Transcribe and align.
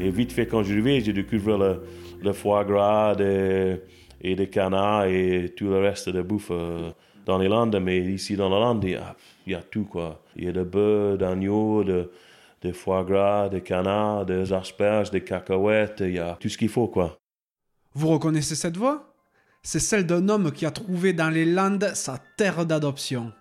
Et 0.00 0.10
vite 0.10 0.32
fait, 0.32 0.46
quand 0.46 0.62
je 0.62 0.78
suis 0.78 1.00
j'ai 1.00 1.12
découvert 1.12 1.58
le, 1.58 1.82
le 2.22 2.32
foie 2.32 2.64
gras 2.64 3.14
de, 3.14 3.80
et 4.20 4.34
des 4.34 4.48
canards 4.48 5.06
et 5.06 5.52
tout 5.56 5.66
le 5.66 5.78
reste 5.78 6.08
de 6.08 6.22
bouffe 6.22 6.50
euh, 6.50 6.90
dans 7.24 7.38
les 7.38 7.48
Landes. 7.48 7.78
Mais 7.80 7.98
ici, 7.98 8.36
dans 8.36 8.48
la 8.48 8.58
Lande, 8.58 8.84
il 8.84 8.98
y 9.46 9.54
a, 9.54 9.62
tout, 9.62 9.84
quoi. 9.84 10.22
Il 10.36 10.44
y 10.44 10.48
a 10.48 10.52
de 10.52 10.64
bœufs, 10.64 11.16
d'agneaux, 11.18 11.84
de, 11.84 12.10
de 12.62 12.72
foie 12.72 13.04
gras, 13.04 13.48
de 13.48 13.58
canards, 13.58 14.26
des 14.26 14.52
asperges, 14.52 15.10
des 15.10 15.22
cacahuètes. 15.22 16.00
Il 16.00 16.14
y 16.14 16.18
a 16.18 16.36
tout 16.38 16.48
ce 16.48 16.58
qu'il 16.58 16.68
faut, 16.68 16.88
quoi. 16.88 17.16
Vous 17.94 18.08
reconnaissez 18.08 18.54
cette 18.54 18.76
voix? 18.76 19.14
C'est 19.62 19.80
celle 19.80 20.06
d'un 20.06 20.28
homme 20.28 20.52
qui 20.52 20.66
a 20.66 20.70
trouvé 20.70 21.12
dans 21.12 21.30
les 21.30 21.44
Landes 21.44 21.90
sa 21.94 22.18
terre 22.36 22.66
d'adoption. 22.66 23.32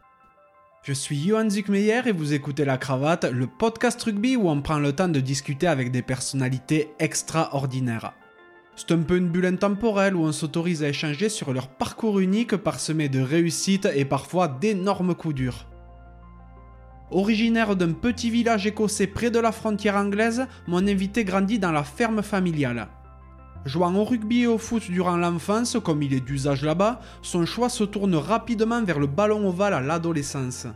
Je 0.87 0.93
suis 0.93 1.17
Johan 1.17 1.49
Zuckmeyer 1.49 2.01
et 2.05 2.11
vous 2.11 2.33
écoutez 2.33 2.63
La 2.63 2.77
Cravate, 2.77 3.25
le 3.25 3.47
podcast 3.47 3.99
rugby 4.03 4.35
où 4.35 4.49
on 4.49 4.61
prend 4.61 4.77
le 4.77 4.93
temps 4.93 5.07
de 5.07 5.19
discuter 5.19 5.65
avec 5.65 5.89
des 5.89 6.03
personnalités 6.03 6.91
extraordinaires. 6.99 8.13
C'est 8.75 8.91
un 8.91 8.99
peu 8.99 9.17
une 9.17 9.29
bulle 9.29 9.47
intemporelle 9.47 10.15
où 10.15 10.21
on 10.21 10.31
s'autorise 10.31 10.83
à 10.83 10.89
échanger 10.89 11.27
sur 11.29 11.53
leur 11.53 11.69
parcours 11.69 12.19
unique 12.19 12.55
parsemé 12.55 13.09
de 13.09 13.19
réussites 13.19 13.89
et 13.95 14.05
parfois 14.05 14.47
d'énormes 14.47 15.15
coups 15.15 15.33
durs. 15.33 15.65
Originaire 17.09 17.75
d'un 17.75 17.93
petit 17.93 18.29
village 18.29 18.67
écossais 18.67 19.07
près 19.07 19.31
de 19.31 19.39
la 19.39 19.51
frontière 19.51 19.95
anglaise, 19.95 20.45
mon 20.67 20.87
invité 20.87 21.23
grandit 21.23 21.57
dans 21.57 21.71
la 21.71 21.83
ferme 21.83 22.21
familiale. 22.21 22.89
Jouant 23.65 23.95
au 23.95 24.03
rugby 24.03 24.41
et 24.41 24.47
au 24.47 24.59
foot 24.59 24.91
durant 24.91 25.17
l'enfance, 25.17 25.77
comme 25.83 26.03
il 26.03 26.13
est 26.13 26.19
d'usage 26.19 26.63
là-bas, 26.63 26.99
son 27.23 27.47
choix 27.47 27.69
se 27.69 27.83
tourne 27.83 28.13
rapidement 28.13 28.83
vers 28.83 28.99
le 28.99 29.07
ballon 29.07 29.49
ovale 29.49 29.73
à 29.73 29.81
l'adolescence. 29.81 30.67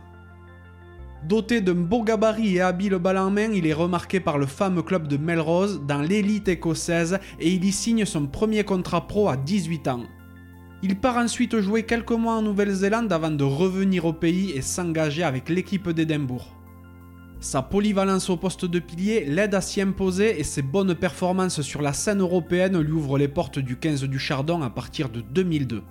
Doté 1.28 1.60
d'un 1.60 1.74
beau 1.74 2.02
gabarit 2.02 2.56
et 2.56 2.60
habile 2.62 2.94
balle 2.94 3.18
en 3.18 3.30
main, 3.30 3.52
il 3.52 3.66
est 3.66 3.74
remarqué 3.74 4.20
par 4.20 4.38
le 4.38 4.46
fameux 4.46 4.82
club 4.82 5.06
de 5.06 5.18
Melrose 5.18 5.82
dans 5.86 6.00
l'élite 6.00 6.48
écossaise 6.48 7.18
et 7.38 7.50
il 7.50 7.64
y 7.64 7.72
signe 7.72 8.06
son 8.06 8.26
premier 8.26 8.64
contrat 8.64 9.06
pro 9.06 9.28
à 9.28 9.36
18 9.36 9.88
ans. 9.88 10.04
Il 10.82 10.98
part 10.98 11.18
ensuite 11.18 11.60
jouer 11.60 11.82
quelques 11.82 12.10
mois 12.12 12.36
en 12.36 12.42
Nouvelle-Zélande 12.42 13.12
avant 13.12 13.30
de 13.30 13.44
revenir 13.44 14.06
au 14.06 14.14
pays 14.14 14.52
et 14.52 14.62
s'engager 14.62 15.22
avec 15.22 15.50
l'équipe 15.50 15.90
d'Édimbourg. 15.90 16.56
Sa 17.38 17.60
polyvalence 17.60 18.30
au 18.30 18.38
poste 18.38 18.64
de 18.64 18.78
pilier 18.78 19.26
l'aide 19.26 19.54
à 19.54 19.60
s'y 19.60 19.82
imposer 19.82 20.40
et 20.40 20.44
ses 20.44 20.62
bonnes 20.62 20.94
performances 20.94 21.60
sur 21.60 21.82
la 21.82 21.92
scène 21.92 22.20
européenne 22.20 22.80
lui 22.80 22.92
ouvrent 22.92 23.18
les 23.18 23.28
portes 23.28 23.58
du 23.58 23.76
15 23.76 24.04
du 24.04 24.18
Chardon 24.18 24.62
à 24.62 24.70
partir 24.70 25.10
de 25.10 25.20
2002. 25.20 25.82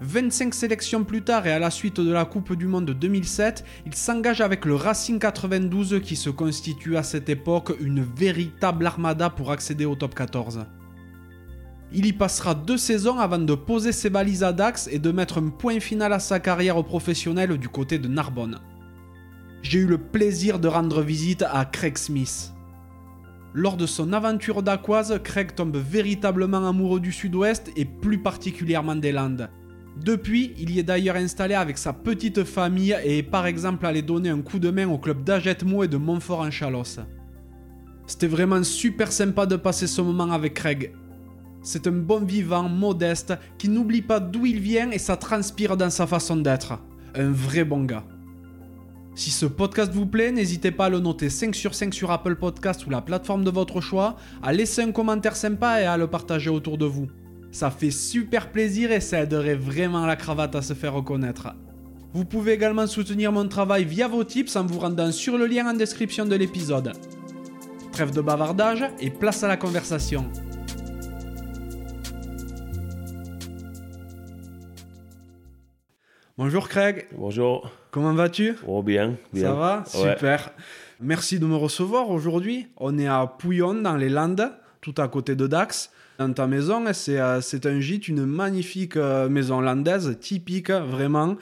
25 0.00 0.54
sélections 0.54 1.04
plus 1.04 1.22
tard 1.22 1.46
et 1.46 1.52
à 1.52 1.58
la 1.58 1.70
suite 1.70 2.00
de 2.00 2.10
la 2.10 2.24
Coupe 2.24 2.54
du 2.54 2.66
Monde 2.66 2.90
2007, 2.90 3.64
il 3.86 3.94
s'engage 3.94 4.40
avec 4.40 4.64
le 4.64 4.74
Racing 4.74 5.18
92 5.18 6.00
qui 6.02 6.16
se 6.16 6.30
constitue 6.30 6.96
à 6.96 7.02
cette 7.02 7.28
époque 7.28 7.76
une 7.80 8.02
véritable 8.02 8.86
armada 8.86 9.30
pour 9.30 9.52
accéder 9.52 9.84
au 9.84 9.94
top 9.94 10.14
14. 10.14 10.66
Il 11.92 12.06
y 12.06 12.12
passera 12.12 12.54
deux 12.54 12.78
saisons 12.78 13.18
avant 13.18 13.38
de 13.38 13.54
poser 13.54 13.92
ses 13.92 14.10
balises 14.10 14.44
à 14.44 14.52
Dax 14.52 14.88
et 14.90 14.98
de 14.98 15.10
mettre 15.10 15.38
un 15.38 15.48
point 15.48 15.80
final 15.80 16.12
à 16.12 16.18
sa 16.18 16.40
carrière 16.40 16.82
professionnelle 16.84 17.58
du 17.58 17.68
côté 17.68 17.98
de 17.98 18.08
Narbonne 18.08 18.60
j'ai 19.62 19.80
eu 19.80 19.86
le 19.86 19.98
plaisir 19.98 20.58
de 20.58 20.68
rendre 20.68 21.02
visite 21.02 21.42
à 21.42 21.64
Craig 21.64 21.98
Smith. 21.98 22.52
Lors 23.52 23.76
de 23.76 23.86
son 23.86 24.12
aventure 24.12 24.62
d'aquoise, 24.62 25.20
Craig 25.22 25.54
tombe 25.54 25.76
véritablement 25.76 26.68
amoureux 26.68 27.00
du 27.00 27.12
sud-ouest 27.12 27.70
et 27.76 27.84
plus 27.84 28.18
particulièrement 28.18 28.96
des 28.96 29.12
Landes. 29.12 29.50
Depuis, 29.96 30.54
il 30.58 30.70
y 30.70 30.78
est 30.78 30.84
d'ailleurs 30.84 31.16
installé 31.16 31.54
avec 31.54 31.76
sa 31.76 31.92
petite 31.92 32.44
famille 32.44 32.96
et 33.04 33.18
est 33.18 33.22
par 33.22 33.46
exemple 33.46 33.84
allé 33.84 34.02
donner 34.02 34.30
un 34.30 34.40
coup 34.40 34.58
de 34.58 34.70
main 34.70 34.88
au 34.88 34.98
club 34.98 35.24
d'Agetmo 35.24 35.82
et 35.82 35.88
de 35.88 35.96
Montfort 35.96 36.40
en 36.40 36.50
Chalosse. 36.50 37.00
C'était 38.06 38.26
vraiment 38.26 38.62
super 38.62 39.12
sympa 39.12 39.46
de 39.46 39.56
passer 39.56 39.86
ce 39.86 40.00
moment 40.00 40.32
avec 40.32 40.54
Craig. 40.54 40.92
C'est 41.62 41.86
un 41.86 41.92
bon 41.92 42.24
vivant, 42.24 42.68
modeste, 42.68 43.34
qui 43.58 43.68
n'oublie 43.68 44.02
pas 44.02 44.20
d'où 44.20 44.46
il 44.46 44.60
vient 44.60 44.90
et 44.90 44.98
ça 44.98 45.16
transpire 45.16 45.76
dans 45.76 45.90
sa 45.90 46.06
façon 46.06 46.36
d'être. 46.36 46.78
Un 47.14 47.30
vrai 47.30 47.64
bon 47.64 47.84
gars. 47.84 48.04
Si 49.14 49.30
ce 49.30 49.44
podcast 49.44 49.92
vous 49.92 50.06
plaît, 50.06 50.32
n'hésitez 50.32 50.70
pas 50.70 50.86
à 50.86 50.88
le 50.88 51.00
noter 51.00 51.28
5 51.28 51.54
sur 51.54 51.74
5 51.74 51.92
sur 51.92 52.10
Apple 52.10 52.36
Podcast 52.36 52.86
ou 52.86 52.90
la 52.90 53.02
plateforme 53.02 53.44
de 53.44 53.50
votre 53.50 53.80
choix, 53.80 54.16
à 54.42 54.52
laisser 54.52 54.82
un 54.82 54.92
commentaire 54.92 55.36
sympa 55.36 55.82
et 55.82 55.84
à 55.84 55.98
le 55.98 56.06
partager 56.06 56.48
autour 56.48 56.78
de 56.78 56.86
vous. 56.86 57.08
Ça 57.52 57.70
fait 57.70 57.90
super 57.90 58.52
plaisir 58.52 58.92
et 58.92 59.00
ça 59.00 59.20
aiderait 59.20 59.56
vraiment 59.56 60.06
la 60.06 60.16
cravate 60.16 60.54
à 60.54 60.62
se 60.62 60.72
faire 60.72 60.94
reconnaître. 60.94 61.48
Vous 62.12 62.24
pouvez 62.24 62.52
également 62.52 62.86
soutenir 62.86 63.32
mon 63.32 63.48
travail 63.48 63.84
via 63.84 64.08
vos 64.08 64.24
tips 64.24 64.56
en 64.56 64.64
vous 64.64 64.78
rendant 64.78 65.12
sur 65.12 65.36
le 65.36 65.46
lien 65.46 65.68
en 65.68 65.74
description 65.74 66.26
de 66.26 66.36
l'épisode. 66.36 66.92
Trêve 67.92 68.12
de 68.12 68.20
bavardage 68.20 68.84
et 69.00 69.10
place 69.10 69.42
à 69.42 69.48
la 69.48 69.56
conversation. 69.56 70.30
Bonjour 76.38 76.68
Craig. 76.68 77.06
Bonjour. 77.16 77.70
Comment 77.90 78.14
vas-tu? 78.14 78.54
Oh 78.66 78.82
bien, 78.82 79.16
bien. 79.32 79.42
Ça 79.42 79.52
va? 79.54 79.84
Super. 79.86 80.52
Merci 81.00 81.38
de 81.38 81.46
me 81.46 81.56
recevoir 81.56 82.10
aujourd'hui. 82.10 82.68
On 82.76 82.96
est 82.98 83.08
à 83.08 83.26
Pouillon 83.26 83.74
dans 83.74 83.96
les 83.96 84.08
Landes, 84.08 84.52
tout 84.80 84.94
à 84.98 85.08
côté 85.08 85.34
de 85.34 85.46
Dax. 85.46 85.90
Dans 86.20 86.34
ta 86.34 86.46
maison, 86.46 86.84
c'est 86.92 87.18
euh, 87.18 87.40
un 87.64 87.80
gîte, 87.80 88.06
une 88.06 88.26
magnifique 88.26 88.98
euh, 88.98 89.30
maison 89.30 89.62
landaise, 89.62 90.18
typique 90.20 90.70
vraiment. 90.70 91.38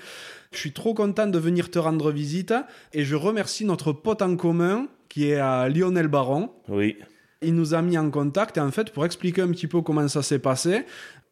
Je 0.52 0.58
suis 0.58 0.72
trop 0.72 0.94
content 0.94 1.26
de 1.26 1.36
venir 1.36 1.68
te 1.68 1.80
rendre 1.80 2.12
visite 2.12 2.54
et 2.92 3.04
je 3.04 3.16
remercie 3.16 3.64
notre 3.64 3.92
pote 3.92 4.22
en 4.22 4.36
commun 4.36 4.86
qui 5.08 5.30
est 5.30 5.36
à 5.36 5.68
Lionel 5.68 6.06
Baron. 6.06 6.50
Oui. 6.68 6.96
Il 7.42 7.56
nous 7.56 7.74
a 7.74 7.82
mis 7.82 7.98
en 7.98 8.08
contact 8.10 8.56
et 8.56 8.60
en 8.60 8.70
fait 8.70 8.92
pour 8.92 9.04
expliquer 9.04 9.42
un 9.42 9.50
petit 9.50 9.66
peu 9.66 9.82
comment 9.82 10.06
ça 10.06 10.22
s'est 10.22 10.38
passé, 10.38 10.84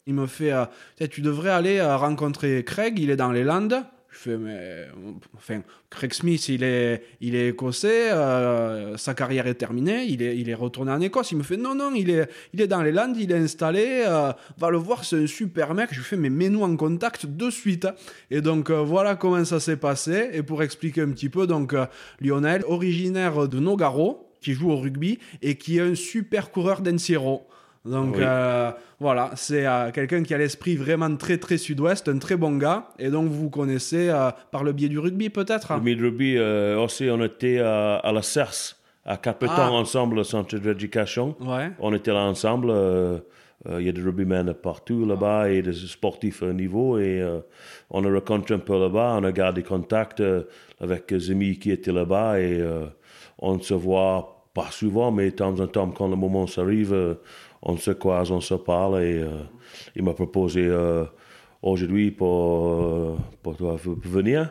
il 0.07 0.13
me 0.13 0.27
fait, 0.27 0.51
euh, 0.51 0.65
tu 1.09 1.21
devrais 1.21 1.51
aller 1.51 1.77
euh, 1.77 1.95
rencontrer 1.95 2.65
Craig, 2.65 2.99
il 2.99 3.09
est 3.09 3.15
dans 3.15 3.31
les 3.31 3.45
Landes. 3.45 3.81
Je 4.17 4.31
fais, 4.31 4.37
mais, 4.37 4.87
enfin, 5.35 5.61
Craig 5.91 6.11
Smith, 6.11 6.49
il 6.49 6.63
est, 6.63 7.03
il 7.21 7.35
est 7.35 7.49
écossais, 7.49 8.11
euh, 8.11 8.97
sa 8.97 9.13
carrière 9.13 9.45
est 9.45 9.53
terminée, 9.53 10.05
il 10.05 10.23
est, 10.23 10.35
il 10.37 10.49
est 10.49 10.55
retourné 10.55 10.91
en 10.91 10.99
Écosse. 11.01 11.31
Il 11.31 11.37
me 11.37 11.43
fait, 11.43 11.57
non, 11.57 11.75
non, 11.75 11.93
il 11.93 12.09
est, 12.09 12.27
il 12.53 12.61
est 12.61 12.67
dans 12.67 12.81
les 12.81 12.91
Landes, 12.91 13.15
il 13.17 13.31
est 13.31 13.37
installé, 13.37 14.03
va 14.03 14.69
le 14.69 14.77
voir, 14.77 15.03
c'est 15.03 15.17
un 15.17 15.27
super 15.27 15.75
mec. 15.75 15.89
Je 15.91 15.99
lui 15.99 16.03
fais, 16.03 16.17
mais 16.17 16.31
mets-nous 16.31 16.63
en 16.63 16.75
contact 16.75 17.27
de 17.27 17.49
suite. 17.51 17.87
Et 18.31 18.41
donc, 18.41 18.71
voilà 18.71 19.15
comment 19.15 19.45
ça 19.45 19.59
s'est 19.59 19.77
passé. 19.77 20.29
Et 20.33 20.41
pour 20.41 20.63
expliquer 20.63 21.01
un 21.01 21.11
petit 21.11 21.29
peu, 21.29 21.45
donc, 21.45 21.75
Lionel, 22.19 22.63
originaire 22.65 23.47
de 23.47 23.59
Nogaro, 23.59 24.27
qui 24.41 24.53
joue 24.53 24.71
au 24.71 24.77
rugby 24.77 25.19
et 25.41 25.55
qui 25.55 25.77
est 25.77 25.81
un 25.81 25.95
super 25.95 26.49
coureur 26.51 26.81
d'Enciro. 26.81 27.47
Donc 27.87 28.17
euh, 28.17 28.71
voilà, 28.99 29.31
c'est 29.35 29.65
euh, 29.65 29.91
quelqu'un 29.91 30.23
qui 30.23 30.33
a 30.33 30.37
l'esprit 30.37 30.75
vraiment 30.75 31.15
très 31.15 31.37
très 31.37 31.57
sud-ouest, 31.57 32.09
un 32.09 32.17
très 32.17 32.35
bon 32.35 32.57
gars. 32.57 32.89
Et 32.99 33.09
donc 33.09 33.27
vous 33.27 33.43
vous 33.43 33.49
connaissez 33.49 34.09
euh, 34.09 34.31
par 34.51 34.63
le 34.63 34.73
biais 34.73 34.89
du 34.89 34.99
rugby 34.99 35.29
peut-être? 35.29 35.73
Le 35.73 35.79
biais 35.79 35.95
du 35.95 36.03
rugby, 36.05 36.39
aussi 36.39 37.09
on 37.09 37.23
était 37.23 37.59
à 37.59 38.11
la 38.13 38.21
CERS, 38.21 38.75
à 39.05 39.17
Capeton 39.17 39.53
ah. 39.55 39.71
ensemble, 39.71 40.17
le 40.17 40.23
centre 40.23 40.57
d'éducation. 40.57 41.35
Ouais. 41.39 41.71
On 41.79 41.93
était 41.93 42.13
là 42.13 42.21
ensemble. 42.21 42.73
Il 43.69 43.85
y 43.85 43.89
a 43.89 43.91
des 43.91 44.01
rugbymen 44.01 44.53
partout 44.53 45.05
là-bas 45.05 45.49
et 45.49 45.61
des 45.61 45.73
sportifs 45.73 46.43
à 46.43 46.53
niveau. 46.53 46.99
Et 46.99 47.25
on 47.89 48.03
a 48.03 48.13
rencontré 48.13 48.55
un 48.55 48.59
peu 48.59 48.79
là-bas, 48.79 49.17
on 49.19 49.23
a 49.23 49.31
gardé 49.31 49.63
contact 49.63 50.21
avec 50.79 51.09
des 51.09 51.31
amis 51.31 51.57
qui 51.57 51.71
étaient 51.71 51.91
là-bas 51.91 52.39
et 52.39 52.63
on 53.39 53.59
se 53.59 53.73
voit 53.73 54.33
pas 54.53 54.71
souvent, 54.71 55.11
mais 55.11 55.25
de 55.25 55.35
temps 55.35 55.59
en 55.59 55.67
temps, 55.67 55.89
quand 55.91 56.07
le 56.07 56.15
moment 56.15 56.47
s'arrive, 56.47 57.17
on 57.61 57.77
se 57.77 57.91
croise, 57.91 58.31
on 58.31 58.41
se 58.41 58.53
parle 58.53 59.01
et 59.01 59.21
euh, 59.21 59.29
il 59.95 60.03
m'a 60.03 60.13
proposé 60.13 60.65
euh, 60.65 61.05
aujourd'hui 61.61 62.11
pour, 62.11 62.67
euh, 62.67 63.15
pour, 63.43 63.55
venir. 64.03 64.49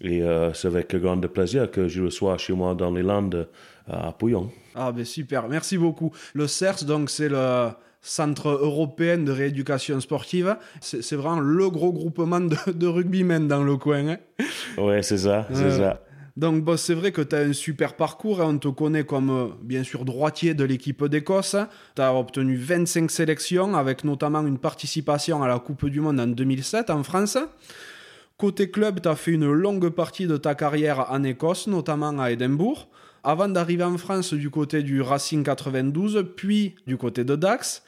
Et 0.00 0.20
c'est 0.54 0.66
avec 0.66 0.96
grand 0.96 1.20
plaisir 1.20 1.70
que 1.70 1.86
je 1.86 2.02
reçois 2.02 2.36
chez 2.36 2.54
moi 2.54 2.74
dans 2.74 2.90
les 2.90 3.02
Landes 3.02 3.48
à 3.86 4.10
Pouillon. 4.10 4.50
Ah 4.74 4.90
ben 4.90 5.04
super, 5.04 5.48
merci 5.48 5.78
beaucoup. 5.78 6.10
Le 6.34 6.48
CERS, 6.48 6.84
donc 6.84 7.08
c'est 7.08 7.28
le 7.28 7.68
Centre 8.00 8.48
européen 8.48 9.18
de 9.18 9.30
rééducation 9.30 10.00
sportive. 10.00 10.56
C'est 10.80 11.14
vraiment 11.14 11.38
le 11.38 11.70
gros 11.70 11.92
groupement 11.92 12.40
de, 12.40 12.72
de 12.72 12.86
rugbymen 12.88 13.46
dans 13.46 13.62
le 13.62 13.76
coin. 13.76 14.08
Hein. 14.08 14.16
Ouais, 14.76 15.04
c'est 15.04 15.18
ça, 15.18 15.46
c'est 15.52 15.70
ça. 15.70 16.00
Donc 16.36 16.64
c'est 16.78 16.94
vrai 16.94 17.12
que 17.12 17.20
tu 17.20 17.36
as 17.36 17.40
un 17.40 17.52
super 17.52 17.94
parcours 17.94 18.40
et 18.40 18.44
on 18.44 18.56
te 18.56 18.68
connaît 18.68 19.04
comme 19.04 19.30
euh, 19.30 19.48
bien 19.62 19.84
sûr 19.84 20.04
droitier 20.04 20.54
de 20.54 20.64
l'équipe 20.64 21.04
d'Écosse. 21.04 21.56
Tu 21.94 22.02
as 22.02 22.14
obtenu 22.14 22.56
25 22.56 23.10
sélections 23.10 23.74
avec 23.74 24.02
notamment 24.04 24.46
une 24.46 24.58
participation 24.58 25.42
à 25.42 25.48
la 25.48 25.58
Coupe 25.58 25.86
du 25.86 26.00
Monde 26.00 26.20
en 26.20 26.26
2007 26.26 26.88
en 26.88 27.02
France. 27.02 27.36
Côté 28.38 28.70
club, 28.70 29.00
tu 29.02 29.08
as 29.08 29.14
fait 29.14 29.32
une 29.32 29.52
longue 29.52 29.90
partie 29.90 30.26
de 30.26 30.36
ta 30.36 30.54
carrière 30.54 31.06
en 31.10 31.22
Écosse, 31.22 31.66
notamment 31.66 32.18
à 32.18 32.30
Édimbourg, 32.30 32.88
avant 33.22 33.48
d'arriver 33.48 33.84
en 33.84 33.98
France 33.98 34.32
du 34.32 34.48
côté 34.50 34.82
du 34.82 35.02
Racing 35.02 35.44
92, 35.44 36.24
puis 36.34 36.74
du 36.86 36.96
côté 36.96 37.24
de 37.24 37.36
Dax 37.36 37.82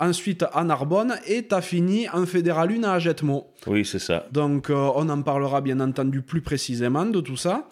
ensuite 0.00 0.44
à 0.52 0.64
Narbonne 0.64 1.16
et 1.26 1.46
tu 1.46 1.54
as 1.54 1.60
fini 1.60 2.08
en 2.08 2.26
Fédéral 2.26 2.72
1 2.72 2.82
à 2.82 2.98
Jetmo. 2.98 3.52
Oui, 3.66 3.84
c'est 3.84 3.98
ça. 3.98 4.26
Donc 4.32 4.70
euh, 4.70 4.90
on 4.94 5.08
en 5.08 5.22
parlera 5.22 5.60
bien 5.60 5.78
entendu 5.80 6.22
plus 6.22 6.40
précisément 6.40 7.04
de 7.04 7.20
tout 7.20 7.36
ça. 7.36 7.68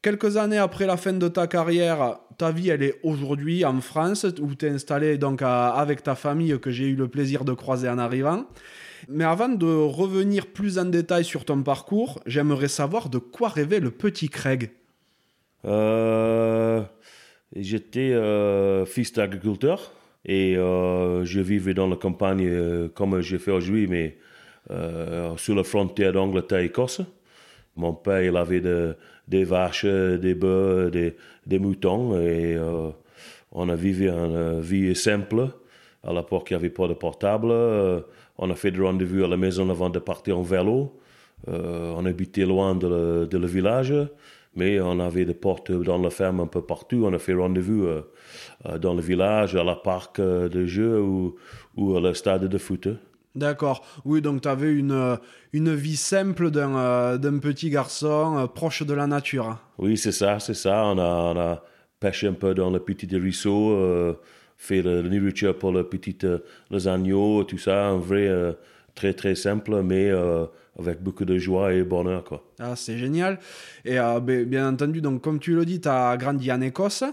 Quelques 0.00 0.36
années 0.36 0.58
après 0.58 0.86
la 0.86 0.96
fin 0.96 1.14
de 1.14 1.28
ta 1.28 1.46
carrière, 1.46 2.18
ta 2.36 2.52
vie, 2.52 2.68
elle 2.68 2.82
est 2.82 3.00
aujourd'hui 3.02 3.64
en 3.64 3.80
France, 3.80 4.26
où 4.40 4.54
tu 4.54 4.66
es 4.66 4.68
installé 4.68 5.16
donc 5.16 5.40
avec 5.40 6.02
ta 6.02 6.14
famille 6.14 6.58
que 6.60 6.70
j'ai 6.70 6.84
eu 6.84 6.94
le 6.94 7.08
plaisir 7.08 7.44
de 7.44 7.54
croiser 7.54 7.88
en 7.88 7.98
arrivant. 7.98 8.44
Mais 9.08 9.24
avant 9.24 9.48
de 9.48 9.66
revenir 9.66 10.46
plus 10.46 10.78
en 10.78 10.84
détail 10.84 11.24
sur 11.24 11.44
ton 11.46 11.62
parcours, 11.62 12.20
j'aimerais 12.26 12.68
savoir 12.68 13.08
de 13.08 13.18
quoi 13.18 13.48
rêvait 13.48 13.80
le 13.80 13.90
petit 13.90 14.28
Craig. 14.28 14.72
Euh, 15.64 16.82
j'étais 17.56 18.12
euh, 18.12 18.84
fils 18.84 19.12
d'agriculteur 19.12 19.92
et 20.24 20.56
euh, 20.56 21.24
je 21.24 21.40
vivais 21.40 21.74
dans 21.74 21.86
la 21.86 21.96
campagne 21.96 22.88
comme 22.94 23.20
j'ai 23.20 23.38
fait 23.38 23.50
aujourd'hui, 23.50 23.86
mais 23.86 24.16
sur 25.36 25.54
la 25.54 25.64
frontière 25.64 26.12
d'Angleterre-Écosse. 26.12 27.02
Mon 27.76 27.92
père, 27.92 28.22
il 28.22 28.36
avait 28.36 28.62
des 29.28 29.44
vaches, 29.44 29.84
des 29.84 30.34
bœufs, 30.34 30.90
des, 30.90 31.58
moutons 31.58 32.18
et 32.18 32.56
on 33.52 33.68
a 33.68 33.76
vécu 33.76 34.08
une 34.08 34.60
vie 34.60 34.94
simple. 34.94 35.48
À 36.02 36.12
l'époque, 36.14 36.46
il 36.50 36.54
n'y 36.54 36.60
avait 36.60 36.70
pas 36.70 36.88
de 36.88 36.94
portable. 36.94 37.52
on 38.38 38.50
a 38.50 38.54
fait 38.54 38.70
des 38.70 38.80
rendez-vous 38.80 39.24
à 39.24 39.28
la 39.28 39.36
maison 39.36 39.68
avant 39.68 39.90
de 39.90 39.98
partir 39.98 40.38
en 40.38 40.42
vélo. 40.42 40.98
on 41.46 42.06
habitait 42.06 42.46
loin 42.46 42.74
de 42.74 43.36
le 43.36 43.46
village. 43.46 43.92
Mais 44.56 44.80
on 44.80 45.00
avait 45.00 45.24
des 45.24 45.34
portes 45.34 45.72
dans 45.72 45.98
la 45.98 46.10
ferme 46.10 46.40
un 46.40 46.46
peu 46.46 46.62
partout. 46.62 47.02
On 47.04 47.12
a 47.12 47.18
fait 47.18 47.34
rendez-vous 47.34 47.84
euh, 47.84 48.10
euh, 48.66 48.78
dans 48.78 48.94
le 48.94 49.02
village, 49.02 49.56
à 49.56 49.64
la 49.64 49.74
parc 49.74 50.18
euh, 50.18 50.48
de 50.48 50.64
jeux 50.64 51.00
ou, 51.00 51.34
ou 51.76 51.96
à 51.96 52.00
le 52.00 52.14
stade 52.14 52.46
de 52.46 52.58
foot. 52.58 52.88
D'accord. 53.34 53.84
Oui, 54.04 54.22
donc 54.22 54.42
tu 54.42 54.48
avais 54.48 54.72
une, 54.72 55.18
une 55.52 55.74
vie 55.74 55.96
simple 55.96 56.52
d'un 56.52 57.38
petit 57.42 57.68
garçon 57.68 58.48
proche 58.54 58.84
de 58.84 58.94
la 58.94 59.08
nature. 59.08 59.58
Oui, 59.78 59.96
c'est 59.96 60.12
ça, 60.12 60.38
c'est 60.38 60.54
ça. 60.54 60.84
On 60.86 60.98
a, 60.98 61.32
on 61.34 61.38
a, 61.38 61.64
pêché 61.98 62.28
un 62.28 62.34
peu 62.34 62.54
dans 62.54 62.70
le 62.70 62.78
petit 62.78 63.08
ruisseau, 63.16 64.16
fait 64.56 64.82
la 64.82 65.02
nourriture 65.02 65.58
pour 65.58 65.72
le 65.72 65.88
petit, 65.88 66.16
les 66.70 66.86
agneaux, 66.86 67.42
tout 67.42 67.58
ça. 67.58 67.88
Un 67.88 67.96
vrai, 67.96 68.30
très, 68.94 69.14
très 69.14 69.34
simple, 69.34 69.82
mais 69.82 70.12
avec 70.78 71.02
beaucoup 71.02 71.24
de 71.24 71.38
joie 71.38 71.72
et 71.72 71.82
bonheur. 71.82 72.24
Quoi. 72.24 72.44
Ah, 72.58 72.76
c'est 72.76 72.98
génial. 72.98 73.38
Et 73.84 73.98
euh, 73.98 74.20
bien 74.20 74.68
entendu, 74.68 75.00
donc, 75.00 75.22
comme 75.22 75.38
tu 75.38 75.54
le 75.54 75.64
dis, 75.64 75.80
tu 75.80 75.88
as 75.88 76.16
grandi 76.16 76.50
en 76.50 76.60
Écosse. 76.60 77.04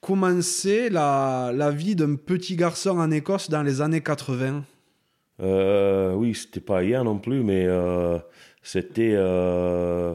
Comment 0.00 0.40
c'est 0.40 0.88
la, 0.88 1.52
la 1.54 1.70
vie 1.70 1.94
d'un 1.94 2.16
petit 2.16 2.56
garçon 2.56 2.98
en 2.98 3.10
Écosse 3.10 3.50
dans 3.50 3.62
les 3.62 3.82
années 3.82 4.00
80 4.00 4.64
euh, 5.42 6.14
Oui, 6.14 6.34
c'était 6.34 6.60
pas 6.60 6.82
hier 6.82 7.04
non 7.04 7.18
plus, 7.18 7.42
mais 7.42 7.66
euh, 7.66 8.18
c'était 8.62 9.12
euh, 9.14 10.14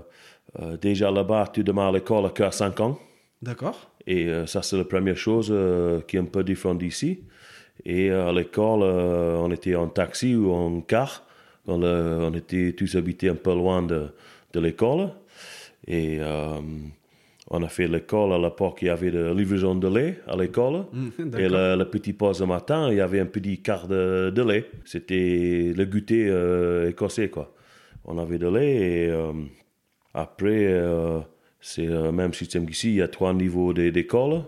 déjà 0.81 1.11
là-bas, 1.11 1.49
tu 1.53 1.63
démarres 1.63 1.91
l'école 1.91 2.31
à 2.39 2.51
5 2.51 2.79
ans. 2.79 2.99
D'accord. 3.43 3.91
Et 4.07 4.27
ça, 4.45 4.61
c'est 4.61 4.77
la 4.77 4.85
première 4.85 5.17
chose 5.17 5.53
qui 6.07 6.17
est 6.17 6.19
un 6.19 6.25
peu 6.25 6.43
différente 6.43 6.77
d'ici. 6.77 7.23
Et 7.85 8.11
à 8.11 8.31
l'école, 8.31 8.83
on 8.83 9.51
était 9.51 9.75
en 9.75 9.87
taxi 9.87 10.35
ou 10.35 10.51
en 10.51 10.81
car 10.81 11.25
on, 11.67 12.33
était 12.33 12.73
tous 12.73 12.95
habités 12.95 13.29
un 13.29 13.35
peu 13.35 13.53
loin 13.53 13.81
de, 13.81 14.07
de 14.53 14.59
l'école. 14.59 15.09
Et 15.87 16.17
euh, 16.19 16.59
on 17.49 17.61
a 17.63 17.67
fait 17.67 17.87
l'école 17.87 18.33
à 18.33 18.37
l'époque, 18.37 18.79
il 18.81 18.85
y 18.85 18.89
avait 18.89 19.11
de 19.11 19.31
livraison 19.33 19.75
de 19.75 19.87
lait 19.87 20.19
à 20.27 20.35
l'école. 20.35 20.85
Mm, 20.91 21.37
et 21.37 21.49
le, 21.49 21.83
petit 21.83 22.13
pause 22.13 22.41
le 22.41 22.47
matin, 22.47 22.89
il 22.91 22.97
y 22.97 23.01
avait 23.01 23.19
un 23.19 23.25
petit 23.25 23.61
quart 23.61 23.87
de, 23.87 24.31
de 24.33 24.41
lait. 24.41 24.69
C'était 24.85 25.73
le 25.75 25.85
goûter 25.85 26.27
euh, 26.29 26.89
écossais, 26.89 27.29
quoi. 27.29 27.53
On 28.05 28.17
avait 28.19 28.37
de 28.37 28.47
lait 28.47 28.75
et 28.75 29.09
euh, 29.09 29.33
après, 30.13 30.81
c'est 31.59 31.87
le 31.87 32.11
même 32.11 32.33
système 32.33 32.67
qu'ici. 32.67 32.89
Il 32.89 32.95
y 32.95 33.01
a 33.01 33.07
trois 33.07 33.33
niveaux 33.33 33.73
d'école. 33.73 34.43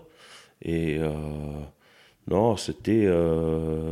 Et 0.61 0.99
non, 2.27 2.55
c'était 2.55 3.09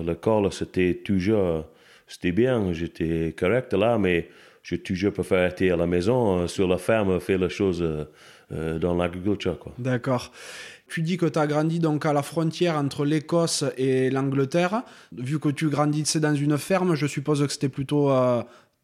l'école, 0.06 0.54
c'était 0.54 1.02
toujours 1.04 1.66
c'était 2.08 2.32
bien, 2.32 2.72
j'étais 2.74 3.34
correct 3.38 3.74
là, 3.74 3.98
mais 3.98 4.30
j'ai 4.66 4.80
toujours 4.80 5.14
préféré 5.14 5.44
être 5.44 5.62
à 5.72 5.76
la 5.76 5.86
maison, 5.86 6.40
euh, 6.40 6.48
sur 6.48 6.68
la 6.68 6.78
ferme, 6.78 7.20
faire 7.20 7.38
les 7.38 7.50
choses 7.50 7.84
euh, 7.84 8.06
euh, 8.52 8.80
dans 8.80 8.96
l'agriculture. 8.96 9.60
D'accord. 9.78 10.32
Tu 10.88 11.04
dis 11.04 11.18
que 11.18 11.28
tu 11.28 11.38
as 11.38 11.46
grandi 11.46 11.80
donc 11.80 12.06
à 12.06 12.14
la 12.14 12.24
frontière 12.24 12.76
entre 12.76 13.06
l'Écosse 13.06 13.64
et 13.78 14.10
l'Angleterre. 14.10 14.82
Vu 15.16 15.40
que 15.40 15.50
tu 15.50 15.70
grandissais 15.70 16.20
dans 16.20 16.34
une 16.34 16.58
ferme, 16.58 16.96
je 16.96 17.06
suppose 17.06 17.46
que 17.46 17.52
c'était 17.52 17.70
plutôt 17.70 18.12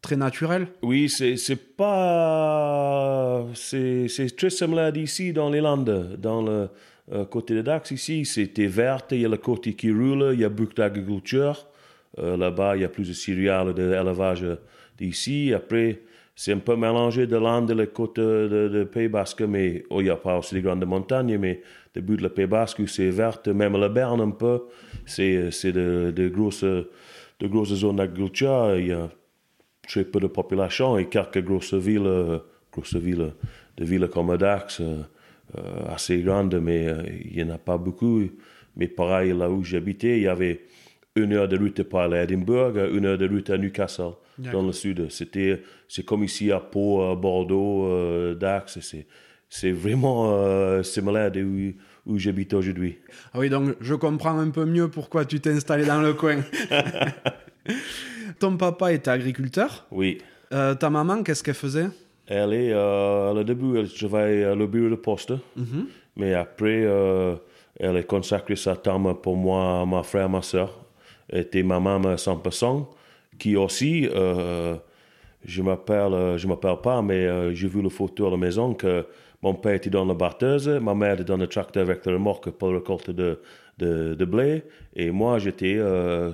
très 0.00 0.16
naturel. 0.16 0.66
Oui, 0.82 1.08
c'est 1.08 1.76
pas. 1.76 3.46
C'est 3.54 4.36
très 4.36 4.50
similaire 4.50 4.92
d'ici 4.92 5.32
dans 5.32 5.48
les 5.48 5.60
Landes. 5.60 6.16
Dans 6.18 6.42
le 6.42 7.24
côté 7.26 7.54
de 7.54 7.62
Dax, 7.62 7.92
ici, 7.92 8.24
c'était 8.24 8.66
vert, 8.66 9.02
il 9.12 9.20
y 9.20 9.24
a 9.24 9.28
le 9.28 9.36
côté 9.36 9.74
qui 9.74 9.92
roule, 9.92 10.30
il 10.32 10.40
y 10.40 10.44
a 10.44 10.48
beaucoup 10.48 10.74
d'agriculture. 10.74 11.68
Euh, 12.18 12.36
là-bas, 12.36 12.76
il 12.76 12.82
y 12.82 12.84
a 12.84 12.88
plus 12.88 13.08
de 13.08 13.14
céréales, 13.14 13.74
d'élevage 13.74 14.46
d'ici. 14.98 15.52
Après, 15.54 16.00
c'est 16.34 16.52
un 16.52 16.58
peu 16.58 16.76
mélangé 16.76 17.26
de 17.26 17.36
l'Inde 17.36 17.70
et 17.70 17.74
les 17.74 17.86
côtes 17.86 18.18
de, 18.18 18.88
Pays 18.90 19.08
Basque, 19.08 19.42
mais 19.42 19.84
oh, 19.90 20.00
il 20.00 20.04
n'y 20.04 20.10
a 20.10 20.16
pas 20.16 20.38
aussi 20.38 20.54
des 20.54 20.62
grandes 20.62 20.84
montagnes, 20.84 21.36
mais 21.38 21.62
début 21.94 22.16
de 22.16 22.22
la 22.22 22.30
Pays 22.30 22.46
Basque, 22.46 22.86
c'est 22.88 23.10
verte, 23.10 23.48
même 23.48 23.76
la 23.76 23.88
Berne 23.88 24.20
un 24.20 24.30
peu, 24.30 24.62
c'est, 25.04 25.50
de, 25.72 26.10
de, 26.14 26.28
grosses, 26.28 26.64
de 26.64 27.46
grosses 27.46 27.74
zones 27.74 27.96
d'agriculture. 27.96 28.76
Il 28.78 28.88
y 28.88 28.92
a 28.92 29.10
très 29.86 30.04
peu 30.04 30.20
de 30.20 30.26
population 30.26 30.96
et 30.98 31.08
quelques 31.08 31.42
grosses 31.42 31.74
villes, 31.74 32.40
grosses 32.72 32.96
villes, 32.96 33.32
des 33.76 33.84
villes 33.84 34.08
comme 34.08 34.36
Dax, 34.36 34.82
euh, 35.58 35.84
assez 35.86 36.22
grandes, 36.22 36.54
mais 36.60 36.88
euh, 36.88 37.02
il 37.24 37.36
n'y 37.36 37.50
en 37.50 37.54
a 37.54 37.58
pas 37.58 37.76
beaucoup. 37.76 38.22
Mais 38.74 38.88
pareil, 38.88 39.36
là 39.36 39.50
où 39.50 39.62
j'habitais, 39.62 40.16
il 40.16 40.22
y 40.22 40.28
avait 40.28 40.62
une 41.14 41.32
heure 41.34 41.48
de 41.48 41.58
route 41.58 41.82
pour 41.82 42.00
aller 42.00 42.18
à 42.18 42.22
Edinburgh, 42.22 42.76
une 42.92 43.06
heure 43.06 43.18
de 43.18 43.28
route 43.28 43.50
à 43.50 43.58
Newcastle, 43.58 44.12
dans 44.38 44.62
le 44.62 44.72
sud. 44.72 45.10
C'était, 45.10 45.62
c'est 45.88 46.04
comme 46.04 46.24
ici 46.24 46.50
à 46.50 46.60
Pau, 46.60 47.14
Bordeaux, 47.16 47.86
euh, 47.86 48.34
Dax. 48.34 48.80
C'est, 48.80 49.06
c'est 49.54 49.72
vraiment 49.72 50.32
euh, 50.32 50.82
similaire 50.82 51.30
de 51.30 51.42
où, 51.42 52.10
où 52.10 52.18
j'habite 52.18 52.54
aujourd'hui. 52.54 52.96
Ah 53.34 53.38
oui, 53.38 53.50
donc 53.50 53.76
je 53.80 53.94
comprends 53.94 54.38
un 54.38 54.48
peu 54.48 54.64
mieux 54.64 54.88
pourquoi 54.88 55.26
tu 55.26 55.40
t'es 55.40 55.50
installé 55.50 55.84
dans 55.84 56.00
le 56.00 56.14
coin. 56.14 56.38
Ton 58.38 58.56
papa 58.56 58.94
était 58.94 59.10
agriculteur 59.10 59.86
Oui. 59.90 60.18
Euh, 60.54 60.74
ta 60.74 60.88
maman, 60.88 61.22
qu'est-ce 61.22 61.42
qu'elle 61.44 61.54
faisait? 61.54 61.88
Elle 62.26 62.54
est, 62.54 62.72
euh, 62.72 63.32
au 63.32 63.44
début, 63.44 63.78
elle 63.78 63.92
travaillait 63.92 64.44
à 64.44 64.54
le 64.54 64.66
bureau 64.66 64.88
de 64.88 64.94
poste. 64.94 65.34
Mhm. 65.54 65.86
Mais 66.16 66.32
après, 66.32 66.86
elle 67.78 67.96
a 67.96 68.02
consacré 68.04 68.56
sa 68.56 68.74
temps 68.74 69.14
pour 69.14 69.36
moi, 69.36 69.84
ma 69.84 70.02
frère, 70.02 70.30
ma 70.30 70.40
soeur 70.40 70.81
était 71.32 71.62
ma 71.62 71.80
maman 71.80 72.14
100%, 72.14 72.86
qui 73.38 73.56
aussi, 73.56 74.08
euh, 74.14 74.76
je 75.44 75.62
m'appelle, 75.62 76.14
euh, 76.14 76.38
je 76.38 76.46
m'appelle 76.46 76.76
pas, 76.82 77.02
mais 77.02 77.26
euh, 77.26 77.54
j'ai 77.54 77.68
vu 77.68 77.82
la 77.82 77.90
photo 77.90 78.26
à 78.26 78.30
la 78.30 78.36
maison 78.36 78.74
que 78.74 79.06
mon 79.42 79.54
père 79.54 79.74
était 79.74 79.90
dans 79.90 80.04
la 80.04 80.14
batteuse, 80.14 80.68
ma 80.68 80.94
mère 80.94 81.14
était 81.14 81.24
dans 81.24 81.36
le 81.36 81.46
tracteur 81.48 81.82
avec 81.82 82.06
la 82.06 82.12
remorque 82.12 82.50
pour 82.50 82.68
la 82.68 82.78
récolte 82.78 83.10
de, 83.10 83.40
de, 83.78 84.24
blé, 84.24 84.62
et 84.94 85.10
moi 85.10 85.40
j'étais 85.40 85.80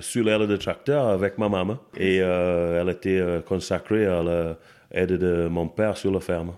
sur 0.01 0.23
l'aile 0.23 0.45
de 0.45 0.57
tracteur 0.57 1.07
avec 1.07 1.39
ma 1.39 1.49
maman, 1.49 1.79
et 1.97 2.17
elle 2.17 2.89
était 2.89 3.19
consacrée 3.47 4.05
à 4.05 4.21
l'aide 4.21 5.13
de 5.13 5.47
mon 5.47 5.67
père 5.67 5.97
sur 5.97 6.11
la 6.11 6.19
ferme 6.19 6.51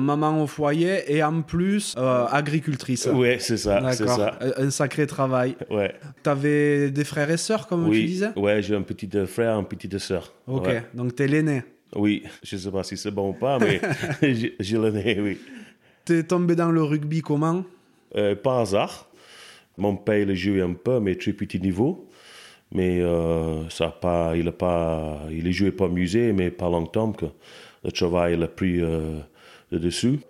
maman 0.00 0.42
au 0.42 0.46
foyer 0.46 1.02
et 1.08 1.22
en 1.22 1.42
plus 1.42 1.94
euh, 1.96 2.26
agricultrice. 2.30 3.08
Oui, 3.12 3.36
c'est 3.38 3.56
ça, 3.56 3.92
c'est 3.92 4.08
ça. 4.08 4.38
Un 4.56 4.70
sacré 4.70 5.06
travail. 5.06 5.56
Ouais. 5.70 5.94
T'avais 6.22 6.90
des 6.90 7.04
frères 7.04 7.30
et 7.30 7.36
sœurs, 7.36 7.66
comme 7.66 7.90
tu 7.90 8.04
disais? 8.04 8.30
Ouais, 8.36 8.62
j'ai 8.62 8.74
un 8.74 8.82
petit 8.82 9.08
frère, 9.26 9.58
une 9.58 9.66
petite 9.66 9.98
sœur. 9.98 10.32
Ok, 10.46 10.68
donc 10.94 11.14
t'es 11.14 11.26
l'aîné. 11.26 11.62
Oui, 11.94 12.22
je 12.42 12.56
sais 12.56 12.70
pas 12.70 12.82
si 12.82 12.96
c'est 12.96 13.10
bon 13.10 13.30
ou 13.30 13.32
pas, 13.34 13.58
mais 13.58 13.80
j'ai 14.60 14.78
l'aîné, 14.78 15.20
oui. 15.20 15.38
T'es 16.04 16.22
tombé 16.22 16.56
dans 16.56 16.70
le 16.70 16.82
rugby 16.82 17.20
comment? 17.20 17.64
Euh, 18.16 18.34
Par 18.34 18.58
hasard. 18.58 19.08
Mon 19.76 19.96
père, 19.96 20.18
il 20.18 20.30
a 20.30 20.34
joué 20.34 20.60
un 20.60 20.74
peu, 20.74 21.00
mais 21.00 21.14
très 21.16 21.32
petit 21.32 21.60
niveau. 21.60 22.08
Mais 22.72 23.00
euh, 23.00 23.68
ça 23.68 23.88
pas, 23.88 24.34
il 24.34 24.48
a 24.48 24.52
pas, 24.52 25.22
il 25.30 25.50
joué 25.52 25.70
pas 25.70 25.88
musée, 25.88 26.32
mais 26.32 26.50
pas 26.50 26.70
longtemps 26.70 27.12
que 27.12 27.26
le 27.84 27.92
travail 27.92 28.36
l'a 28.38 28.48
pris 28.48 28.80
de 29.72 29.78
dessus. 29.78 30.20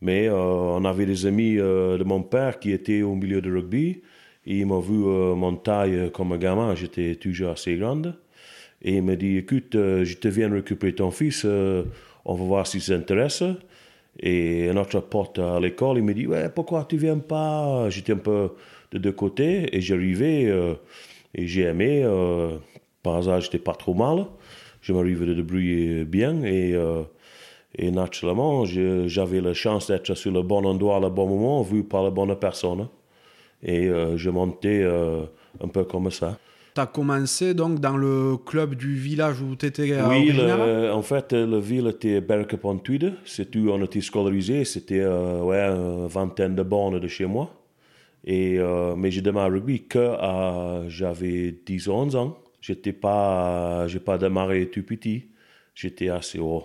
Mais 0.00 0.28
euh, 0.28 0.34
on 0.34 0.84
avait 0.84 1.06
des 1.06 1.26
amis 1.26 1.58
euh, 1.58 1.98
de 1.98 2.04
mon 2.04 2.22
père 2.22 2.58
qui 2.58 2.72
étaient 2.72 3.02
au 3.02 3.14
milieu 3.14 3.40
de 3.40 3.52
rugby. 3.52 4.02
Et 4.46 4.58
ils 4.58 4.66
m'ont 4.66 4.80
vu 4.80 5.04
euh, 5.04 5.34
mon 5.34 5.56
taille 5.56 6.10
comme 6.12 6.32
un 6.32 6.38
gamin, 6.38 6.74
j'étais 6.74 7.14
toujours 7.16 7.50
assez 7.50 7.76
grande. 7.76 8.14
Et 8.82 8.96
il 8.96 9.02
m'a 9.02 9.16
dit, 9.16 9.36
écoute, 9.36 9.72
je 9.74 10.14
te 10.16 10.28
viens 10.28 10.50
récupérer 10.50 10.94
ton 10.94 11.10
fils, 11.10 11.44
on 11.44 12.34
va 12.34 12.44
voir 12.44 12.66
s'il 12.66 12.80
s'intéresse. 12.80 13.42
Et 14.18 14.72
notre 14.72 15.00
pote 15.00 15.38
à 15.38 15.60
l'école, 15.60 15.98
il 15.98 16.04
me 16.04 16.14
dit, 16.14 16.26
ouais, 16.26 16.48
pourquoi 16.48 16.86
tu 16.88 16.96
viens 16.96 17.18
pas? 17.18 17.90
J'étais 17.90 18.14
un 18.14 18.16
peu 18.16 18.52
de 18.92 18.98
deux 18.98 19.12
côtés 19.12 19.76
et 19.76 19.82
j'arrivais 19.82 20.44
et 21.34 21.46
j'ai 21.46 21.64
aimé. 21.64 22.02
par 23.02 23.16
hasard, 23.16 23.42
j'étais 23.42 23.58
pas 23.58 23.74
trop 23.74 23.92
mal. 23.92 24.24
Je 24.80 24.94
m'arrivais 24.94 25.26
de 25.26 25.34
débrouiller 25.34 26.06
bien 26.06 26.42
et 26.42 26.74
Et 27.74 27.90
naturellement, 27.90 28.64
j'avais 28.64 29.40
la 29.40 29.54
chance 29.54 29.88
d'être 29.88 30.14
sur 30.14 30.32
le 30.32 30.42
bon 30.42 30.64
endroit 30.64 30.96
à 30.96 31.00
le 31.00 31.08
bon 31.08 31.28
moment, 31.28 31.62
vu 31.62 31.84
par 31.84 32.02
la 32.02 32.10
bonne 32.10 32.34
personne. 32.36 32.88
Et 33.62 33.88
euh, 33.88 34.16
je 34.16 34.30
montais 34.30 34.82
euh, 34.82 35.22
un 35.62 35.68
peu 35.68 35.84
comme 35.84 36.10
ça. 36.10 36.38
Tu 36.74 36.80
as 36.80 36.86
commencé 36.86 37.52
donc 37.54 37.80
dans 37.80 37.96
le 37.96 38.36
club 38.36 38.74
du 38.74 38.94
village 38.94 39.40
où 39.40 39.54
tu 39.56 39.66
étais 39.66 39.90
euh, 39.92 40.08
Oui, 40.08 40.32
en 40.90 41.02
fait, 41.02 41.32
la 41.32 41.58
ville 41.58 41.88
était 41.88 42.18
upon 42.18 42.80
C'est 43.24 43.54
où 43.56 43.70
on 43.70 43.84
était 43.84 44.00
scolarisé. 44.00 44.64
C'était 44.64 45.04
ouais, 45.04 45.60
une 45.60 46.06
vingtaine 46.06 46.54
de 46.54 46.62
bornes 46.62 46.98
de 46.98 47.08
chez 47.08 47.26
moi. 47.26 47.50
Et, 48.24 48.58
mais 48.96 49.10
j'ai 49.10 49.22
démarré 49.22 49.50
rugby 49.50 49.84
que 49.84 50.14
j'avais 50.88 51.54
10-11 51.66 52.16
ans. 52.16 52.38
J'étais 52.60 52.92
pas, 52.92 53.86
j'ai 53.88 54.00
pas 54.00 54.18
démarré 54.18 54.68
tout 54.68 54.82
petit. 54.82 55.24
J'étais 55.74 56.08
assez 56.08 56.38
haut 56.38 56.64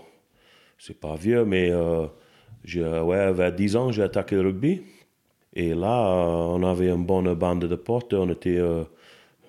c'est 0.77 0.99
pas 0.99 1.15
vieux, 1.15 1.45
mais 1.45 1.69
euh, 1.71 2.07
ouais, 3.01 3.31
vers 3.33 3.51
10 3.51 3.75
ans, 3.75 3.91
j'ai 3.91 4.03
attaqué 4.03 4.35
le 4.35 4.41
rugby. 4.41 4.81
Et 5.53 5.73
là, 5.73 6.07
euh, 6.07 6.57
on 6.57 6.63
avait 6.63 6.89
une 6.89 7.05
bonne 7.05 7.33
bande 7.33 7.65
de 7.65 7.75
potes. 7.75 8.13
On 8.13 8.29
était, 8.29 8.57
euh, 8.57 8.83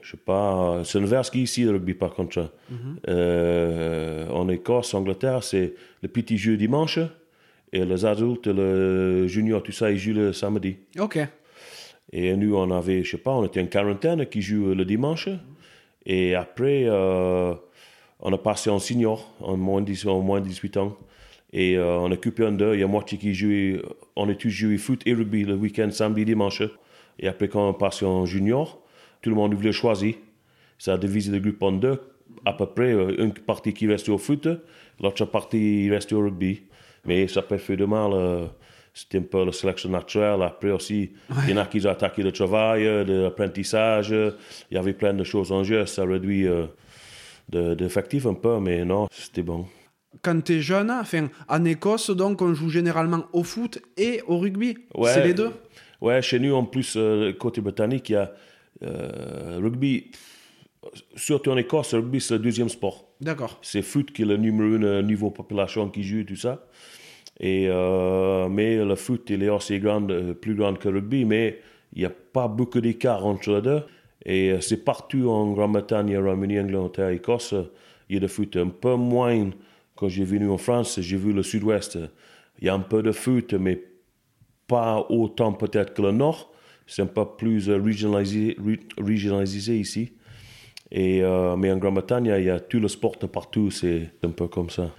je 0.02 0.12
sais 0.12 0.16
pas, 0.16 0.82
c'est 0.84 0.98
inverse 0.98 1.30
qu'ici, 1.30 1.64
le 1.64 1.72
rugby, 1.72 1.94
par 1.94 2.14
contre. 2.14 2.50
Mhm. 2.70 4.30
en 4.30 4.48
Écosse, 4.48 4.94
Angleterre, 4.94 5.42
c'est 5.42 5.74
le 6.02 6.08
petit 6.08 6.38
jeu 6.38 6.56
dimanche. 6.56 6.98
Et 7.72 7.84
les 7.84 8.04
adultes, 8.04 8.46
le 8.46 9.26
junior, 9.26 9.62
tout 9.62 9.72
ça, 9.72 9.90
ils 9.90 9.98
jouent 9.98 10.14
le 10.14 10.32
samedi. 10.32 10.76
OK. 10.98 11.18
Et 12.12 12.36
nous, 12.36 12.56
on 12.56 12.70
avait, 12.70 13.02
je 13.02 13.10
sais 13.10 13.18
pas, 13.18 13.32
on 13.32 13.44
était 13.44 13.60
une 13.60 13.68
quarantaine 13.68 14.26
qui 14.26 14.40
joue 14.40 14.72
le 14.74 14.84
dimanche. 14.84 15.28
Et 16.06 16.36
après, 16.36 16.88
on 16.88 18.32
a 18.32 18.38
passé 18.38 18.70
en 18.70 18.78
senior, 18.78 19.28
en 19.40 19.56
moins, 19.56 19.84
en 20.06 20.20
moins 20.20 20.40
de 20.40 20.46
18 20.46 20.76
ans. 20.76 20.96
Et 21.56 21.78
euh, 21.78 21.98
on 22.00 22.12
a 22.12 22.16
coupé 22.18 22.44
en 22.44 22.52
deux. 22.52 22.74
Il 22.74 22.80
y 22.80 22.82
a 22.82 22.86
moitié 22.86 23.16
qui 23.16 23.32
jouait, 23.32 23.80
on 24.14 24.28
a 24.28 24.34
tous 24.34 24.50
joué 24.50 24.76
foot 24.76 25.00
et 25.06 25.14
rugby 25.14 25.42
le 25.42 25.54
week-end, 25.54 25.90
samedi, 25.90 26.26
dimanche. 26.26 26.62
Et 27.18 27.28
après, 27.28 27.48
quand 27.48 27.66
on 27.70 27.72
passe 27.72 28.02
en 28.02 28.26
junior, 28.26 28.78
tout 29.22 29.30
le 29.30 29.36
monde 29.36 29.54
voulait 29.54 29.72
choisir. 29.72 30.16
Ça 30.76 30.92
a 30.92 30.98
divisé 30.98 31.32
le 31.32 31.38
groupe 31.40 31.62
en 31.62 31.72
deux. 31.72 31.98
À 32.44 32.52
peu 32.52 32.66
près, 32.66 32.92
euh, 32.92 33.24
une 33.24 33.32
partie 33.32 33.72
qui 33.72 33.86
reste 33.86 34.10
au 34.10 34.18
foot, 34.18 34.46
l'autre 35.00 35.24
partie 35.24 35.90
reste 35.90 36.12
au 36.12 36.20
rugby. 36.20 36.60
Mais 37.06 37.26
ça 37.26 37.40
peut 37.40 37.56
faire 37.56 37.78
de 37.78 37.86
mal. 37.86 38.10
Euh, 38.12 38.44
c'était 38.92 39.18
un 39.18 39.22
peu 39.22 39.42
la 39.42 39.52
sélection 39.52 39.88
naturelle. 39.88 40.42
Après 40.42 40.70
aussi, 40.70 41.12
il 41.44 41.50
y 41.50 41.54
en 41.54 41.56
a 41.56 41.64
qui 41.64 41.86
ont 41.86 41.90
attaqué 41.90 42.22
le 42.22 42.32
travail, 42.32 42.84
de 42.84 43.22
l'apprentissage. 43.22 44.10
Il 44.10 44.74
y 44.74 44.76
avait 44.76 44.92
plein 44.92 45.14
de 45.14 45.24
choses 45.24 45.52
en 45.52 45.64
jeu. 45.64 45.86
Ça 45.86 46.04
réduit 46.04 46.46
d'effectifs 47.48 48.26
un 48.26 48.34
peu, 48.34 48.58
mais 48.58 48.84
non, 48.84 49.06
c'était 49.10 49.42
bon 49.42 49.66
quand 50.22 50.40
tu 50.42 50.54
es 50.54 50.60
jeune, 50.60 50.90
enfin, 50.90 51.28
en 51.48 51.64
Écosse, 51.64 52.10
donc, 52.10 52.42
on 52.42 52.54
joue 52.54 52.68
généralement 52.68 53.24
au 53.32 53.42
foot 53.42 53.80
et 53.96 54.22
au 54.26 54.38
rugby. 54.38 54.76
c'est 55.04 55.24
les 55.24 55.34
deux? 55.34 55.50
Ouais, 56.00 56.20
chez 56.22 56.38
nous, 56.38 56.54
en 56.54 56.64
plus, 56.64 56.94
euh, 56.96 57.32
côté 57.32 57.60
britannique, 57.60 58.10
il 58.10 58.12
y 58.12 58.16
a 58.16 58.32
euh, 58.84 59.58
rugby. 59.62 60.10
Surtout 61.16 61.50
en 61.50 61.56
Écosse, 61.56 61.94
le 61.94 62.00
rugby, 62.00 62.20
c'est 62.20 62.34
le 62.34 62.40
deuxième 62.40 62.68
sport. 62.68 63.08
D'accord. 63.20 63.58
C'est 63.62 63.82
foot 63.82 64.12
qui 64.12 64.22
est 64.22 64.26
le 64.26 64.36
numéro 64.36 64.74
un 64.74 64.82
euh, 64.82 65.02
niveau 65.02 65.30
population 65.30 65.88
qui 65.88 66.02
joue, 66.02 66.24
tout 66.24 66.36
ça. 66.36 66.66
Et, 67.40 67.68
mais 67.68 68.76
le 68.82 68.94
foot, 68.94 69.28
il 69.28 69.42
est 69.42 69.50
aussi 69.50 69.78
grand, 69.78 70.06
plus 70.40 70.54
grand 70.54 70.74
que 70.74 70.88
le 70.88 71.00
rugby, 71.00 71.26
mais 71.26 71.60
il 71.92 71.98
n'y 71.98 72.06
a 72.06 72.10
pas 72.10 72.48
beaucoup 72.48 72.80
d'écart 72.80 73.26
entre 73.26 73.56
les 73.56 73.60
deux. 73.60 73.82
Et 74.24 74.56
c'est 74.62 74.82
partout 74.82 75.28
en 75.28 75.52
Grande-Bretagne, 75.52 76.16
Royaume-Uni, 76.16 76.60
Angleterre, 76.60 77.10
Écosse, 77.10 77.54
il 78.08 78.14
y 78.14 78.18
a 78.18 78.22
le 78.22 78.28
foot 78.28 78.56
un 78.56 78.68
peu 78.68 78.94
moins 78.94 79.50
quand 79.96 80.08
j'ai 80.08 80.24
venu 80.24 80.48
en 80.48 80.58
France, 80.58 81.00
j'ai 81.00 81.16
vu 81.16 81.32
le 81.32 81.42
sud-ouest. 81.42 81.98
Il 82.60 82.66
y 82.66 82.68
a 82.68 82.74
un 82.74 82.80
peu 82.80 83.02
de 83.02 83.12
foot, 83.12 83.54
mais 83.54 83.82
pas 84.66 85.04
autant 85.08 85.52
peut-être 85.52 85.94
que 85.94 86.02
le 86.02 86.12
nord. 86.12 86.52
C'est 86.86 87.02
un 87.02 87.06
peu 87.06 87.24
plus 87.36 87.68
régionalisé, 87.68 88.56
régionalisé 88.96 89.78
ici. 89.78 90.12
Et, 90.92 91.22
euh, 91.22 91.56
mais 91.56 91.72
en 91.72 91.78
Grande-Bretagne, 91.78 92.32
il 92.38 92.44
y 92.44 92.50
a 92.50 92.60
tout 92.60 92.78
le 92.78 92.88
sport 92.88 93.18
partout, 93.18 93.70
c'est 93.70 94.12
un 94.22 94.30
peu 94.30 94.46
comme 94.46 94.70
ça. 94.70 94.90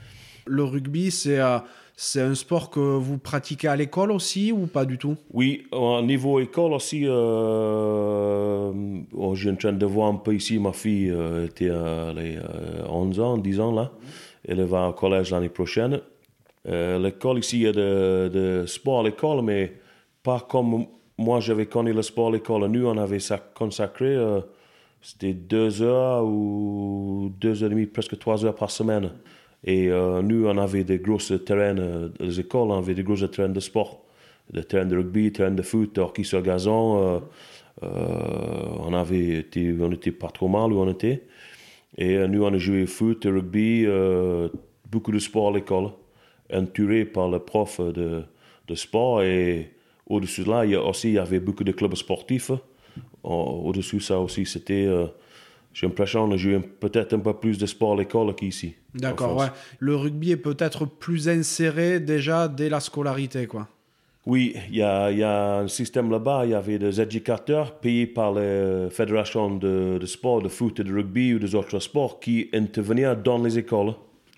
Le 0.46 0.64
rugby, 0.64 1.12
c'est 1.12 1.40
euh, 1.40 1.60
c'est 1.96 2.22
un 2.22 2.36
sport 2.36 2.70
que 2.70 2.80
vous 2.80 3.18
pratiquez 3.18 3.68
à 3.70 3.76
l'école 3.76 4.12
aussi 4.12 4.52
ou 4.52 4.68
pas 4.68 4.86
du 4.86 4.98
tout? 4.98 5.16
Oui, 5.32 5.66
au 5.72 6.02
niveau 6.02 6.40
école 6.40 6.74
aussi, 6.74 7.04
euh, 7.06 8.72
oh, 9.14 9.36
j'ai 9.36 9.50
en 9.50 9.56
train 9.56 9.74
de 9.74 9.86
voir 9.86 10.10
un 10.10 10.16
peu 10.16 10.36
ici, 10.36 10.60
ma 10.60 10.74
fille 10.74 11.14
était 11.46 11.70
à 11.70 12.14
11 12.90 13.20
ans, 13.20 13.38
10 13.38 13.60
ans 13.60 13.72
là. 13.72 13.92
Elle 14.48 14.64
va 14.64 14.88
au 14.88 14.94
collège 14.94 15.32
l'année 15.32 15.50
prochaine. 15.50 16.00
Euh, 16.68 17.00
l'école 17.00 17.40
ici, 17.40 17.58
il 17.58 17.64
y 17.64 17.68
a 17.68 17.72
de, 17.72 18.30
de 18.34 18.66
sport 18.66 19.02
à 19.02 19.04
l'école, 19.04 19.42
mais 19.42 19.74
pas 20.24 20.46
comme 20.50 20.86
moi 21.18 21.40
j'avais 21.40 21.66
connu 21.66 21.94
le 21.94 22.02
sport 22.02 22.30
à 22.30 22.32
l'école. 22.32 22.68
Nous, 22.68 22.86
on 22.86 22.98
avait 22.98 23.20
ça 23.20 23.38
consacré, 23.38 24.16
euh, 24.16 24.42
c'était 25.02 25.34
deux 25.34 25.82
heures 25.82 26.26
ou 26.26 27.32
deux 27.40 27.64
heures 27.64 27.72
et 27.72 27.76
demie, 27.76 27.86
presque 27.86 28.18
trois 28.18 28.46
heures 28.46 28.56
par 28.56 28.72
semaine. 28.72 29.12
Et 29.64 29.90
euh, 29.90 30.22
nous, 30.22 30.48
on 30.48 30.58
avait 30.58 30.84
des 30.84 31.00
gros 31.00 31.18
terrains, 31.18 31.76
les 32.20 32.40
écoles, 32.40 32.70
on 32.70 32.78
avait 32.78 32.94
des 32.94 33.04
gros 33.04 33.16
terrains 33.16 33.50
de 33.50 33.60
sport, 33.60 34.04
des 34.52 34.64
terrains 34.64 34.86
de 34.86 34.96
rugby, 34.96 35.24
des 35.24 35.32
terrains 35.34 35.52
de 35.52 35.62
foot, 35.62 35.96
de 35.96 36.02
hockey 36.02 36.24
sur 36.24 36.42
gazon. 36.42 37.22
on 37.82 38.94
avait 38.94 39.46
on 39.80 39.90
n'était 39.90 40.12
pas 40.12 40.30
trop 40.30 40.48
mal 40.48 40.72
où 40.74 40.80
on 40.80 40.90
était. 40.90 41.24
Et 41.96 42.16
euh, 42.16 42.28
nous, 42.28 42.44
on 42.44 42.54
a 42.54 42.58
joué 42.58 42.86
foot, 42.86 43.26
rugby, 43.26 43.84
euh, 43.86 44.50
beaucoup 44.90 45.12
de 45.12 45.20
sport 45.20 45.50
à 45.50 45.52
l'école, 45.54 45.90
entouré 46.54 47.06
par 47.06 47.30
le 47.30 47.40
prof 47.40 47.80
de, 47.80 48.24
de 48.68 48.76
sport. 48.76 49.22
Et 49.24 49.74
au-dessus 50.06 50.44
de 50.44 50.50
là, 50.50 50.66
il 50.66 50.72
y, 50.72 50.76
a 50.76 50.84
aussi, 50.84 51.10
il 51.10 51.14
y 51.14 51.20
avait 51.20 51.40
beaucoup 51.40 51.64
de 51.64 51.72
clubs 51.72 51.96
sportifs. 51.96 52.52
Au-dessus 53.24 53.98
de 53.98 54.02
ça 54.02 54.20
aussi, 54.20 54.46
c'était... 54.46 54.86
Euh, 54.86 55.08
j'ai 55.74 55.86
l'impression 55.86 56.26
qu'on 56.26 56.34
a 56.34 56.38
joué 56.38 56.60
peut-être 56.60 57.14
un 57.14 57.20
peu 57.20 57.34
plus 57.34 57.60
de 57.60 57.68
sport 57.68 57.94
à 57.94 57.98
l'école 57.98 58.34
qu'ici. 58.34 58.74
D'accord, 58.96 59.38
ouais. 59.38 59.48
Le 59.78 59.96
rugby 59.96 60.32
est 60.32 60.38
peut-être 60.38 60.86
plus 60.86 61.30
inséré 61.30 62.00
déjà 62.00 62.48
dès 62.48 62.68
la 62.68 62.80
scolarité, 62.80 63.46
quoi. 63.46 63.68
Oui, 64.28 64.58
il 64.70 64.76
y 64.76 64.82
a, 64.84 65.60
un 65.60 65.70
système 65.70 66.12
là-bas. 66.12 66.42
Il 66.44 66.52
y 66.52 66.54
avait 66.54 66.78
des 66.78 67.00
éducateurs 67.00 67.80
payés 67.80 68.06
par 68.06 68.34
les 68.34 68.90
fédérations 68.92 69.56
de, 69.56 70.06
sport, 70.06 70.42
de 70.42 70.50
foot 70.50 70.82
et 70.82 70.84
de 70.84 70.94
rugby 70.94 71.34
ou 71.34 71.40
des 71.40 71.56
autres 71.56 71.80
sports 71.80 72.20
qui 72.20 72.50
intervenaient 72.54 73.16
dans 73.16 73.42
les 73.42 73.58
écoles. 73.58 73.94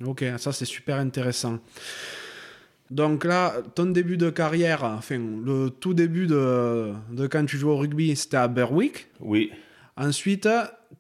Ok, 0.06 0.24
ça 0.38 0.52
c'est 0.52 0.66
super 0.66 0.98
intéressant. 0.98 1.58
Donc 2.92 3.26
là, 3.26 3.56
ton 3.74 3.88
début 3.88 4.18
de 4.18 4.30
carrière, 4.30 4.84
enfin 4.84 5.18
le 5.18 5.72
tout 5.72 5.96
début 5.96 6.28
de, 6.28 6.94
de 7.12 7.26
quand 7.26 7.46
tu 7.46 7.58
joues 7.58 7.72
au 7.72 7.78
rugby, 7.78 8.16
c'était 8.16 8.38
à 8.38 8.48
Berwick. 8.48 9.08
Oui. 9.20 9.52
Ensuite, 9.98 10.48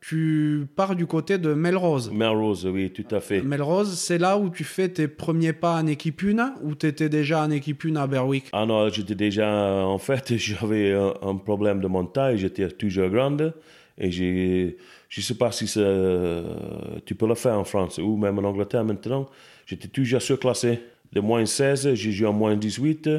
tu 0.01 0.65
pars 0.75 0.95
du 0.95 1.05
côté 1.05 1.37
de 1.37 1.53
Melrose. 1.53 2.11
Melrose, 2.11 2.65
oui, 2.65 2.91
tout 2.91 3.13
à 3.13 3.19
fait. 3.19 3.41
Melrose, 3.41 3.97
c'est 3.97 4.17
là 4.17 4.37
où 4.37 4.49
tu 4.49 4.63
fais 4.63 4.87
tes 4.87 5.07
premiers 5.07 5.53
pas 5.53 5.75
en 5.75 5.87
équipe 5.87 6.23
1 6.23 6.55
ou 6.63 6.75
tu 6.75 6.87
étais 6.87 7.09
déjà 7.09 7.43
en 7.43 7.51
équipe 7.51 7.83
1 7.85 7.97
à 7.97 8.07
Berwick? 8.07 8.45
Ah 8.53 8.65
non, 8.65 8.87
j'étais 8.89 9.15
déjà. 9.15 9.49
En 9.85 9.97
fait, 9.97 10.33
j'avais 10.37 10.93
un, 10.93 11.35
problème 11.35 11.81
de 11.81 11.87
mon 11.87 12.05
taille, 12.05 12.37
j'étais 12.37 12.67
toujours 12.69 13.09
grande 13.09 13.53
et 13.97 14.09
j'ai. 14.11 14.77
Je 15.09 15.21
ne 15.21 15.23
sais 15.23 15.35
pas 15.35 15.51
si 15.51 15.65
tu 15.65 17.15
peux 17.15 17.27
le 17.27 17.35
faire 17.35 17.57
en 17.57 17.63
France 17.63 17.97
ou 17.97 18.15
même 18.15 18.37
en 18.39 18.43
Angleterre 18.43 18.85
maintenant. 18.85 19.27
J'étais 19.65 19.87
toujours 19.87 20.21
surclassé. 20.21 20.79
De 21.11 21.19
moins 21.19 21.45
16, 21.45 21.95
j'ai 21.95 22.11
joué 22.11 22.27
en 22.27 22.33
moins 22.33 22.55
18. 22.55 23.09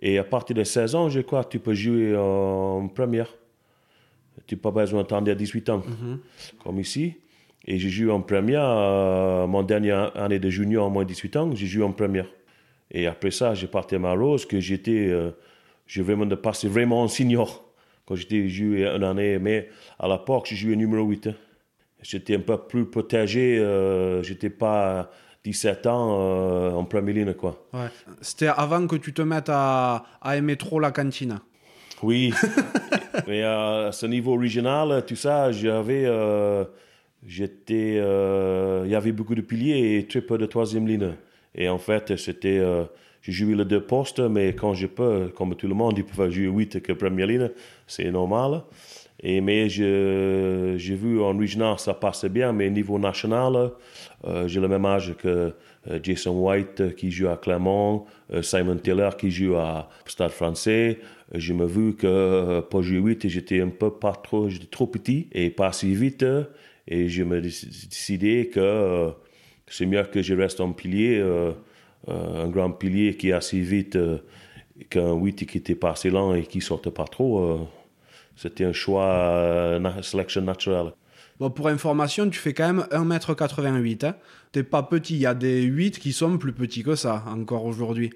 Et 0.00 0.18
à 0.18 0.24
partir 0.24 0.56
de 0.56 0.64
16 0.64 0.94
ans, 0.94 1.08
je 1.10 1.20
crois 1.20 1.44
que 1.44 1.50
tu 1.50 1.58
peux 1.58 1.74
jouer 1.74 2.16
en 2.16 2.88
première. 2.88 3.28
Tu 4.46 4.54
n'as 4.54 4.60
pas 4.60 4.70
besoin 4.70 5.02
d'attendre 5.02 5.30
à 5.30 5.34
18 5.34 5.70
ans, 5.70 5.82
comme 6.62 6.80
ici. 6.80 7.14
Et 7.66 7.78
j'ai 7.78 7.88
joué 7.88 8.12
en 8.12 8.20
première, 8.20 8.62
euh, 8.64 9.46
mon 9.46 9.62
dernière 9.62 10.16
année 10.16 10.38
de 10.38 10.48
junior, 10.50 10.86
en 10.86 10.90
moins 10.90 11.04
18 11.04 11.36
ans, 11.36 11.50
j'ai 11.54 11.66
joué 11.66 11.82
en 11.82 11.92
première. 11.92 12.28
Et 12.90 13.06
après 13.08 13.32
ça, 13.32 13.54
j'ai 13.54 13.66
parti 13.66 13.96
à 13.96 13.98
Marose, 13.98 14.46
que 14.46 14.60
j'étais, 14.60 15.08
euh, 15.08 15.32
j'ai 15.86 16.02
vraiment 16.02 16.26
de 16.26 16.36
passer 16.36 16.68
vraiment 16.68 17.02
en 17.02 17.08
senior. 17.08 17.64
Quand 18.06 18.14
j'étais 18.14 18.48
joué 18.48 18.86
une 18.86 19.02
année, 19.02 19.38
mais 19.40 19.68
à 19.98 20.06
l'époque, 20.06 20.46
j'ai 20.48 20.54
joué 20.54 20.76
numéro 20.76 21.04
8. 21.04 21.30
J'étais 22.02 22.36
un 22.36 22.40
peu 22.40 22.56
plus 22.58 22.86
protégé, 22.86 23.58
euh, 23.58 24.22
j'étais 24.22 24.50
pas 24.50 25.10
17 25.42 25.86
ans 25.86 26.16
euh, 26.20 26.70
en 26.70 26.84
première 26.84 27.14
ligne, 27.16 27.34
quoi. 27.34 27.66
C'était 28.20 28.46
avant 28.46 28.86
que 28.86 28.94
tu 28.96 29.12
te 29.12 29.22
mettes 29.22 29.48
à, 29.48 30.04
à 30.20 30.36
aimer 30.36 30.56
trop 30.56 30.78
la 30.78 30.92
cantine. 30.92 31.40
Oui, 32.02 32.32
mais 33.26 33.42
à 33.42 33.90
ce 33.92 34.06
niveau 34.06 34.36
régional, 34.36 35.04
tout 35.06 35.16
ça, 35.16 35.50
j'avais, 35.50 36.04
euh, 36.04 36.64
j'étais, 37.26 37.96
euh, 37.98 38.82
il 38.84 38.90
y 38.90 38.94
avait 38.94 39.12
beaucoup 39.12 39.34
de 39.34 39.40
piliers 39.40 39.96
et 39.96 40.06
très 40.06 40.20
peu 40.20 40.36
de 40.36 40.46
troisième 40.46 40.86
ligne. 40.86 41.14
Et 41.54 41.68
en 41.68 41.78
fait, 41.78 42.16
c'était, 42.16 42.58
euh, 42.58 42.84
j'ai 43.22 43.32
joué 43.32 43.54
les 43.54 43.64
deux 43.64 43.80
postes, 43.82 44.20
mais 44.20 44.54
quand 44.54 44.74
je 44.74 44.86
peux, 44.86 45.28
comme 45.34 45.54
tout 45.54 45.68
le 45.68 45.74
monde, 45.74 45.94
il 45.96 46.04
peut 46.04 46.30
jouer 46.30 46.46
8 46.46 46.82
que 46.82 46.92
première 46.92 47.26
ligne, 47.26 47.50
c'est 47.86 48.10
normal. 48.10 48.62
Et, 49.22 49.40
mais 49.40 49.70
j'ai 49.70 50.76
vu 50.94 51.22
en 51.22 51.36
régional, 51.36 51.78
ça 51.78 51.94
passait 51.94 52.28
bien, 52.28 52.52
mais 52.52 52.66
au 52.66 52.70
niveau 52.70 52.98
national, 52.98 53.70
euh, 54.26 54.48
j'ai 54.48 54.60
le 54.60 54.68
même 54.68 54.84
âge 54.84 55.14
que 55.16 55.54
euh, 55.90 56.00
Jason 56.02 56.32
White 56.32 56.96
qui 56.96 57.10
joue 57.10 57.28
à 57.28 57.36
Clermont, 57.36 58.06
euh, 58.32 58.42
Simon 58.42 58.76
Taylor 58.76 59.16
qui 59.16 59.30
joue 59.30 59.56
à 59.56 59.88
Stade 60.06 60.30
français. 60.30 60.98
Je 61.34 61.52
me 61.52 61.66
vu 61.66 61.94
que 61.94 62.60
pour 62.60 62.82
jouer 62.82 62.98
8, 62.98 63.28
j'étais 63.28 63.60
un 63.60 63.68
peu 63.68 63.90
pas 63.90 64.12
trop, 64.12 64.48
j'étais 64.48 64.66
trop 64.66 64.86
petit 64.86 65.28
et 65.32 65.50
pas 65.50 65.72
si 65.72 65.94
vite. 65.94 66.24
Et 66.88 67.08
je 67.08 67.24
me 67.24 67.40
décidé 67.40 68.48
que 68.52 69.10
c'est 69.66 69.86
mieux 69.86 70.04
que 70.04 70.22
je 70.22 70.34
reste 70.34 70.60
en 70.60 70.72
pilier, 70.72 71.20
un 72.06 72.48
grand 72.48 72.70
pilier 72.70 73.16
qui 73.16 73.30
est 73.30 73.32
assez 73.32 73.60
vite 73.60 73.98
qu'un 74.88 75.14
8 75.14 75.46
qui 75.46 75.58
était 75.58 75.74
pas 75.74 75.90
assez 75.90 76.10
lent 76.10 76.34
et 76.34 76.44
qui 76.44 76.60
sortait 76.60 76.92
pas 76.92 77.06
trop. 77.06 77.68
C'était 78.36 78.64
un 78.64 78.72
choix, 78.72 79.76
une 79.76 80.02
sélection 80.02 80.42
naturelle. 80.42 80.92
Bon, 81.40 81.50
pour 81.50 81.68
information, 81.68 82.30
tu 82.30 82.38
fais 82.38 82.54
quand 82.54 82.72
même 82.72 82.86
1m88. 82.90 84.06
Hein. 84.06 84.14
T'es 84.52 84.62
pas 84.62 84.82
petit, 84.82 85.14
il 85.14 85.20
y 85.20 85.26
a 85.26 85.34
des 85.34 85.62
8 85.62 85.98
qui 85.98 86.12
sont 86.12 86.38
plus 86.38 86.52
petits 86.52 86.82
que 86.82 86.94
ça, 86.94 87.24
encore 87.26 87.64
aujourd'hui. 87.64 88.10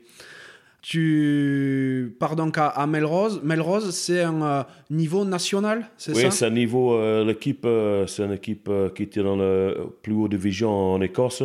Tu 0.82 2.16
pars 2.18 2.36
donc 2.36 2.56
à, 2.56 2.86
Melrose. 2.86 3.40
Melrose, 3.42 3.90
c'est 3.94 4.22
un 4.22 4.42
euh, 4.42 4.62
niveau 4.88 5.24
national, 5.24 5.90
c'est 5.98 6.14
ça? 6.14 6.26
Oui, 6.26 6.32
c'est 6.32 6.46
un 6.46 6.50
niveau. 6.50 6.94
Euh, 6.94 7.24
l'équipe, 7.24 7.64
euh, 7.66 8.06
c'est 8.06 8.24
une 8.24 8.32
équipe 8.32 8.70
qui 8.94 9.02
était 9.02 9.22
dans 9.22 9.36
la 9.36 9.74
plus 10.02 10.14
haute 10.14 10.30
division 10.30 10.70
en 10.70 11.00
Écosse. 11.02 11.42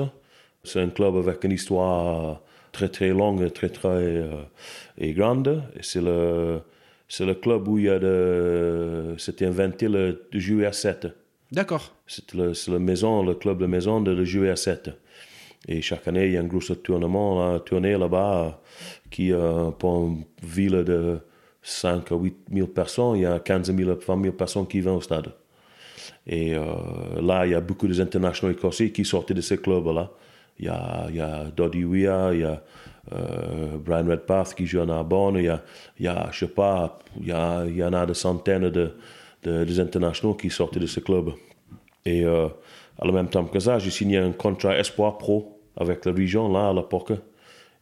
C'est 0.63 0.79
un 0.79 0.89
club 0.89 1.17
avec 1.17 1.43
une 1.43 1.51
histoire 1.51 2.41
très 2.71 2.87
très 2.87 3.09
longue, 3.09 3.51
très 3.51 3.69
très 3.69 4.23
et 4.97 5.13
grande. 5.13 5.63
C'est 5.81 6.01
le 6.01 6.61
c'est 7.07 7.25
le 7.25 7.35
club 7.35 7.67
où 7.67 7.77
il 7.77 7.85
y 7.85 7.89
a 7.89 7.99
de, 7.99 9.15
c'était 9.17 9.45
inventé 9.45 9.87
le, 9.87 10.27
jeu 10.33 10.65
à 10.65 10.71
7. 10.71 11.07
D'accord. 11.51 11.93
C'est 12.07 12.33
le, 12.33 12.53
le, 12.67 12.79
maison, 12.79 13.23
le 13.23 13.35
club 13.35 13.59
de 13.59 13.67
maison 13.67 14.01
de 14.01 14.11
le 14.11 14.49
à 14.49 14.55
7. 14.55 14.89
Et 15.67 15.81
chaque 15.81 16.07
année, 16.07 16.25
il 16.27 16.33
y 16.33 16.37
a 16.37 16.41
un 16.41 16.45
gros 16.45 16.59
tournement, 16.59 17.59
tournée 17.59 17.97
là-bas, 17.97 18.61
qui, 19.09 19.31
euh, 19.31 19.71
pour 19.71 20.07
une 20.07 20.23
ville 20.43 20.83
de 20.83 21.19
5 21.61 22.11
à 22.11 22.15
8 22.15 22.35
000 22.53 22.67
personnes, 22.67 23.17
il 23.17 23.21
y 23.21 23.25
a 23.25 23.39
15 23.39 23.75
000 23.75 23.95
20 23.95 24.21
000 24.21 24.33
personnes 24.35 24.67
qui 24.67 24.81
viennent 24.81 24.95
au 24.95 25.01
stade. 25.01 25.31
Et 26.27 26.55
euh, 26.55 26.63
là, 27.21 27.45
il 27.45 27.51
y 27.51 27.55
a 27.55 27.61
beaucoup 27.61 27.87
d'internationaux 27.87 28.53
écossais 28.53 28.91
qui 28.91 29.05
sortent 29.05 29.33
de 29.33 29.41
ces 29.41 29.57
clubs-là. 29.57 30.11
Il 30.59 30.65
y 30.65 30.69
a, 30.69 31.05
il 31.09 31.15
y 31.15 31.21
a 31.21 31.45
Doddy 31.55 31.83
Weir, 31.83 32.33
il 32.33 32.39
y 32.41 32.43
a 32.43 32.63
euh, 33.13 33.77
Brian 33.77 34.07
Redpath 34.07 34.55
qui 34.55 34.65
joue 34.65 34.81
à 34.81 34.85
Narbonne, 34.85 35.35
il 35.35 35.45
y 35.45 35.49
a, 35.49 35.61
il 35.99 36.05
y 36.05 36.07
a 36.07 36.29
je 36.31 36.39
sais 36.39 36.51
pas, 36.51 36.97
il 37.19 37.27
y, 37.27 37.31
a, 37.31 37.65
il 37.65 37.75
y 37.75 37.83
en 37.83 37.93
a 37.93 38.05
des 38.05 38.13
centaines 38.13 38.69
de, 38.69 38.95
de, 39.43 39.81
internationaux 39.81 40.33
qui 40.33 40.49
sortent 40.49 40.79
de 40.79 40.87
ce 40.87 40.99
club. 40.99 41.31
Et 42.05 42.25
euh, 42.25 42.47
à 42.99 43.05
la 43.05 43.11
même 43.11 43.29
temps 43.29 43.45
que 43.45 43.59
ça, 43.59 43.77
j'ai 43.79 43.91
signé 43.91 44.17
un 44.17 44.31
contrat 44.31 44.77
Espoir 44.77 45.17
Pro 45.17 45.59
avec 45.77 46.05
la 46.05 46.13
région, 46.13 46.51
là, 46.51 46.69
à 46.69 46.73
l'époque. 46.73 47.13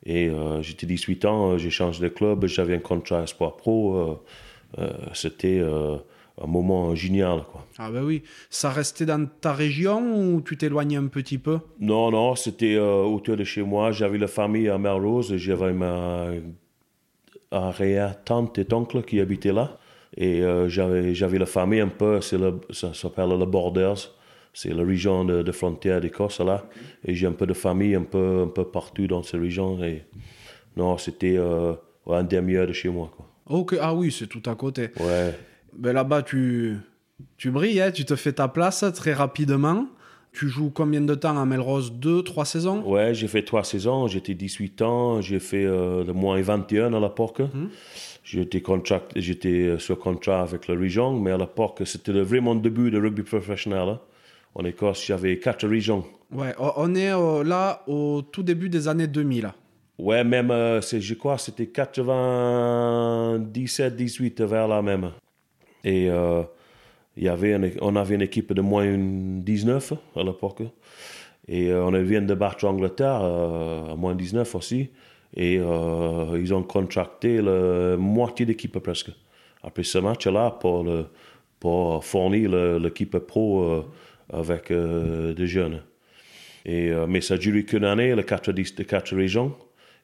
Et 0.06 0.28
euh, 0.30 0.62
j'étais 0.62 0.86
18 0.86 1.26
ans, 1.26 1.58
j'ai 1.58 1.70
changé 1.70 2.02
de 2.02 2.10
club, 2.10 2.46
j'avais 2.46 2.76
un 2.76 2.80
contrat 2.80 3.24
Espoir 3.24 3.56
Pro. 3.56 4.20
C'était 5.14 5.62
un 6.42 6.48
moment 6.48 6.96
génial. 6.96 7.44
Quoi. 7.52 7.66
Ah 7.78 7.92
ben 7.92 8.04
oui. 8.04 8.24
Ça 8.50 8.72
restait 8.72 9.06
dans 9.06 9.28
ta 9.40 9.54
région 9.54 10.34
ou 10.34 10.42
tu 10.42 10.58
t'éloignais 10.58 10.98
un 10.98 11.08
petit 11.08 11.38
peu? 11.38 11.60
Non, 11.80 12.12
non, 12.12 12.36
c'était 12.36 12.76
euh, 12.76 13.04
autour 13.04 13.38
de 13.38 13.44
chez 13.44 13.62
moi. 13.62 13.92
J'avais 13.92 14.18
la 14.18 14.28
famille 14.28 14.70
à 14.70 14.78
Melrose. 14.78 15.36
J'avais 15.38 15.74
ma 15.74 16.30
arrière-tante 17.52 18.58
et 18.58 18.74
oncle 18.74 19.04
qui 19.04 19.20
habitaient 19.20 19.54
là. 19.54 19.78
Et 20.18 20.42
euh, 20.42 20.68
j'avais, 20.70 21.38
la 21.38 21.46
famille 21.46 21.80
un 21.80 21.88
peu, 21.88 22.20
le, 22.32 22.62
ça 22.72 22.94
s'appelle 22.94 23.30
le 23.30 23.46
Borders. 23.46 24.12
C'est 24.54 24.74
la 24.74 24.84
région 24.84 25.26
de, 25.26 25.52
frontière 25.52 26.00
d'Écosse 26.00 26.40
là. 26.40 26.66
Et 27.04 27.16
j'ai 27.16 27.28
un 27.28 27.32
peu 27.32 27.48
de 27.48 27.54
famille 27.54 27.96
un 27.96 28.04
peu, 28.04 28.44
un 28.44 28.48
peu 28.48 28.66
partout 28.66 29.08
dans 29.08 29.24
cette 29.24 29.42
région. 29.42 29.84
Et 29.84 30.04
non, 30.78 30.98
c'était 30.98 31.38
euh, 31.38 31.74
un 32.08 32.24
demi-heure 32.24 32.68
de 32.68 32.74
chez 32.74 32.90
moi. 32.90 33.12
Quoi. 33.16 33.28
Ok, 33.48 33.76
ah 33.82 33.94
oui, 33.94 34.12
c'est 34.12 34.28
tout 34.28 34.44
à 34.50 34.56
côté. 34.56 34.90
Ouais 35.00 35.34
ben 35.78 35.94
là-bas, 35.94 36.22
tu, 36.24 36.78
tu 37.38 37.52
brilles, 37.52 37.82
hein, 37.82 37.92
tu 37.92 38.06
te 38.06 38.16
fais 38.16 38.34
ta 38.34 38.48
place 38.48 38.86
très 38.94 39.14
rapidement. 39.14 39.88
Tu 40.32 40.50
joues 40.50 40.72
combien 40.72 41.02
de 41.02 41.14
temps 41.14 41.40
à 41.40 41.46
Melrose? 41.46 41.94
Deux, 41.94 42.24
trois 42.24 42.46
saisons? 42.46 42.82
Ouais, 42.90 43.14
j'ai 43.14 43.28
fait 43.28 43.44
trois 43.44 43.64
saisons. 43.64 44.08
J'étais 44.08 44.34
18 44.34 44.82
ans. 44.82 45.22
J'ai 45.22 45.40
fait 45.40 45.64
euh, 45.64 46.04
le 46.04 46.12
moins 46.14 46.42
21 46.42 46.92
à 46.92 47.00
l'époque. 47.00 47.40
Mmh. 47.42 47.68
J'étais, 48.24 48.64
j'étais 49.16 49.50
euh, 49.50 49.78
sur 49.78 50.00
contrat 50.00 50.42
avec 50.42 50.68
la 50.68 50.76
région, 50.76 51.20
mais 51.20 51.30
à 51.30 51.38
l'époque, 51.38 51.84
c'était 51.86 52.14
vraiment 52.14 52.56
le 52.56 52.62
début 52.62 52.90
de 52.90 53.00
rugby 53.00 53.22
professionnel. 53.22 53.90
Hein. 53.90 54.00
En 54.56 54.64
Écosse, 54.66 55.06
j'avais 55.06 55.40
quatre 55.40 55.68
régions. 55.68 56.06
Ouais, 56.32 56.54
on 56.58 56.96
est 56.96 57.12
euh, 57.12 57.44
là 57.44 57.84
au 57.88 58.22
tout 58.22 58.44
début 58.44 58.70
des 58.70 58.88
années 58.88 59.08
2000. 59.08 59.52
Ouais, 60.00 60.24
même, 60.24 60.52
c'est, 60.82 61.02
je 61.02 61.14
crois, 61.14 61.38
c'était 61.38 61.68
97, 61.68 63.96
18 63.96 64.42
vers 64.42 64.68
là 64.68 64.82
même. 64.82 65.12
Et 65.84 66.10
euh, 66.10 66.44
y 67.18 67.28
avait 67.28 67.78
on 67.82 67.96
avait 67.96 68.16
une 68.16 68.22
équipe 68.22 68.54
de 68.54 68.62
moins 68.62 68.98
19 68.98 69.94
à 70.16 70.24
l'époque. 70.24 70.64
Et 71.48 71.70
euh, 71.70 71.86
on 71.86 71.92
vient 72.04 72.22
de 72.22 72.34
battre 72.34 72.66
l'Angleterre 72.66 73.20
euh, 73.22 73.92
à 73.92 73.96
moins 73.96 74.16
19 74.16 74.56
aussi. 74.56 74.90
Et 75.36 75.56
ils 75.56 76.54
ont 76.54 76.62
contracté 76.62 77.42
la 77.42 77.98
moitié 77.98 78.46
d'équipe 78.46 78.78
presque. 78.78 79.10
Après 79.64 79.82
ce 79.82 79.98
match-là, 79.98 80.52
pour, 80.52 80.86
pour 81.60 82.06
fournir 82.06 82.52
l'équipe 82.80 83.18
pro 83.18 83.84
avec 84.34 84.72
des 84.72 85.48
jeunes. 85.48 85.82
Et, 86.66 86.92
mais 87.08 87.22
ça 87.22 87.36
a 87.36 87.38
duré 87.38 87.64
qu'une 87.64 87.86
année, 87.86 88.16
les 88.16 88.24
quatre, 88.24 88.52
les 88.52 88.86
quatre 88.86 89.16
régions. 89.16 89.56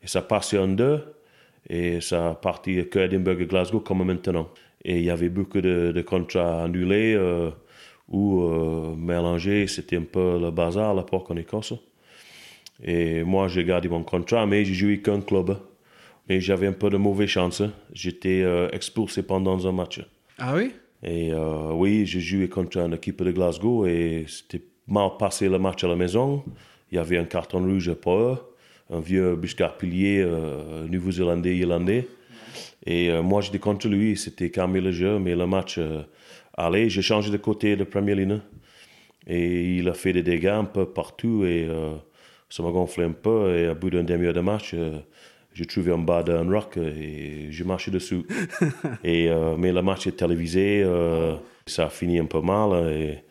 Et 0.04 0.08
ça 0.08 0.22
passé 0.22 0.58
en 0.58 0.68
deux. 0.68 1.02
Et 1.70 2.02
ça 2.02 2.30
a 2.30 2.36
parti 2.36 2.88
que 2.90 3.00
Edinburgh 3.00 3.42
et 3.42 3.46
Glasgow 3.46 3.80
comme 3.80 4.04
maintenant. 4.04 4.50
Et 4.84 5.00
il 5.00 5.04
y 5.04 5.10
avait 5.10 5.30
beaucoup 5.30 5.62
de, 5.62 6.04
contrats 6.06 6.64
annulés 6.64 7.14
euh, 7.16 7.52
ou 8.08 8.42
euh, 8.42 8.96
mélangés. 8.96 9.68
C'était 9.68 9.98
un 9.98 10.04
peu 10.04 10.40
le 10.40 10.52
bazar 10.52 10.92
à 10.92 10.94
l'époque 10.96 11.30
en 11.30 11.36
Écosse. 11.36 11.74
Et 12.82 13.24
moi, 13.24 13.50
j'ai 13.50 13.66
gardé 13.66 13.90
mon 13.90 14.04
contrat, 14.04 14.46
mais 14.46 14.64
j'ai 14.64 14.74
joué 14.74 15.02
qu'un 15.02 15.22
club. 15.22 15.58
Mais 16.30 16.40
j'avais 16.40 16.68
un 16.68 16.74
peu 16.74 16.90
de 16.90 16.98
mauvaise 16.98 17.28
chance. 17.28 17.62
J'étais 17.92 18.42
euh, 18.42 18.70
expulsé 18.72 19.24
pendant 19.24 19.66
un 19.66 19.72
match. 19.72 20.02
Ah 20.38 20.56
oui? 20.56 20.72
Et 21.04 21.32
oui, 21.34 22.06
j'ai 22.06 22.20
joué 22.20 22.50
contre 22.50 22.78
une 22.78 22.94
équipe 22.94 23.24
de 23.24 23.32
Glasgow 23.32 23.86
et 23.86 24.26
c'était 24.28 24.62
mal 24.88 25.12
passé 25.18 25.48
le 25.48 25.58
match 25.58 25.84
à 25.84 25.88
la 25.88 25.96
maison. 25.96 26.44
Il 26.92 26.96
y 26.96 26.98
avait 26.98 27.18
un 27.18 27.24
carton 27.24 27.64
rouge 27.64 27.94
pour 27.94 28.16
eux, 28.16 28.38
un 28.92 29.00
vieux 29.00 29.36
buscard 29.36 29.78
pilier 29.78 30.26
nouveau-zélandais, 30.90 31.56
irlandais. 31.56 32.06
Et 32.86 33.10
euh, 33.10 33.22
moi, 33.22 33.42
j'étais 33.42 33.60
contre 33.60 33.88
lui, 33.88 34.16
c'était 34.18 34.50
calmé 34.50 34.82
le 34.82 34.92
jeu, 34.92 35.20
mais 35.20 35.36
le 35.36 35.46
match 35.46 35.78
euh, 35.78 36.02
allait, 36.56 36.90
j'ai 36.90 37.02
changé 37.02 37.32
de 37.32 37.38
côté 37.38 37.76
de 37.76 37.84
première 37.84 38.16
ligne. 38.16 38.42
Et 39.28 39.78
il 39.78 39.88
a 39.90 39.94
fait 39.94 40.14
des 40.14 40.24
dégâts 40.24 40.48
un 40.48 40.66
peu 40.66 40.86
partout 40.86 41.46
et 41.46 41.68
euh, 41.70 41.94
ça 42.50 42.64
m'a 42.64 42.72
gonflé 42.72 43.04
un 43.06 43.12
peu. 43.12 43.56
Et 43.56 43.68
à 43.68 43.74
bout 43.74 43.90
d'un 43.90 44.04
demi-heure 44.04 44.34
de 44.34 44.40
match, 44.40 44.74
j'ai 45.60 45.66
trouvé 45.66 45.92
en 45.92 45.98
bas 45.98 46.24
d'un 46.24 46.50
rock 46.50 46.78
et 46.78 47.48
j'ai 47.52 47.64
marché 47.66 47.92
dessus. 47.92 48.24
et, 49.04 49.30
mais 49.58 49.74
le 49.74 49.82
match 49.82 50.08
est 50.08 50.14
télévisé, 50.14 50.86
ça 51.66 51.88
a 51.88 51.90
fini 51.90 52.18
un 52.18 52.26
peu 52.26 52.40
mal. 52.40 52.90
Et, 52.94 53.24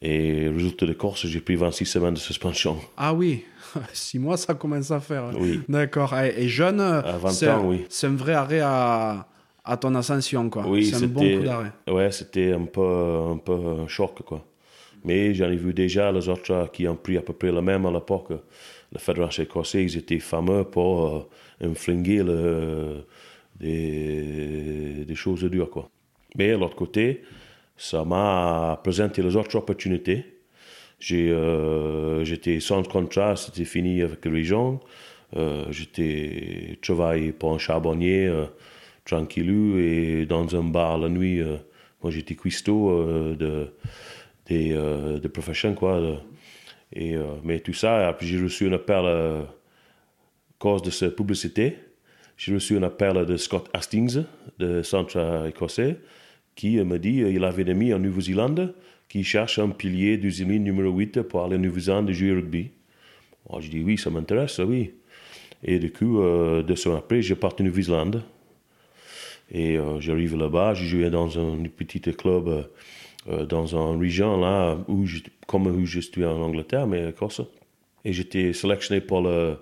et 0.00 0.48
résultat 0.48 0.86
de 0.86 0.92
course, 0.92 1.26
j'ai 1.26 1.40
pris 1.40 1.56
26 1.56 1.84
semaines 1.86 2.14
de 2.14 2.18
suspension. 2.20 2.76
Ah 2.96 3.12
oui, 3.12 3.44
Six 3.92 4.18
mois, 4.18 4.36
ça 4.36 4.54
commence 4.54 4.90
à 4.90 5.00
faire. 5.00 5.30
Oui. 5.38 5.60
D'accord. 5.68 6.14
Et, 6.18 6.48
jeune, 6.48 7.02
c'est 7.30 7.52
oui. 7.54 7.84
un 8.02 8.16
vrai 8.16 8.32
arrêt 8.34 8.60
à, 8.60 9.26
à 9.64 9.76
ton 9.76 9.94
ascension, 9.94 10.48
quoi. 10.48 10.66
Oui, 10.66 10.86
c'est 10.86 11.04
un 11.04 11.08
bon 11.08 11.38
coup 11.38 11.42
d'arrêt. 11.42 11.72
Ouais, 11.88 12.10
c'était 12.12 12.52
un 12.52 12.64
peu, 12.64 13.32
un 13.32 13.38
peu 13.38 13.52
un 13.52 13.88
choc, 13.88 14.22
quoi. 14.24 14.44
Mais 15.04 15.34
j'en 15.34 15.50
ai 15.50 15.56
vu 15.56 15.74
déjà 15.74 16.10
les 16.12 16.28
autres 16.28 16.70
qui 16.72 16.88
ont 16.88 16.96
pris 16.96 17.18
à 17.18 17.20
peu 17.20 17.34
près 17.34 17.52
le 17.52 17.60
même 17.60 17.84
à 17.84 17.90
l'époque. 17.90 18.32
La 18.90 18.98
Fédération 18.98 19.42
écossaise, 19.42 19.94
ils 19.94 19.98
étaient 19.98 20.18
fameux 20.18 20.64
pour 20.64 21.06
euh, 21.06 21.28
infliger 21.60 22.22
le, 22.22 23.06
des, 23.58 25.04
des 25.04 25.14
choses 25.14 25.44
dures, 25.44 25.70
quoi. 25.70 25.90
Mais 26.36 26.50
de 26.50 26.56
l'autre 26.56 26.76
côté, 26.76 27.22
ça 27.76 28.04
m'a 28.04 28.80
présenté 28.82 29.22
les 29.22 29.36
autres 29.36 29.56
opportunités 29.56 30.34
euh, 31.12 32.24
j'étais 32.24 32.60
sans 32.60 32.82
contrat, 32.82 33.36
c'était 33.36 33.64
fini 33.64 34.02
avec 34.02 34.24
la 34.24 34.30
région. 34.30 34.80
Euh, 35.36 35.66
j'étais 35.70 36.78
travaillé 36.82 37.32
pour 37.32 37.52
un 37.54 37.58
charbonnier 37.58 38.26
euh, 38.26 38.44
tranquillou 39.04 39.78
et 39.78 40.26
dans 40.26 40.54
un 40.56 40.64
bar 40.64 40.98
la 40.98 41.08
nuit. 41.08 41.42
moi, 42.02 42.10
j'étais 42.10 42.34
cuistot 42.34 43.34
de, 43.34 43.72
de, 44.48 45.28
profession, 45.28 45.74
quoi. 45.74 46.00
et, 46.92 47.16
mais 47.42 47.60
tout 47.60 47.74
ça, 47.74 48.08
après, 48.08 48.26
j'ai 48.26 48.40
reçu 48.40 48.68
un 48.68 48.72
appel 48.72 49.44
cause 50.64 50.80
de 50.80 50.88
cette 50.90 51.14
publicité. 51.14 51.76
j'ai 52.38 52.54
reçu 52.54 52.78
un 52.78 52.82
appel 52.84 53.26
de 53.26 53.36
Scott 53.36 53.68
Hastings, 53.74 54.24
de 54.58 54.82
centre 54.82 55.46
écossais, 55.46 55.98
qui 56.54 56.82
me 56.82 56.98
dit 56.98 57.16
qu'il 57.22 57.44
avait 57.44 57.66
un 57.68 57.72
ami 57.72 57.92
en 57.92 57.98
Nouvelle-Zélande 57.98 58.74
qui 59.10 59.22
cherche 59.24 59.58
un 59.58 59.68
pilier 59.68 60.16
du 60.16 60.30
Zélie 60.30 60.58
numéro 60.58 60.90
8 60.90 61.20
pour 61.20 61.44
aller 61.44 61.56
en 61.56 61.58
Nouvelle-Zélande 61.58 62.10
jouer 62.12 62.32
au 62.32 62.36
rugby. 62.36 62.70
Moi, 63.50 63.60
je 63.60 63.68
dis 63.68 63.82
oui, 63.82 63.98
ça 63.98 64.08
m'intéresse, 64.08 64.58
oui. 64.58 64.92
Et 65.62 65.78
du 65.78 65.92
coup, 65.92 66.22
euh, 66.22 66.62
deux 66.62 66.76
semaines 66.76 66.96
après, 66.96 67.20
je 67.20 67.34
pars 67.34 67.54
en 67.60 67.62
Nouvelle-Zélande. 67.62 68.22
Et 69.52 69.76
euh, 69.76 70.00
j'arrive 70.00 70.34
là-bas, 70.34 70.72
j'ai 70.72 70.86
joué 70.86 71.10
dans 71.10 71.28
un 71.38 71.62
petit 71.64 72.00
club 72.00 72.66
euh, 73.28 73.44
dans 73.44 73.76
une 73.76 74.00
région 74.00 74.40
là, 74.40 74.78
où 74.88 75.04
je, 75.04 75.18
comme 75.46 75.66
où 75.66 75.84
je 75.84 76.00
suis 76.00 76.24
en 76.24 76.40
Angleterre, 76.40 76.86
mais 76.86 77.10
Écosse. 77.10 77.42
Et 78.02 78.14
j'étais 78.14 78.54
sélectionné 78.54 79.02
pour 79.02 79.20
le 79.20 79.58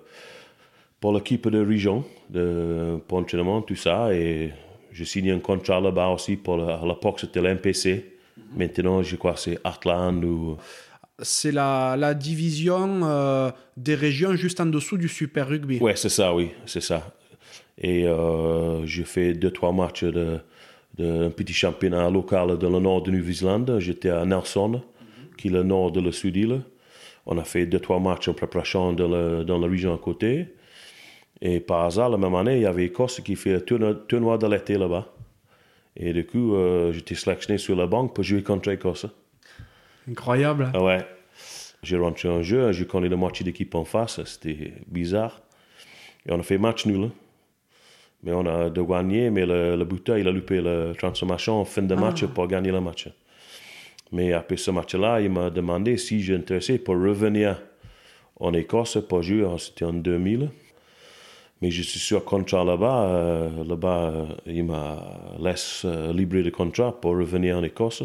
pour 1.03 1.13
l'équipe 1.13 1.49
de 1.49 1.59
région, 1.59 2.05
de, 2.31 2.97
pour 3.09 3.19
l'entraînement, 3.19 3.61
tout 3.61 3.75
ça. 3.75 4.15
Et 4.15 4.53
j'ai 4.93 5.05
signé 5.05 5.33
un 5.33 5.41
contrat 5.41 5.81
là-bas 5.81 6.09
aussi 6.11 6.37
pour 6.37 6.63
à 6.63 6.81
l'époque 6.87 7.19
c'était 7.19 7.43
l'MPC. 7.43 8.19
Maintenant, 8.57 9.03
je 9.03 9.17
crois 9.17 9.33
que 9.35 9.41
c'est 9.41 9.59
Heartland 9.65 10.25
ou. 10.25 10.57
C'est 11.19 11.51
la, 11.51 11.97
la 11.99 12.15
division 12.15 13.01
euh, 13.03 13.51
des 13.77 13.97
régions 13.97 14.35
juste 14.37 14.61
en 14.61 14.67
dessous 14.67 14.97
du 14.97 15.09
Super 15.09 15.49
Rugby. 15.49 15.79
Ouais, 15.79 15.97
c'est 15.97 16.09
ça, 16.09 16.33
oui, 16.35 16.51
c'est 16.67 16.81
ça. 16.81 17.13
Et 17.79 18.07
euh, 18.07 18.87
j'ai 18.87 19.05
fait 19.05 19.35
deux, 19.35 19.51
trois 19.51 19.73
matchs 19.73 20.05
de, 20.05 20.39
d'un 20.97 21.31
petit 21.31 21.53
championnat 21.53 22.11
local 22.11 22.59
dans 22.59 22.71
le 22.71 22.79
nord 22.79 23.03
de 23.03 23.11
Nouvelle-Zélande. 23.11 23.77
J'étais 23.81 24.11
à 24.11 24.25
Nelson, 24.25 24.83
qui 25.37 25.49
est 25.49 25.51
le 25.51 25.65
nord 25.65 25.91
de 25.91 26.01
la 26.01 26.13
Sud-Île. 26.13 26.61
On 27.27 27.39
a 27.39 27.45
fait 27.45 27.67
deux, 27.67 27.81
trois 27.81 27.99
matchs 27.99 28.29
en 28.29 28.35
préparation 28.35 28.93
dans, 28.93 29.43
dans 29.43 29.59
la 29.59 29.67
région 29.67 29.93
à 29.93 29.99
côté. 29.99 30.47
Et 31.45 31.59
par 31.59 31.85
hasard, 31.85 32.09
la 32.09 32.17
même 32.17 32.37
année, 32.37 32.55
il 32.55 32.63
y 32.63 32.67
avait 32.67 32.85
Écosse 32.85 33.21
qui 33.21 33.35
fait 33.35 33.57
un 33.57 33.95
tournoi, 34.09 34.39
de 34.39 34.47
l'été 34.47 34.79
là-bas. 34.79 35.09
Et 35.97 36.13
du 36.13 36.25
coup, 36.25 36.55
euh, 36.55 36.93
j'étais 36.93 37.17
sélectionné 37.17 37.59
sur 37.59 37.75
la 37.75 37.89
banque 37.89 38.15
pour 38.15 38.23
jouer 38.23 38.45
contre 38.45 38.71
Écosse. 38.71 39.07
Incroyable. 40.09 40.71
Ah 40.73 40.83
ouais. 40.85 41.05
J'ai 41.83 41.99
rentré 41.99 42.29
en 42.29 42.43
jeu, 42.43 42.71
j'ai 42.71 42.87
connu 42.87 43.09
la 43.09 43.17
moitié 43.17 43.45
d'équipe 43.45 43.75
en 43.75 43.85
face, 43.85 44.23
c'était 44.23 44.73
bizarre. 44.87 45.43
Et 46.25 46.33
on 46.33 46.39
a 46.39 46.45
fait 46.45 46.59
match 46.59 46.87
nul. 46.87 47.11
Mais 48.23 48.33
on 48.33 48.47
a 48.47 48.71
de 48.71 48.81
gagner, 48.81 49.31
mais 49.31 49.45
le, 49.45 49.75
le 49.75 49.85
buteur, 49.85 50.19
il 50.19 50.29
a 50.29 50.31
loupé 50.31 50.61
la 50.61 50.95
transformation 50.95 51.61
en 51.61 51.65
fin 51.65 51.83
de 51.83 51.95
match 51.97 52.23
ah. 52.23 52.29
pour 52.33 52.47
gagner 52.47 52.71
le 52.71 52.81
match. 52.81 53.09
Mais 54.13 54.33
après 54.33 54.59
ce 54.59 54.71
match-là, 54.71 55.21
il 55.21 55.31
m'a 55.31 55.51
demandé 55.51 55.97
si 55.97 56.23
j'intéressais 56.23 56.79
pour 56.79 56.95
revenir 56.95 57.61
en 58.39 58.55
Écosse 58.55 58.99
pour 59.09 59.23
jouer, 59.23 59.45
c'était 59.59 59.85
en 59.85 59.93
2000. 59.93 60.49
Mais 61.63 61.71
je 61.71 61.83
suis 61.83 62.01
sur 62.01 62.25
contrat 62.25 62.65
là-bas. 62.65 63.05
Euh, 63.05 63.65
là-bas, 63.65 64.11
euh, 64.11 64.27
il 64.47 64.65
m'a 64.65 64.99
laissé 65.39 65.87
euh, 65.87 66.13
libre 66.13 66.41
de 66.41 66.51
contrat 66.51 67.01
pour 67.01 67.13
revenir 67.13 67.57
en 67.57 67.63
Écosse. 67.63 68.03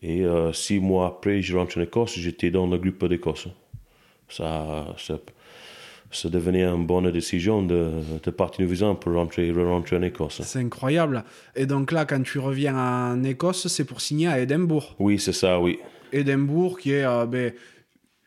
Et 0.00 0.24
six 0.52 0.80
mois 0.80 1.06
après, 1.06 1.42
je 1.42 1.56
rentre 1.56 1.78
en 1.78 1.82
Écosse, 1.82 2.18
j'étais 2.18 2.50
dans 2.50 2.66
le 2.66 2.76
groupe 2.76 3.04
d'Écosse. 3.06 3.46
Ça, 4.28 4.84
ça, 4.98 5.20
ça, 6.10 6.28
devenait 6.28 6.64
une 6.64 6.86
bonne 6.86 7.08
décision 7.12 7.62
de, 7.62 7.88
de 8.20 8.30
partir 8.32 8.66
en 8.82 8.96
pour 8.96 9.12
rentrer, 9.12 9.52
rentrer 9.52 9.96
en 9.96 10.02
Écosse. 10.02 10.42
C'est 10.42 10.58
incroyable. 10.58 11.22
Et 11.54 11.66
donc 11.66 11.92
là, 11.92 12.04
quand 12.04 12.20
tu 12.20 12.40
reviens 12.40 12.76
en 12.76 13.22
Écosse, 13.22 13.68
c'est 13.68 13.84
pour 13.84 14.00
signer 14.00 14.26
à 14.26 14.40
Édimbourg. 14.40 14.96
Oui, 14.98 15.20
c'est 15.20 15.32
ça, 15.32 15.60
oui. 15.60 15.78
Édimbourg, 16.12 16.80
qui 16.80 16.94
est 16.94 17.26
ben, 17.28 17.52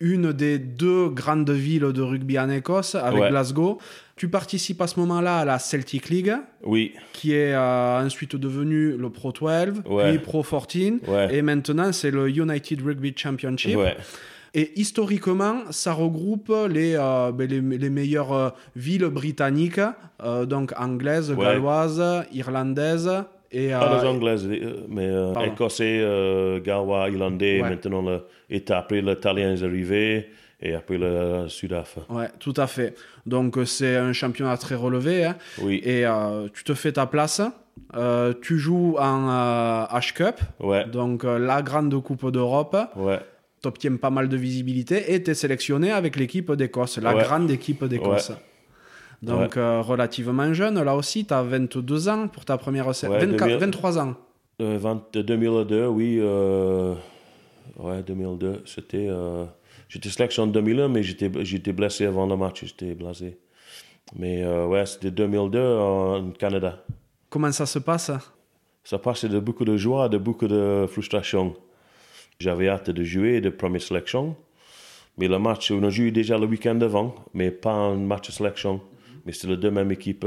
une 0.06 0.34
des 0.34 0.60
deux 0.60 1.10
grandes 1.10 1.50
villes 1.50 1.92
de 1.92 2.02
rugby 2.04 2.38
en 2.38 2.48
Écosse, 2.48 2.94
avec 2.94 3.28
Glasgow. 3.30 3.80
Tu 4.16 4.30
participes 4.30 4.80
à 4.80 4.88
ce 4.88 5.00
moment-là 5.00 5.40
à 5.40 5.46
la 5.46 5.58
Celtic 5.58 6.10
League, 6.10 6.32
oui. 6.64 6.94
qui 7.12 7.34
est 7.34 7.54
euh, 7.54 8.06
ensuite 8.06 8.36
devenue 8.36 8.96
le 8.96 9.10
Pro 9.10 9.32
12, 9.32 9.82
puis 9.84 10.20
Pro 10.20 10.44
14, 10.44 11.32
et 11.32 11.42
maintenant 11.42 11.92
c'est 11.92 12.12
le 12.12 12.30
United 12.30 12.82
Rugby 12.84 13.14
Championship. 13.18 13.78
Et 14.54 14.80
historiquement, 14.80 15.64
ça 15.72 15.92
regroupe 15.92 16.54
les, 16.70 16.96
euh, 16.96 17.32
ben, 17.34 17.50
les, 17.50 17.60
les, 17.60 17.90
meilleures 17.90 18.32
euh, 18.32 18.50
villes 18.76 19.08
britanniques, 19.08 19.82
donc 20.46 20.72
anglaises, 20.78 21.36
galloises, 21.36 22.26
irlandaises, 22.32 23.10
et, 23.52 23.70
Pas 23.70 24.02
les 24.02 24.08
anglaises, 24.08 24.48
mais 24.88 25.12
écossais, 25.46 26.62
gallois, 26.64 27.10
irlandais, 27.10 27.62
maintenant, 27.62 28.02
le, 28.02 28.22
et 28.50 28.64
après 28.70 29.02
l'italien 29.02 29.54
est 29.54 29.64
arrivé 29.64 30.30
et 30.62 30.74
après 30.74 30.98
le 30.98 31.48
Sud-Af. 31.48 32.00
Ouais, 32.10 32.30
tout 32.40 32.54
à 32.58 32.68
fait. 32.68 32.96
Donc 33.26 33.58
c'est 33.66 33.96
un 33.96 34.14
championnat 34.14 34.58
très 34.58 34.76
relevé. 34.76 35.26
Hein. 35.26 35.36
Oui. 35.62 35.82
Et 35.84 36.06
euh, 36.06 36.48
tu 36.54 36.64
te 36.64 36.74
fais 36.74 36.94
ta 36.94 37.06
place. 37.06 37.42
Euh, 37.96 38.34
tu 38.42 38.58
joues 38.58 38.96
en 38.98 39.88
H 39.92 40.14
Cup, 40.14 40.40
ouais. 40.62 40.86
donc 40.86 41.24
la 41.24 41.62
grande 41.62 42.02
coupe 42.02 42.32
d'Europe. 42.32 42.76
Ouais. 42.96 43.20
Tu 43.62 43.68
obtiens 43.68 43.96
pas 43.98 44.10
mal 44.10 44.30
de 44.30 44.38
visibilité 44.38 45.14
et 45.14 45.22
tu 45.22 45.32
es 45.32 45.34
sélectionné 45.34 45.92
avec 45.92 46.16
l'équipe 46.16 46.52
d'Écosse, 46.54 46.98
la 46.98 47.14
grande 47.14 47.52
équipe 47.52 47.84
d'Écosse. 47.86 48.32
Donc 49.22 49.56
relativement 49.56 50.54
jeune, 50.54 50.82
là 50.82 50.96
aussi, 50.96 51.26
tu 51.26 51.34
as 51.34 51.44
22 51.44 52.10
ans 52.10 52.28
pour 52.28 52.46
ta 52.46 52.58
première... 52.58 52.86
24, 52.86 53.58
23 53.60 54.00
ans. 54.00 54.16
2002, 54.60 55.88
oui. 55.88 56.22
Ouais, 57.78 58.04
2002. 58.04 58.64
C'était... 58.66 59.10
J'étais 59.88 60.10
sélectionné 60.10 60.50
en 60.50 60.52
2001, 60.52 60.88
mais 60.90 61.04
j'étais 61.04 61.74
blessé 61.74 62.06
avant 62.06 62.26
le 62.26 62.36
match, 62.36 62.66
j'étais 62.66 62.96
blasé. 62.96 63.38
Mais 64.16 64.44
euh, 64.44 64.68
ouais, 64.68 64.86
c'était 64.86 65.12
2002 65.12 65.60
en 65.60 66.32
Canada. 66.32 66.84
Comment 67.30 67.52
ça 67.52 67.66
se 67.66 67.80
passe? 67.80 68.12
Ça 68.84 69.00
passe 69.00 69.26
de 69.26 69.40
beaucoup 69.40 69.66
de 69.66 69.78
joie, 69.78 70.10
de 70.10 70.18
beaucoup 70.18 70.48
de 70.48 70.86
frustration. 70.90 71.56
J'avais 72.40 72.68
hâte 72.70 72.90
de 72.90 73.04
jouer 73.04 73.42
de 73.42 73.50
première 73.50 73.82
sélection. 73.82 74.36
Mais 75.18 75.28
le 75.28 75.40
match, 75.40 75.72
on 75.72 75.82
a 75.84 75.90
joué 75.90 76.12
déjà 76.12 76.38
le 76.38 76.46
week-end 76.46 76.80
avant, 76.82 77.16
mais 77.34 77.50
pas 77.50 77.72
un 77.72 77.96
match 77.96 78.30
sélection. 78.32 78.82
Mais 79.26 79.32
c'était 79.32 79.48
la 79.48 79.56
deux 79.56 79.72
mêmes 79.72 79.92
équipes. 79.92 80.26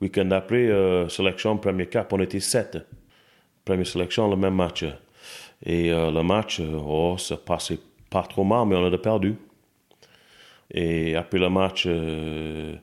Week-end 0.00 0.30
après, 0.30 0.68
euh, 0.68 1.08
sélection, 1.08 1.58
premier 1.58 1.86
cap, 1.86 2.12
on 2.12 2.20
était 2.20 2.40
sept. 2.40 2.78
Première 3.64 3.86
sélection, 3.86 4.28
le 4.28 4.36
même 4.36 4.54
match. 4.54 4.84
Et 5.64 5.92
euh, 5.92 6.10
le 6.10 6.22
match, 6.22 6.60
oh, 6.60 7.16
ça 7.18 7.36
passait 7.36 7.78
pas 8.10 8.22
trop 8.22 8.44
mal, 8.44 8.66
mais 8.66 8.76
on 8.76 8.92
a 8.92 8.98
perdu. 8.98 9.34
Et 10.70 11.16
après 11.16 11.38
le 11.38 11.48
match, 11.48 11.84
euh, 11.86 12.74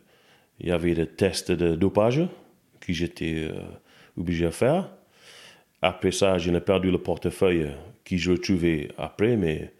il 0.60 0.67
y 0.67 0.71
avait 0.71 0.95
des 0.95 1.08
tests 1.08 1.51
de 1.51 1.75
dopage 1.75 2.21
que 2.80 2.93
j'étais 2.93 3.47
euh, 3.49 3.62
obligé 4.17 4.45
à 4.45 4.51
faire. 4.51 4.89
Après 5.82 6.12
ça, 6.12 6.38
j'ai 6.38 6.58
perdu 6.60 6.91
le 6.91 6.97
portefeuille 6.97 7.67
que 8.04 8.17
je 8.17 8.32
retrouvais 8.32 8.89
après, 8.97 9.36
mais 9.36 9.71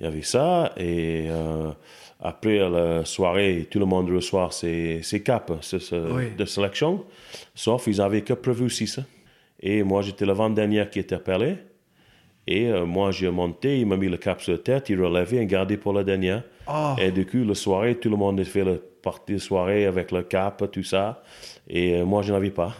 il 0.00 0.04
y 0.04 0.06
avait 0.06 0.22
ça. 0.22 0.72
Et 0.76 1.26
euh, 1.28 1.72
après 2.20 2.58
la 2.58 3.04
soirée, 3.04 3.66
tout 3.70 3.78
le 3.78 3.84
monde 3.84 4.10
reçoit 4.10 4.50
ses, 4.50 5.02
ses 5.02 5.22
capes 5.22 5.52
de 5.52 6.44
sélection, 6.44 7.04
sauf 7.54 7.86
ils 7.86 7.98
n'avaient 7.98 8.22
que 8.22 8.32
prévu 8.32 8.70
ça. 8.70 9.02
Et 9.60 9.82
moi, 9.82 10.02
j'étais 10.02 10.26
l'avant-dernier 10.26 10.86
qui 10.90 10.98
était 10.98 11.14
appelé. 11.14 11.56
Et 12.46 12.68
euh, 12.68 12.86
moi, 12.86 13.10
j'ai 13.10 13.30
monté, 13.30 13.80
il 13.80 13.86
m'a 13.86 13.96
mis 13.96 14.08
le 14.08 14.16
cap 14.18 14.40
sur 14.40 14.52
la 14.52 14.58
tête, 14.58 14.88
il 14.88 15.02
relevait 15.02 15.38
et 15.38 15.46
gardé 15.46 15.76
pour 15.76 15.92
la 15.92 16.04
dernière. 16.04 16.44
Oh. 16.68 16.94
Et 16.98 17.10
du 17.10 17.26
coup, 17.26 17.42
la 17.44 17.54
soirée, 17.54 17.96
tout 17.96 18.08
le 18.08 18.16
monde 18.16 18.38
a 18.38 18.44
fait 18.44 18.64
la 18.64 18.74
partie 19.02 19.34
de 19.34 19.38
soirée 19.38 19.86
avec 19.86 20.12
le 20.12 20.22
cap, 20.22 20.62
tout 20.70 20.84
ça. 20.84 21.22
Et 21.68 21.94
euh, 21.94 22.04
moi, 22.04 22.22
je 22.22 22.30
n'en 22.30 22.38
avais 22.38 22.50
pas. 22.50 22.72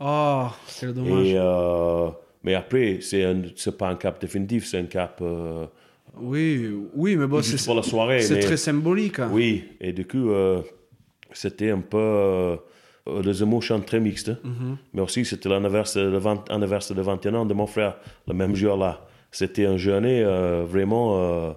Oh, 0.00 0.46
c'est 0.66 0.92
dommage. 0.92 1.28
Et, 1.28 1.34
euh, 1.36 2.08
mais 2.42 2.54
après, 2.54 2.98
c'est 3.00 3.78
pas 3.78 3.88
un 3.88 3.94
cap 3.94 4.20
définitif, 4.20 4.66
c'est 4.66 4.78
un 4.78 4.86
cap. 4.86 5.22
Oui, 6.20 6.70
oui, 6.94 7.16
mais 7.16 7.26
bon, 7.26 7.42
c'est 7.42 7.64
pour 7.64 7.74
la 7.74 7.82
soirée. 7.82 8.22
C'est 8.22 8.40
très 8.40 8.56
symbolique. 8.56 9.18
Hein. 9.18 9.30
Oui, 9.32 9.64
et 9.80 9.92
du 9.92 10.06
coup, 10.06 10.30
c'était 11.32 11.70
un 11.70 11.80
peu 11.80 12.58
des 13.22 13.42
émotions 13.42 13.80
très 13.80 14.00
mixtes. 14.00 14.32
Mhm. 14.44 14.76
Mais 14.92 15.00
aussi, 15.00 15.24
c'était 15.24 15.48
l'anniversaire 15.48 16.10
de, 16.10 16.18
20, 16.18 16.48
de 16.48 17.02
21 17.02 17.34
ans 17.34 17.46
de 17.46 17.54
mon 17.54 17.66
frère, 17.66 17.96
le 18.28 18.34
même 18.34 18.54
jour-là 18.54 19.06
c'était 19.32 19.64
un 19.66 19.78
journée 19.78 20.22
euh, 20.22 20.64
vraiment 20.64 21.18
euh, 21.18 21.52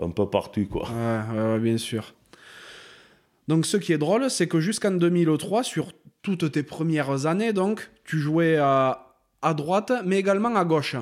un 0.00 0.10
peu 0.10 0.28
partout. 0.28 0.66
Quoi. 0.66 0.88
Ouais, 0.90 1.58
bien 1.60 1.76
sûr. 1.76 2.14
Donc 3.46 3.66
ce 3.66 3.76
qui 3.76 3.92
est 3.92 3.98
drôle, 3.98 4.30
c'est 4.30 4.48
que 4.48 4.60
jusqu'en 4.60 4.92
2003, 4.92 5.62
sur 5.62 5.92
toutes 6.22 6.50
tes 6.50 6.62
premières 6.62 7.26
années, 7.26 7.52
donc, 7.52 7.90
tu 8.04 8.18
jouais 8.18 8.56
à 8.56 9.54
droite, 9.56 9.92
mais 10.04 10.18
également 10.18 10.54
à 10.56 10.64
gauche. 10.64 10.96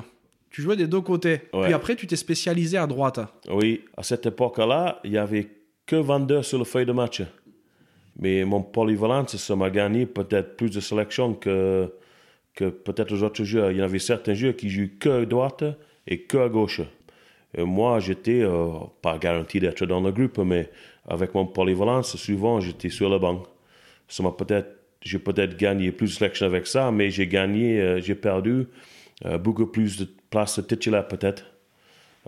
Tu 0.51 0.61
jouais 0.61 0.75
des 0.75 0.87
deux 0.87 0.99
côtés. 0.99 1.41
Puis 1.63 1.73
après, 1.73 1.95
tu 1.95 2.05
t'es 2.05 2.17
spécialisé 2.17 2.77
à 2.77 2.85
droite. 2.85 3.19
Oui, 3.49 3.85
à 3.95 4.03
cette 4.03 4.25
époque-là, 4.25 4.99
il 5.05 5.11
n'y 5.11 5.17
avait 5.17 5.47
que 5.85 5.95
22 5.95 6.43
sur 6.43 6.57
le 6.57 6.65
feuille 6.65 6.85
de 6.85 6.91
match. 6.91 7.21
Mais 8.19 8.43
mon 8.43 8.61
polyvalence, 8.61 9.37
ça 9.37 9.55
m'a 9.55 9.69
gagné 9.69 10.05
peut-être 10.05 10.57
plus 10.57 10.69
de 10.69 10.81
sélection 10.81 11.33
que, 11.33 11.93
que 12.53 12.65
peut-être 12.65 13.13
les 13.13 13.23
autres 13.23 13.45
joueurs. 13.45 13.71
Il 13.71 13.77
y 13.77 13.81
avait 13.81 13.99
certains 13.99 14.33
joueurs 14.33 14.55
qui 14.57 14.69
jouent 14.69 14.89
que 14.99 15.21
à 15.21 15.25
droite 15.25 15.63
et 16.05 16.23
que 16.23 16.37
à 16.37 16.49
gauche. 16.49 16.81
moi, 17.57 18.01
j'étais 18.01 18.41
euh, 18.41 18.71
pas 19.01 19.17
garanti 19.17 19.61
d'être 19.61 19.85
dans 19.85 20.01
le 20.01 20.11
groupe, 20.11 20.37
mais 20.39 20.69
avec 21.07 21.33
mon 21.33 21.45
polyvalence, 21.45 22.17
souvent 22.17 22.59
j'étais 22.59 22.89
sur 22.89 23.09
le 23.09 23.19
banc. 23.19 23.43
Ça 24.09 24.21
m'a 24.21 24.31
peut-être 24.31 24.67
j'ai 25.01 25.17
peut-être 25.17 25.57
gagné 25.57 25.91
plus 25.91 26.09
de 26.09 26.13
sélections 26.13 26.45
avec 26.45 26.67
ça, 26.67 26.91
mais 26.91 27.09
j'ai 27.09 27.25
gagné, 27.25 27.99
j'ai 28.01 28.13
perdu 28.13 28.67
beaucoup 29.39 29.65
plus 29.65 29.97
de 29.97 30.07
places 30.31 30.59
titulaires 30.67 31.07
peut-être 31.07 31.43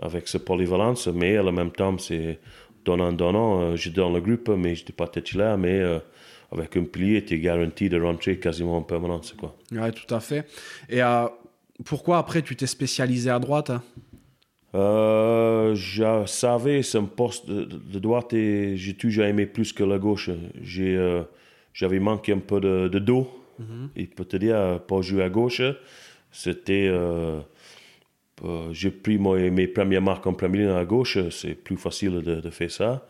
avec 0.00 0.28
ce 0.28 0.38
polyvalence, 0.38 1.08
mais 1.08 1.38
en 1.38 1.50
même 1.50 1.72
temps, 1.72 1.98
c'est 1.98 2.38
donnant-donnant. 2.84 3.74
j'étais 3.74 4.00
dans 4.00 4.12
le 4.12 4.20
groupe, 4.20 4.48
mais 4.50 4.76
je 4.76 4.82
n'étais 4.82 4.92
pas 4.92 5.08
titulaire, 5.08 5.58
mais 5.58 5.82
avec 6.52 6.76
un 6.76 6.84
pilier, 6.84 7.24
tu 7.24 7.34
es 7.34 7.38
garanti 7.38 7.88
de 7.88 8.00
rentrer 8.00 8.38
quasiment 8.38 8.76
en 8.76 8.82
permanence. 8.82 9.32
Quoi. 9.32 9.56
Oui, 9.72 9.92
tout 9.92 10.14
à 10.14 10.20
fait. 10.20 10.46
Et 10.88 11.00
pourquoi 11.84 12.18
après 12.18 12.42
tu 12.42 12.54
t'es 12.56 12.66
spécialisé 12.66 13.30
à 13.30 13.38
droite 13.38 13.72
euh, 14.74 15.72
je 15.76 16.26
savais 16.26 16.82
ce 16.82 16.98
poste 16.98 17.48
de, 17.48 17.98
droite 18.00 18.32
et 18.32 18.76
j'ai 18.76 18.94
toujours 18.94 19.24
aimé 19.24 19.46
plus 19.46 19.72
que 19.72 19.84
la 19.84 19.98
gauche. 19.98 20.30
Euh, 20.78 21.22
j'avais 21.72 22.00
manqué 22.00 22.32
un 22.32 22.38
peu 22.38 22.60
de, 22.60 22.98
dos. 22.98 23.28
Mm 23.60 23.86
Et 23.94 24.06
peut 24.06 24.24
te 24.24 24.36
dire, 24.36 24.80
pas 24.88 25.00
jouer 25.00 25.22
à 25.22 25.28
gauche, 25.28 25.62
c'était. 26.32 26.90
Euh, 28.42 28.68
j'ai 28.72 28.90
pris 28.90 29.18
mes 29.18 29.68
premières 29.68 30.02
marques 30.02 30.26
en 30.26 30.32
première 30.32 30.68
ligne 30.68 30.76
à 30.76 30.84
gauche, 30.84 31.18
c'est 31.30 31.54
plus 31.54 31.76
facile 31.76 32.22
de, 32.22 32.40
de, 32.40 32.50
faire 32.50 32.70
ça. 32.70 33.06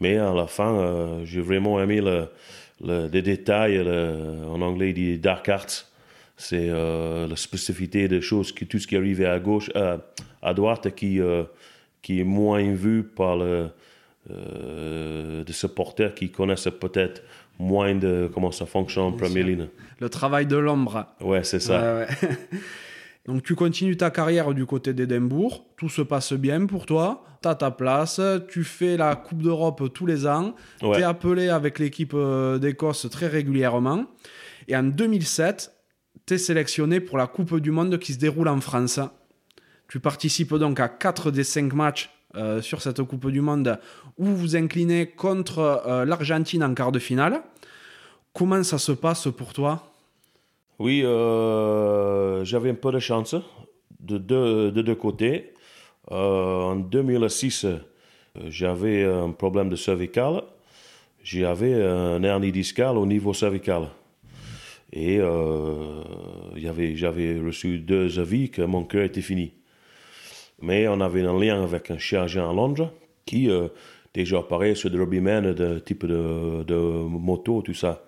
Mais 0.00 0.16
à 0.18 0.34
la 0.34 0.46
fin, 0.46 1.24
j'ai 1.24 1.40
vraiment 1.40 1.80
aimé 1.80 2.02
le, 2.02 2.28
les 3.08 3.22
détails, 3.22 3.80
en 3.80 4.60
anglais, 4.60 4.92
dit 4.92 5.18
dark 5.18 5.48
arts 5.48 5.86
c'est 6.36 6.68
euh, 6.68 7.26
la 7.26 7.36
spécificité 7.36 8.08
des 8.08 8.20
choses, 8.20 8.52
qui, 8.52 8.66
tout 8.66 8.78
ce 8.78 8.86
qui 8.86 8.96
arrive 8.96 9.24
à 9.24 9.38
gauche, 9.38 9.70
euh, 9.74 9.96
à 10.42 10.52
droite, 10.52 10.94
qui, 10.94 11.20
euh, 11.20 11.44
qui 12.02 12.20
est 12.20 12.24
moins 12.24 12.72
vu 12.72 13.02
par 13.02 13.36
le, 13.36 13.70
des 14.28 15.52
supporters 15.52 16.14
qui 16.14 16.30
connaissent 16.30 16.68
peut-être 16.80 17.22
moins 17.58 17.94
de 17.94 18.28
comment 18.34 18.50
ça 18.50 18.66
fonctionne 18.66 19.04
en 19.04 19.12
première 19.12 19.46
ligne. 19.46 19.68
Le 20.00 20.08
travail 20.10 20.46
de 20.46 20.56
l'ombre. 20.56 21.06
Ouais, 21.20 21.44
c'est 21.44 21.60
ça. 21.60 22.06
Donc 23.26 23.42
tu 23.42 23.54
continues 23.54 23.96
ta 23.96 24.10
carrière 24.10 24.54
du 24.54 24.66
côté 24.66 24.94
d'Édimbourg, 24.94 25.66
tout 25.76 25.88
se 25.88 26.02
passe 26.02 26.32
bien 26.32 26.66
pour 26.66 26.86
toi, 26.86 27.24
tu 27.42 27.48
as 27.48 27.54
ta 27.54 27.70
place, 27.70 28.20
tu 28.48 28.62
fais 28.62 28.96
la 28.96 29.16
Coupe 29.16 29.42
d'Europe 29.42 29.92
tous 29.92 30.06
les 30.06 30.26
ans, 30.26 30.54
tu 30.80 30.86
es 30.86 31.02
appelé 31.02 31.48
avec 31.48 31.78
l'équipe 31.78 32.16
d'Écosse 32.60 33.08
très 33.10 33.26
régulièrement. 33.26 34.04
Et 34.68 34.76
en 34.76 34.84
2007, 34.84 35.72
tu 36.26 36.38
sélectionné 36.38 37.00
pour 37.00 37.18
la 37.18 37.26
Coupe 37.26 37.60
du 37.60 37.70
Monde 37.70 37.98
qui 37.98 38.12
se 38.12 38.18
déroule 38.18 38.48
en 38.48 38.60
France. 38.60 39.00
Tu 39.88 40.00
participes 40.00 40.54
donc 40.54 40.80
à 40.80 40.88
4 40.88 41.30
des 41.30 41.44
5 41.44 41.72
matchs 41.72 42.10
euh, 42.34 42.60
sur 42.60 42.82
cette 42.82 43.02
Coupe 43.02 43.30
du 43.30 43.40
Monde 43.40 43.78
où 44.18 44.24
vous 44.24 44.36
vous 44.36 44.56
inclinez 44.56 45.06
contre 45.06 45.58
euh, 45.86 46.04
l'Argentine 46.04 46.64
en 46.64 46.74
quart 46.74 46.90
de 46.90 46.98
finale. 46.98 47.42
Comment 48.32 48.62
ça 48.64 48.78
se 48.78 48.92
passe 48.92 49.28
pour 49.28 49.52
toi? 49.52 49.92
Oui, 50.78 51.02
euh, 51.04 52.44
j'avais 52.44 52.70
un 52.70 52.74
peu 52.74 52.92
de 52.92 52.98
chance 52.98 53.34
de 54.00 54.18
deux, 54.18 54.70
de 54.70 54.82
deux 54.82 54.94
côtés. 54.94 55.54
en 56.10 56.76
2006, 56.76 57.66
j'avais 58.48 59.04
un 59.04 59.30
problème 59.30 59.68
de 59.68 59.76
cervical. 59.76 60.42
J'avais 61.22 61.74
un 61.82 62.22
hernie 62.22 62.52
discale 62.52 62.98
au 62.98 63.06
niveau 63.06 63.32
cervical. 63.32 63.88
Et 64.92 65.18
euh, 65.18 66.02
j'avais 66.54 67.40
reçu 67.40 67.78
deux 67.78 68.18
avis 68.20 68.50
que 68.50 68.62
mon 68.62 68.84
cœur 68.84 69.04
était 69.04 69.22
fini. 69.22 69.52
Mais 70.60 70.88
on 70.88 71.00
avait 71.00 71.22
un 71.22 71.38
lien 71.38 71.62
avec 71.62 71.90
un 71.90 71.98
chirurgien 71.98 72.48
à 72.48 72.52
Londres 72.52 72.92
qui 73.24 73.50
euh, 73.50 73.68
déjà 74.14 74.38
apparaît 74.38 74.74
sur 74.74 74.90
des 74.90 74.98
rugbymen 74.98 75.52
de 75.52 75.78
type 75.80 76.06
de, 76.06 76.62
de, 76.62 76.76
moto, 76.76 77.62
tout 77.62 77.74
ça. 77.74 78.04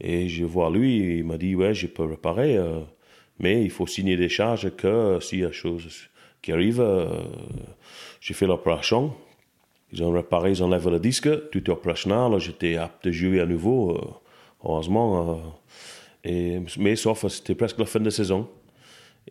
Et 0.00 0.28
je 0.28 0.44
vois 0.44 0.70
lui, 0.70 1.18
il 1.18 1.24
m'a 1.24 1.38
dit 1.38 1.54
Ouais, 1.54 1.74
je 1.74 1.86
peux 1.86 2.04
réparer, 2.04 2.56
euh, 2.56 2.80
mais 3.38 3.62
il 3.64 3.70
faut 3.70 3.86
signer 3.86 4.16
des 4.16 4.28
charges 4.28 4.70
que 4.76 5.18
s'il 5.20 5.40
y 5.40 5.44
a 5.44 5.48
des 5.48 5.52
choses 5.52 6.08
qui 6.42 6.52
arrivent, 6.52 6.86
j'ai 8.20 8.34
fait 8.34 8.46
l'opération. 8.46 9.14
Ils 9.92 10.02
ont 10.02 10.10
réparé, 10.10 10.52
ils 10.52 10.62
enlevé 10.62 10.90
le 10.90 11.00
disque, 11.00 11.28
tout 11.50 11.64
est 11.64 11.68
opérationnel, 11.70 12.38
j'étais 12.38 12.76
apte 12.76 13.04
de 13.06 13.10
jouer 13.10 13.40
à 13.40 13.46
nouveau. 13.46 13.98
heureusement, 14.62 15.40
mais 16.24 16.96
sauf 16.96 17.26
c'était 17.28 17.54
presque 17.54 17.78
la 17.78 17.86
fin 17.86 18.00
de 18.00 18.10
saison. 18.10 18.48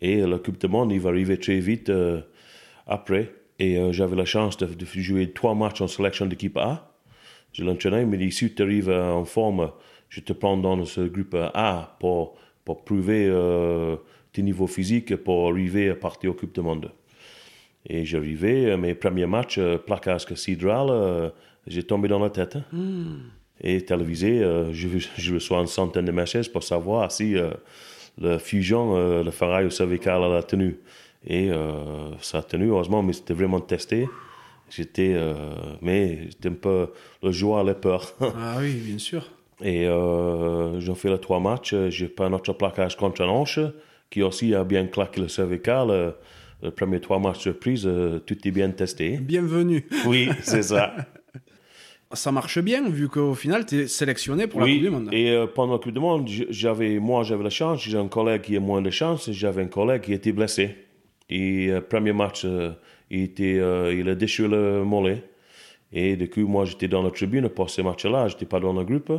Et 0.00 0.20
la 0.20 0.38
Coupe 0.38 0.58
du 0.58 0.68
Monde, 0.68 0.92
il 0.92 1.00
va 1.00 1.10
arriver 1.10 1.38
très 1.38 1.58
vite 1.58 1.88
euh, 1.88 2.20
après. 2.86 3.32
Et 3.58 3.78
euh, 3.78 3.92
j'avais 3.92 4.16
la 4.16 4.26
chance 4.26 4.56
de, 4.58 4.68
jouer 4.84 5.32
trois 5.32 5.54
matchs 5.54 5.80
en 5.80 5.88
sélection 5.88 6.26
d'équipe 6.26 6.56
A. 6.58 6.94
Je 7.52 7.64
l'entraînais, 7.64 8.02
il 8.02 8.06
m'a 8.06 8.16
dit 8.18 8.30
si 8.30 8.54
tu 8.54 8.62
arrives 8.62 8.90
euh, 8.90 9.12
en 9.12 9.24
forme, 9.24 9.70
je 10.16 10.20
te 10.22 10.32
prends 10.32 10.56
dans 10.56 10.84
ce 10.84 11.02
groupe 11.02 11.36
A 11.54 11.96
pour, 12.00 12.36
pour 12.64 12.84
prouver 12.84 13.30
tes 14.32 14.42
niveaux 14.42 14.66
physiques 14.66 15.14
pour 15.16 15.50
arriver 15.50 15.90
à 15.90 15.94
partir 15.94 16.30
au 16.30 16.34
Coupe 16.34 16.54
du 16.54 16.62
Monde. 16.62 16.90
Et 17.88 18.04
j'arrivais, 18.04 18.76
mes 18.76 18.94
premiers 18.94 19.26
matchs, 19.26 19.60
placage 19.86 20.26
sidral, 20.34 21.32
j'ai 21.66 21.82
tombé 21.82 22.08
dans 22.08 22.18
la 22.18 22.30
tête. 22.30 22.56
Hein. 22.56 22.64
Hmm 22.72 23.16
et 23.60 23.80
télévisé, 23.82 24.42
euh, 24.42 24.72
je, 24.72 24.88
je, 25.16 25.34
reçois 25.34 25.58
une 25.60 25.66
centaine 25.66 26.04
de 26.04 26.12
messages 26.12 26.50
pour 26.52 26.62
savoir 26.62 27.10
si 27.10 27.36
euh, 27.36 27.50
la 28.18 28.38
fusion, 28.38 28.96
euh, 28.96 29.22
le 29.22 29.30
ferraille 29.30 29.66
au 29.66 29.70
cervical 29.70 30.22
a 30.24 30.42
tenu. 30.42 30.78
Et 31.28 31.50
ça 32.20 32.38
a 32.38 32.42
tenu, 32.42 32.68
heureusement, 32.68 33.02
mais 33.02 33.12
c'était 33.12 33.34
vraiment 33.34 33.58
testé. 33.58 34.06
J'étais, 34.70 35.20
mais 35.82 36.28
c'était 36.30 36.50
un 36.50 36.52
peu 36.52 36.92
le 37.20 37.32
joie, 37.32 37.64
la 37.64 37.74
peur. 37.74 38.14
ah 38.20 38.58
oui, 38.60 38.74
bien 38.74 38.98
sûr. 38.98 39.28
Et 39.62 39.88
j'ai 40.78 40.94
fait 40.94 41.10
les 41.10 41.18
trois 41.18 41.40
matchs. 41.40 41.74
J'ai 41.88 42.08
pas 42.08 42.26
un 42.26 42.32
autre 42.32 42.52
plaquage 42.52 42.96
contre 42.96 43.22
un 43.22 43.28
hanche, 43.28 43.60
qui 44.10 44.22
aussi 44.22 44.54
a 44.54 44.64
bien 44.64 44.86
claqué 44.86 45.20
le 45.20 45.28
cervical. 45.28 46.14
les 46.62 46.70
premiers 46.70 47.00
trois 47.00 47.18
matchs 47.18 47.40
surprise, 47.40 47.88
tout 48.26 48.48
est 48.48 48.50
bien 48.50 48.70
testé. 48.70 49.18
Bienvenue. 49.18 49.86
Oui, 50.06 50.28
c'est 50.42 50.62
ça. 50.62 50.94
ça 52.12 52.32
marche 52.32 52.58
bien, 52.60 52.88
vu 52.88 53.08
qu'au 53.08 53.34
final, 53.34 53.66
tu 53.66 53.82
es 53.82 53.86
sélectionné 53.88 54.46
pour 54.46 54.60
la 54.60 54.66
Coupe 54.66 54.80
du 54.80 54.90
Monde. 54.90 55.08
Et 55.12 55.30
euh, 55.30 55.46
pendant 55.46 55.74
la 55.74 55.78
Coupe 55.78 55.92
du 55.92 56.00
Monde, 56.00 56.28
j'avais, 56.50 56.98
moi, 56.98 57.24
j'avais 57.24 57.44
la 57.44 57.50
chance. 57.50 57.82
J'ai 57.82 57.98
un 57.98 58.08
collègue 58.08 58.42
qui 58.42 58.56
a 58.56 58.60
moins 58.60 58.82
de 58.82 58.90
chance. 58.90 59.30
J'avais 59.30 59.62
un 59.62 59.68
collègue 59.68 60.02
qui 60.02 60.12
était 60.12 60.32
blessé. 60.32 60.76
Et 61.28 61.66
le 61.66 61.74
euh, 61.74 61.80
premier 61.80 62.12
match, 62.12 62.42
euh, 62.44 62.72
il, 63.10 63.22
était, 63.22 63.56
il 63.56 64.08
a 64.08 64.14
déchiré 64.14 64.48
le 64.48 64.84
mollet. 64.84 65.24
Et 65.92 66.16
du 66.16 66.28
coup, 66.28 66.46
moi, 66.46 66.64
j'étais 66.64 66.88
dans 66.88 67.02
la 67.02 67.10
tribune 67.10 67.48
pour 67.48 67.70
ce 67.70 67.82
match-là. 67.82 68.28
Je 68.28 68.34
n'étais 68.34 68.46
pas 68.46 68.60
dans 68.60 68.72
le 68.72 68.84
groupe. 68.84 69.12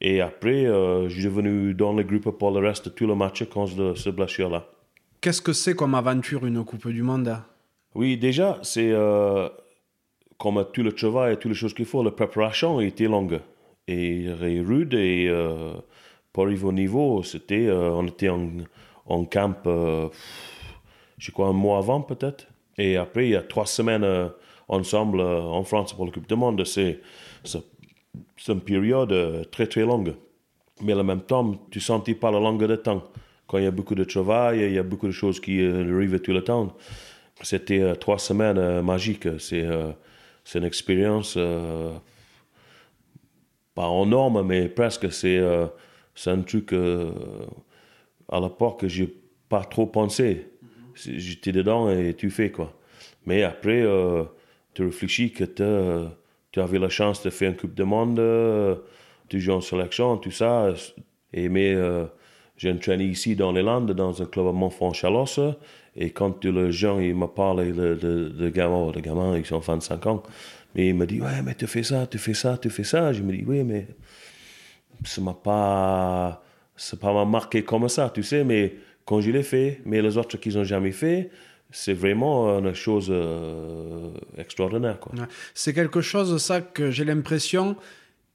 Et 0.00 0.20
après, 0.20 0.64
je 0.64 1.08
suis 1.08 1.28
venu 1.28 1.72
dans 1.72 1.92
le 1.94 2.02
groupe 2.02 2.30
pour 2.38 2.50
le 2.50 2.66
reste 2.66 2.86
de 2.86 2.90
tout 2.90 3.06
le 3.06 3.14
match 3.14 3.42
de 3.42 3.94
ce 3.94 4.10
blessure-là. 4.10 4.66
Qu'est-ce 5.20 5.40
que 5.40 5.54
c'est 5.54 5.74
comme 5.74 5.94
aventure, 5.94 6.44
une 6.44 6.64
Coupe 6.64 6.88
du 6.88 7.02
Monde 7.02 7.38
Oui, 7.94 8.18
déjà, 8.18 8.58
c'est 8.62 8.92
comme 10.38 10.64
tout 10.72 10.82
le 10.82 10.92
travail 10.92 11.34
et 11.34 11.36
toutes 11.36 11.52
les 11.52 11.56
choses 11.56 11.74
qu'il 11.74 11.86
faut, 11.86 12.02
la 12.02 12.10
préparation 12.10 12.80
était 12.80 13.08
longue 13.08 13.40
et, 13.88 14.26
rude. 14.38 14.94
Et 14.94 15.28
euh, 15.28 15.72
pour 16.32 16.44
arriver 16.44 16.64
au 16.64 16.72
niveau, 16.72 17.22
c'était, 17.22 17.66
euh, 17.66 17.90
on 17.92 18.06
était 18.06 18.28
en, 18.28 18.50
en 19.06 19.24
camp, 19.24 19.66
euh, 19.66 20.08
je 21.18 21.30
crois, 21.30 21.48
un 21.48 21.52
mois 21.52 21.78
avant 21.78 22.02
peut-être. 22.02 22.46
Et 22.78 22.96
après, 22.96 23.26
il 23.26 23.30
y 23.30 23.36
a 23.36 23.42
trois 23.42 23.66
semaines 23.66 24.04
euh, 24.04 24.28
ensemble 24.68 25.20
en 25.20 25.62
France 25.64 25.94
pour 25.94 26.04
le 26.04 26.10
Coupe 26.10 26.28
du 26.28 26.34
Monde. 26.34 26.64
C'est, 26.64 27.00
c'est, 28.36 28.52
une 28.52 28.60
période 28.60 29.50
très 29.50 29.66
très 29.66 29.82
longue. 29.82 30.14
Mais 30.82 30.94
en 30.94 31.04
même 31.04 31.22
temps, 31.22 31.54
tu 31.70 31.80
sentis 31.80 32.14
pas 32.14 32.30
la 32.30 32.38
longueur 32.38 32.68
de 32.68 32.76
temps. 32.76 33.04
Quand 33.46 33.58
il 33.58 33.64
y 33.64 33.66
a 33.66 33.70
beaucoup 33.70 33.94
de 33.94 34.04
travail, 34.04 34.60
il 34.60 34.72
y 34.72 34.78
a 34.78 34.82
beaucoup 34.82 35.06
de 35.06 35.12
choses 35.12 35.40
qui 35.40 35.64
arrivent 35.64 36.20
tout 36.20 36.32
le 36.32 36.42
temps. 36.42 36.76
C'était 37.42 37.94
trois 37.96 38.18
semaines 38.18 38.82
magiques. 38.82 39.28
C'est 39.38 39.64
une 40.54 40.64
expérience 40.64 41.34
euh, 41.36 41.92
pas 43.74 43.88
en 43.88 44.06
norme, 44.06 44.46
mais 44.46 44.68
presque. 44.68 45.12
C'est 45.12 45.38
euh, 45.38 45.66
un 46.26 46.42
truc 46.42 46.72
euh, 46.72 47.10
à 48.28 48.40
l'époque 48.40 48.80
que 48.80 48.88
j'ai 48.88 49.12
pas 49.48 49.64
trop 49.64 49.86
pensé. 49.86 50.46
J'étais 50.94 51.50
dedans 51.50 51.90
et 51.90 52.14
tu 52.14 52.30
fais 52.30 52.50
quoi. 52.50 52.72
Mais 53.26 53.42
après, 53.42 53.84
tu 54.72 54.84
réfléchis 54.84 55.32
que 55.32 55.44
tu 55.44 55.62
avais 56.60 56.78
la 56.78 56.88
chance 56.88 57.22
de 57.22 57.30
faire 57.30 57.50
une 57.50 57.56
Coupe 57.56 57.74
de 57.74 57.84
Monde, 57.84 58.20
tu 59.28 59.40
joues 59.40 59.52
en 59.52 59.60
sélection, 59.60 60.16
tout 60.16 60.30
ça. 60.30 60.72
Et 61.32 61.48
mais 61.48 61.76
j'ai 62.56 62.72
entraîné 62.72 63.04
ici 63.04 63.36
dans 63.36 63.52
les 63.52 63.62
Landes, 63.62 63.92
dans 63.92 64.22
un 64.22 64.26
club 64.26 64.46
à 64.46 64.52
Montfort-Chalosse. 64.52 65.40
Et 65.94 66.10
quand 66.10 66.44
le 66.44 66.70
gens 66.70 66.98
il 66.98 67.14
me 67.14 67.26
parle 67.26 67.72
de, 67.72 68.50
gamins, 68.50 68.90
de 68.90 69.00
gamins, 69.00 69.36
ils 69.36 69.46
sont 69.46 69.58
25 69.58 70.06
ans, 70.06 70.22
mais 70.74 70.88
il 70.88 70.94
me 70.94 71.06
dit, 71.06 71.20
ouais, 71.20 71.42
mais 71.42 71.54
tu 71.54 71.66
fais 71.66 71.82
ça, 71.82 72.06
tu 72.06 72.18
fais 72.18 72.34
ça, 72.34 72.58
tu 72.58 72.70
fais 72.70 72.84
ça. 72.84 73.12
Je 73.12 73.22
me 73.22 73.32
dis, 73.32 73.44
oui, 73.46 73.64
mais 73.64 73.86
ça 75.04 75.20
m'a 75.20 75.34
pas, 75.34 76.42
ça 76.76 76.96
pas 76.96 77.24
marqué 77.24 77.62
comme 77.62 77.88
ça, 77.88 78.10
tu 78.10 78.22
sais, 78.22 78.44
mais 78.44 78.74
quand 79.04 79.20
je 79.20 79.30
l'ai 79.30 79.42
fait, 79.42 79.80
mais 79.84 80.02
les 80.02 80.16
autres 80.18 80.36
qui 80.36 80.50
n'ont 80.50 80.64
jamais 80.64 80.92
fait, 80.92 81.30
c'est 81.70 81.94
vraiment 81.94 82.58
une 82.58 82.74
chose 82.74 83.08
euh, 83.10 84.10
extraordinaire. 84.36 84.98
C'est 85.54 85.72
quelque 85.72 86.00
chose, 86.00 86.40
ça, 86.42 86.60
que 86.60 86.90
j'ai 86.90 87.04
l'impression 87.04 87.76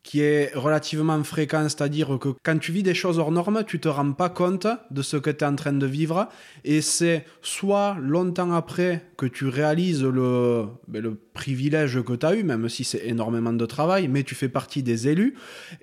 qui 0.04 0.22
est 0.22 0.52
relativement 0.56 1.24
fréquent, 1.24 1.64
c'est-à-dire 1.64 2.18
que 2.20 2.30
quand 2.44 2.58
tu 2.58 2.72
vis 2.72 2.82
des 2.82 2.96
choses 2.96 3.20
hors 3.20 3.32
normes, 3.32 3.64
tu 3.68 3.80
te 3.80 3.88
rends 3.88 4.14
pas 4.14 4.30
compte 4.30 4.66
de 4.90 5.02
ce 5.04 5.16
que 5.18 5.30
tu 5.30 5.44
es 5.44 5.48
en 5.48 5.56
train 5.56 5.74
de 5.74 5.86
vivre, 5.86 6.28
et 6.64 6.82
c'est 6.82 7.26
soit 7.44 7.96
longtemps 8.02 8.52
après 8.52 9.06
que 9.16 9.28
tu 9.28 9.46
réalises 9.48 10.04
le, 10.04 10.66
ben, 10.88 11.04
le 11.04 11.16
privilège 11.34 12.02
que 12.02 12.14
tu 12.14 12.26
as 12.26 12.36
eu, 12.36 12.44
même 12.44 12.68
si 12.68 12.84
c'est 12.84 13.06
énormément 13.06 13.54
de 13.54 13.66
travail, 13.68 14.08
mais 14.08 14.24
tu 14.24 14.34
fais 14.34 14.50
partie 14.50 14.82
des 14.82 15.08
élus, 15.08 15.36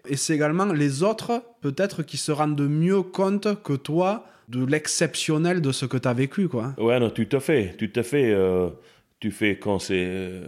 et 0.09 0.17
c'est 0.17 0.35
également 0.35 0.67
les 0.67 1.05
autres, 1.05 1.45
peut-être, 1.61 2.03
qui 2.03 2.17
se 2.17 2.33
rendent 2.33 2.69
mieux 2.69 3.03
compte 3.03 3.63
que 3.63 3.75
toi 3.75 4.25
de 4.49 4.65
l'exceptionnel 4.65 5.61
de 5.61 5.73
ce 5.73 5.87
que 5.87 5.99
tu 5.99 6.09
as 6.09 6.15
vécu, 6.15 6.49
quoi. 6.49 6.75
Ouais, 6.79 6.99
non, 6.99 7.11
tout 7.11 7.29
à 7.33 7.41
fait, 7.41 7.77
tout 7.77 7.91
à 7.95 8.03
fait. 8.03 8.31
Euh, 8.33 8.71
tu 9.21 9.31
fais 9.31 9.59
quand 9.59 9.79
c'est 9.79 10.07
euh, 10.07 10.43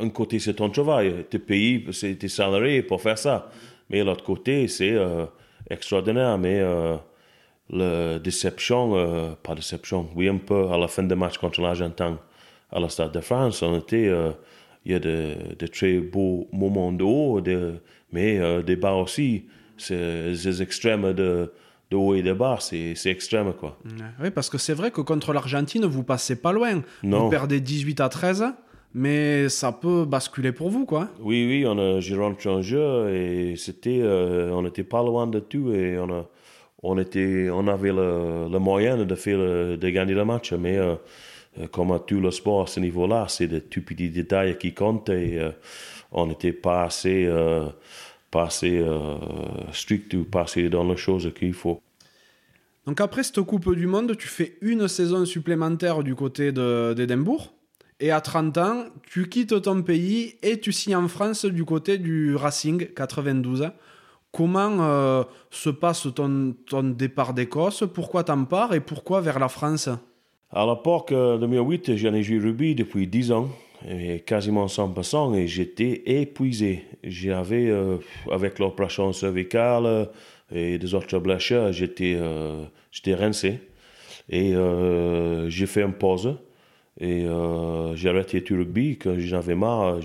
un 0.00 0.08
côté 0.08 0.38
c'est 0.38 0.54
ton 0.54 0.70
travail, 0.70 1.26
tu 1.30 1.36
es 1.36 1.40
payé, 1.40 1.84
c'est 1.92 2.14
tes 2.14 2.28
salariés 2.28 2.82
pour 2.82 3.02
faire 3.02 3.18
ça, 3.18 3.50
mais 3.90 4.02
l'autre 4.04 4.24
côté 4.24 4.68
c'est 4.68 4.92
euh, 4.92 5.26
extraordinaire, 5.68 6.38
mais 6.38 6.62
la 7.70 8.18
déception, 8.20 9.36
pas 9.42 9.54
déception, 9.54 10.08
oui 10.14 10.28
un 10.28 10.36
peu 10.36 10.68
à 10.70 10.78
la 10.78 10.88
fin 10.88 11.02
des 11.02 11.16
matchs 11.16 11.38
contre 11.38 11.60
l'Argentin 11.60 12.18
à 12.70 12.78
la 12.78 12.88
Stade 12.88 13.12
de 13.12 13.20
France, 13.20 13.62
on 13.62 13.78
était, 13.78 14.10
il 14.84 14.92
y 14.92 14.94
a 14.94 15.00
de, 15.00 15.66
très 15.66 15.98
beaux 15.98 16.48
moments 16.52 16.92
de 16.92 17.02
haut, 17.02 17.40
de, 17.40 17.74
mais 18.12 18.62
des 18.62 18.76
bas 18.76 18.94
aussi, 18.94 19.46
c'est 19.76 20.28
les 20.28 20.62
extrêmes 20.62 21.12
de 21.12 21.50
de 21.92 21.96
haut 21.96 22.14
et 22.14 22.22
de 22.22 22.32
bas, 22.32 22.58
c'est 22.60 22.96
extrême, 23.06 23.52
quoi. 23.52 23.76
Oui, 24.22 24.30
parce 24.30 24.48
que 24.48 24.58
c'est 24.58 24.74
vrai 24.74 24.90
que 24.90 25.00
contre 25.02 25.32
l'Argentine, 25.32 25.84
vous 25.84 26.02
passez 26.02 26.36
pas 26.36 26.52
loin. 26.52 26.82
Non. 27.02 27.24
Vous 27.24 27.30
perdez 27.30 27.60
18 27.60 28.00
à 28.00 28.08
13, 28.08 28.44
mais 28.94 29.48
ça 29.48 29.72
peut 29.72 30.04
basculer 30.06 30.52
pour 30.52 30.70
vous, 30.70 30.86
quoi. 30.86 31.08
Oui, 31.20 31.46
oui, 31.46 31.64
on 31.66 31.78
a, 31.78 32.00
j'ai 32.00 32.16
rentré 32.16 32.48
en 32.48 32.62
jeu 32.62 33.14
et 33.14 33.56
c'était, 33.56 34.00
euh, 34.02 34.50
on 34.52 34.62
n'était 34.62 34.84
pas 34.84 35.02
loin 35.02 35.26
de 35.26 35.40
tout 35.40 35.72
et 35.72 35.98
on, 35.98 36.10
a, 36.10 36.26
on, 36.82 36.98
était, 36.98 37.50
on 37.52 37.68
avait 37.68 37.92
le, 37.92 38.48
le 38.50 38.58
moyen 38.58 38.96
de, 38.96 39.14
faire, 39.14 39.38
de 39.38 39.88
gagner 39.90 40.14
le 40.14 40.24
match, 40.24 40.52
mais 40.54 40.78
euh, 40.78 40.96
comme 41.70 41.92
à 41.92 41.98
tout 41.98 42.20
le 42.20 42.30
sport 42.30 42.62
à 42.62 42.66
ce 42.66 42.80
niveau-là, 42.80 43.26
c'est 43.28 43.48
des 43.48 43.60
tout 43.60 43.82
petits 43.82 44.08
détails 44.08 44.56
qui 44.56 44.72
comptent 44.72 45.10
et 45.10 45.38
euh, 45.38 45.50
on 46.10 46.26
n'était 46.26 46.52
pas 46.52 46.84
assez 46.84 47.26
pas 48.32 48.44
assez 48.46 48.78
euh, 48.78 49.16
strict 49.72 50.14
ou 50.14 50.24
pas 50.24 50.42
assez 50.42 50.68
dans 50.68 50.82
les 50.82 50.96
choses 50.96 51.30
qu'il 51.38 51.52
faut. 51.52 51.80
Donc 52.86 53.00
après 53.00 53.22
cette 53.22 53.42
Coupe 53.42 53.72
du 53.76 53.86
Monde, 53.86 54.16
tu 54.16 54.26
fais 54.26 54.56
une 54.60 54.88
saison 54.88 55.24
supplémentaire 55.24 56.02
du 56.02 56.16
côté 56.16 56.50
d'Édimbourg. 56.50 57.52
Et 58.00 58.10
à 58.10 58.20
30 58.20 58.58
ans, 58.58 58.84
tu 59.04 59.28
quittes 59.28 59.62
ton 59.62 59.82
pays 59.82 60.34
et 60.42 60.58
tu 60.58 60.72
signes 60.72 60.96
en 60.96 61.06
France 61.06 61.44
du 61.44 61.64
côté 61.64 61.98
du 61.98 62.34
Racing 62.34 62.88
92. 62.92 63.70
Comment 64.32 64.78
euh, 64.80 65.22
se 65.50 65.70
passe 65.70 66.08
ton, 66.12 66.56
ton 66.66 66.82
départ 66.82 67.34
d'Écosse? 67.34 67.84
Pourquoi 67.94 68.24
t'en 68.24 68.44
pars 68.44 68.74
et 68.74 68.80
pourquoi 68.80 69.20
vers 69.20 69.38
la 69.38 69.48
France? 69.48 69.88
À 70.50 70.66
l'époque, 70.66 71.12
euh, 71.12 71.38
2008, 71.38 71.96
j'en 71.96 72.14
ai 72.14 72.22
joué 72.22 72.38
rugby 72.38 72.74
depuis 72.74 73.06
10 73.06 73.30
ans 73.32 73.48
quasiment 74.26 74.66
100% 74.66 75.34
et 75.34 75.46
j'étais 75.46 76.02
épuisé. 76.06 76.84
J'avais, 77.02 77.68
euh, 77.68 77.98
avec 78.30 78.58
l'opération 78.58 79.12
cervicale 79.12 79.86
euh, 79.86 80.04
et 80.52 80.78
des 80.78 80.94
autres 80.94 81.18
blessures, 81.18 81.72
j'étais, 81.72 82.16
euh, 82.16 82.64
j'étais 82.90 83.14
rincé. 83.14 83.60
Et 84.28 84.54
j'ai 85.48 85.66
fait 85.66 85.82
une 85.82 85.92
pause 85.92 86.36
et 86.98 87.26
j'ai 87.94 88.08
arrêté 88.08 88.42
le 88.48 88.56
rugby 88.56 88.96
quand 88.96 89.18
j'en 89.18 89.38
avais 89.38 89.56
marre. 89.56 89.98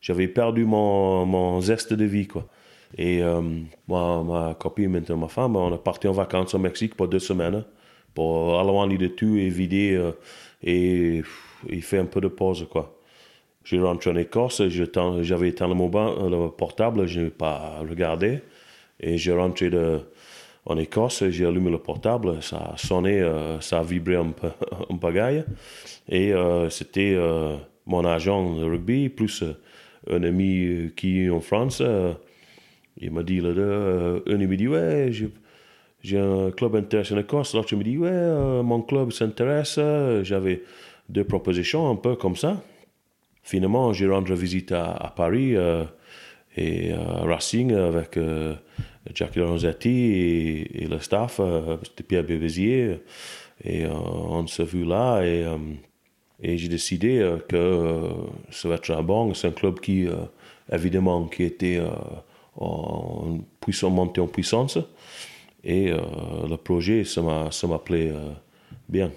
J'avais 0.00 0.28
perdu 0.28 0.64
mon, 0.64 1.24
mon 1.24 1.60
zeste 1.62 1.94
de 1.94 2.04
vie. 2.04 2.28
Quoi. 2.28 2.46
Et 2.98 3.22
moi, 3.88 4.22
ma 4.22 4.54
copine, 4.54 4.90
maintenant 4.90 5.16
ma 5.16 5.28
femme, 5.28 5.56
on 5.56 5.74
est 5.74 5.82
parti 5.82 6.06
en 6.06 6.12
vacances 6.12 6.54
au 6.54 6.58
Mexique 6.58 6.94
pour 6.94 7.08
deux 7.08 7.18
semaines 7.18 7.64
pour 8.14 8.60
aller 8.60 8.98
de 8.98 9.08
tout 9.08 9.36
et 9.36 9.48
vider. 9.48 9.98
et 10.62 11.22
il 11.68 11.82
fait 11.82 11.98
un 11.98 12.06
peu 12.06 12.20
de 12.20 12.28
pause, 12.28 12.66
quoi. 12.70 12.98
Je 13.64 13.76
rentre 13.76 14.10
en 14.10 14.16
Écosse, 14.16 14.62
j'avais 14.68 15.48
éteint 15.48 15.68
le, 15.68 15.74
mobile, 15.74 16.14
le 16.30 16.48
portable, 16.48 17.06
je 17.06 17.20
n'ai 17.20 17.30
pas 17.30 17.78
regardé. 17.88 18.40
Et 18.98 19.18
je 19.18 19.30
rentré 19.32 19.70
de, 19.70 20.00
en 20.64 20.76
Écosse, 20.76 21.24
j'ai 21.28 21.46
allumé 21.46 21.70
le 21.70 21.78
portable, 21.78 22.42
ça 22.42 22.72
a 22.74 22.76
sonné, 22.76 23.20
euh, 23.20 23.60
ça 23.60 23.80
a 23.80 23.82
vibré 23.82 24.16
un 24.16 24.30
peu, 24.30 24.48
un 24.90 24.96
pagaille. 24.96 25.44
Et 26.08 26.32
euh, 26.32 26.70
c'était 26.70 27.14
euh, 27.16 27.56
mon 27.86 28.04
agent 28.04 28.56
de 28.56 28.64
rugby, 28.64 29.08
plus 29.08 29.44
un 30.10 30.22
ami 30.22 30.90
qui 30.96 31.24
est 31.24 31.30
en 31.30 31.40
France. 31.40 31.82
il 33.00 33.10
m'a 33.12 33.22
dit, 33.22 33.40
là, 33.40 33.50
un 33.50 34.40
il 34.40 34.48
m'a 34.48 34.56
dit, 34.56 34.68
ouais, 34.68 35.10
j'ai 36.02 36.18
un 36.18 36.50
club 36.50 36.76
intéressé 36.76 37.14
en 37.14 37.18
Écosse. 37.18 37.54
L'autre 37.54 37.74
me 37.76 37.84
dit, 37.84 37.98
ouais, 37.98 38.62
mon 38.62 38.82
club 38.82 39.12
s'intéresse. 39.12 39.78
J'avais 40.22 40.62
deux 41.08 41.24
propositions 41.24 41.90
un 41.90 41.96
peu 41.96 42.16
comme 42.16 42.36
ça. 42.36 42.62
Finalement, 43.42 43.92
j'ai 43.92 44.08
rendu 44.08 44.34
visite 44.34 44.72
à, 44.72 45.12
Paris 45.16 45.56
euh, 45.56 45.84
et 46.56 46.92
à 46.92 46.96
euh, 46.96 47.22
Racing 47.24 47.72
avec 47.72 48.16
euh, 48.16 48.54
Jacques 49.12 49.36
Lorenzetti 49.36 50.68
et, 50.74 50.86
le 50.86 50.98
staff, 51.00 51.40
c'était 51.82 52.04
Pierre 52.04 52.24
Bévézier. 52.24 53.00
Et 53.64 53.86
on 53.86 54.46
s'est 54.46 54.64
vu 54.64 54.84
là 54.84 55.22
et, 55.22 55.46
j'ai 56.56 56.68
décidé 56.68 57.36
que 57.48 58.08
ça 58.50 59.02
bon. 59.02 59.34
C'est 59.34 59.48
un 59.48 59.52
club 59.52 59.78
qui, 59.80 60.08
évidemment, 60.72 61.26
qui 61.26 61.44
était 61.44 61.80
en 62.56 63.38
puissance, 63.60 63.92
monté 63.92 64.20
en 64.20 64.26
puissance. 64.26 64.78
Et 65.62 65.90
le 65.90 66.56
projet, 66.56 67.04
ça 67.04 67.22
m'a 67.22 67.78
plu 67.78 68.10
bien. 68.88 69.12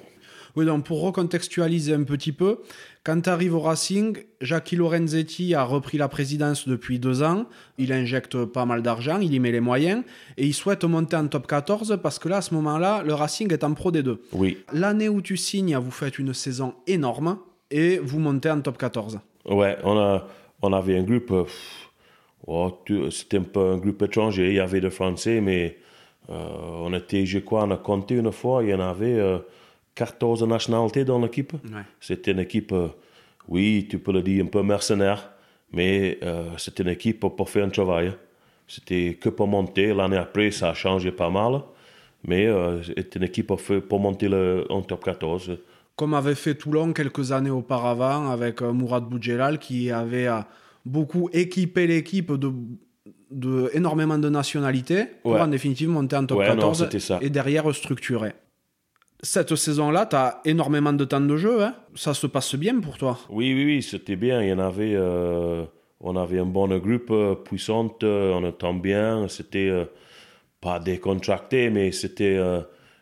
Oui, 0.55 0.65
donc 0.65 0.85
pour 0.85 1.01
recontextualiser 1.01 1.93
un 1.93 2.03
petit 2.03 2.31
peu, 2.31 2.59
quand 3.03 3.21
tu 3.21 3.29
arrives 3.29 3.53
au 3.53 3.59
Racing, 3.59 4.17
Jackie 4.41 4.75
Lorenzetti 4.75 5.53
a 5.53 5.63
repris 5.63 5.97
la 5.97 6.07
présidence 6.07 6.67
depuis 6.67 6.97
deux 6.97 7.23
ans. 7.23 7.45
Il 7.77 7.91
injecte 7.91 8.45
pas 8.45 8.65
mal 8.65 8.81
d'argent, 8.81 9.19
il 9.19 9.33
y 9.33 9.39
met 9.39 9.51
les 9.51 9.59
moyens 9.59 10.03
et 10.37 10.45
il 10.45 10.53
souhaite 10.53 10.83
monter 10.85 11.17
en 11.17 11.27
top 11.27 11.45
14 11.45 11.99
parce 12.01 12.19
que 12.19 12.29
là, 12.29 12.37
à 12.37 12.41
ce 12.41 12.53
moment-là, 12.53 13.03
le 13.03 13.13
Racing 13.13 13.51
est 13.51 13.63
en 13.63 13.73
Pro 13.73 13.91
D2. 13.91 14.17
Oui. 14.33 14.57
L'année 14.71 15.09
où 15.09 15.21
tu 15.21 15.37
signes, 15.37 15.75
vous 15.77 15.91
faites 15.91 16.17
une 16.19 16.33
saison 16.33 16.73
énorme 16.87 17.37
et 17.69 17.99
vous 17.99 18.19
montez 18.19 18.49
en 18.49 18.61
top 18.61 18.77
14. 18.77 19.19
Ouais, 19.45 19.77
on, 19.83 19.97
a, 19.97 20.27
on 20.61 20.73
avait 20.73 20.97
un 20.97 21.03
groupe. 21.03 21.33
Oh, 22.47 22.71
c'était 23.11 23.37
un 23.37 23.43
peu 23.43 23.59
un 23.59 23.77
groupe 23.77 24.01
étranger. 24.03 24.49
Il 24.49 24.55
y 24.55 24.59
avait 24.59 24.81
des 24.81 24.89
Français, 24.89 25.41
mais 25.41 25.77
euh, 26.29 26.33
on 26.81 26.93
était, 26.93 27.25
je 27.25 27.39
crois, 27.39 27.63
on 27.63 27.71
a 27.71 27.77
compté 27.77 28.15
une 28.15 28.31
fois, 28.31 28.63
il 28.63 28.69
y 28.69 28.73
en 28.73 28.79
avait. 28.79 29.19
Euh, 29.19 29.39
14 29.95 30.43
nationalités 30.43 31.05
dans 31.05 31.19
l'équipe. 31.19 31.53
C'était 31.99 32.31
une 32.31 32.39
équipe, 32.39 32.71
euh, 32.73 32.89
oui, 33.47 33.87
tu 33.89 33.97
peux 33.97 34.11
le 34.11 34.21
dire, 34.21 34.43
un 34.43 34.47
peu 34.47 34.61
mercenaire, 34.61 35.31
mais 35.71 36.19
euh, 36.23 36.49
c'était 36.57 36.83
une 36.83 36.89
équipe 36.89 37.21
pour 37.21 37.49
faire 37.49 37.65
un 37.65 37.69
travail. 37.69 38.13
C'était 38.67 39.17
que 39.19 39.29
pour 39.29 39.47
monter. 39.47 39.93
L'année 39.93 40.17
après, 40.17 40.51
ça 40.51 40.69
a 40.69 40.73
changé 40.73 41.11
pas 41.11 41.29
mal, 41.29 41.61
mais 42.27 42.45
euh, 42.45 42.83
c'était 42.83 43.19
une 43.19 43.25
équipe 43.25 43.47
pour, 43.47 43.61
pour 43.87 43.99
monter 43.99 44.27
le, 44.27 44.65
en 44.69 44.81
top 44.81 45.05
14. 45.05 45.57
Comme 45.95 46.13
avait 46.13 46.35
fait 46.35 46.55
Toulon 46.55 46.91
quelques 46.91 47.31
années 47.31 47.49
auparavant 47.49 48.29
avec 48.29 48.61
Mourad 48.61 49.05
Boudjelal, 49.05 49.59
qui 49.59 49.91
avait 49.91 50.27
beaucoup 50.85 51.29
équipé 51.31 51.87
l'équipe 51.87 52.33
de 52.33 52.51
de 53.31 53.69
énormément 53.73 54.17
de 54.19 54.29
nationalités 54.29 55.05
pour 55.23 55.35
en 55.35 55.47
définitive 55.47 55.89
monter 55.89 56.15
en 56.15 56.25
top 56.25 56.45
14 56.45 56.87
et 57.21 57.29
derrière 57.29 57.73
structurer 57.73 58.33
cette 59.21 59.55
saison-là, 59.55 60.05
tu 60.05 60.15
as 60.15 60.41
énormément 60.45 60.93
de 60.93 61.05
temps 61.05 61.21
de 61.21 61.37
jeu. 61.37 61.63
Hein 61.63 61.75
ça 61.95 62.13
se 62.13 62.27
passe 62.27 62.55
bien 62.55 62.79
pour 62.79 62.97
toi 62.97 63.17
Oui, 63.29 63.53
oui, 63.53 63.65
oui, 63.65 63.81
c'était 63.81 64.15
bien. 64.15 64.41
Il 64.43 64.59
avait, 64.59 64.93
euh, 64.95 65.63
on 65.99 66.15
avait 66.15 66.39
un 66.39 66.45
bon 66.45 66.67
groupe 66.77 67.11
euh, 67.11 67.35
puissant, 67.35 67.95
euh, 68.03 68.33
on 68.33 68.43
entend 68.43 68.73
bien. 68.73 69.27
C'était 69.27 69.71
pas 70.61 70.79
décontracté, 70.79 71.69
mais 71.69 71.91
c'était. 71.91 72.37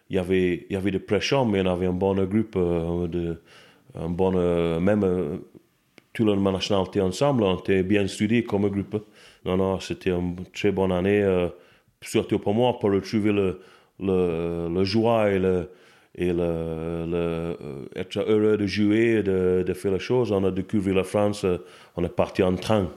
il 0.10 0.15
y 0.15 0.19
avait, 0.19 0.67
il 0.69 0.73
y 0.73 0.76
avait 0.76 0.91
de 0.91 0.99
pression, 0.99 1.45
mais 1.45 1.62
on 1.62 1.65
avait 1.67 1.88
un 1.88 1.93
bon 1.93 2.15
groupe, 2.26 2.58
de, 2.58 3.41
un 3.95 4.10
bon, 4.10 4.32
même 4.80 5.41
tout 6.13 6.26
le 6.26 6.36
nationalité 6.36 7.02
ensemble, 7.02 7.43
on 7.43 7.58
était 7.58 7.82
bien 7.82 8.07
studié 8.07 8.43
comme 8.43 8.68
groupe. 8.70 9.03
Non, 9.45 9.57
non, 9.57 9.80
c'était 9.80 10.11
une 10.11 10.36
très 10.53 10.72
bonne 10.72 10.91
année, 10.91 11.26
surtout 12.01 12.38
pour 12.39 12.53
moi, 12.53 12.78
pour 12.80 12.91
retrouver 12.91 13.32
le, 13.32 13.61
le, 13.99 14.70
le 14.72 14.84
joie 14.84 15.32
et 15.32 15.39
le 15.39 15.70
et 16.16 16.32
le, 16.32 16.41
euh, 16.41 17.86
être 17.95 18.20
heureux 18.20 18.57
de 18.57 18.66
jouer, 18.68 19.24
de, 19.24 19.64
de 19.66 19.74
faire 19.74 19.91
les 19.91 19.99
choses. 19.99 20.32
On 20.32 20.43
a 20.43 20.51
découvert 20.51 20.95
la 20.95 21.03
France, 21.03 21.43
euh, 21.43 21.57
on 21.95 22.03
est 22.03 22.16
parti 22.16 22.43
en 22.43 22.55
train. 22.55 22.89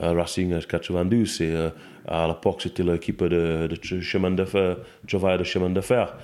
à 0.00 0.12
Racing 0.12 0.54
92, 0.60 1.40
et, 1.40 1.50
euh, 1.50 1.70
à 2.06 2.28
l'époque 2.28 2.62
c'était 2.62 2.84
l'équipe 2.84 3.24
de, 3.24 3.68
chemin 4.00 4.30
de 4.30 4.44
fer, 4.44 4.76
travail 5.06 5.38
de 5.38 5.44
chemin 5.44 5.70
de 5.70 5.80
fer. 5.80 6.14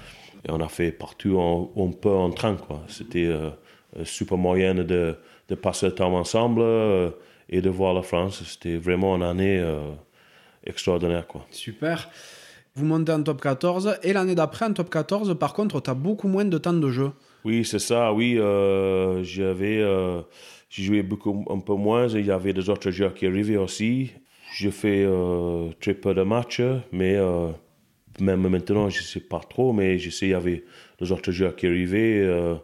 Et 0.47 0.51
on 0.53 0.61
a 0.61 0.69
fait 0.69 0.93
partout 0.93 1.41
un 1.41 1.91
peu 1.91 2.11
en 2.11 2.31
train. 2.31 2.57
C'était 2.89 3.33
un 3.99 4.05
super 4.05 4.37
moyen 4.37 4.75
de, 4.75 5.17
de, 5.49 5.55
passer 5.55 5.87
le 5.87 5.95
temps 5.95 6.15
ensemble 6.15 6.63
et 7.49 7.63
de 7.63 7.71
voir 7.71 7.95
la 7.95 8.03
France. 8.03 8.43
C'était 8.45 8.77
vraiment 8.77 9.17
une 9.17 9.23
année 9.23 9.65
extraordinaire. 10.67 11.27
Quoi. 11.27 11.47
Super. 11.51 12.11
Vous 12.77 12.85
montez 12.85 13.13
en 13.13 13.23
top 13.23 13.41
14 13.41 13.99
et 14.03 14.13
l'année 14.13 14.35
d'après 14.35 14.67
en 14.67 14.73
top 14.73 14.91
14, 14.91 15.39
par 15.39 15.53
contre, 15.53 15.81
tu 15.81 15.91
as 15.91 15.95
beaucoup 15.95 16.29
moins 16.29 16.45
de 16.45 16.59
temps 16.59 16.73
de 16.73 16.91
jeu. 16.91 17.11
Oui, 17.45 17.65
c'est 17.65 17.79
ça. 17.79 18.13
Oui, 18.13 18.35
j'avais, 19.23 19.85
j'ai 20.69 20.83
joué 20.83 21.03
beaucoup 21.03 21.45
un 21.51 21.61
peu 21.61 21.75
moins. 21.75 22.09
Il 22.09 22.27
y 22.27 22.31
avait 22.31 22.53
des 22.53 22.69
autres 22.69 22.91
joueurs 22.91 23.15
qui 23.15 23.27
arrivaient 23.27 23.57
aussi. 23.57 24.13
J'ai 24.57 24.71
fait 24.71 25.07
très 25.81 25.95
peu 25.95 26.15
de 26.15 26.23
matchs, 26.23 26.63
mais 26.91 27.17
même 28.21 28.49
maintenant, 28.49 28.91
je 28.91 29.01
ne 29.01 29.05
sais 29.05 29.21
pas 29.21 29.41
trop, 29.41 29.73
mais 29.73 29.99
je 29.99 30.11
sais 30.11 30.27
qu'il 30.27 30.29
y 30.31 30.35
avait 30.35 30.65
des 31.01 31.13
autres 31.13 31.33
joueurs 31.33 31.57
qui 31.57 31.67
arrivaient. 31.67 32.21
Euh, 32.21 32.55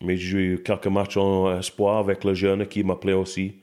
mais 0.00 0.16
j'ai 0.16 0.38
eu 0.38 0.62
quelques 0.62 0.88
matchs 0.88 1.16
en 1.16 1.58
espoir 1.58 1.98
avec 1.98 2.24
le 2.24 2.34
jeune 2.34 2.66
qui 2.66 2.82
m'appelait 2.82 3.12
aussi. 3.12 3.56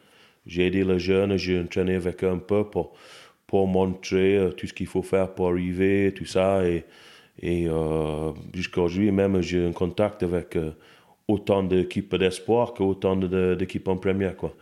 J'ai 0.46 0.68
aidé 0.68 0.84
le 0.84 0.98
jeune, 0.98 1.38
j'ai 1.38 1.60
entraîné 1.60 1.96
avec 1.96 2.24
eux 2.24 2.30
un 2.30 2.38
peu 2.38 2.64
pour, 2.64 2.94
pour 3.50 3.68
montrer 3.68 4.38
euh, 4.38 4.52
tout 4.52 4.68
ce 4.68 4.74
qu'il 4.74 4.86
faut 4.86 5.02
faire 5.02 5.34
pour 5.34 5.48
arriver, 5.50 6.14
tout 6.16 6.26
ça. 6.26 6.64
Et, 6.68 6.86
et 7.42 7.68
euh, 7.68 8.32
jusqu'à 8.54 8.82
aujourd'hui, 8.82 9.12
même, 9.12 9.42
j'ai 9.42 9.66
un 9.66 9.72
contact 9.72 10.22
avec 10.22 10.56
autant 11.28 11.64
d'équipes 11.64 12.16
d'espoir 12.16 12.76
qu'autant 12.76 13.16
d'équipes 13.16 13.88
en 13.88 13.98
première. 13.98 14.36
Quoi. 14.36 14.54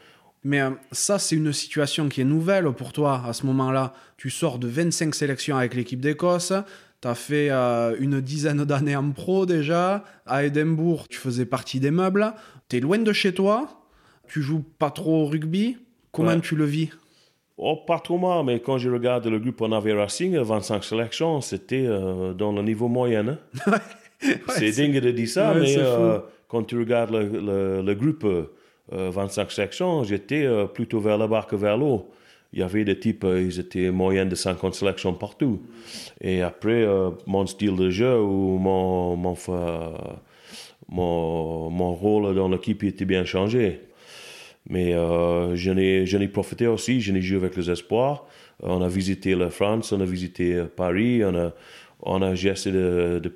Mais 0.45 0.61
ça, 0.93 1.19
c'est 1.19 1.35
une 1.35 1.51
situation 1.51 2.07
qui 2.07 2.21
est 2.21 2.25
nouvelle 2.25 2.71
pour 2.71 2.93
toi 2.93 3.23
à 3.27 3.33
ce 3.33 3.45
moment-là. 3.45 3.93
Tu 4.15 4.29
sors 4.29 4.57
de 4.57 4.67
25 4.69 5.13
sélections 5.13 5.57
avec 5.57 5.73
l'équipe 5.73 5.99
d'Écosse. 5.99 6.53
Tu 7.01 7.07
as 7.09 7.15
fait 7.15 7.49
euh, 7.51 7.93
une 7.99 8.21
dizaine 8.21 8.63
d'années 8.63 8.95
en 8.95 9.11
pro 9.11 9.45
déjà. 9.45 10.05
À 10.25 10.45
Édimbourg, 10.45 11.09
tu 11.09 11.17
faisais 11.17 11.45
partie 11.45 11.81
des 11.81 11.91
meubles. 11.91 12.33
Tu 12.69 12.77
es 12.77 12.79
loin 12.79 12.99
de 12.99 13.11
chez 13.11 13.33
toi. 13.33 13.83
Tu 14.29 14.41
joues 14.41 14.63
pas 14.79 14.91
trop 14.91 15.23
au 15.23 15.25
rugby. 15.25 15.77
Comment 16.13 16.39
tu 16.39 16.55
le 16.55 16.65
vis? 16.65 16.89
Oh, 17.57 17.75
pas 17.87 17.99
trop 17.99 18.17
mal, 18.17 18.45
mais 18.45 18.59
quand 18.59 18.77
je 18.77 18.89
regarde 18.89 19.25
le 19.27 19.39
groupe 19.39 19.61
en 19.61 19.71
avait 19.71 19.93
Racing, 19.93 20.37
25 20.37 20.83
sélections, 20.83 21.41
c'était 21.41 21.85
euh, 21.87 22.33
dans 22.33 22.51
le 22.51 22.61
niveau 22.61 22.87
moyen. 22.87 23.27
Hein. 23.27 23.37
c'est 24.49 24.71
dingue 24.77 24.99
de 24.99 25.11
dire 25.11 25.27
ça, 25.27 25.53
mais 25.55 25.75
euh, 25.77 26.19
quand 26.47 26.63
tu 26.63 26.77
regardes 26.77 27.11
le, 27.11 27.81
le 27.81 27.95
groupe 27.95 28.27
25 28.91 29.51
sélections, 29.51 30.03
j'étais 30.03 30.47
plutôt 30.73 30.99
vers 30.99 31.17
le 31.17 31.27
bas 31.27 31.45
que 31.49 31.55
vers 31.55 31.77
l'eau 31.77 32.09
il 32.53 32.59
y 32.59 32.63
avait 32.63 32.85
des 32.85 32.97
types, 32.97 33.23
euh, 33.23 33.41
ils 33.41 33.59
étaient 33.59 33.91
moyens 33.91 34.29
de 34.29 34.35
50 34.35 34.73
sélections 34.73 35.13
partout. 35.13 35.61
Et 36.21 36.41
après, 36.41 36.83
euh, 36.83 37.11
mon 37.25 37.45
style 37.45 37.75
de 37.75 37.89
jeu 37.89 38.19
ou 38.19 38.57
mon, 38.57 39.15
mon, 39.15 39.35
mon, 40.89 41.69
mon 41.69 41.93
rôle 41.93 42.35
dans 42.35 42.49
l'équipe 42.49 42.83
était 42.83 43.05
bien 43.05 43.25
changé. 43.25 43.81
Mais 44.69 44.93
euh, 44.93 45.55
je 45.55 45.71
n'ai 46.17 46.27
profité 46.27 46.67
aussi, 46.67 46.99
je 47.01 47.11
n'ai 47.11 47.21
joué 47.21 47.37
avec 47.37 47.55
les 47.55 47.69
espoirs. 47.69 48.25
On 48.61 48.81
a 48.81 48.87
visité 48.87 49.35
la 49.35 49.49
France, 49.49 49.91
on 49.91 50.01
a 50.01 50.05
visité 50.05 50.63
Paris, 50.75 51.21
on 52.01 52.21
a, 52.21 52.35
j'ai 52.35 52.53
de, 52.71 53.19
de 53.23 53.31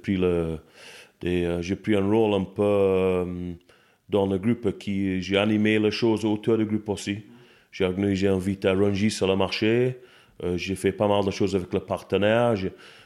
le, 1.24 1.62
j'ai 1.62 1.76
pris 1.76 1.96
un 1.96 2.10
rôle 2.10 2.34
un 2.34 2.44
peu 2.44 3.26
dans 4.10 4.26
le 4.26 4.38
groupe 4.38 4.78
qui, 4.78 5.22
j'ai 5.22 5.38
animé 5.38 5.80
les 5.80 5.92
choses 5.92 6.26
autour 6.26 6.58
du 6.58 6.66
groupe 6.66 6.90
aussi. 6.90 7.20
J'ai 7.72 7.86
organisé 7.86 8.28
un 8.28 8.38
vite 8.38 8.66
à 8.66 8.76
sur 9.10 9.28
le 9.28 9.36
marché. 9.36 9.98
Euh, 10.44 10.58
j'ai 10.58 10.76
fait 10.76 10.92
pas 10.92 11.08
mal 11.08 11.24
de 11.24 11.32
choses 11.32 11.56
avec 11.56 11.72
le 11.74 11.80
partenaire. 11.80 12.56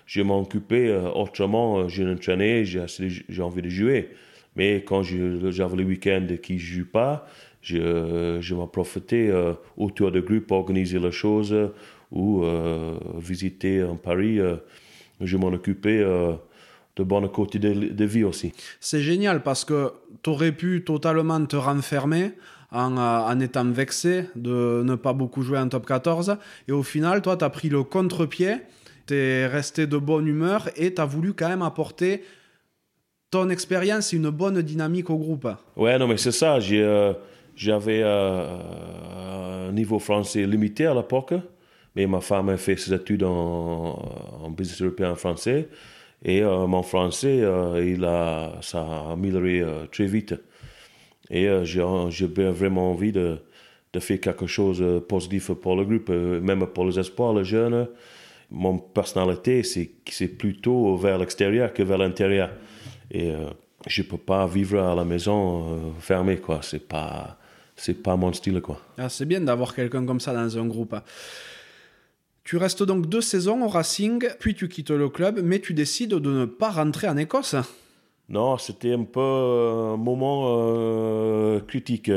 Je 0.06 0.22
m'en 0.22 0.42
occupé 0.42 0.88
euh, 0.88 1.10
autrement. 1.12 1.80
Euh, 1.80 1.88
j'ai 1.88 2.06
entraîné, 2.06 2.66
j'ai 2.66 3.42
envie 3.42 3.62
de 3.62 3.70
jouer. 3.70 4.10
Mais 4.56 4.84
quand 4.84 5.04
j'avais 5.04 5.76
le 5.76 5.84
week-end 5.84 6.28
qui 6.42 6.54
ne 6.54 6.60
joue 6.60 6.86
pas, 6.86 7.28
je, 7.66 8.38
je 8.40 8.56
m'en 8.56 8.68
profitais 8.68 9.32
autour 9.76 10.12
du 10.12 10.22
groupe, 10.22 10.52
organiser 10.52 11.00
les 11.00 11.12
choses 11.12 11.56
ou 12.12 12.44
visiter 13.18 13.84
en 13.84 13.96
Paris. 13.96 14.40
je 15.20 15.38
m'en 15.38 15.48
occupais 15.48 16.04
de 16.96 17.04
bonnes 17.04 17.30
côtés 17.30 17.60
de, 17.60 17.74
de 17.74 18.06
vie 18.06 18.24
aussi. 18.24 18.54
C'est 18.80 19.02
génial 19.02 19.44
parce 19.44 19.66
que 19.66 19.92
tu 20.24 20.30
aurais 20.30 20.52
pu 20.52 20.84
totalement 20.84 21.44
te 21.46 21.56
renfermer 21.56 22.32
en, 22.72 22.98
euh, 22.98 23.02
en, 23.02 23.40
étant 23.40 23.66
vexé 23.66 24.26
de 24.36 24.84
ne 24.84 24.96
pas 24.96 25.14
beaucoup 25.14 25.42
jouer 25.42 25.60
en 25.60 25.70
top 25.70 25.86
14. 25.86 26.38
Et 26.68 26.72
au 26.72 26.84
final, 26.84 27.22
toi, 27.22 27.38
tu 27.38 27.46
as 27.46 27.50
pris 27.50 27.70
le 27.70 27.84
contre-pied, 27.84 28.58
tu 29.08 29.16
es 29.16 29.48
resté 29.48 29.88
de 29.88 29.98
bonne 29.98 30.28
humeur 30.28 30.70
et 30.76 30.94
tu 30.94 31.02
as 31.02 31.06
voulu 31.06 31.34
quand 31.34 31.50
même 31.50 31.62
apporter 31.62 32.24
ton 33.30 33.50
expérience 33.50 34.14
et 34.14 34.18
une 34.18 34.30
bonne 34.30 34.62
dynamique 34.62 35.10
au 35.10 35.18
groupe. 35.18 35.48
Ouais, 35.76 35.98
non, 35.98 36.08
mais 36.08 36.18
c'est 36.18 36.32
ça. 36.32 36.58
Euh, 36.58 37.14
j'avais 37.56 38.02
euh, 38.04 39.70
un 39.70 39.72
niveau 39.72 40.00
français 40.00 40.46
limité 40.46 40.86
à 40.86 40.94
l'époque, 40.94 41.34
mais 41.96 42.08
ma 42.08 42.22
femme 42.22 42.50
a 42.50 42.58
fait 42.58 42.76
ses 42.76 42.94
études 42.94 43.24
en, 43.24 44.50
business 44.50 44.82
européen 44.82 45.16
français. 45.16 45.70
Et 46.24 46.42
mon 46.42 46.82
français, 46.82 47.44
il 47.84 48.04
a, 48.04 48.54
ça 48.62 48.82
a 48.82 49.12
amélioré 49.12 49.64
très 49.92 50.06
vite. 50.06 50.34
Et 51.30 51.48
euh, 51.48 51.64
j'ai 51.66 52.28
vraiment 52.28 52.92
envie 52.92 53.12
de, 53.12 53.38
de, 53.94 54.00
faire 54.00 54.20
quelque 54.20 54.48
chose 54.48 54.80
de 54.80 55.00
positif 55.00 55.52
pour 55.54 55.76
le 55.76 55.86
groupe, 55.86 56.10
euh, 56.10 56.40
même 56.40 56.66
pour 56.68 56.86
les 56.86 57.00
espoirs, 57.00 57.34
les 57.34 57.44
jeunes. 57.44 57.88
Mon 58.52 58.78
personnalité, 58.78 59.64
c'est 59.64 60.28
plutôt 60.28 60.96
vers 60.98 61.18
l'extérieur 61.18 61.74
que 61.74 61.84
vers 61.84 61.98
l'intérieur. 61.98 62.52
Et 63.10 63.32
euh, 63.32 63.50
je 63.88 64.02
ne 64.02 64.08
peux 64.08 64.18
pas 64.18 64.46
vivre 64.46 64.80
à 64.80 64.96
la 64.96 65.04
maison 65.04 65.94
fermé, 66.00 66.38
quoi. 66.38 66.60
C'est 66.62 66.88
pas, 66.88 67.38
c'est 67.76 68.02
pas 68.02 68.16
mon 68.16 68.32
style, 68.34 68.62
quoi. 68.62 68.80
Ah, 68.98 69.10
c'est 69.10 69.26
bien 69.26 69.42
d'avoir 69.42 69.76
quelqu'un 69.76 70.06
comme 70.06 70.20
ça 70.20 70.34
dans 70.34 70.58
un 70.58 70.66
groupe. 70.66 70.96
Tu 72.44 72.58
restes 72.58 72.84
donc 72.84 73.08
deux 73.08 73.22
saisons 73.22 73.64
au 73.64 73.68
Racing, 73.68 74.24
puis 74.40 74.54
tu 74.54 74.68
quittes 74.68 74.92
le 74.92 75.10
club, 75.10 75.42
mais 75.44 75.60
tu 75.60 75.74
décides 75.74 76.12
de 76.12 76.32
ne 76.32 76.46
pas 76.46 76.70
rentrer 76.70 77.08
en 77.08 77.18
Écosse. 77.18 77.56
Non, 78.30 78.58
c'était 78.58 78.94
un 78.94 79.04
peu 79.04 79.20
un 79.20 79.98
moment 79.98 80.46
euh, 80.48 81.60
critique. 81.62 82.12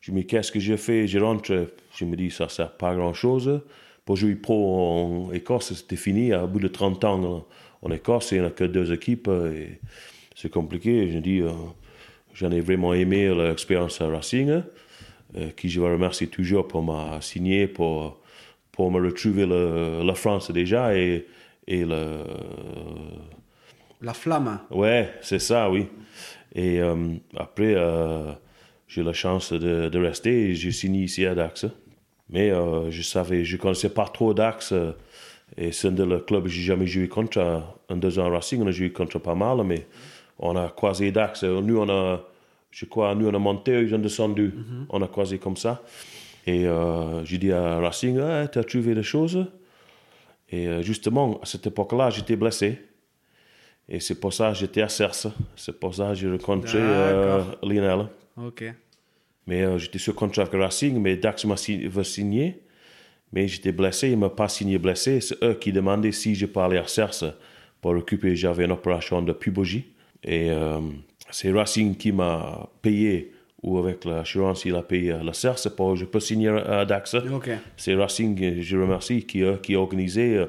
Je 0.00 0.12
me 0.12 0.20
dis, 0.20 0.26
qu'est-ce 0.26 0.50
que 0.50 0.60
j'ai 0.60 0.76
fait? 0.76 1.06
Je 1.06 1.18
rentre, 1.18 1.68
je 1.96 2.04
me 2.04 2.16
dis, 2.16 2.30
ça 2.30 2.44
ne 2.44 2.48
sert 2.50 2.72
pas 2.72 2.94
grand-chose. 2.94 3.60
Pour 4.04 4.16
jouer 4.16 4.34
pro 4.34 5.28
en 5.28 5.32
Écosse, 5.32 5.74
c'était 5.74 5.96
fini. 5.96 6.32
À 6.32 6.46
bout 6.46 6.58
de 6.58 6.68
30 6.68 7.04
ans 7.04 7.46
en 7.82 7.90
Écosse, 7.90 8.32
il 8.32 8.40
n'y 8.40 8.46
a 8.46 8.50
que 8.50 8.64
deux 8.64 8.92
équipes. 8.92 9.28
Et 9.28 9.80
c'est 10.34 10.50
compliqué. 10.50 11.10
Je 11.12 11.18
dis, 11.18 11.40
euh, 11.40 11.50
j'en 12.34 12.50
ai 12.50 12.60
vraiment 12.60 12.94
aimé 12.94 13.32
l'expérience 13.32 14.00
à 14.00 14.08
Racing, 14.08 14.48
euh, 14.50 14.60
qui 15.56 15.68
je 15.68 15.80
vais 15.80 15.92
remercier 15.92 16.26
toujours 16.26 16.68
pour 16.68 16.82
m'a 16.82 17.20
signé, 17.20 17.66
pour, 17.66 18.18
pour 18.70 18.90
me 18.90 19.00
retrouver 19.00 19.46
la 19.46 20.14
France 20.14 20.50
déjà 20.50 20.94
et, 20.96 21.26
et 21.66 21.84
le 21.84 22.24
la 24.02 24.14
flamme. 24.14 24.58
Ouais, 24.70 25.14
c'est 25.20 25.38
ça, 25.38 25.70
oui. 25.70 25.86
Et 26.54 26.80
euh, 26.80 27.14
après, 27.36 27.74
euh, 27.76 28.32
j'ai 28.88 29.02
la 29.02 29.12
chance 29.12 29.52
de, 29.52 29.88
de 29.88 29.98
rester 29.98 30.50
et 30.50 30.54
j'ai 30.54 30.72
signé 30.72 31.04
ici 31.04 31.24
à 31.24 31.34
Dax. 31.34 31.66
Mais 32.28 32.50
euh, 32.50 32.90
je 32.90 33.02
savais, 33.02 33.44
je 33.44 33.56
connaissais 33.56 33.90
pas 33.90 34.06
trop 34.06 34.34
Dax. 34.34 34.74
et 35.56 35.70
c'est 35.70 35.94
de 35.94 36.02
le 36.02 36.18
club 36.18 36.48
j'ai 36.48 36.62
jamais 36.62 36.86
joué 36.86 37.08
contre. 37.08 37.62
En 37.88 37.96
deux 37.96 38.18
ans 38.18 38.30
Racing, 38.30 38.62
on 38.62 38.66
a 38.66 38.70
joué 38.72 38.90
contre 38.90 39.18
pas 39.18 39.34
mal, 39.34 39.62
mais 39.64 39.86
on 40.38 40.56
a 40.56 40.68
croisé 40.68 41.12
Dax. 41.12 41.44
Nous, 41.44 41.78
on 41.78 41.88
a, 41.88 42.20
je 42.72 42.84
crois, 42.86 43.14
nous, 43.14 43.28
on 43.28 43.34
a 43.34 43.38
monté, 43.38 43.80
ils 43.80 43.94
ont 43.94 43.98
descendu. 43.98 44.52
Mhm. 44.54 44.86
On 44.88 45.00
a 45.00 45.06
croisé 45.06 45.38
comme 45.38 45.56
ça. 45.56 45.84
Et 46.44 46.66
j'ai 47.24 47.38
dit 47.38 47.52
à 47.52 47.78
Racing, 47.78 48.18
ah, 48.18 48.48
tu 48.48 48.58
as 48.58 48.64
trouvé 48.64 48.96
des 48.96 49.04
choses? 49.04 49.46
Et 50.50 50.82
justement, 50.82 51.38
à 51.40 51.46
cette 51.46 51.68
époque-là, 51.68 52.10
j'étais 52.10 52.34
blessé. 52.34 52.80
Et 53.88 54.00
c'est 54.00 54.18
pour 54.18 54.32
ça 54.32 54.52
que 54.52 54.58
j'étais 54.58 54.82
à 54.82 54.88
Cerce. 54.88 55.28
C'est 55.56 55.78
pour 55.78 55.94
ça 55.94 56.08
que 56.08 56.14
j'ai 56.14 56.30
rencontré 56.30 56.78
euh, 56.80 57.42
Lionel. 57.62 58.06
OK. 58.36 58.64
Mais 59.46 59.62
euh, 59.62 59.78
j'étais 59.78 59.98
sur 59.98 60.14
contrat 60.14 60.42
avec 60.42 60.54
Racing, 60.54 61.00
mais 61.00 61.16
Dax 61.16 61.44
m'a 61.44 61.56
signé. 61.56 62.62
Mais 63.32 63.48
j'étais 63.48 63.72
blessé, 63.72 64.08
il 64.08 64.16
ne 64.16 64.20
m'a 64.20 64.30
pas 64.30 64.48
signé 64.48 64.78
blessé. 64.78 65.20
C'est 65.20 65.42
eux 65.42 65.54
qui 65.54 65.72
demandaient 65.72 66.12
si 66.12 66.34
je 66.34 66.46
parlais 66.46 66.78
à 66.78 66.86
Cerce 66.86 67.24
pour 67.80 67.94
récupérer. 67.94 68.36
J'avais 68.36 68.64
une 68.64 68.72
opération 68.72 69.20
de 69.20 69.32
pubogie. 69.32 69.92
Et 70.22 70.50
euh, 70.50 70.80
c'est 71.32 71.50
Racing 71.50 71.96
qui 71.96 72.12
m'a 72.12 72.68
payé, 72.80 73.32
ou 73.62 73.78
avec 73.78 74.04
l'assurance, 74.04 74.64
il 74.64 74.74
a 74.74 74.82
payé 74.82 75.16
la 75.22 75.32
Cerce 75.32 75.68
pour 75.68 75.92
que 75.92 76.00
je 76.00 76.04
peux 76.04 76.20
signer 76.20 76.48
à 76.48 76.84
Dax. 76.84 77.16
C'est 77.76 77.94
Racing, 77.94 78.60
je 78.60 78.76
remercie, 78.76 79.24
qui, 79.24 79.42
qui 79.62 79.74
a 79.74 79.80
organisé 79.80 80.46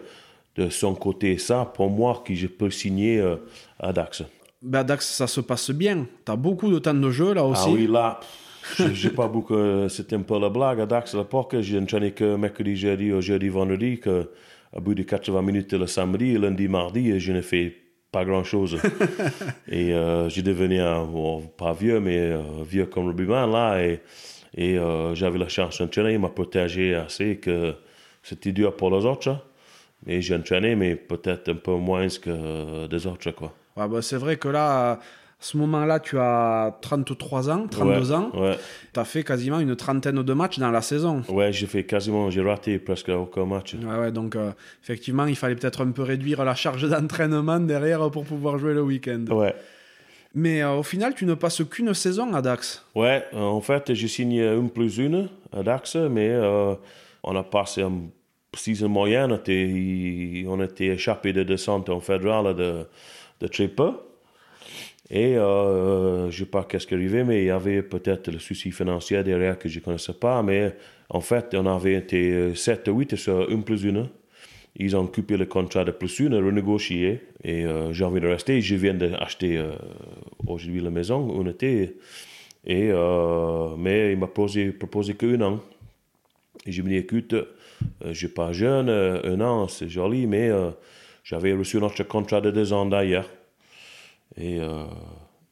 de 0.55 0.69
son 0.69 0.95
côté 0.95 1.38
ça, 1.38 1.71
pour 1.73 1.89
moi, 1.89 2.23
que 2.25 2.34
je 2.34 2.47
peux 2.47 2.69
signer 2.69 3.19
euh, 3.19 3.38
à 3.79 3.91
Dax. 3.91 4.23
Ben 4.61 4.84
Dax, 4.84 5.07
ça 5.09 5.27
se 5.27 5.41
passe 5.41 5.71
bien. 5.71 6.05
Tu 6.25 6.31
as 6.31 6.36
beaucoup 6.36 6.71
de 6.71 6.79
temps 6.79 6.93
de 6.93 7.09
jeu 7.09 7.34
là 7.34 7.43
aussi. 7.43 7.63
Ah 7.67 7.71
oui, 7.71 7.88
là, 7.88 8.19
j'ai 8.93 9.09
pas 9.09 9.27
beaucoup. 9.27 9.55
Euh, 9.55 9.89
c'était 9.89 10.15
un 10.15 10.21
peu 10.21 10.39
la 10.39 10.49
blague 10.49 10.79
à 10.79 10.86
Dax 10.86 11.15
à 11.15 11.19
l'époque. 11.19 11.55
J'ai 11.59 11.79
entraîné 11.79 12.11
que 12.11 12.36
mercredi, 12.36 12.75
jeudi, 12.75 13.11
jeudi, 13.19 13.49
vendredi, 13.49 13.99
que 13.99 14.29
à 14.75 14.79
bout 14.79 14.95
de 14.95 15.03
80 15.03 15.41
minutes 15.41 15.73
le 15.73 15.88
samedi, 15.88 16.38
lundi, 16.38 16.67
mardi, 16.67 17.19
je 17.19 17.31
n'ai 17.31 17.41
fait 17.41 17.75
pas 18.14 18.24
grand 18.24 18.45
chose. 18.45 18.78
et 19.68 19.93
euh, 19.93 20.30
j'ai 20.30 20.43
devenu 20.43 20.80
un, 20.80 21.05
pas 21.57 21.74
vieux, 21.74 21.99
mais 21.99 22.32
vieux 22.64 22.86
comme 22.86 23.07
rugbyman 23.07 23.51
là. 23.51 23.84
Et, 23.84 23.99
Et 24.55 24.78
euh, 24.78 25.16
j'avais 25.16 25.39
la 25.39 25.49
chance 25.49 25.80
d'entraîner, 25.80 26.14
il 26.14 26.20
m'a 26.20 26.30
protégé 26.30 26.93
assez 26.95 27.38
que 27.38 27.74
c'était 28.22 28.51
dur 28.51 28.76
pour 28.76 28.95
les 28.95 29.05
autres. 29.05 29.36
Et 30.05 30.22
j'ai 30.22 30.36
entraîné, 30.36 30.76
mais 30.76 30.95
peut-être 30.95 31.49
un 31.49 31.55
peu 31.55 31.76
moins 31.76 32.07
que 32.07 32.88
des 32.88 33.07
autres. 33.07 33.32
Quoi. 33.32 33.53
Ouais, 33.76 33.88
bah, 33.88 34.01
c'est 34.01 34.18
vrai 34.18 34.38
que 34.38 34.49
là, 34.49 34.99
ce 35.44 35.58
moment-là, 35.58 36.00
tu 36.00 36.18
as 36.18 36.78
33 36.82 37.50
ans, 37.50 37.68
32 37.68 38.14
ans. 38.14 38.32
Ouais. 38.34 38.58
Tu 38.94 39.00
as 39.00 39.04
fait 39.04 39.24
quasiment 39.24 39.60
une 39.60 39.76
trentaine 39.76 40.24
de 40.24 40.34
matchs 40.34 40.58
dans 40.58 40.72
la 40.72 40.82
saison. 40.82 41.22
Ouais, 41.28 41.52
j'ai 41.52 41.66
fait 41.66 41.84
quasiment, 41.84 42.30
j'ai 42.30 42.41
raté 42.41 42.80
presque 42.80 43.10
aucun 43.10 43.46
match. 43.46 43.76
Ouais, 43.76 43.98
ouais, 43.98 44.12
donc 44.12 44.38
euh, 44.38 44.52
effectivement, 44.82 45.26
il 45.26 45.36
fallait 45.36 45.56
peut-être 45.56 45.84
un 45.84 45.91
peu 45.91 46.04
réduire 46.04 46.46
la 46.46 46.56
charge 46.56 46.89
d'entraînement 46.89 47.60
derrière 47.60 48.10
pour 48.10 48.24
pouvoir 48.24 48.58
jouer 48.58 48.74
le 48.74 48.84
week-end. 48.84 49.26
Ouais. 49.32 49.54
Mais 50.34 50.64
euh, 50.64 50.76
au 50.76 50.84
final, 50.84 51.14
tu 51.14 51.26
ne 51.26 51.34
passes 51.34 51.62
qu'une 51.70 51.94
saison 51.94 52.34
à 52.34 52.41
Dax. 52.41 52.86
Ouais, 52.96 53.26
euh, 53.34 53.39
en 53.39 53.60
fait, 53.60 53.94
j'ai 53.94 54.08
signé 54.08 54.46
une 54.46 54.70
plus 54.70 54.98
une 54.98 55.28
à 55.52 55.62
Dax, 55.62 55.98
mais 55.98 56.39
on 57.22 57.36
a 57.36 57.44
passé 57.44 57.82
un 57.82 57.91
saison 58.56 58.88
moyenne, 58.88 59.32
on 59.34 60.62
était, 60.64 60.88
échappé 60.88 61.34
de 61.34 61.44
descente 61.44 61.89
en 61.89 62.00
fédéral 62.00 62.56
de, 62.56 62.86
de 63.41 63.48
très 63.48 63.68
peu. 63.68 63.91
Et 65.16 65.38
euh, 65.38 66.32
je 66.32 66.41
ne 66.41 66.45
sais 66.45 66.49
pas 66.49 66.64
qu'est-ce 66.64 66.88
qui 66.88 66.95
arrivait, 66.95 67.24
mais 67.24 67.43
il 67.43 67.45
y 67.45 67.51
avait 67.51 67.84
peut-être 67.84 68.32
le 68.32 68.39
souci 68.39 68.72
financier 68.72 69.22
derrière 69.24 69.59
que 69.59 69.70
je 69.70 69.80
ne 69.80 69.84
connaissais 69.84 70.14
pas. 70.14 70.41
Mais 70.41 70.76
en 71.09 71.22
fait, 71.22 71.53
on 71.53 71.68
avait 71.68 71.93
été 71.93 72.55
7 72.55 72.88
ou 72.88 72.97
8 72.99 73.16
sur 73.16 73.47
1 73.51 73.61
plus 73.61 73.86
1. 73.86 74.09
Ils 74.78 74.95
ont 74.95 75.05
coupé 75.05 75.38
le 75.38 75.45
contrat 75.45 75.86
de 75.86 75.91
plus 75.91 76.20
1, 76.20 76.30
renégocié. 76.43 77.22
Et 77.43 77.64
euh, 77.64 77.93
j'ai 77.93 78.03
envie 78.03 78.22
de 78.22 78.28
rester. 78.28 78.59
Je 78.59 78.76
viens 78.76 78.95
d'acheter 78.95 79.57
euh, 79.57 79.74
aujourd'hui 80.47 80.82
la 80.82 80.89
maison 80.89 81.30
on 81.32 81.45
était. 81.47 81.95
Et, 82.66 82.89
euh, 82.91 83.76
mais 83.78 84.14
il 84.14 84.18
m'a 84.18 84.26
proposé, 84.26 84.72
proposé 84.72 85.14
qu'un 85.14 85.41
an. 85.41 85.59
Et 86.66 86.72
je 86.72 86.82
me 86.82 86.89
dis, 86.89 86.95
écoute, 86.95 87.34
euh, 87.34 87.45
je 88.05 88.14
suis 88.14 88.28
pas 88.28 88.51
jeune, 88.51 88.89
euh, 88.89 89.36
un 89.36 89.41
an, 89.41 89.68
c'est 89.68 89.89
joli, 89.89 90.28
mais 90.28 90.49
euh, 90.49 90.70
j'avais 91.24 91.53
reçu 91.53 91.78
notre 91.78 92.03
contrat 92.03 92.41
de 92.41 92.51
deux 92.51 92.74
ans 92.74 92.86
d'ailleurs. 92.86 93.30
Et 94.38 94.59
euh, 94.59 94.86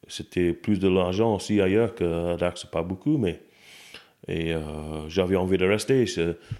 c'était 0.07 0.53
plus 0.53 0.79
de 0.79 0.88
l'argent 0.88 1.36
aussi 1.36 1.61
ailleurs 1.61 1.95
que 1.95 2.36
Dax, 2.38 2.65
pas 2.65 2.84
beaucoup, 2.84 3.17
mais 3.17 3.41
et 4.27 4.53
euh, 4.53 5.09
j'avais 5.09 5.36
envie 5.36 5.57
de 5.57 5.65
rester. 5.65 6.05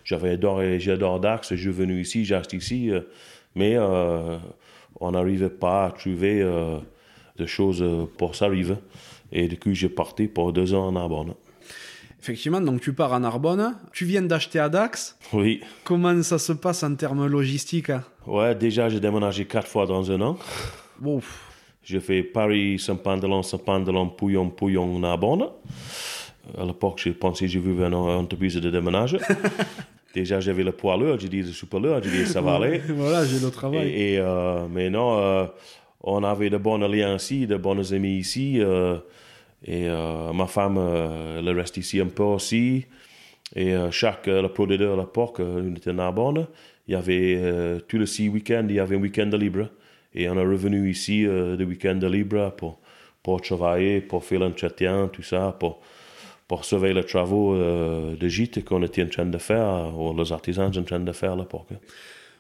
J'avais 0.04 0.32
adoré, 0.32 0.80
j'adore 0.80 1.20
Dax, 1.20 1.52
je 1.52 1.62
suis 1.62 1.70
venu 1.70 2.02
ici, 2.02 2.26
j'acheté 2.26 2.58
ici, 2.58 2.92
euh, 2.92 3.02
mais 3.56 3.78
on 5.00 5.12
n'arrivait 5.12 5.50
pas 5.50 5.86
à 5.86 5.92
trouver 5.92 6.42
de 7.38 7.46
choses 7.46 7.84
pour 8.18 8.36
s'arriver. 8.36 8.76
Et 9.32 9.48
du 9.48 9.58
coup, 9.58 9.74
j'ai 9.74 9.90
parti 9.90 10.28
pour 10.28 10.54
deux 10.54 10.74
ans 10.74 10.88
en 10.88 10.96
Arbonne. 10.96 11.34
Effectivement, 12.22 12.62
donc 12.62 12.82
tu 12.82 12.94
pars 12.94 13.14
en 13.14 13.22
Narbonne, 13.22 13.76
tu 13.94 14.06
viens 14.06 14.22
d'acheter 14.22 14.60
à 14.60 14.70
Dax. 14.70 15.18
Oui. 15.34 15.62
Comment 15.84 16.22
ça 16.22 16.38
se 16.38 16.54
passe 16.54 16.84
en 16.84 16.96
termes 16.96 17.26
logistiques? 17.26 17.92
Ouais, 18.28 18.54
déjà, 18.54 18.90
j'ai 18.90 19.00
déménagé 19.00 19.46
quatre 19.46 19.68
fois 19.68 19.88
dans 19.88 20.12
un 20.12 20.22
an. 20.22 20.38
Ouf. 21.04 21.51
J'ai 21.84 22.00
fait 22.00 22.24
Paris, 22.24 22.78
Saint-Pandelon, 22.80 23.42
Saint-Pandelon, 23.42 24.10
Pouillon, 24.10 24.50
Pouillon, 24.50 25.00
Narbonne. 25.00 25.48
À 26.58 26.66
l'époque, 26.66 27.02
j'ai 27.04 27.12
pensé 27.12 27.46
que 27.46 27.52
j'ai 27.52 27.60
vu 27.60 27.72
une 27.84 27.94
entreprise 27.94 28.56
de 28.56 28.70
déménage. 28.70 29.18
Déjà, 30.14 30.40
j'avais 30.40 30.64
le 30.64 30.74
poids 30.74 30.98
lourd, 30.98 31.18
j'ai 31.20 31.30
dit 31.30 31.42
le 31.42 31.52
super 31.52 31.80
lourd, 31.80 32.00
j'ai 32.04 32.10
dit 32.12 32.26
ça 32.26 32.42
va 32.42 32.56
aller. 32.56 32.80
voilà, 32.90 33.26
j'ai 33.26 33.40
le 33.40 33.50
travail. 33.50 33.88
Et, 33.88 34.14
et, 34.14 34.20
euh, 34.20 34.68
mais 34.70 34.90
non, 34.90 35.18
euh, 35.18 35.46
on 36.02 36.24
avait 36.24 36.50
de 36.50 36.58
bons 36.58 36.78
liens 36.78 37.16
ici, 37.16 37.48
de 37.48 37.56
bons 37.56 37.94
amis 37.94 38.18
ici. 38.18 38.60
euh, 38.60 38.98
et 39.64 39.88
ma 40.34 40.48
femme, 40.48 40.80
elle 41.38 41.48
reste 41.52 41.78
ici 41.78 42.00
un 42.00 42.08
peu 42.08 42.24
aussi. 42.24 42.84
Et 43.56 43.76
chaque 43.92 44.26
le 44.26 44.48
producteur 44.48 44.98
à 44.98 45.02
l'époque, 45.02 45.40
on 45.40 45.76
était 45.76 45.92
à 45.92 45.94
Narbonne, 45.94 46.48
il 46.88 46.94
y 46.94 46.96
avait 46.96 47.80
tous 47.88 48.00
les 48.00 48.08
six 48.08 48.28
week-ends, 48.28 48.66
il 48.68 48.76
y 48.76 48.80
avait 48.80 48.96
un 48.96 49.00
week-end 49.00 49.30
libre. 49.34 49.68
Et 50.14 50.30
on 50.30 50.36
est 50.38 50.46
revenu 50.46 50.90
ici 50.90 51.26
euh, 51.26 51.56
de 51.56 51.64
week-end 51.66 51.96
de 51.96 52.08
libre 52.08 52.52
pour, 52.58 52.80
pour 53.24 53.42
travailler, 53.42 54.02
pour 54.02 54.24
faire 54.24 54.40
l'entretien, 54.40 55.10
tout 55.12 55.24
ça, 55.24 55.56
pour, 55.60 55.80
pour 56.48 56.66
surveiller 56.66 56.94
les 56.96 57.06
travaux 57.06 57.56
euh, 57.56 58.16
de 58.16 58.28
gîte 58.28 58.64
qu'on 58.66 58.84
était 58.84 59.04
en 59.04 59.08
train 59.08 59.26
de 59.26 59.38
faire, 59.38 59.94
ou 59.98 60.14
les 60.18 60.32
artisans 60.32 60.68
étaient 60.70 60.80
en 60.80 60.84
train 60.84 61.00
de 61.00 61.12
faire 61.14 61.34
à 61.34 61.36
l'époque. 61.38 61.70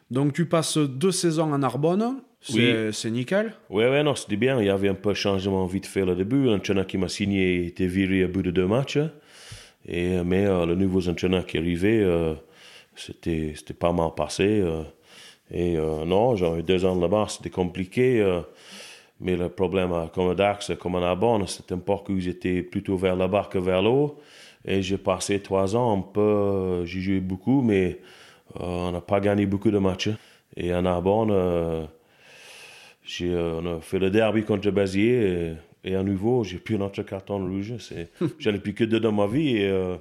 Donc 0.09 0.33
tu 0.33 0.45
passes 0.45 0.77
deux 0.77 1.11
saisons 1.13 1.53
en 1.53 1.57
Narbonne, 1.57 2.17
c'est 2.41 2.91
c'est 2.91 3.09
nickel. 3.11 3.53
Oui, 3.69 3.85
ouais, 3.85 4.03
non, 4.03 4.15
c'était 4.15 4.35
bien. 4.35 4.59
Il 4.59 4.65
y 4.65 4.69
avait 4.69 4.89
un 4.89 4.95
peu 4.95 5.11
de 5.11 5.15
changement 5.15 5.65
vite 5.67 5.85
fait 5.85 6.01
au 6.01 6.15
début. 6.15 6.45
L'entraîneur 6.45 6.85
qui 6.87 6.97
m'a 6.97 7.07
signé 7.07 7.65
était 7.67 7.87
viré 7.87 8.25
au 8.25 8.27
bout 8.27 8.41
de 8.41 8.51
deux 8.51 8.67
matchs. 8.67 8.97
Et, 9.87 10.21
mais 10.25 10.45
euh, 10.45 10.65
le 10.65 10.75
nouveau 10.75 11.07
entraîneur 11.07 11.45
qui 11.45 11.57
arrivait, 11.59 12.01
euh, 12.03 12.33
c'était 12.95 13.53
c'était 13.55 13.73
pas 13.73 13.93
mal 13.93 14.09
passé. 14.15 14.59
euh. 14.59 14.83
Et 15.53 15.77
euh, 15.77 16.05
non, 16.05 16.35
j'ai 16.35 16.49
eu 16.59 16.63
deux 16.63 16.85
ans 16.85 16.95
là-bas, 16.99 17.27
c'était 17.29 17.49
compliqué. 17.49 18.21
euh, 18.21 18.41
mais 19.21 19.37
le 19.37 19.49
problème, 19.49 19.91
euh, 19.93 20.31
à 20.31 20.35
Dax, 20.35 20.71
comme 20.79 20.95
à 20.95 20.99
Narbonne, 20.99 21.45
c'était 21.47 21.75
un 21.75 21.77
peu 21.77 21.93
que 22.05 22.19
j'étais 22.19 22.63
plutôt 22.63 22.97
vers 22.97 23.15
la 23.15 23.27
barre 23.27 23.49
que 23.49 23.59
vers 23.59 23.81
l'eau. 23.81 24.19
Et 24.65 24.81
j'ai 24.81 24.97
passé 24.97 25.39
trois 25.41 25.75
ans 25.75 25.97
un 25.97 26.01
peu, 26.01 26.21
euh, 26.21 26.85
j'ai 26.85 27.01
joué 27.01 27.19
beaucoup, 27.19 27.61
mais 27.61 27.99
euh, 28.59 28.63
on 28.63 28.91
n'a 28.91 29.01
pas 29.01 29.19
gagné 29.19 29.45
beaucoup 29.45 29.71
de 29.71 29.77
matchs. 29.77 30.09
Et 30.57 30.71
à 30.71 30.81
Narbonne, 30.81 31.31
euh, 31.31 31.85
euh, 33.21 33.61
on 33.61 33.77
a 33.77 33.81
fait 33.81 33.99
le 33.99 34.09
derby 34.09 34.43
contre 34.43 34.69
Béziers 34.71 35.21
et, 35.21 35.53
et 35.83 35.95
à 35.95 36.03
nouveau, 36.03 36.43
j'ai 36.43 36.57
plus 36.57 36.77
notre 36.77 37.01
carton 37.03 37.39
rouge. 37.45 37.73
J'en 38.39 38.53
ai 38.53 38.59
plus 38.59 38.73
que 38.73 38.83
deux 38.83 38.99
dans 38.99 39.11
ma 39.11 39.25
vie. 39.27 39.57
Et, 39.57 39.67
euh, 39.69 39.95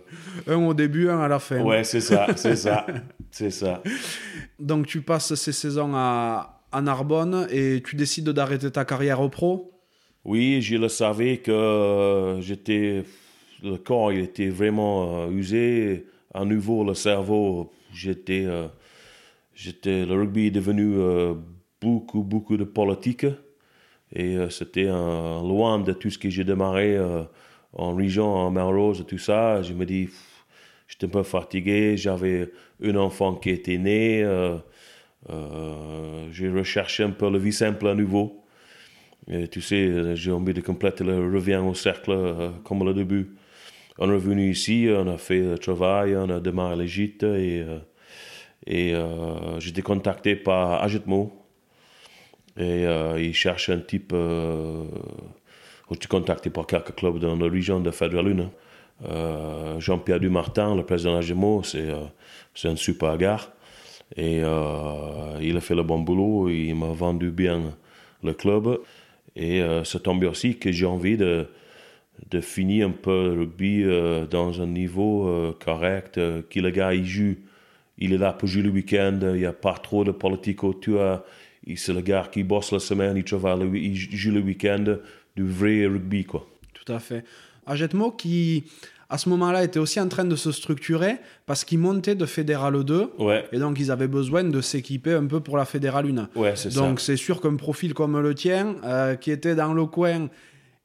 Un 0.47 0.67
au 0.67 0.75
début, 0.75 1.09
un 1.09 1.21
à 1.21 1.29
la 1.29 1.39
fin. 1.39 1.63
ouais, 1.63 1.85
c'est 1.85 2.01
ça, 2.01 2.27
c'est 2.37 2.57
ça, 2.57 2.87
c'est 3.31 3.51
ça. 3.51 3.83
Donc 4.59 4.87
tu 4.87 5.01
passes 5.01 5.35
ces 5.35 5.53
saisons 5.53 5.93
à, 5.95 6.61
à 6.71 6.83
Narbonne 6.83 7.47
et 7.51 7.83
tu 7.85 7.97
décides 7.97 8.29
d'arrêter 8.29 8.71
ta 8.71 8.85
carrière 8.85 9.21
au 9.21 9.29
pro? 9.31 9.73
Oui, 10.25 10.61
je 10.61 10.77
le 10.77 10.89
savais 10.89 11.39
que 11.39 11.51
euh, 11.51 12.41
j'étais, 12.43 13.05
le 13.63 13.77
corps 13.79 14.13
il 14.13 14.21
était 14.21 14.49
vraiment 14.51 15.25
euh, 15.25 15.31
usé. 15.31 16.07
À 16.35 16.45
nouveau, 16.45 16.85
le 16.85 16.93
cerveau, 16.95 17.73
j'étais, 17.93 18.45
euh, 18.45 18.69
j'étais, 19.55 20.05
le 20.05 20.15
rugby 20.15 20.47
est 20.49 20.51
devenu 20.51 20.95
beaucoup, 21.81 22.23
beaucoup 22.23 22.57
de 22.59 22.65
politique. 22.65 23.27
Et 24.15 24.37
euh, 24.37 24.51
c'était 24.51 24.87
loin 24.87 25.79
de 25.79 25.93
tout 25.93 26.11
ce 26.11 26.19
que 26.19 26.29
j'ai 26.31 26.45
démarré 26.45 26.97
euh, 26.97 27.23
en 27.73 27.95
région, 27.95 28.27
en 28.27 28.51
Melrose 28.51 29.05
tout 29.07 29.19
ça. 29.19 29.63
Je 29.63 29.73
me 29.73 29.87
dis, 29.87 30.09
j'étais 30.89 31.07
un 31.07 31.11
peu 31.11 31.23
fatigué. 31.23 31.97
J'avais 31.97 32.51
un 32.83 32.97
enfant 32.97 33.35
qui 33.35 33.51
était 33.51 33.79
né. 33.79 34.23
euh, 34.25 34.59
j'ai 36.33 36.51
recherché 36.51 37.05
un 37.05 37.11
peu 37.11 37.31
la 37.31 37.39
vie 37.39 37.53
simple 37.53 37.87
à 37.87 37.95
nouveau. 37.95 38.45
Et 39.29 39.47
tu 39.49 39.61
sais, 39.61 40.17
j'ai 40.17 40.33
envie 40.33 40.55
de 40.55 40.61
compléter 40.61 41.05
le 41.05 41.33
revient 41.33 41.63
au 41.65 41.75
cercle 41.75 42.53
comme 42.65 42.85
le 42.85 42.95
début. 42.95 43.37
On 43.99 44.09
est 44.11 44.15
revenu 44.15 44.51
ici, 44.51 44.89
on 44.91 45.07
a 45.09 45.19
fait 45.19 45.41
le 45.41 45.59
travail, 45.59 46.17
on 46.17 46.31
a 46.31 46.41
démarré 46.41 46.75
le 46.75 46.87
gîte 46.87 47.23
et, 47.23 47.63
été 48.67 49.83
contacté 49.83 50.37
par 50.37 50.83
Agetmo. 50.83 51.40
Et 52.57 52.87
euh, 52.87 53.21
il 53.21 53.35
cherche 53.35 53.69
un 53.71 53.79
type. 53.79 54.13
Euh, 54.13 54.85
j'ai 55.89 55.97
été 55.97 56.07
contacté 56.09 56.51
par 56.51 56.67
quelques 56.67 56.95
clubs 56.95 57.19
dans 57.19 57.37
la 57.37 57.49
région 57.49 57.81
de 57.81 57.91
Fédéralune. 57.91 58.51
Euh, 59.09 59.81
Jean-Pierre 59.81 60.21
Dumartin, 60.21 60.77
le 60.77 60.85
président 60.85 61.15
d'Agetmo, 61.15 61.63
c'est 61.63 61.91
euh, 61.91 62.05
c'est 62.55 62.69
un 62.69 62.77
super 62.77 63.17
gars. 63.17 63.41
Et 64.17 64.39
il 64.39 65.57
a 65.57 65.61
fait 65.61 65.77
le 65.77 65.85
bon 65.85 66.01
boulot, 66.01 66.49
il 66.49 66.75
m'a 66.75 66.89
vendu 66.89 67.31
bien 67.31 67.77
le 68.25 68.33
club. 68.35 68.81
Et 69.37 69.63
c'est 69.85 70.03
tombé 70.03 70.27
aussi 70.27 70.57
que 70.59 70.73
j'ai 70.73 70.85
envie 70.85 71.17
de, 71.17 71.47
de 72.29 72.41
finir 72.41 72.89
un 72.89 72.91
peu 72.91 73.33
le 73.33 73.41
rugby 73.43 73.85
dans 74.29 74.61
un 74.61 74.67
niveau 74.67 75.55
correct, 75.65 76.15
que 76.17 76.59
le 76.59 76.71
gars 76.71 76.93
il 76.93 77.07
joue, 77.07 77.37
il 77.99 78.13
est 78.13 78.19
là 78.19 78.33
pour 78.33 78.49
jouer 78.49 78.63
le 78.63 78.71
week-end, 78.71 79.17
il 79.23 79.39
n'y 79.39 79.47
a 79.47 79.53
pas 79.53 79.75
trop 79.75 80.03
de 80.03 80.11
politique 80.11 80.65
autour. 80.65 81.21
C'est 81.77 81.93
le 81.93 82.01
gars 82.01 82.29
qui 82.31 82.43
bosse 82.43 82.73
la 82.73 82.79
semaine, 82.79 83.17
il 83.17 83.25
travaille, 83.25 83.61
le- 83.61 83.77
il 83.77 83.95
joue 83.97 84.33
le 84.33 84.41
week-end, 84.41 84.85
du 85.37 85.47
vrai 85.47 85.87
rugby 85.87 86.25
quoi. 86.25 86.47
Tout 86.75 86.93
à 86.93 86.99
fait. 86.99 87.25
Agetmo 87.67 88.11
qui, 88.13 88.65
à 89.09 89.19
ce 89.19 89.29
moment-là, 89.29 89.63
était 89.65 89.79
aussi 89.79 90.01
en 90.01 90.09
train 90.09 90.25
de 90.25 90.37
se 90.37 90.51
structurer 90.53 91.17
parce 91.47 91.65
qu'ils 91.65 91.79
montaient 91.79 92.15
de 92.15 92.27
Fédéral 92.27 92.83
2 92.85 93.11
Ouais, 93.19 93.45
et 93.53 93.59
donc 93.59 93.79
ils 93.79 93.91
avaient 93.91 94.09
besoin 94.09 94.45
de 94.45 94.61
s'équiper 94.61 95.13
un 95.15 95.27
peu 95.27 95.41
pour 95.41 95.57
la 95.57 95.65
Fédéral 95.65 96.07
1. 96.07 96.29
ouais. 96.41 96.55
Donc 96.75 97.01
c'est 97.01 97.17
sûr 97.17 97.41
qu'un 97.41 97.57
profil 97.57 97.95
comme 97.95 98.19
le 98.21 98.35
tien, 98.35 98.77
euh, 98.85 99.15
qui 99.17 99.31
était 99.31 99.55
dans 99.55 99.73
le 99.75 99.87
coin 99.87 100.29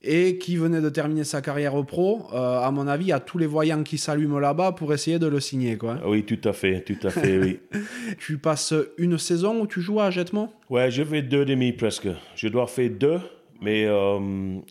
et 0.06 0.38
qui 0.38 0.56
venait 0.56 0.82
de 0.82 0.89
terminer 0.89 1.24
sa 1.24 1.41
carrière 1.41 1.76
au 1.76 1.84
pro, 1.84 2.28
euh, 2.34 2.60
à 2.60 2.72
mon 2.72 2.88
avis, 2.88 3.06
il 3.06 3.10
y 3.10 3.14
a 3.14 3.20
tous 3.20 3.38
les 3.38 3.45
voyants 3.45 3.84
qui 3.84 3.97
s'allument 3.97 4.39
là-bas 4.39 4.74
pour 4.74 4.93
essayer 4.93 5.20
de 5.20 5.28
le 5.28 5.39
signer. 5.39 5.78
Quoi. 5.78 5.97
Oui, 6.06 6.24
tout 6.24 6.39
à 6.47 6.53
fait, 6.53 6.82
tout 6.82 7.08
à 7.08 7.10
fait, 7.10 7.38
oui. 7.38 7.60
Tu 8.20 8.38
passes 8.38 8.74
une 8.97 9.18
saison 9.18 9.62
où 9.62 9.68
tu 9.68 9.82
joues 9.82 9.99
à 9.99 10.12
Jetmo 10.12 10.49
Ouais, 10.70 10.91
je 10.91 11.03
fais 11.03 11.22
deux 11.22 11.45
demi 11.45 11.74
presque. 11.74 12.08
Je 12.36 12.47
dois 12.47 12.68
faire 12.68 12.89
deux 12.89 13.20
Mais 13.62 13.86
euh, 13.86 14.20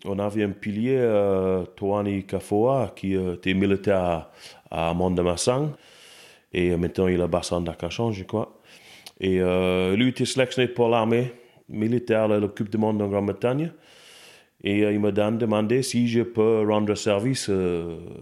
on 0.04 0.18
avait 0.18 0.44
un 0.44 0.50
pilier, 0.50 0.96
euh, 0.98 1.64
Toani 1.76 2.24
Kafoa, 2.24 2.92
qui 2.94 3.14
était 3.14 3.54
militaire 3.54 4.30
à, 4.70 4.90
à 4.90 4.94
Mont-de-Massin. 4.94 5.72
Et 6.52 6.76
maintenant, 6.76 7.08
il 7.08 7.18
est 7.18 7.22
à 7.22 7.26
Bassin 7.26 7.60
d'Akachan, 7.60 8.12
je 8.12 8.24
crois. 8.24 8.60
Et 9.20 9.40
lui 9.96 10.08
était 10.08 10.24
sélectionné 10.24 10.68
pour 10.68 10.88
l'armée 10.88 11.32
militaire, 11.68 12.28
le 12.28 12.46
Coupe 12.48 12.68
du 12.68 12.78
Monde 12.78 13.00
en 13.02 13.08
Grande-Bretagne. 13.08 13.72
Et 14.66 14.80
il 14.80 14.98
m'a 14.98 15.12
demandé 15.12 15.82
si 15.82 16.08
je 16.08 16.22
peux 16.22 16.64
rendre 16.66 16.94
service. 16.94 17.50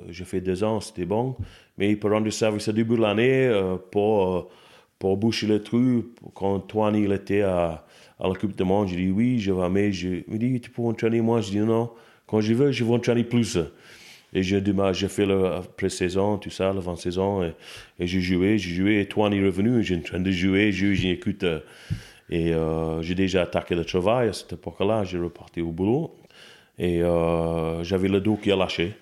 j'ai 0.09 0.25
fait 0.25 0.41
deux 0.41 0.65
ans, 0.65 0.81
c'était 0.81 1.05
bon. 1.05 1.37
Mais 1.79 1.91
il 1.91 1.99
peut 1.99 2.13
rendre 2.13 2.29
service 2.31 2.69
au 2.69 2.73
début 2.73 2.97
de 2.97 3.03
l'année 3.03 3.49
pour, 3.93 4.51
pour 4.99 5.17
boucher 5.17 5.47
le 5.47 5.63
trou 5.63 6.05
quand 6.35 6.59
Toani 6.59 7.05
il 7.05 7.13
était 7.13 7.43
à 7.43 7.87
à 8.23 8.29
la 8.29 8.35
Coupe 8.35 8.57
du 8.57 8.65
Monde. 8.65 8.89
Je 8.89 8.95
dis 8.95 9.11
oui, 9.11 9.39
je 9.39 9.53
vais, 9.53 9.69
mais 9.69 9.93
je 9.93 10.09
me 10.29 10.39
dis, 10.39 10.61
tu 10.61 10.71
peux 10.71 10.83
entraîner 10.83 11.21
moi 11.21 11.41
Je 11.41 11.51
dis 11.51 11.59
non, 11.59 11.91
quand 12.27 12.41
je 12.41 12.55
veux, 12.55 12.71
je 12.71 12.85
vais 12.85 12.93
entraîner 12.93 13.25
plus. 13.25 13.59
Et 14.33 14.43
j'ai 14.43 14.63
fait 15.09 15.27
la 15.27 15.61
pré-saison, 15.77 16.39
tout 16.39 16.49
ça, 16.49 16.73
l'avant-saison, 16.73 17.43
et, 17.43 17.53
et 17.99 18.07
j'ai 18.07 18.21
joué, 18.21 18.57
j'ai 18.57 18.75
joué, 18.75 18.93
et 18.95 19.01
est 19.01 19.15
revenu, 19.15 19.83
j'ai 19.83 19.97
en 19.97 20.01
train 20.01 20.21
de 20.21 20.31
jouer, 20.31 20.73
j'ai 20.73 20.95
j'écoute. 20.95 21.43
Euh, 21.43 21.61
et 22.31 22.55
euh, 22.55 23.03
j'ai 23.03 23.15
déjà 23.15 23.43
attaqué 23.43 23.75
le 23.75 23.85
travail 23.85 24.29
à 24.29 24.33
cette 24.33 24.55
époque-là, 24.55 25.05
j'ai 25.05 25.19
reparti 25.19 25.61
au 25.61 25.71
boulot, 25.71 26.15
et 26.79 27.03
euh, 27.03 27.83
j'avais 27.85 28.09
le 28.09 28.21
dos 28.21 28.37
qui 28.37 28.51
a 28.51 28.57
lâché. 28.57 28.95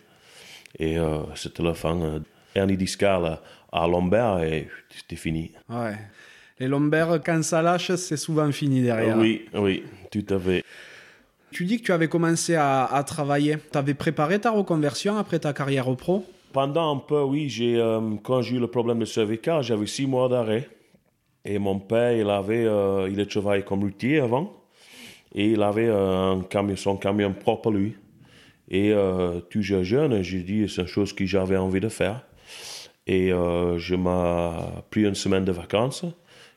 Et 0.78 0.96
c'était 1.34 1.64
la 1.64 1.74
fin. 1.74 2.22
Ernie 2.54 2.76
discal 2.76 3.38
à 3.72 3.86
lombaire, 3.86 4.42
et 4.42 4.68
c'était 4.88 5.16
fini. 5.16 5.52
Ouais. 5.68 5.96
Les 6.60 6.68
lombaires, 6.68 7.20
quand 7.24 7.42
ça 7.42 7.62
lâche, 7.62 7.94
c'est 7.94 8.16
souvent 8.16 8.50
fini 8.52 8.82
derrière. 8.82 9.16
Oui, 9.16 9.46
oui, 9.54 9.82
tout 10.10 10.24
à 10.28 10.38
fait. 10.38 10.64
Tu 11.50 11.64
dis 11.64 11.80
que 11.80 11.86
tu 11.86 11.92
avais 11.92 12.08
commencé 12.08 12.54
à, 12.54 13.02
travailler. 13.06 13.56
Tu 13.72 13.78
avais 13.78 13.94
préparé 13.94 14.38
ta 14.38 14.50
reconversion 14.50 15.16
après 15.16 15.38
ta 15.38 15.52
carrière 15.52 15.88
au 15.88 15.96
pro? 15.96 16.24
Pendant 16.52 16.94
un 16.94 16.98
peu, 16.98 17.22
oui. 17.22 17.48
J'ai, 17.48 17.76
euh, 17.76 18.00
quand 18.22 18.42
j'ai 18.42 18.56
eu 18.56 18.60
le 18.60 18.66
problème 18.66 18.98
de 18.98 19.04
cervical, 19.04 19.62
j'avais 19.62 19.86
six 19.86 20.06
mois 20.06 20.28
d'arrêt. 20.28 20.68
Et 21.44 21.58
mon 21.58 21.78
père, 21.78 22.12
il 22.12 22.28
avait, 22.28 22.66
euh, 22.66 23.08
il 23.10 23.18
a 23.20 23.26
travaillé 23.26 23.62
comme 23.62 23.80
routier 23.80 24.20
avant. 24.20 24.52
Et 25.34 25.50
il 25.52 25.62
avait 25.62 25.90
son 26.76 26.96
camion 26.96 27.32
propre 27.32 27.70
lui. 27.70 27.96
Et 28.68 28.92
euh, 28.92 29.40
toujours 29.40 29.82
jeune, 29.82 30.22
j'ai 30.22 30.42
dit, 30.42 30.68
c'est 30.68 30.82
une 30.82 30.86
chose 30.86 31.12
que 31.12 31.26
j'avais 31.26 31.56
envie 31.56 31.80
de 31.80 31.88
faire. 31.88 32.24
Et 33.06 33.30
je 33.30 33.94
m'ai 33.94 34.82
pris 34.90 35.02
une 35.02 35.14
semaine 35.14 35.44
de 35.44 35.52
vacances. 35.52 36.04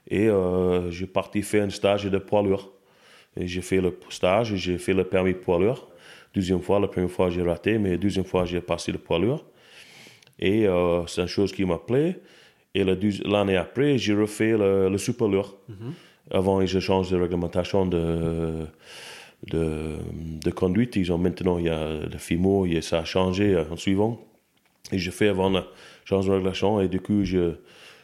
Et 0.07 0.27
euh, 0.27 0.91
j'ai 0.91 1.07
parti 1.07 1.41
faire 1.41 1.63
un 1.63 1.69
stage 1.69 2.05
de 2.05 2.17
poids 2.17 2.41
lourd. 2.41 2.71
Et 3.37 3.47
j'ai 3.47 3.61
fait 3.61 3.81
le 3.81 3.97
stage, 4.09 4.55
j'ai 4.55 4.77
fait 4.77 4.93
le 4.93 5.03
permis 5.03 5.33
poids 5.33 5.59
lourd. 5.59 5.89
Deuxième 6.33 6.61
fois, 6.61 6.79
la 6.79 6.87
première 6.87 7.11
fois 7.11 7.29
j'ai 7.29 7.41
raté, 7.41 7.77
mais 7.77 7.97
deuxième 7.97 8.25
fois 8.25 8.45
j'ai 8.45 8.61
passé 8.61 8.91
le 8.91 8.97
poids 8.97 9.19
lourd. 9.19 9.45
Et 10.39 10.67
euh, 10.67 11.05
c'est 11.07 11.21
une 11.21 11.27
chose 11.27 11.51
qui 11.51 11.65
m'a 11.65 11.77
plu. 11.77 12.15
Et 12.75 12.83
l'année 12.83 13.55
après, 13.55 13.97
j'ai 13.97 14.13
refait 14.13 14.57
le, 14.57 14.97
super 14.97 15.27
lourd. 15.27 15.57
Mhm. 15.69 15.93
Avant, 16.31 16.61
ils 16.61 16.79
changé 16.79 17.15
de 17.15 17.21
réglementation 17.21 17.85
de, 17.85 18.65
de, 19.47 19.97
de, 20.43 20.51
conduite. 20.51 20.95
Ils 20.95 21.11
ont 21.11 21.17
maintenant, 21.17 21.57
il 21.57 21.65
y 21.65 21.69
a 21.69 21.99
le 21.99 22.17
FIMO, 22.17 22.65
et 22.65 22.81
ça 22.81 22.99
a 22.99 23.05
changé 23.05 23.57
en 23.69 23.75
suivant. 23.75 24.19
Et 24.91 24.99
j'ai 24.99 25.11
fait 25.11 25.27
avant 25.27 25.49
le 25.49 25.61
changement 26.05 26.33
de 26.33 26.37
réglementation. 26.37 26.81
Et 26.81 26.87
du 26.87 26.99
coup, 26.99 27.23
je, 27.23 27.55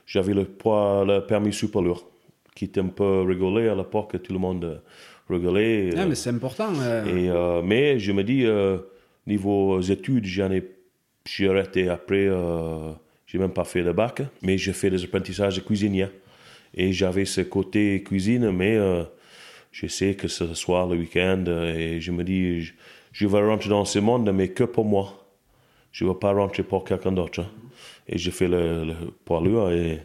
j'avais 0.06 0.34
le 0.34 0.46
poids, 0.46 1.06
le 1.08 1.26
permis 1.26 1.54
super 1.54 1.82
lourd, 1.82 2.10
qui 2.56 2.66
était 2.66 2.82
un 2.82 2.88
peu 2.88 3.22
rigolé 3.22 3.70
à 3.70 3.76
l'époque, 3.76 4.22
tout 4.22 4.34
le 4.34 4.40
monde 4.40 4.82
rigolait. 5.30 5.92
Ah, 5.96 6.06
mais 6.06 6.16
c'est 6.16 6.32
important. 6.32 6.74
Et, 6.74 7.30
euh, 7.30 7.62
mais 7.62 8.00
je 8.00 8.12
me 8.12 8.24
dis, 8.24 8.46
euh, 8.46 8.78
niveau 9.28 9.80
études, 9.82 10.26
j'en 10.26 10.52
ai, 10.52 10.64
j'ai 11.26 11.50
arrêté 11.50 11.90
après, 11.90 12.28
euh, 12.28 12.92
j'ai 13.28 13.38
même 13.38 13.54
pas 13.54 13.64
fait 13.64 13.82
le 13.82 13.94
bac, 13.94 14.22
mais 14.42 14.58
j'ai 14.58 14.74
fait 14.74 14.90
des 14.90 15.04
apprentissages 15.04 15.56
de 15.56 15.62
cuisinier. 15.62 16.08
Et 16.74 16.94
j'avais 16.94 17.26
ce 17.26 17.42
côté 17.42 18.04
cuisine, 18.04 18.52
mais 18.52 18.76
euh, 18.76 19.04
je 19.72 19.88
sais 19.88 20.16
que 20.16 20.28
ce 20.28 20.54
soir, 20.54 20.88
le 20.88 20.98
week-end, 20.98 21.44
et 21.48 22.00
je 22.00 22.12
me 22.12 22.24
dis, 22.24 22.62
je, 22.62 22.74
je, 23.12 23.28
vais 23.28 23.42
rentrer 23.42 23.70
dans 23.70 23.86
ce 23.86 24.00
monde, 24.00 24.32
mais 24.34 24.50
que 24.50 24.64
pour 24.64 24.86
moi. 24.86 25.16
Je 25.92 26.06
ne 26.06 26.10
vais 26.10 26.16
pas 26.16 26.32
rentrer 26.32 26.64
pour 26.64 26.84
quelqu'un 26.84 27.12
d'autre. 27.12 27.44
Et 28.08 28.18
j'ai 28.18 28.32
fait 28.32 28.48
le, 28.48 28.86
le 28.86 28.96
poids 29.26 29.42
lourd 29.42 29.72
et 29.72 30.02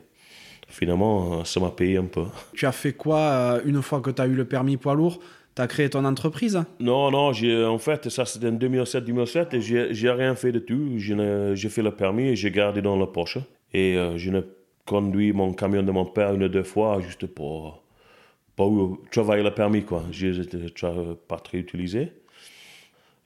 finalement, 0.68 1.44
ça 1.44 1.60
m'a 1.60 1.70
payé 1.70 1.96
un 1.96 2.04
peu. 2.04 2.24
Tu 2.54 2.66
as 2.66 2.72
fait 2.72 2.92
quoi 2.92 3.18
euh, 3.18 3.60
une 3.64 3.80
fois 3.82 4.00
que 4.00 4.10
tu 4.10 4.20
as 4.20 4.26
eu 4.26 4.34
le 4.34 4.44
permis 4.44 4.76
poids 4.76 4.94
lourd? 4.94 5.20
Tu 5.54 5.62
as 5.62 5.66
créé 5.68 5.88
ton 5.88 6.04
entreprise? 6.04 6.62
Non, 6.80 7.10
non, 7.10 7.30
en 7.30 7.78
fait, 7.78 8.08
ça 8.08 8.24
c'était 8.24 8.48
en 8.48 8.58
2007-2007 8.58 9.54
et 9.54 9.94
j'ai 9.94 10.10
rien 10.10 10.34
fait 10.34 10.50
de 10.50 10.58
tout. 10.58 10.98
J'ai 10.98 11.68
fait 11.68 11.82
le 11.82 11.92
permis 11.92 12.28
et 12.28 12.36
j'ai 12.36 12.50
gardé 12.50 12.82
dans 12.82 12.96
la 12.96 13.06
poche. 13.06 13.38
Et 13.72 13.96
euh, 13.96 14.18
je 14.18 14.30
n'ai 14.30 14.42
conduit 14.86 15.32
mon 15.32 15.52
camion 15.52 15.82
de 15.82 15.90
mon 15.90 16.04
père 16.04 16.34
une 16.34 16.44
ou 16.44 16.48
deux 16.48 16.62
fois 16.62 17.00
juste 17.00 17.26
pour, 17.26 17.82
pour 18.56 18.98
travailler 19.10 19.42
le 19.42 19.52
permis, 19.52 19.84
quoi. 19.84 20.04
Je 20.10 20.28
n'étais 20.28 20.58
pas 21.28 21.38
très 21.38 21.58
utilisé. 21.58 22.12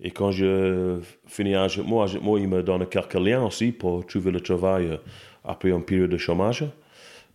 Et 0.00 0.12
quand 0.12 0.30
je 0.30 1.00
finis 1.26 1.54
un 1.54 1.66
moi, 1.84 2.06
moi, 2.22 2.38
il 2.38 2.48
me 2.48 2.62
donne 2.62 2.86
quelques 2.86 3.14
liens 3.14 3.44
aussi 3.44 3.72
pour 3.72 4.06
trouver 4.06 4.30
le 4.30 4.40
travail 4.40 4.98
après 5.44 5.70
une 5.70 5.82
période 5.82 6.10
de 6.10 6.16
chômage. 6.18 6.64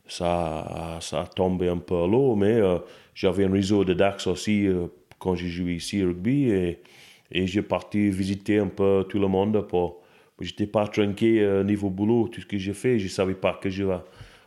Ça, 0.07 0.99
ça 1.01 1.21
a 1.21 1.28
tombé 1.28 1.67
un 1.67 1.78
peu 1.78 1.95
à 1.95 2.07
l'eau, 2.07 2.36
mais 2.36 2.53
euh, 2.53 2.78
j'avais 3.15 3.45
un 3.45 3.51
réseau 3.51 3.84
de 3.84 3.93
DAX 3.93 4.28
aussi 4.28 4.67
euh, 4.67 4.88
quand 5.17 5.36
j'ai 5.36 5.47
joué 5.47 5.76
ici 5.76 6.03
au 6.03 6.07
rugby 6.07 6.49
et, 6.49 6.80
et 7.32 7.47
j'ai 7.47 7.61
parti 7.61 8.09
visiter 8.09 8.59
un 8.59 8.67
peu 8.67 9.05
tout 9.09 9.19
le 9.19 9.28
monde 9.28 9.65
pour. 9.67 10.03
J'étais 10.44 10.68
pas 10.68 10.88
tranquille 10.88 11.64
niveau 11.66 11.89
boulot, 11.89 12.28
tout 12.28 12.41
ce 12.41 12.46
que 12.46 12.58
j'ai 12.58 12.74
fait, 12.74 13.00
je 13.00 13.08
savais 13.08 13.34
pas 13.34 13.60
que 13.62 13.70
j'avais 13.70 14.00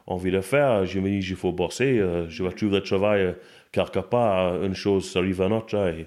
envie 0.07 0.30
de 0.30 0.40
faire. 0.40 0.86
Je 0.86 1.01
me 1.01 1.09
dis, 1.09 1.26
il 1.28 1.36
faut 1.36 1.53
bosser, 1.53 1.99
je 2.28 2.42
vais 2.44 2.53
trouver 2.53 2.76
le 2.76 2.82
travail 2.82 3.34
quelque 3.72 4.01
part, 4.01 4.62
une 4.62 4.74
chose 4.74 5.14
arrive 5.16 5.42
à 5.42 5.47
une 5.47 5.53
autre. 5.53 5.76
Et, 5.76 6.07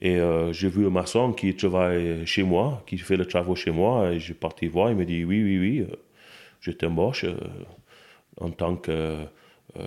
et 0.00 0.18
euh, 0.18 0.52
j'ai 0.52 0.68
vu 0.68 0.86
un 0.86 0.90
maçon 0.90 1.32
qui 1.32 1.54
travaille 1.54 2.26
chez 2.26 2.42
moi, 2.42 2.82
qui 2.86 2.98
fait 2.98 3.16
le 3.16 3.26
travaux 3.26 3.54
chez 3.54 3.70
moi, 3.70 4.12
et 4.12 4.18
j'ai 4.18 4.34
parti 4.34 4.66
voir, 4.66 4.90
il 4.90 4.96
me 4.96 5.04
dit 5.04 5.24
oui, 5.24 5.42
oui, 5.42 5.58
oui, 5.58 5.80
euh, 5.80 5.96
je 6.60 6.72
t'embauche 6.72 7.24
euh, 7.24 7.36
en 8.40 8.50
tant 8.50 8.76
que 8.76 9.24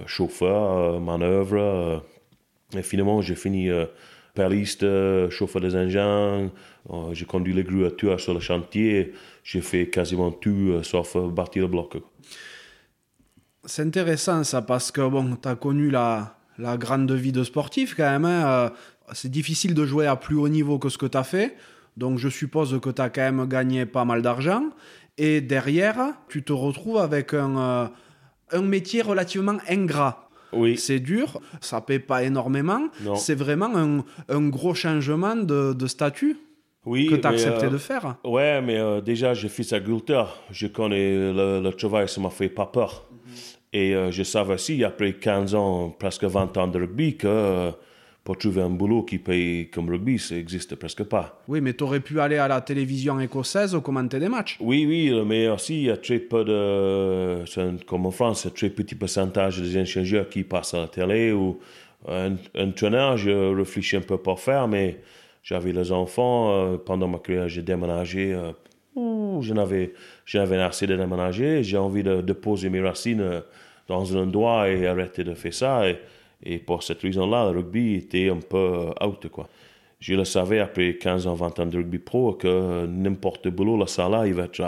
chauffeur, 0.06 1.00
manœuvre. 1.00 2.04
et 2.76 2.82
finalement, 2.82 3.22
j'ai 3.22 3.36
fini 3.36 3.70
perliste, 4.42 4.86
chauffeur 5.30 5.62
des 5.62 5.76
engins, 5.76 6.50
j'ai 7.12 7.26
conduit 7.26 7.54
les 7.54 7.64
grues 7.64 7.90
sur 8.18 8.34
le 8.34 8.40
chantier, 8.40 9.14
j'ai 9.44 9.62
fait 9.62 9.90
quasiment 9.90 10.32
tout 10.32 10.84
sauf 10.84 11.18
bâtir 11.18 11.64
le 11.64 11.68
bloc. 11.68 11.98
C'est 13.66 13.82
intéressant 13.82 14.44
ça, 14.44 14.62
parce 14.62 14.92
que 14.92 15.02
bon, 15.16 15.36
tu 15.42 15.50
as 15.50 15.56
connu 15.56 15.90
la, 15.90 16.38
la 16.58 16.78
grande 16.78 17.12
vie 17.12 17.32
de 17.32 17.44
sportif 17.44 17.96
quand 17.96 18.10
même. 18.10 18.26
Hein, 18.26 18.72
c'est 19.14 19.32
difficile 19.32 19.74
de 19.74 19.86
jouer 19.86 20.08
à 20.08 20.16
plus 20.16 20.36
haut 20.36 20.50
niveau 20.50 20.80
que 20.80 20.90
ce 20.90 20.98
que 20.98 21.06
tu 21.06 21.18
as 21.18 21.24
fait. 21.24 21.56
Donc 21.96 22.20
je 22.20 22.30
suppose 22.30 22.80
que 22.80 22.90
tu 22.90 23.02
as 23.02 23.10
quand 23.10 23.22
même 23.32 23.48
gagné 23.48 23.86
pas 23.86 24.06
mal 24.06 24.22
d'argent. 24.22 24.64
Et 25.18 25.42
derrière, 25.42 26.14
tu 26.30 26.44
te 26.44 26.54
retrouves 26.54 27.00
avec 27.00 27.34
un, 27.34 27.58
euh, 27.58 27.88
un 28.52 28.62
métier 28.62 29.02
relativement 29.02 29.58
ingrat. 29.68 30.27
Oui. 30.54 30.78
C'est 30.78 31.00
dur, 31.00 31.40
ça 31.62 31.82
paie 31.82 32.00
pas 32.00 32.24
énormément. 32.24 32.88
C'est 33.16 33.36
vraiment 33.36 33.76
un, 33.76 34.04
un, 34.30 34.48
gros 34.50 34.74
changement 34.74 35.36
de, 35.36 35.74
de 35.74 35.88
statut 35.88 36.38
oui, 36.86 37.08
que 37.08 37.16
tu 37.16 37.28
as 37.28 37.32
accepté 37.32 37.66
euh, 37.66 37.70
de 37.70 37.78
faire. 37.78 38.16
Ouais, 38.24 38.62
mais 38.62 38.78
euh, 38.78 39.02
déjà, 39.02 39.34
je 39.34 39.48
suis 39.48 39.74
agriculteur. 39.76 40.42
Je 40.52 40.68
connais 40.68 41.12
le, 41.12 41.62
le 41.62 41.72
travail, 41.74 42.08
ça 42.08 42.22
m'a 42.22 42.30
fait 42.30 42.50
pas 42.50 42.66
peur. 42.66 43.06
Mhm. 43.12 43.34
Et 43.74 44.12
je 44.12 44.24
savais 44.24 44.54
aussi, 44.54 44.84
après 44.84 45.14
15 45.14 45.54
ans, 45.54 45.90
presque 45.90 46.24
20 46.24 46.58
ans 46.58 46.68
de 46.68 46.80
rugby, 46.80 47.18
que 47.18 47.72
pour 48.28 48.38
trouver 48.38 48.62
un 48.62 48.70
boulot 48.70 49.04
qui 49.04 49.20
paye 49.20 49.70
comme 49.70 49.90
rugby, 49.90 50.20
ça 50.20 50.36
n'existe 50.36 50.76
presque 50.76 51.04
pas. 51.06 51.42
Oui, 51.48 51.62
mais 51.62 51.74
tu 51.74 51.86
aurais 51.86 52.02
pu 52.02 52.20
aller 52.20 52.36
à 52.36 52.50
la 52.50 52.60
télévision 52.60 53.18
écossaise 53.22 53.74
ou 53.74 53.80
commenter 53.80 54.20
des 54.20 54.28
matchs. 54.28 54.58
Oui, 54.60 54.86
oui, 54.86 55.24
mais 55.26 55.48
aussi 55.48 55.76
il 55.76 55.84
y 55.84 55.90
a 55.90 55.96
très 55.96 56.20
peu 56.20 56.44
de. 56.44 57.86
Comme 57.86 58.06
en 58.06 58.12
France, 58.12 58.44
il 58.44 58.48
y 58.48 58.50
a 58.50 58.54
très 58.54 58.70
petit 58.70 58.96
pourcentage 58.96 59.62
des 59.62 59.78
ingénieurs 59.78 60.28
qui 60.28 60.44
passent 60.44 60.74
à 60.74 60.82
la 60.82 60.88
télé 60.90 61.32
ou 61.32 61.58
un, 62.06 62.36
entraîneur, 62.60 63.16
je 63.16 63.56
réfléchis 63.56 63.96
un 63.96 64.02
peu 64.02 64.18
pour 64.18 64.42
faire, 64.42 64.68
mais 64.68 65.00
j'avais 65.42 65.72
les 65.72 65.94
enfants. 65.94 66.52
Euh, 66.52 66.78
pendant 66.78 67.08
ma 67.08 67.20
carrière, 67.20 67.48
j'ai 67.48 67.62
déménagé. 67.62 68.34
Euh, 68.34 68.52
je 69.40 69.54
n'avais 69.54 70.62
assez 70.62 70.86
de 70.86 70.98
déménager. 70.98 71.64
J'ai 71.64 71.78
envie 71.78 72.04
de, 72.04 72.20
de, 72.20 72.34
poser 72.34 72.70
mes 72.70 72.82
racines 72.82 73.22
euh, 73.22 73.40
dans 73.88 74.18
un 74.18 74.24
endroit 74.24 74.68
et 74.68 74.86
arrêter 74.86 75.24
de 75.24 75.34
faire 75.34 75.54
ça. 75.54 75.90
Et, 75.90 75.98
et 76.44 76.60
pour 76.60 76.84
cette 76.84 77.02
raison-là, 77.02 77.52
le 77.52 77.60
rugby 77.60 77.96
était 77.96 78.30
un 78.30 78.40
peu 78.40 78.90
out, 79.04 79.28
quoi. 79.30 79.48
Je 80.00 80.14
le 80.14 80.26
savais 80.26 80.60
après 80.60 80.96
15 80.96 81.26
ans, 81.26 81.34
20 81.34 81.60
ans 81.60 81.66
de 81.66 81.78
rugby 81.78 81.98
pro 81.98 82.34
que 82.34 82.86
n'importe 82.86 83.48
boulot, 83.48 83.78
la 83.78 83.88
salle 83.88 84.28
il 84.28 84.36
va 84.36 84.44
être 84.44 84.62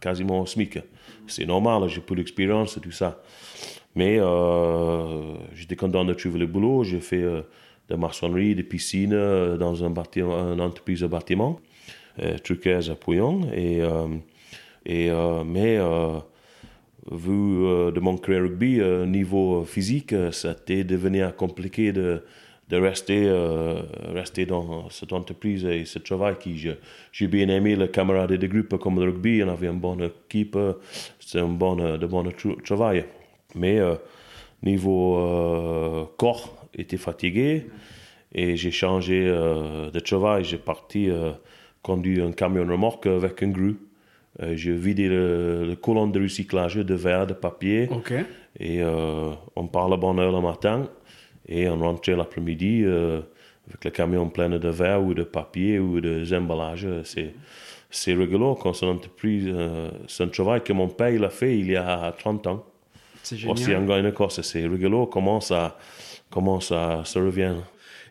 quasiment 0.00 0.40
au 0.40 0.46
SMIC. 0.46 0.78
C'est 1.26 1.46
normal, 1.46 1.88
j'ai 1.88 2.00
peu 2.00 2.14
d'expérience 2.14 2.76
et 2.76 2.80
tout 2.80 2.92
ça. 2.92 3.20
Mais 3.96 4.18
euh, 4.20 5.34
j'étais 5.52 5.74
content 5.74 6.04
de 6.04 6.14
trouver 6.14 6.38
le 6.38 6.46
boulot. 6.46 6.84
J'ai 6.84 7.00
fait 7.00 7.22
euh, 7.22 7.42
de 7.88 7.96
maçonnerie, 7.96 8.54
de 8.54 8.62
piscine 8.62 9.10
dans 9.58 9.84
un 9.84 9.90
bâtiment, 9.90 10.52
une 10.52 10.60
entreprise 10.60 11.00
de 11.00 11.08
bâtiment, 11.08 11.58
truqueuse 12.44 12.88
à 12.88 12.94
Pouillon. 12.94 13.48
Et, 13.52 13.80
et, 14.86 15.10
mais 15.44 15.78
vu 17.10 17.92
de 17.92 18.00
mon 18.00 18.16
carrière 18.16 18.42
rugby, 18.42 18.80
niveau 19.06 19.64
physique, 19.64 20.14
ça 20.30 20.52
était 20.52 20.84
devenu 20.84 21.24
compliqué 21.36 21.92
de, 21.92 22.22
de 22.68 22.76
rester, 22.76 23.28
rester 24.14 24.46
dans 24.46 24.88
cette 24.88 25.12
entreprise 25.12 25.64
et 25.64 25.84
ce 25.84 25.98
travail 25.98 26.36
qui 26.38 26.56
j'ai 27.12 27.26
bien 27.26 27.48
aimé 27.48 27.74
le 27.74 27.88
camarade 27.88 28.32
de 28.32 28.46
groupe 28.46 28.78
comme 28.78 29.00
le 29.00 29.06
rugby, 29.10 29.42
on 29.42 29.48
avait 29.48 29.66
une 29.66 29.80
bonne 29.80 30.10
équipe, 30.28 30.56
c'est 31.18 31.40
un 31.40 31.48
bon, 31.48 31.76
de 31.76 32.06
bon 32.06 32.24
travail. 32.64 33.04
Mais 33.56 33.80
niveau 34.62 36.08
corps, 36.16 36.62
était 36.74 36.96
fatigué 36.96 37.66
et 38.34 38.56
j'ai 38.56 38.70
changé 38.70 39.24
de 39.24 40.00
travail. 40.00 40.44
J'ai 40.44 40.58
parti 40.58 41.10
conduire 41.82 42.26
un 42.26 42.32
camion 42.32 42.66
remorque 42.66 43.06
avec 43.06 43.42
un 43.42 43.48
grue. 43.48 43.76
J'ai 44.40 44.72
vidé 44.72 45.08
le, 45.08 45.66
le, 45.66 45.76
colonne 45.76 46.12
de 46.12 46.20
recyclage 46.20 46.76
de 46.76 46.94
verre, 46.94 47.26
de 47.26 47.34
papier. 47.34 47.88
Et 48.58 48.82
on 48.84 49.66
part 49.66 49.88
la 49.88 49.96
bonne 49.96 50.18
heure 50.18 50.32
le 50.32 50.40
matin 50.40 50.88
et 51.48 51.68
on 51.68 51.78
rentrait 51.78 52.16
l'après-midi 52.16 52.84
avec 52.84 53.84
le 53.84 53.90
camion 53.90 54.28
plein 54.28 54.48
de 54.48 54.68
verre 54.68 55.02
ou 55.02 55.14
de 55.14 55.22
papier 55.22 55.78
ou 55.78 56.00
de 56.00 56.24
emballages. 56.34 56.88
C'est, 57.04 57.34
c'est 57.90 58.14
rigolo 58.14 58.54
quand 58.54 58.72
c'est 58.72 58.86
une 58.86 58.92
entreprise. 58.92 59.54
c'est 60.08 60.24
un 60.24 60.28
travail 60.28 60.62
que 60.62 60.72
mon 60.72 60.88
père 60.88 61.10
il 61.10 61.24
a 61.24 61.30
fait 61.30 61.58
il 61.58 61.70
y 61.70 61.76
a 61.76 62.12
30 62.18 62.46
ans. 62.46 62.64
C'est 63.22 63.36
génial. 63.36 63.56
Aussi 63.56 63.74
en 63.74 64.06
Écosse. 64.06 64.40
C'est 64.42 64.66
rigolo 64.66 65.06
comment 65.06 65.40
ça, 65.40 65.76
comment 66.30 66.60
ça, 66.60 67.02
ça 67.04 67.20
revient. 67.20 67.54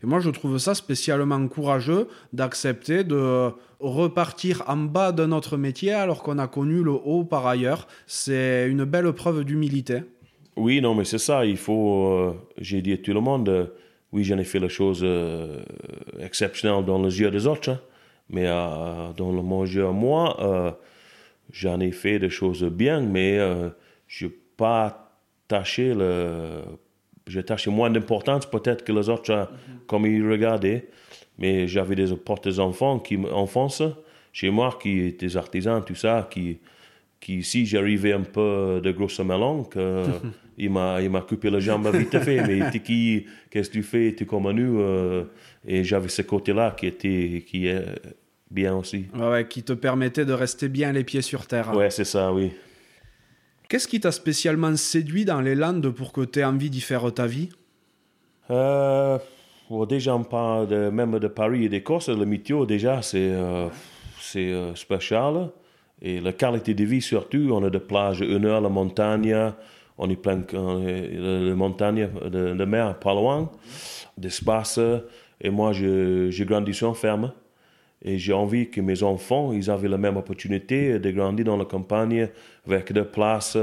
Et 0.03 0.07
moi, 0.07 0.19
je 0.19 0.29
trouve 0.29 0.57
ça 0.57 0.73
spécialement 0.73 1.47
courageux 1.47 2.07
d'accepter 2.33 3.03
de 3.03 3.51
repartir 3.79 4.63
en 4.67 4.77
bas 4.77 5.11
de 5.11 5.25
notre 5.25 5.57
métier 5.57 5.93
alors 5.93 6.23
qu'on 6.23 6.39
a 6.39 6.47
connu 6.47 6.83
le 6.83 6.91
haut 6.91 7.23
par 7.23 7.45
ailleurs. 7.45 7.87
C'est 8.07 8.67
une 8.69 8.83
belle 8.83 9.11
preuve 9.13 9.43
d'humilité. 9.43 10.01
Oui, 10.55 10.81
non, 10.81 10.95
mais 10.95 11.05
c'est 11.05 11.19
ça. 11.19 11.45
Il 11.45 11.57
faut. 11.57 12.35
J'ai 12.57 12.81
dit 12.81 12.93
à 12.93 12.97
tout 12.97 13.13
le 13.13 13.21
monde, 13.21 13.71
oui, 14.11 14.23
j'en 14.23 14.37
ai 14.37 14.43
fait 14.43 14.59
les 14.59 14.69
choses 14.69 15.05
exceptionnelles 16.19 16.83
dans 16.83 17.01
les 17.01 17.19
yeux 17.19 17.31
des 17.31 17.47
autres, 17.47 17.69
hein. 17.69 17.79
mais 18.29 18.45
dans 18.45 19.31
le 19.31 19.41
mon 19.41 19.65
jeu, 19.65 19.89
moi, 19.91 20.77
j'en 21.51 21.79
ai 21.79 21.91
fait 21.91 22.19
des 22.19 22.29
choses 22.29 22.63
bien, 22.63 23.01
mais 23.01 23.39
je 24.07 24.25
n'ai 24.25 24.31
pas 24.57 25.15
tâché 25.47 25.93
le 25.93 26.61
j'ai 27.31 27.43
tâché 27.43 27.69
moins 27.71 27.89
d'importance 27.89 28.45
peut-être 28.55 28.81
que 28.85 28.91
les 28.91 29.07
autres, 29.09 29.31
mm 29.33 29.43
-hmm. 29.43 29.87
comme 29.87 30.05
ils 30.05 30.27
regardaient. 30.33 30.81
Mais 31.41 31.67
j'avais 31.73 31.95
des 31.95 32.15
portes 32.27 32.59
enfants 32.67 32.95
qui 33.05 33.15
enfance 33.45 33.83
chez 34.39 34.49
moi 34.57 34.69
qui 34.81 34.91
étaient 35.07 35.27
des 35.27 35.37
artisans, 35.37 35.81
tout 35.89 35.99
ça, 36.05 36.27
qui, 36.31 36.59
qui 37.19 37.43
si 37.43 37.65
j'arrivais 37.65 38.13
un 38.21 38.25
peu 38.37 38.81
de 38.85 38.91
grosse 38.91 39.21
il 40.63 40.69
m'a 40.69 41.01
il 41.01 41.09
m'a 41.09 41.21
coupé 41.21 41.49
la 41.49 41.59
jambe 41.59 41.87
vite 41.95 42.17
fait. 42.19 42.39
Mais 42.47 42.57
t'es 42.71 42.81
qui, 42.87 43.25
qu'est-ce 43.49 43.69
que 43.69 43.77
tu 43.79 43.83
fais, 43.83 44.13
tu 44.17 44.25
comme 44.25 44.51
nous 44.51 44.79
euh, 44.79 45.23
Et 45.73 45.83
j'avais 45.83 46.09
ce 46.09 46.21
côté-là 46.21 46.67
qui 46.77 46.85
était 46.87 47.43
qui 47.47 47.67
est 47.67 47.85
bien 48.49 48.75
aussi. 48.75 49.05
Ouais, 49.15 49.29
ouais, 49.29 49.47
qui 49.47 49.63
te 49.63 49.73
permettait 49.73 50.25
de 50.25 50.33
rester 50.33 50.67
bien 50.69 50.91
les 50.91 51.03
pieds 51.03 51.21
sur 51.21 51.47
terre. 51.47 51.73
Ouais, 51.75 51.89
c'est 51.89 52.03
ça, 52.15 52.31
oui. 52.33 52.51
Qu'est-ce 53.71 53.87
qui 53.87 54.01
t'a 54.01 54.11
spécialement 54.11 54.75
séduit 54.75 55.23
dans 55.23 55.39
les 55.39 55.55
Landes 55.55 55.87
pour 55.91 56.11
que 56.11 56.25
tu 56.25 56.39
aies 56.39 56.43
envie 56.43 56.69
d'y 56.69 56.81
faire 56.81 57.09
ta 57.13 57.25
vie? 57.25 57.47
Euh, 58.49 59.17
bon, 59.69 59.85
Déjà, 59.85 60.13
on 60.13 60.25
parle 60.25 60.67
de, 60.67 60.89
même 60.89 61.17
de 61.19 61.29
Paris 61.29 61.63
et 61.63 61.69
d'Écosse. 61.69 62.09
Le 62.09 62.25
météo, 62.25 62.65
déjà, 62.65 63.01
c'est 63.01 63.31
euh, 63.31 63.69
c'est 64.19 64.51
euh, 64.51 64.75
spécial. 64.75 65.51
Et 66.01 66.19
la 66.19 66.33
qualité 66.33 66.73
de 66.73 66.83
vie, 66.83 67.01
surtout. 67.01 67.47
On 67.53 67.63
a 67.63 67.69
des 67.69 67.79
plages, 67.79 68.19
une 68.19 68.43
heure, 68.43 68.59
la 68.59 68.67
montagne. 68.67 69.53
On 69.97 70.09
est 70.09 70.17
plein 70.17 70.35
de 70.35 71.47
la 71.47 71.55
montagne, 71.55 72.09
de, 72.25 72.53
de 72.53 72.65
mer, 72.65 72.99
pas 72.99 73.13
loin. 73.13 73.49
D'espace. 74.17 74.81
Et 75.39 75.49
moi, 75.49 75.71
j'ai 75.71 76.45
grandi 76.45 76.73
sur 76.73 76.89
une 76.89 76.95
ferme. 76.95 77.31
Et 78.03 78.17
j'ai 78.17 78.33
envie 78.33 78.69
que 78.69 78.81
mes 78.81 79.03
enfants, 79.03 79.53
ils 79.53 79.69
avaient 79.69 79.87
la 79.87 79.97
même 79.97 80.17
opportunité 80.17 80.97
de 80.97 81.11
grandir 81.11 81.45
dans 81.45 81.57
la 81.57 81.65
campagne 81.65 82.29
avec 82.65 82.91
des 82.91 83.03
places. 83.03 83.55
Et 83.55 83.59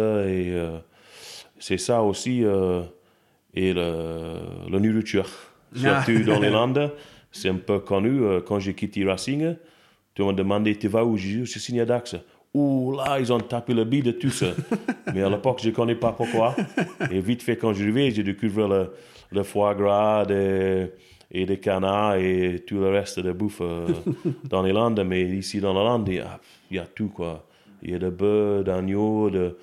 euh, 0.53 0.79
c'est 1.59 1.79
ça 1.79 2.03
aussi. 2.03 2.45
Euh, 2.45 2.83
et 3.55 3.73
le, 3.73 4.35
la 4.71 4.79
nourriture. 4.79 5.29
Surtout 5.75 6.23
dans 6.25 6.39
les 6.39 6.51
Landes. 6.59 6.93
C'est 7.33 7.49
un 7.49 7.57
peu 7.57 7.81
connu. 7.81 8.23
Euh, 8.23 8.41
quand 8.41 8.61
j'ai 8.61 8.75
quitté 8.75 9.05
Racing, 9.05 9.57
tu 10.15 10.23
m'as 10.23 10.33
demandé 10.33 10.77
Tu 10.77 10.87
vas 10.87 11.05
où 11.05 11.17
Je 11.17 11.45
suis 11.45 11.61
signé 11.61 11.85
Dax. 11.85 12.15
Ouh 12.55 12.97
là, 12.97 13.19
ils 13.19 13.33
ont 13.33 13.41
tapé 13.41 13.75
le 13.75 13.85
bide 13.85 14.07
de 14.07 14.11
tout 14.13 14.31
ça. 14.31 14.47
Mais 15.15 15.23
à 15.23 15.29
l'époque, 15.29 15.61
je 15.63 15.69
ne 15.69 15.75
connais 15.75 15.97
pas 15.97 16.13
pourquoi. 16.13 16.55
Et 17.11 17.21
vite 17.21 17.43
fait, 17.43 17.57
quand 17.57 17.75
je 17.75 17.85
vais, 17.91 18.11
j'ai 18.13 18.23
découvert 18.23 18.69
le, 18.69 18.93
le 19.33 19.43
foie 19.43 19.75
gras, 19.75 20.25
des 20.25 20.91
et 21.31 21.47
des 21.47 21.59
canards 21.59 22.17
et 22.17 22.65
tout 22.67 22.79
le 22.79 22.89
reste 22.89 23.21
de 23.21 23.33
bouffe 23.33 23.61
euh, 23.61 23.87
dans 24.45 24.63
les 24.63 24.73
Landes. 24.73 25.03
Mais 25.07 25.23
ici 25.23 25.61
dans 25.61 25.75
la 25.75 25.83
Lande, 25.83 26.09
il 26.09 26.15
y 26.15 26.21
a, 26.21 26.41
il 26.71 26.77
y 26.77 26.81
a 26.81 26.87
tout 26.87 27.09
quoi. 27.09 27.45
Il 27.83 27.91
y 27.91 27.95
a 27.95 27.99
de 27.99 28.11
bœufs, 28.11 28.65
d'agneaux, 28.65 29.31
de, 29.31 29.57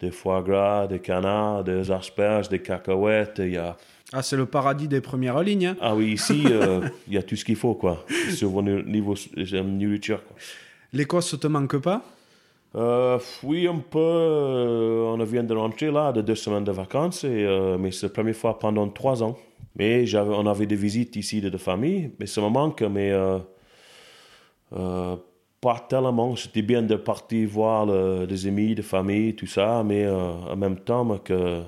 de 0.00 0.10
foie 0.10 0.42
gras, 0.42 0.86
de 0.86 0.96
canards, 0.96 1.62
des 1.64 1.90
asperges, 1.90 2.48
des 2.48 2.58
cacahuètes. 2.58 3.36
Il 3.38 3.52
y 3.52 3.56
a... 3.56 3.76
Ah, 4.12 4.22
c'est 4.22 4.36
le 4.36 4.46
paradis 4.46 4.88
des 4.88 5.00
premières 5.00 5.40
lignes. 5.40 5.66
Hein? 5.66 5.76
Ah 5.80 5.94
oui, 5.94 6.12
ici, 6.12 6.42
euh, 6.46 6.80
il 7.06 7.14
y 7.14 7.18
a 7.18 7.22
tout 7.22 7.36
ce 7.36 7.44
qu'il 7.44 7.56
faut 7.56 7.74
quoi. 7.74 8.04
Sur 8.30 8.48
vos 8.48 8.62
niveau 8.62 9.14
nourriture. 9.36 10.24
Quoi. 10.24 10.36
L'Écosse 10.92 11.38
te 11.38 11.46
manque 11.46 11.76
pas? 11.78 12.02
Euh, 12.76 13.18
oui, 13.42 13.66
un 13.66 13.78
peu. 13.78 13.98
Euh, 13.98 15.14
on 15.16 15.24
vient 15.24 15.42
de 15.42 15.54
rentrer 15.54 15.90
là, 15.90 16.12
de 16.12 16.20
deux 16.20 16.34
semaines 16.34 16.64
de 16.64 16.72
vacances, 16.72 17.24
et, 17.24 17.44
euh, 17.44 17.76
mais 17.78 17.90
c'est 17.90 18.06
la 18.06 18.12
première 18.12 18.36
fois 18.36 18.58
pendant 18.58 18.88
trois 18.88 19.22
ans. 19.22 19.36
Mais 19.80 20.14
on 20.14 20.46
avait 20.46 20.66
des 20.66 20.76
visites 20.76 21.16
ici 21.16 21.40
de, 21.40 21.48
de 21.48 21.56
famille, 21.56 22.10
mais 22.20 22.26
ça 22.26 22.42
me 22.42 22.50
manque, 22.50 22.82
mais 22.82 23.12
euh, 23.12 23.38
euh, 24.74 25.16
pas 25.58 25.86
tellement. 25.88 26.36
C'était 26.36 26.60
bien 26.60 26.82
de 26.82 26.96
partir 26.96 27.48
voir 27.48 27.86
le, 27.86 28.26
des 28.26 28.46
amis, 28.46 28.74
de 28.74 28.82
famille, 28.82 29.34
tout 29.34 29.46
ça, 29.46 29.82
mais 29.82 30.04
euh, 30.04 30.32
en 30.52 30.56
même 30.56 30.80
temps 30.80 31.16
que 31.16 31.62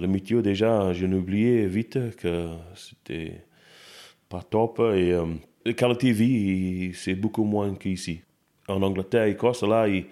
le 0.00 0.06
météo, 0.08 0.42
déjà, 0.42 0.92
j'ai 0.94 1.06
oublié 1.06 1.68
vite 1.68 2.16
que 2.16 2.48
c'était 2.74 3.40
pas 4.28 4.42
top. 4.42 4.80
Et 4.80 5.16
la 5.64 5.72
qualité 5.74 6.08
de 6.08 6.12
vie, 6.14 6.92
c'est 6.92 7.14
beaucoup 7.14 7.44
moins 7.44 7.72
qu'ici. 7.76 8.20
En 8.66 8.82
Angleterre, 8.82 9.26
Écosse, 9.26 9.62
là, 9.62 9.86
ils, 9.86 10.06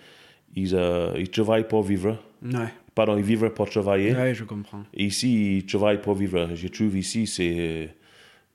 ils, 0.55 0.79
ils 1.19 1.31
travaillent 1.31 1.67
pour 1.67 1.83
vivre. 1.83 2.19
Ouais 2.45 2.71
pardon, 2.95 3.17
ils 3.17 3.25
vivent 3.25 3.51
pour 3.51 3.69
travailler. 3.69 4.15
Oui, 4.15 4.35
je 4.35 4.45
comprends. 4.45 4.85
Et 4.95 5.05
ici, 5.05 5.59
ils 5.59 5.67
travaillent 5.67 6.01
pour 6.01 6.15
vivre. 6.15 6.51
Je 6.55 6.69
trouve 6.69 6.97
ici, 6.97 7.27
c'est 7.27 7.91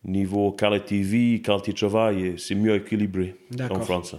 niveau 0.03 0.51
qualité 0.51 0.99
de 0.99 1.03
vie, 1.03 1.41
qualité 1.41 1.71
de 1.71 1.77
travail, 1.77 2.33
c'est 2.37 2.55
mieux 2.55 2.75
équilibré 2.75 3.35
en 3.69 3.79
France. 3.81 4.15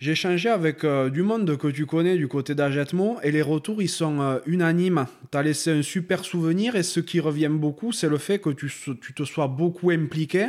J'ai 0.00 0.10
échangé 0.10 0.48
avec 0.48 0.82
euh, 0.82 1.08
du 1.08 1.22
monde 1.22 1.56
que 1.56 1.68
tu 1.68 1.86
connais 1.86 2.16
du 2.16 2.26
côté 2.26 2.54
d'Agetmo 2.54 3.16
et 3.22 3.30
les 3.30 3.42
retours 3.42 3.80
ils 3.80 3.88
sont 3.88 4.20
euh, 4.20 4.38
unanimes. 4.44 5.06
Tu 5.30 5.38
as 5.38 5.42
laissé 5.42 5.70
un 5.70 5.82
super 5.82 6.24
souvenir 6.24 6.74
et 6.74 6.82
ce 6.82 6.98
qui 6.98 7.20
revient 7.20 7.48
beaucoup, 7.48 7.92
c'est 7.92 8.08
le 8.08 8.18
fait 8.18 8.40
que 8.40 8.50
tu, 8.50 8.70
tu, 9.00 9.14
te 9.14 9.22
sois 9.22 9.46
beaucoup 9.46 9.90
impliqué, 9.90 10.48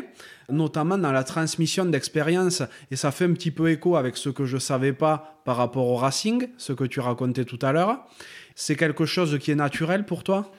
notamment 0.50 0.98
dans 0.98 1.12
la 1.12 1.24
transmission 1.24 1.86
d'expérience. 1.86 2.64
Et 2.90 2.96
ça 2.96 3.12
fait 3.12 3.26
un 3.26 3.34
petit 3.34 3.52
peu 3.52 3.70
écho 3.70 3.96
avec 3.96 4.18
ce 4.18 4.30
que 4.30 4.46
je 4.46 4.56
ne 4.56 4.60
savais 4.60 4.94
pas 4.94 5.40
par 5.46 5.58
rapport 5.58 5.88
au 5.88 5.96
racing, 5.96 6.48
ce 6.58 6.74
que 6.74 6.84
tu 6.84 7.00
racontais 7.00 7.46
tout 7.46 7.60
à 7.62 7.72
l'heure. 7.72 8.04
C'est 8.56 8.76
quelque 8.76 9.06
chose 9.06 9.38
qui 9.40 9.52
est 9.52 9.56
naturel 9.56 10.06
pour 10.06 10.24
toi? 10.24 10.52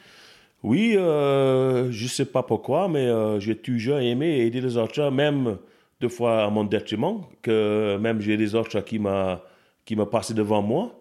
Oui, 0.62 0.94
euh, 0.96 1.90
je 1.90 2.04
ne 2.04 2.08
sais 2.08 2.26
pas 2.26 2.42
pourquoi, 2.42 2.88
mais 2.88 3.06
euh, 3.06 3.40
j'ai 3.40 3.56
toujours 3.56 3.98
aimé 3.98 4.40
aider 4.40 4.60
les 4.60 4.76
autres, 4.76 5.10
même 5.10 5.56
deux 6.00 6.08
fois 6.08 6.44
à 6.44 6.50
mon 6.50 6.64
détriment, 6.64 7.22
que 7.42 7.96
même 7.98 8.20
j'ai 8.20 8.36
des 8.36 8.54
autres 8.54 8.80
qui 8.80 8.98
m'ont 8.98 9.38
qui 9.84 9.96
passé 9.96 10.34
devant 10.34 10.62
moi. 10.62 10.98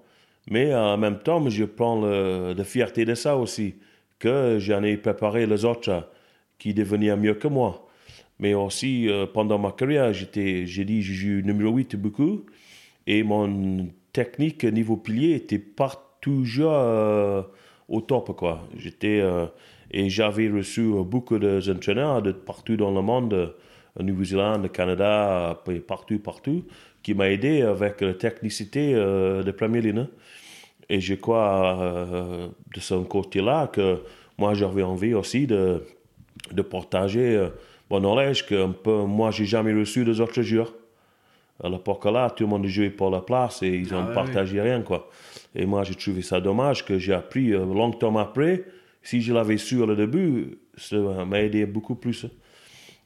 Mais 0.49 0.73
en 0.73 0.97
même 0.97 1.19
temps, 1.19 1.47
je 1.49 1.65
prends 1.65 2.01
de 2.01 2.63
fierté 2.63 3.03
de 3.03 3.15
ça 3.15 3.35
aussi, 3.35 3.75
que 4.19 4.57
j'en 4.59 4.83
ai 4.83 4.95
préparé 4.97 5.47
les 5.47 5.65
autres 5.65 6.07
qui 6.59 6.73
devenaient 6.73 7.15
mieux 7.17 7.33
que 7.33 7.47
moi. 7.47 7.87
Mais 8.39 8.53
aussi, 8.53 9.09
euh, 9.09 9.25
pendant 9.25 9.57
ma 9.57 9.71
carrière, 9.71 10.13
j'étais, 10.13 10.65
j'ai 10.65 10.85
dit, 10.85 11.01
je 11.01 11.13
joue 11.13 11.41
numéro 11.41 11.75
8 11.75 11.95
beaucoup, 11.95 12.45
et 13.07 13.23
mon 13.23 13.89
technique 14.13 14.63
niveau 14.65 14.97
pilier 14.97 15.35
était 15.35 15.59
partout 15.59 16.04
toujours 16.25 16.73
euh, 16.73 17.41
au 17.87 18.01
top, 18.01 18.35
quoi. 18.35 18.55
J'étais... 18.77 19.19
Euh, 19.21 19.45
et 19.91 20.09
j'avais 20.09 20.49
reçu 20.49 20.81
beaucoup 21.05 21.37
d'entraîneurs 21.37 22.21
de 22.21 22.31
partout 22.31 22.75
dans 22.75 22.91
le 22.91 23.01
monde, 23.01 23.53
Nouvelle-Zélande, 23.99 24.71
Canada, 24.71 25.61
partout, 25.87 26.19
partout, 26.19 26.65
qui 27.03 27.13
m'ont 27.13 27.23
aidé 27.23 27.61
avec 27.61 28.01
la 28.01 28.15
technicité 28.15 28.93
euh, 28.95 29.43
de 29.43 29.51
première 29.51 29.83
ligne. 29.83 30.07
Et 30.89 30.99
je 30.99 31.15
crois, 31.15 31.77
de 32.75 32.79
ce 32.79 32.95
côté-là, 32.95 33.67
que 33.67 34.01
moi, 34.37 34.53
j'avais 34.53 34.83
envie 34.83 35.13
aussi 35.13 35.47
de, 35.47 35.81
de 36.51 36.61
partager 36.61 37.35
euh, 37.35 37.49
mon 37.89 37.99
knowledge 37.99 38.45
que 38.45 38.67
peu, 38.71 39.03
moi, 39.03 39.31
j'ai 39.31 39.45
jamais 39.45 39.73
reçu 39.73 40.03
des 40.03 40.19
autres 40.19 40.41
joueurs. 40.41 40.73
À 41.63 41.69
l'époque 41.69 42.05
là, 42.05 42.29
tout 42.29 42.43
le 42.43 42.49
monde 42.49 42.65
jouait 42.65 42.89
pour 42.89 43.09
la 43.09 43.21
place 43.21 43.63
et 43.63 43.69
ils 43.69 43.91
n'ont 43.93 44.07
Ah 44.09 44.13
partagé 44.13 44.59
rien, 44.59 44.81
quoi. 44.81 45.09
Et 45.55 45.65
moi, 45.65 45.83
j'ai 45.83 45.95
trouvé 45.95 46.21
ça 46.21 46.41
dommage 46.41 46.85
que 46.85 46.97
j'ai 46.97 47.13
appris 47.13 47.53
euh, 47.53 47.65
longtemps 47.65 48.15
après. 48.17 48.65
Si 49.01 49.21
je 49.21 49.33
l'avais 49.33 49.57
su 49.57 49.81
au 49.81 49.95
début, 49.95 50.57
ça 50.77 50.97
m'a 51.25 51.41
aidé 51.41 51.65
beaucoup 51.65 51.95
plus. 51.95 52.25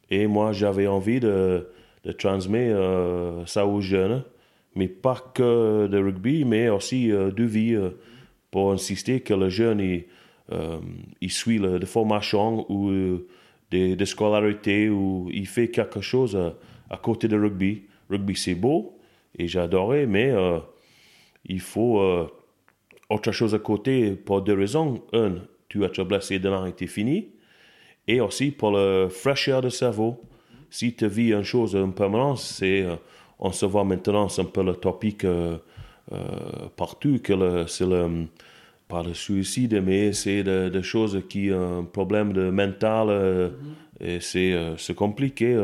Et 0.09 0.27
moi, 0.27 0.53
j'avais 0.53 0.87
envie 0.87 1.19
de, 1.19 1.67
de 2.03 2.11
transmettre 2.11 2.75
euh, 2.75 3.45
ça 3.45 3.65
aux 3.65 3.81
jeunes, 3.81 4.23
mais 4.75 4.87
pas 4.87 5.15
que 5.33 5.87
de 5.87 5.97
rugby, 5.97 6.45
mais 6.45 6.69
aussi 6.69 7.11
euh, 7.11 7.31
de 7.31 7.43
vie, 7.43 7.77
pour 8.51 8.71
insister 8.71 9.21
que 9.21 9.33
le 9.33 9.49
jeune, 9.49 9.79
il, 9.79 10.05
il 11.21 11.31
suit 11.31 11.59
de 11.59 11.85
formation 11.85 12.65
ou 12.71 12.89
euh, 12.89 13.27
de, 13.71 13.95
de 13.95 14.05
scolarité 14.05 14.89
ou 14.89 15.29
il 15.31 15.45
fait 15.47 15.69
quelque 15.69 16.01
chose 16.01 16.37
à, 16.89 16.97
côté 16.97 17.27
de 17.27 17.37
rugby. 17.37 17.83
Rugby, 18.09 18.35
c'est 18.35 18.55
beau 18.55 18.97
et 19.37 19.47
j'adorais, 19.47 20.07
mais 20.07 20.33
il 21.45 21.59
faut 21.59 22.01
autre 23.09 23.31
chose 23.31 23.55
à 23.55 23.59
côté 23.59 24.11
pour 24.11 24.41
deux 24.41 24.53
raisons. 24.53 25.01
Un, 25.13 25.35
tu 25.67 25.83
as 25.83 25.87
été 25.87 26.03
blessé 26.03 26.39
de 26.39 26.49
et 26.49 26.73
c'est 26.77 26.87
fini. 26.87 27.29
Et 28.07 28.21
aussi 28.21 28.51
pour 28.51 28.71
la 28.71 29.09
fraîcheur 29.09 29.61
de 29.61 29.69
cerveau. 29.69 30.21
Si 30.69 30.95
tu 30.95 31.07
vis 31.07 31.31
une 31.33 31.43
chose 31.43 31.75
en 31.75 31.91
permanence, 31.91 32.43
c'est, 32.45 32.83
euh, 32.83 32.95
on 33.39 33.51
se 33.51 33.65
voit 33.65 33.83
maintenant, 33.83 34.29
c'est 34.29 34.41
un 34.41 34.45
peu 34.45 34.63
le 34.63 34.75
topic 34.75 35.23
euh, 35.25 35.57
euh, 36.11 36.17
partout, 36.75 37.19
que 37.23 37.33
le- 37.33 37.67
c'est 37.67 37.87
le, 37.87 38.27
pas 38.87 39.01
le 39.03 39.13
suicide, 39.13 39.81
mais 39.83 40.13
c'est 40.13 40.43
des 40.43 40.69
de 40.69 40.81
choses 40.81 41.21
qui 41.27 41.51
ont 41.51 41.79
un 41.79 41.83
problème 41.83 42.33
de 42.33 42.49
mental, 42.51 43.07
euh, 43.09 43.49
et 43.99 44.19
c'est, 44.19 44.55
c'est 44.77 44.95
compliqué. 44.95 45.57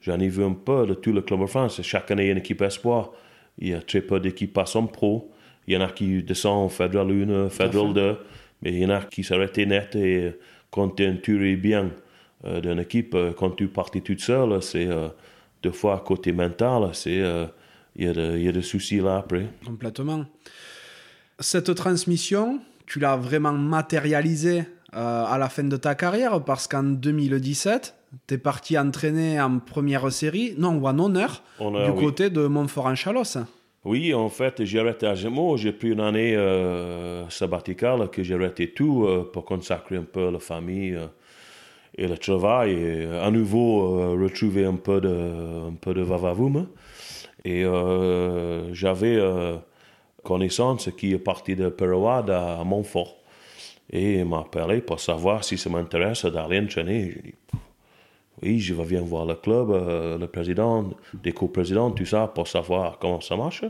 J'en 0.00 0.20
ai 0.20 0.28
vu 0.28 0.44
un 0.44 0.52
peu 0.52 0.86
de 0.86 0.94
tout 0.94 1.12
le 1.12 1.22
club 1.22 1.40
de 1.40 1.46
France. 1.46 1.80
Chaque 1.82 2.10
année, 2.10 2.24
il 2.24 2.26
y 2.26 2.28
a 2.28 2.32
une 2.32 2.38
équipe 2.38 2.62
espoir. 2.62 3.10
Il 3.58 3.68
y 3.68 3.74
a 3.74 3.80
très 3.80 4.02
peu 4.02 4.20
d'équipes 4.20 4.52
passent 4.52 4.76
en 4.76 4.86
pro. 4.86 5.30
Il 5.66 5.74
y 5.74 5.76
en 5.76 5.80
a 5.80 5.90
qui 5.90 6.22
descendent 6.22 6.66
en 6.66 6.68
Fédéral 6.68 7.10
1, 7.10 7.48
Fédéral 7.50 7.92
2, 7.92 8.16
mais 8.62 8.72
il 8.72 8.78
y 8.78 8.86
en 8.86 8.90
a 8.90 9.00
qui 9.00 9.24
s'arrêtent 9.24 9.58
net 9.58 9.96
et 9.96 10.16
euh, 10.24 10.38
quand 10.70 10.90
tu 10.96 11.50
es 11.52 11.56
bien 11.56 11.90
euh, 12.44 12.60
d'une 12.60 12.78
équipe, 12.78 13.14
euh, 13.14 13.32
quand 13.32 13.50
tu 13.50 13.68
partais 13.68 14.00
toute 14.00 14.20
seule, 14.20 14.62
c'est 14.62 14.86
euh, 14.86 15.08
deux 15.62 15.72
fois 15.72 16.02
côté 16.06 16.32
mental, 16.32 16.90
c'est 16.92 17.20
euh, 17.20 17.46
il 17.96 18.04
y, 18.04 18.08
a 18.08 18.36
y 18.36 18.52
des 18.52 18.62
soucis 18.62 18.98
là 19.00 19.18
après. 19.18 19.46
Complètement. 19.64 20.26
Cette 21.40 21.74
transmission, 21.74 22.60
tu 22.86 22.98
l'as 22.98 23.16
vraiment 23.16 23.52
matérialisée 23.52 24.64
à 24.92 25.36
la 25.38 25.48
fin 25.50 25.64
de 25.64 25.76
ta 25.76 25.94
carrière 25.94 26.42
parce 26.42 26.66
qu'en 26.68 26.82
2017, 26.82 27.94
tu 28.26 28.34
es 28.34 28.38
parti 28.38 28.78
entraîner 28.78 29.40
en 29.40 29.58
première 29.58 30.10
série, 30.10 30.54
non, 30.56 30.76
ou 30.76 30.86
en 30.86 30.98
honneur, 30.98 31.42
Honneur, 31.58 31.92
du 31.92 31.98
oui. 31.98 32.04
côté 32.04 32.30
de 32.30 32.46
Montfort-en-Chalosse. 32.46 33.38
Oui, 33.86 34.12
en 34.12 34.28
fait, 34.28 34.64
j'ai 34.64 34.80
arrêté 34.80 35.06
à 35.06 35.14
Gémeaux. 35.14 35.56
J'ai 35.56 35.70
pris 35.70 35.90
une 35.92 36.00
année 36.00 36.34
euh, 36.34 37.30
sabbaticale 37.30 38.10
que 38.10 38.24
j'ai 38.24 38.34
arrêté 38.34 38.72
tout 38.72 39.04
euh, 39.04 39.30
pour 39.32 39.44
consacrer 39.44 39.94
un 39.94 40.02
peu 40.02 40.28
la 40.28 40.40
famille 40.40 40.96
euh, 40.96 41.06
et 41.96 42.08
le 42.08 42.18
travail 42.18 42.72
et 42.72 43.04
euh, 43.04 43.24
à 43.24 43.30
nouveau 43.30 44.16
retrouver 44.20 44.64
un 44.64 44.74
peu 44.74 45.00
de, 45.00 45.68
un 45.68 45.74
peu 45.80 45.94
de 45.94 46.02
vavavoum. 46.02 46.66
Et 47.44 47.64
j'avais 48.72 49.20
connaissance 50.24 50.90
qui 50.98 51.12
est 51.12 51.18
parti 51.18 51.54
de 51.54 51.68
Perouade 51.68 52.30
à 52.30 52.64
Montfort. 52.64 53.14
Et 53.88 54.14
il 54.14 54.24
m'a 54.24 54.40
appelé 54.40 54.80
pour 54.80 54.98
savoir 54.98 55.44
si 55.44 55.56
ça 55.56 55.70
m'intéresse 55.70 56.24
d'aller 56.24 56.58
entraîner. 56.58 57.36
Oui, 58.42 58.60
je 58.60 58.74
vais 58.74 58.84
bien 58.84 59.00
voir 59.02 59.24
le 59.26 59.34
club, 59.34 59.70
euh, 59.70 60.18
le 60.18 60.26
président, 60.26 60.90
des 61.14 61.32
co-présidents, 61.32 61.90
tout 61.90 62.04
ça, 62.06 62.26
pour 62.28 62.46
savoir 62.48 62.98
comment 62.98 63.20
ça 63.20 63.36
marche. 63.36 63.64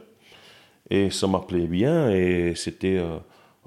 Et 0.90 1.10
ça 1.10 1.26
m'appelait 1.26 1.66
bien 1.66 2.10
et 2.10 2.52
c'était 2.54 2.96
euh, 2.98 3.16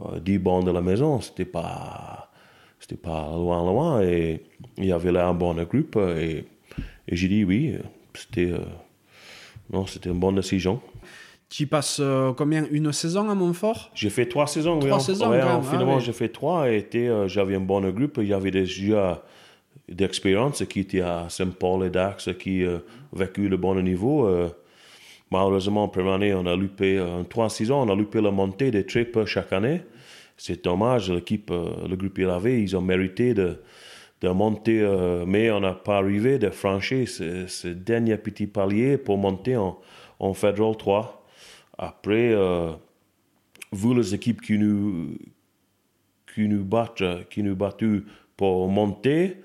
euh, 0.06 0.20
10 0.20 0.38
bancs 0.40 0.66
de 0.66 0.72
la 0.72 0.82
maison, 0.82 1.20
c'était 1.22 1.46
pas, 1.46 2.30
c'était 2.80 2.96
pas 2.96 3.30
loin, 3.36 3.64
loin. 3.66 4.02
Et 4.02 4.44
il 4.78 4.86
y 4.86 4.92
avait 4.92 5.12
là 5.12 5.28
un 5.28 5.34
bon 5.34 5.54
groupe 5.64 5.98
et, 5.98 6.46
et 7.08 7.16
j'ai 7.16 7.28
dit 7.28 7.44
oui, 7.44 7.76
c'était, 8.14 8.52
euh, 8.52 8.60
non, 9.72 9.86
c'était 9.86 10.10
une 10.10 10.20
bonne 10.20 10.36
décision. 10.36 10.80
Tu 11.50 11.66
passes 11.68 12.00
euh, 12.00 12.32
combien 12.34 12.66
Une 12.72 12.94
saison 12.94 13.28
à 13.30 13.36
Montfort? 13.36 13.90
J'ai 13.96 14.10
fait 14.12 14.28
trois 14.28 14.46
saisons. 14.48 14.76
oui, 14.76 14.86
Trois 14.88 14.98
en- 14.98 15.00
saisons, 15.00 15.30
ouais, 15.32 15.40
quand 15.42 15.48
en- 15.48 15.54
même, 15.58 15.62
ah 15.66 15.72
finalement, 15.72 16.00
j'ai 16.00 16.14
fait 16.14 16.30
trois 16.30 16.70
et 16.70 16.88
euh, 16.96 17.28
j'avais 17.28 17.56
un 17.56 17.60
bon 17.60 17.82
groupe. 17.90 18.20
Il 18.22 18.28
y 18.28 18.34
avait 18.34 18.52
des 18.52 18.66
joueurs 18.68 19.24
d'expérience 19.92 20.64
qui 20.66 20.82
étaient 20.82 21.02
à 21.02 21.28
Saint-Paul 21.30 21.86
et 21.86 21.90
Dax 21.90 22.30
qui 22.40 22.66
ont 22.66 22.82
vécu 23.14 23.48
le 23.50 23.58
bon 23.58 23.76
niveau. 23.82 24.26
euh. 24.28 24.50
malheureusement, 25.32 25.88
première 25.88 26.14
année, 26.14 26.34
on 26.34 26.46
a 26.46 26.56
loupé, 26.56 26.98
euh, 26.98 27.20
en 27.22 27.24
trois 27.24 27.50
saisons, 27.50 27.82
on 27.82 27.90
a 27.90 27.96
loupé 27.96 28.22
la 28.22 28.32
montée 28.32 28.72
des 28.72 28.86
tripes 28.86 29.26
chaque 29.26 29.54
année. 29.54 29.82
C'est 30.38 30.64
dommage, 30.64 31.12
l'équipe, 31.12 31.52
euh, 31.52 31.88
le 31.88 31.96
groupe 31.96 32.20
avait, 32.20 32.62
ils 32.62 32.76
ont 32.78 32.82
mérité 32.82 33.34
de, 33.34 33.60
de 34.22 34.30
monter, 34.30 34.82
euh, 34.82 35.26
mais 35.26 35.52
on 35.52 35.60
n'a 35.62 35.74
pas 35.74 35.98
arrivé 35.98 36.40
de 36.40 36.50
franchir 36.50 37.08
ce, 37.08 37.48
ce 37.48 37.68
dernier 37.68 38.18
petit 38.18 38.48
palier 38.48 38.98
pour 38.98 39.18
monter 39.18 39.56
en, 39.58 39.80
en 40.20 40.34
Federal 40.34 40.76
3. 40.78 41.26
Après, 41.78 42.32
euh, 42.34 42.72
vous 43.72 43.94
les 43.94 44.14
équipes 44.14 44.42
qui 44.42 44.58
nous, 44.58 45.18
qui 46.34 46.48
nous 46.48 46.64
battent, 46.66 47.02
euh, 47.02 47.24
qui 47.30 47.44
nous 47.44 47.56
battu 47.56 48.04
pour 48.36 48.68
monter, 48.68 49.38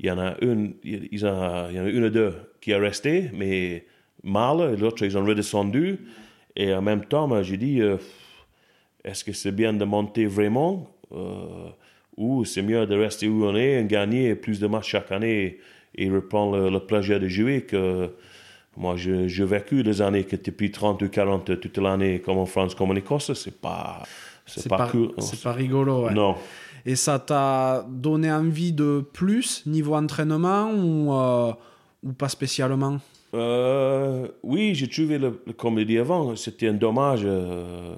il 0.00 0.06
y 0.06 0.10
en 0.10 0.18
a 0.18 0.34
une, 0.40 0.74
il 0.82 1.18
y 1.20 1.24
en 1.26 1.40
a, 1.40 1.68
il 1.70 1.76
y 1.76 1.80
en 1.80 1.84
a 1.84 1.88
une 1.88 2.04
ou 2.04 2.10
deux 2.10 2.32
qui 2.60 2.70
est 2.70 2.76
resté, 2.76 3.30
mais 3.34 3.84
mal, 4.24 4.72
et 4.72 4.76
l'autre 4.76 5.04
ils 5.04 5.16
ont 5.18 5.24
redescendu. 5.24 5.98
Et 6.56 6.72
en 6.74 6.80
même 6.82 7.04
temps, 7.04 7.28
moi, 7.28 7.42
j'ai 7.42 7.58
dit, 7.58 7.80
euh, 7.80 7.96
est-ce 9.04 9.24
que 9.24 9.32
c'est 9.32 9.52
bien 9.52 9.72
de 9.74 9.84
monter 9.84 10.24
vraiment? 10.26 10.88
Euh, 11.12 11.68
ou 12.16 12.44
c'est 12.46 12.62
mieux 12.62 12.86
de 12.86 12.94
rester 12.96 13.28
où 13.28 13.44
on 13.44 13.54
est 13.54 13.80
et 13.80 13.84
gagner 13.84 14.34
plus 14.34 14.58
de 14.58 14.66
matchs 14.66 14.88
chaque 14.90 15.12
année 15.12 15.58
et 15.94 16.10
reprendre 16.10 16.56
le, 16.58 16.70
le 16.70 16.80
plaisir 16.80 17.20
de 17.20 17.28
jouer 17.28 17.62
que 17.62 18.10
moi, 18.76 18.94
j'ai 18.96 19.44
vécu 19.44 19.82
des 19.82 20.00
années 20.00 20.24
que 20.24 20.36
plus 20.50 20.70
30 20.70 21.02
ou 21.02 21.08
40 21.08 21.60
toute 21.60 21.78
l'année 21.78 22.20
comme 22.20 22.38
en 22.38 22.46
France, 22.46 22.74
comme 22.74 22.90
en 22.90 22.94
Écosse, 22.96 23.32
c'est 23.34 23.60
pas, 23.60 24.02
c'est 24.46 24.60
C'est 24.60 24.68
pas, 24.68 24.78
pas, 24.78 24.88
cool. 24.88 25.12
c'est 25.18 25.42
pas 25.42 25.52
rigolo. 25.52 26.06
ouais. 26.06 26.14
Non. 26.14 26.36
Et 26.86 26.96
ça 26.96 27.18
t'a 27.18 27.86
donné 27.88 28.30
envie 28.32 28.72
de 28.72 29.04
plus 29.12 29.64
niveau 29.66 29.94
entraînement 29.94 30.70
ou, 30.72 31.12
euh, 31.12 31.52
ou 32.02 32.12
pas 32.12 32.28
spécialement? 32.28 32.98
Euh, 33.34 34.26
oui, 34.42 34.74
j'ai 34.74 34.88
trouvé, 34.88 35.20
comme 35.56 35.78
je 35.78 35.84
dit 35.84 35.98
avant, 35.98 36.34
c'était 36.34 36.68
un 36.68 36.74
dommage 36.74 37.20
euh, 37.24 37.94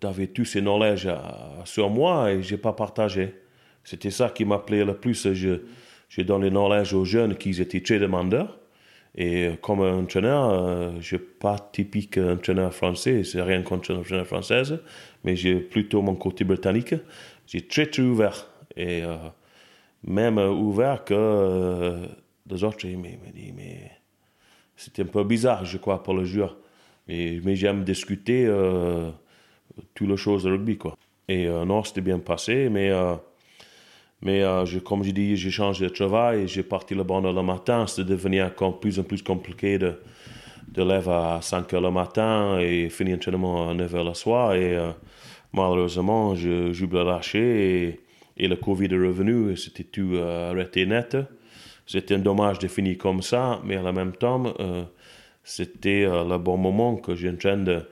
d'avoir 0.00 0.28
tous 0.32 0.44
ces 0.44 0.60
knowledge 0.60 1.06
à- 1.06 1.62
sur 1.64 1.90
moi 1.90 2.30
et 2.30 2.42
je 2.42 2.54
n'ai 2.54 2.60
pas 2.60 2.72
partagé. 2.72 3.34
C'était 3.82 4.10
ça 4.10 4.30
qui 4.30 4.44
m'appelait 4.44 4.84
le 4.84 4.94
plus. 4.96 5.32
Je, 5.32 5.60
j'ai 6.08 6.24
donné 6.24 6.44
le 6.46 6.50
knowledge 6.50 6.92
aux 6.94 7.04
jeunes 7.04 7.34
qui 7.36 7.60
étaient 7.60 7.80
très 7.80 7.98
demandeurs. 7.98 8.58
Et 9.16 9.46
euh, 9.46 9.56
comme 9.60 9.80
entraîneur, 9.80 10.50
euh, 10.50 10.90
je 10.92 10.96
ne 10.96 11.00
suis 11.02 11.18
pas 11.18 11.56
typique 11.72 12.18
entraîneur 12.18 12.72
français, 12.72 13.24
c'est 13.24 13.40
rien 13.42 13.62
contre 13.62 13.92
l'entraîneur 13.92 14.26
française, 14.26 14.78
mais 15.24 15.34
j'ai 15.34 15.56
plutôt 15.56 16.02
mon 16.02 16.14
côté 16.14 16.44
britannique. 16.44 16.94
J'ai 17.46 17.66
très 17.66 17.86
très 17.86 18.02
ouvert. 18.02 18.48
Et 18.76 19.02
euh, 19.02 19.16
même 20.06 20.38
euh, 20.38 20.50
ouvert 20.50 21.04
que 21.04 21.14
euh, 21.14 22.06
les 22.48 22.64
autres, 22.64 22.84
ils 22.84 22.96
me 22.98 23.08
disent, 23.32 23.52
mais 23.56 23.90
c'était 24.76 25.02
un 25.02 25.06
peu 25.06 25.24
bizarre, 25.24 25.64
je 25.64 25.78
crois, 25.78 26.02
pour 26.02 26.14
le 26.14 26.24
joueur. 26.24 26.56
Mais, 27.08 27.40
mais 27.44 27.56
j'aime 27.56 27.84
discuter 27.84 28.46
euh, 28.46 29.10
toutes 29.94 30.08
les 30.08 30.16
choses 30.16 30.44
de 30.44 30.50
rugby, 30.50 30.78
quoi. 30.78 30.96
Et 31.28 31.46
euh, 31.46 31.64
non, 31.64 31.82
c'était 31.82 32.00
bien 32.00 32.18
passé, 32.20 32.68
mais, 32.68 32.92
mais 34.22 34.42
je, 34.64 34.78
comme 34.78 35.02
je 35.02 35.10
dis, 35.10 35.36
j'ai 35.36 35.50
changé 35.50 35.86
de 35.86 35.90
travail 35.90 36.46
j'ai 36.46 36.62
parti 36.62 36.94
le 36.94 37.02
bon 37.02 37.20
le 37.20 37.42
matin. 37.42 37.86
C'était 37.86 38.08
devenu 38.08 38.42
encore 38.42 38.78
plus 38.78 38.98
en 39.00 39.02
plus 39.02 39.22
compliqué 39.22 39.78
de, 39.78 40.00
de 40.68 40.82
lever 40.82 41.10
à 41.10 41.40
5 41.42 41.72
heures 41.74 41.80
le 41.80 41.90
matin 41.90 42.58
et 42.60 42.88
finir 42.90 43.16
l'entraînement 43.16 43.70
à 43.70 43.74
9 43.74 43.94
heures 43.94 44.04
le 44.04 44.14
soir. 44.14 44.54
Malheureusement, 45.52 46.34
je, 46.34 46.72
j'ai 46.72 46.86
lâché 46.86 47.84
et, 47.84 48.00
et 48.44 48.48
le 48.48 48.56
Covid 48.56 48.86
est 48.86 48.98
revenu 48.98 49.52
et 49.52 49.56
c'était 49.56 49.84
tout 49.84 50.10
euh, 50.14 50.50
arrêté 50.50 50.86
net. 50.86 51.16
C'était 51.86 52.14
un 52.14 52.18
dommage 52.18 52.58
de 52.58 52.66
finir 52.68 52.98
comme 52.98 53.22
ça, 53.22 53.60
mais 53.64 53.78
en 53.78 53.92
même 53.92 54.12
temps, 54.12 54.42
euh, 54.60 54.82
c'était 55.44 56.04
euh, 56.04 56.24
le 56.24 56.38
bon 56.38 56.56
moment 56.56 56.96
que 56.96 57.14
j'ai 57.14 57.30
en 57.30 57.36
train 57.36 57.56
de, 57.56 57.82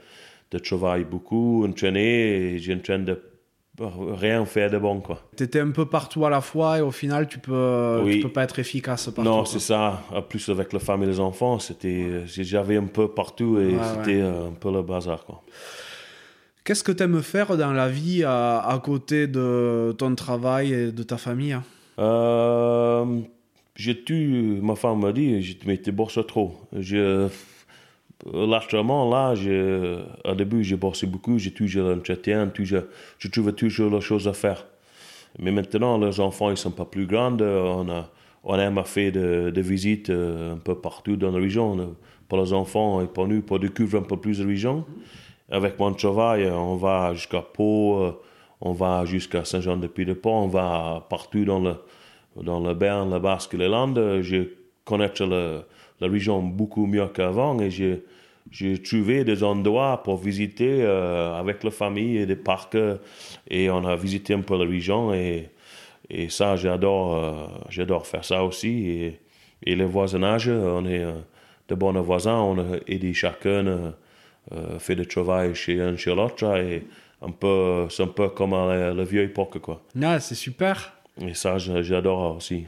de 0.51 0.59
travailler 0.59 1.05
beaucoup, 1.05 1.65
entraîner, 1.65 2.55
et 2.55 2.59
j'ai 2.59 2.75
en 2.75 2.81
train 2.81 2.99
de 2.99 3.21
rien 3.79 4.45
faire 4.45 4.71
de 4.71 4.79
bon, 4.79 5.01
quoi. 5.01 5.21
T'étais 5.37 5.61
un 5.61 5.71
peu 5.71 5.87
partout 5.87 6.25
à 6.25 6.31
la 6.31 6.41
fois 6.41 6.79
et 6.79 6.81
au 6.81 6.93
final 6.93 7.27
tu 7.27 7.39
peux, 7.41 8.03
Oui. 8.05 8.17
tu 8.17 8.23
peux 8.23 8.29
pas 8.33 8.45
être 8.45 8.59
efficace 8.61 9.07
partout. 9.07 9.23
non, 9.23 9.45
c'est 9.45 9.59
ça. 9.59 10.03
En 10.13 10.23
plus, 10.23 10.49
avec 10.49 10.73
la 10.73 10.79
famille 10.79 11.09
et 11.09 11.13
les 11.13 11.21
enfants, 11.21 11.59
c'était, 11.59 12.25
j'avais 12.27 12.77
un 12.77 12.87
peu 12.87 13.09
partout 13.09 13.59
et 13.59 13.75
Ouais, 13.75 13.79
c'était 13.95 14.21
un 14.21 14.53
peu 14.59 14.71
le 14.73 14.83
bazar, 14.83 15.25
quoi. 15.25 15.43
Qu'est-ce 16.65 16.83
que 16.83 16.93
t'aimes 16.93 17.21
faire 17.21 17.59
dans 17.59 17.73
la 17.73 17.91
vie 17.91 18.25
à, 18.25 18.81
côté 18.83 19.27
de 19.27 19.95
ton 19.99 20.15
travail 20.15 20.73
et 20.73 20.93
de 20.93 21.03
ta 21.03 21.19
famille 21.19 21.59
Euh, 21.99 23.21
j'ai 23.77 24.03
tu, 24.03 24.61
ma 24.63 24.75
femme 24.75 25.01
m'a 25.01 25.13
dit, 25.13 25.43
je 25.43 25.53
te 25.53 25.91
bosse 25.91 26.19
trop. 26.27 26.55
Je, 26.73 27.29
Lâchement, 28.33 29.11
là, 29.11 29.35
je, 29.35 30.01
au 30.25 30.35
début, 30.35 30.65
j'ai 30.65 30.77
bossé 30.77 31.07
beaucoup, 31.07 31.39
j'ai 31.39 31.51
toujours 31.51 31.91
l'entretien, 31.91 32.47
toujours, 32.49 32.85
je 33.19 33.29
trouvais 33.29 33.53
toujours 33.53 33.91
la 33.91 34.01
chose 34.01 34.27
à 34.27 34.33
faire. 34.33 34.65
Mais 35.39 35.51
maintenant, 35.51 35.99
les 35.99 36.19
enfants, 36.21 36.51
ils 36.51 36.57
sont 36.57 36.71
pas 36.71 36.87
plus 36.87 37.07
grands. 37.07 37.37
On 37.39 37.91
a, 37.91 38.11
on 38.45 38.55
a 38.55 38.85
fait 38.85 39.11
des 39.11 39.53
de 39.53 39.61
visites 39.61 40.09
un 40.09 40.57
peu 40.57 40.77
partout 40.77 41.17
dans 41.17 41.33
la 41.33 41.39
région. 41.39 41.95
Pour 42.27 42.39
les 42.39 42.55
enfants 42.55 43.03
et 43.03 43.07
pour 43.07 43.29
nous, 43.29 43.43
pour 43.43 43.59
découvrir 43.59 44.01
un 44.01 44.07
peu 44.07 44.17
plus 44.17 44.39
de 44.39 44.47
région. 44.47 44.87
Avec 45.51 45.79
mon 45.79 45.93
travail, 45.93 46.51
on 46.51 46.77
va 46.77 47.13
jusqu'à 47.15 47.43
Pau, 47.43 48.19
on 48.61 48.73
va 48.73 49.05
jusqu'à 49.05 49.45
Saint-Jean-de-Puy-de-Pont, 49.45 50.45
on 50.45 50.49
va 50.49 51.07
partout 51.11 51.45
dans 51.45 51.61
le, 51.61 51.75
dans 52.43 52.61
le 52.61 52.75
Berne, 52.75 53.13
le 53.13 53.19
Basque, 53.19 53.53
les 53.53 53.69
Landes. 53.69 54.21
Je 54.23 54.49
connais 54.85 55.11
la 55.21 56.09
région 56.09 56.43
beaucoup 56.43 56.87
mieux 56.87 57.07
qu'avant 57.09 57.59
et 57.61 57.71
j'ai 57.71 58.03
j'ai 58.51 58.81
trouvé 58.81 59.25
des 59.25 59.43
endroits 59.43 60.03
pour 60.03 60.19
visiter 60.19 60.83
euh, 60.83 61.35
avec 61.35 61.65
la 61.65 61.71
famille 61.71 62.19
et 62.19 62.27
des 62.27 62.37
parcs 62.37 62.77
et 63.49 63.71
on 63.71 63.85
a 63.85 63.97
visité 63.97 64.35
un 64.35 64.43
peu 64.43 64.57
la 64.59 64.65
région 64.69 65.15
et, 65.15 65.49
et 66.11 66.29
ça 66.29 66.57
j'adore 66.57 67.15
euh, 67.15 67.33
j'adore 67.71 68.07
faire 68.07 68.25
ça 68.25 68.45
aussi 68.45 68.89
et, 68.91 69.21
et 69.63 69.75
le 69.75 69.85
voisinage 69.87 70.49
on 70.49 70.85
est 70.87 71.03
euh, 71.03 71.13
de 71.69 71.75
bons 71.75 71.99
voisins 72.03 72.37
on 72.37 72.59
a 72.59 72.77
aidé 72.87 73.15
chacun 73.15 73.95
fait 74.79 74.95
du 74.95 75.07
travail 75.07 75.55
chez 75.55 75.81
un 75.81 75.97
chez 75.97 76.15
l'autre 76.15 76.45
et 76.57 76.87
un 77.23 77.31
peu 77.31 77.87
c'est 77.91 78.03
un 78.03 78.09
peu 78.09 78.29
comme 78.29 78.53
à 78.55 78.93
la, 78.93 79.05
vieille 79.05 79.27
époque 79.27 79.59
quoi 79.59 79.83
ah 80.03 80.21
c'est 80.21 80.35
super 80.35 80.93
et 81.21 81.35
ça 81.35 81.59
j'adore 81.59 82.37
aussi 82.37 82.67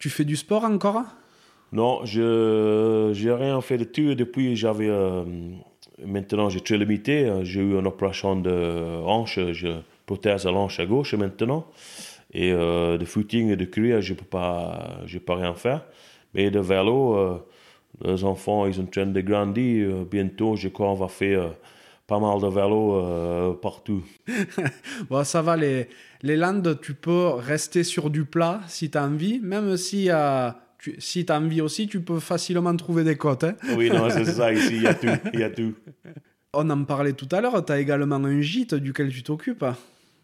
tu 0.00 0.08
fais 0.08 0.24
du 0.24 0.34
sport 0.34 0.64
encore? 0.64 1.04
Non, 1.72 2.06
je 2.06 3.12
n'ai 3.12 3.32
rien 3.32 3.60
fait 3.60 3.76
de 3.76 3.84
tout 3.84 4.14
depuis 4.14 4.56
j'avais. 4.56 4.88
Euh, 4.88 5.24
maintenant, 6.04 6.48
j'ai 6.48 6.60
très 6.60 6.78
limité. 6.78 7.30
J'ai 7.42 7.60
eu 7.60 7.78
une 7.78 7.86
opération 7.86 8.34
de 8.34 9.02
hanche, 9.04 9.38
je 9.52 9.68
prothèse 10.06 10.46
à 10.46 10.50
l'hanche 10.50 10.80
à 10.80 10.86
gauche 10.86 11.12
maintenant. 11.14 11.66
Et 12.32 12.50
euh, 12.50 12.96
de 12.96 13.04
footing 13.04 13.50
et 13.50 13.56
de 13.56 13.66
cuir, 13.66 14.00
je 14.00 14.14
ne 14.14 14.18
peux 14.18 14.24
pas, 14.24 15.00
pas 15.26 15.36
rien 15.36 15.54
faire. 15.54 15.84
Mais 16.32 16.50
de 16.50 16.60
vélo, 16.60 17.16
euh, 17.16 17.38
les 18.04 18.24
enfants, 18.24 18.66
ils 18.66 18.74
sont 18.74 18.82
en 18.82 18.86
train 18.86 19.06
de 19.06 19.20
grandir. 19.20 20.04
bientôt, 20.10 20.56
je 20.56 20.68
crois, 20.68 20.90
on 20.90 20.94
va 20.94 21.08
faire 21.08 21.54
pas 22.06 22.18
mal 22.18 22.40
de 22.40 22.48
vélo 22.48 23.54
partout. 23.62 24.02
bon, 25.10 25.22
ça 25.24 25.42
va, 25.42 25.56
les, 25.56 25.88
les 26.22 26.36
Landes, 26.36 26.78
tu 26.82 26.94
peux 26.94 27.28
rester 27.28 27.84
sur 27.84 28.10
du 28.10 28.24
plat 28.24 28.60
si 28.66 28.90
tu 28.90 28.98
as 28.98 29.04
envie, 29.04 29.38
même 29.40 29.76
si 29.76 30.10
si 30.98 31.24
tu 31.26 31.32
as 31.32 31.38
envie 31.38 31.60
aussi, 31.60 31.86
tu 31.86 32.00
peux 32.00 32.20
facilement 32.20 32.74
trouver 32.76 33.04
des 33.04 33.16
côtes. 33.16 33.44
Hein. 33.44 33.54
oui, 33.76 33.90
non, 33.90 34.08
c'est 34.10 34.24
ça, 34.26 34.52
ici, 34.52 34.76
il 34.76 34.82
y 34.82 34.86
a 34.86 34.94
tout. 34.94 35.08
Y 35.34 35.42
a 35.42 35.50
tout. 35.50 35.74
On 36.52 36.68
en 36.70 36.84
parlait 36.84 37.12
tout 37.12 37.28
à 37.32 37.40
l'heure, 37.40 37.64
tu 37.64 37.72
as 37.72 37.78
également 37.78 38.16
un 38.16 38.40
gîte 38.40 38.74
duquel 38.74 39.10
tu 39.10 39.22
t'occupes. 39.22 39.64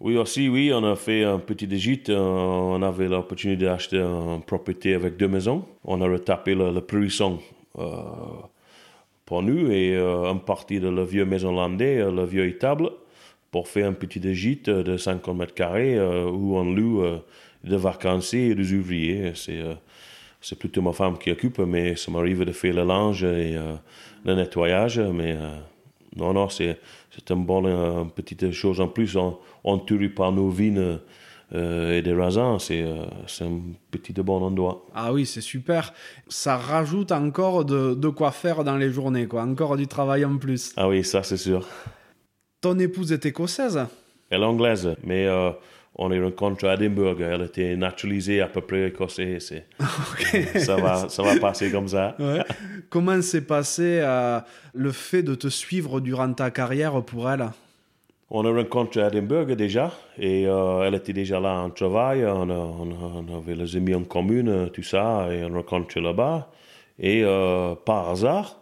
Oui, 0.01 0.17
aussi, 0.19 0.49
oui, 0.49 0.73
on 0.75 0.85
a 0.85 0.95
fait 0.95 1.25
un 1.25 1.39
petit 1.39 1.79
gîte. 1.79 2.11
Euh, 2.11 2.19
on 2.19 2.83
avait 2.83 3.09
l'opportunité 3.09 3.65
d'acheter 3.65 3.99
une 3.99 4.43
propriété 4.43 4.95
avec 4.95 5.17
deux 5.17 5.29
maisons. 5.29 5.65
On 5.85 6.01
a 6.03 6.07
retapé 6.07 6.55
le, 6.55 6.71
le 6.71 6.83
euh, 6.83 7.27
pour 9.25 9.43
nous 9.43 9.71
et 9.71 9.97
euh, 9.97 10.25
une 10.31 10.41
partie 10.41 10.81
de 10.81 10.89
la 10.89 11.05
vieille 11.05 11.27
maison 11.27 11.53
landais, 11.53 11.99
la 12.11 12.25
vieille 12.25 12.59
table, 12.59 12.91
pour 13.51 13.69
faire 13.69 13.89
un 13.89 13.93
petit 13.93 14.21
gîte 14.35 14.71
de 14.71 14.97
50 14.97 15.37
mètres 15.37 15.55
carrés 15.55 15.99
où 15.99 16.57
on 16.57 16.65
loue 16.65 17.03
des 17.65 17.77
vacanciers 17.77 18.49
et 18.49 18.55
des 18.55 18.73
ouvriers. 18.73 19.33
C'est 19.35 19.63
c'est 20.41 20.57
plutôt 20.57 20.81
ma 20.81 20.93
femme 20.93 21.19
qui 21.19 21.33
occupe, 21.33 21.59
mais 21.59 21.97
ça 21.97 22.11
m'arrive 22.13 22.45
de 22.45 22.53
faire 22.53 22.75
le 22.75 22.85
linge 22.85 23.25
et 23.25 23.57
euh, 23.57 23.75
le 24.25 24.35
nettoyage. 24.37 25.01
Mais 25.01 25.33
euh, 25.33 25.57
non, 26.15 26.33
non, 26.33 26.49
c'est, 26.49 26.79
une 27.31 27.45
bonne 27.45 27.67
euh, 27.67 28.05
petite 28.05 28.53
chose 28.53 28.81
en 28.81 28.87
plus. 28.87 29.17
On, 29.17 29.39
on 29.65 29.79
tue 29.79 30.09
par 30.11 30.31
nos 30.31 30.49
vignes 30.49 30.99
et 31.53 32.03
des 32.03 32.13
raisins. 32.13 32.59
C'est, 32.59 32.85
c'est 33.27 33.45
un 33.45 33.61
petit 33.91 34.13
bon 34.13 34.43
endroit. 34.43 34.87
Ah 34.95 35.13
oui, 35.13 35.27
c'est 35.27 35.41
super. 35.41 35.93
Ça 36.29 36.57
rajoute 36.57 37.13
encore 37.13 37.65
de, 37.65 37.95
de, 37.95 38.09
quoi 38.09 38.33
faire 38.33 38.65
dans 38.65 38.77
les 38.77 38.91
journées, 38.91 39.27
quoi. 39.27 39.43
Encore 39.43 39.77
du 39.77 39.87
travail 39.87 40.25
en 40.25 40.37
plus. 40.39 40.73
Ah 40.77 40.89
oui, 40.89 41.05
ça 41.05 41.23
c'est 41.23 41.37
sûr. 41.37 41.67
Ton 42.61 42.79
épouse 42.79 43.13
est 43.13 43.27
écossaise? 43.27 43.81
Elle 44.31 44.43
est 44.43 44.45
anglaise, 44.45 44.97
mais 45.05 45.29
on 45.99 46.13
est 46.13 46.23
rencontré 46.23 46.69
à 46.69 46.75
Edinburgh. 46.75 47.21
Elle 47.21 47.43
était 47.43 47.77
naturalisée 47.77 48.41
à 48.41 48.49
peu 48.49 48.61
près 48.61 48.89
écossaise. 48.89 49.55
ça, 50.57 50.77
va, 50.77 51.09
ça 51.09 51.23
va 51.23 51.39
passer 51.39 51.71
comme 51.71 51.89
ça. 51.89 52.17
Comment 52.91 53.21
s'est 53.23 53.47
passé 53.47 54.01
euh, 54.03 54.41
le 54.75 54.93
fait 54.93 55.23
de 55.23 55.35
te 55.35 55.49
suivre 55.49 56.01
durant 56.01 56.33
ta 56.33 56.51
carrière 56.51 57.03
pour 57.03 57.31
elle? 57.31 57.49
On 58.29 58.45
a 58.45 58.53
rencontré 58.53 59.03
à 59.03 59.09
Edinburgh 59.09 59.53
déjà 59.53 59.93
et 60.19 60.47
euh, 60.47 60.83
elle 60.83 60.95
était 60.97 61.13
déjà 61.13 61.39
là 61.39 61.61
en 61.61 61.71
travail. 61.71 62.25
On, 62.25 63.37
avait 63.37 63.55
les 63.55 63.77
amis 63.77 63.95
en 63.95 64.03
commune, 64.03 64.71
tout 64.73 64.83
ça, 64.83 65.29
et 65.33 65.45
on 65.45 65.53
a 65.53 65.57
rencontré 65.59 66.01
là-bas. 66.01 66.51
Et 66.99 67.23
euh, 67.25 67.75
par 67.75 68.11
hasard, 68.11 68.59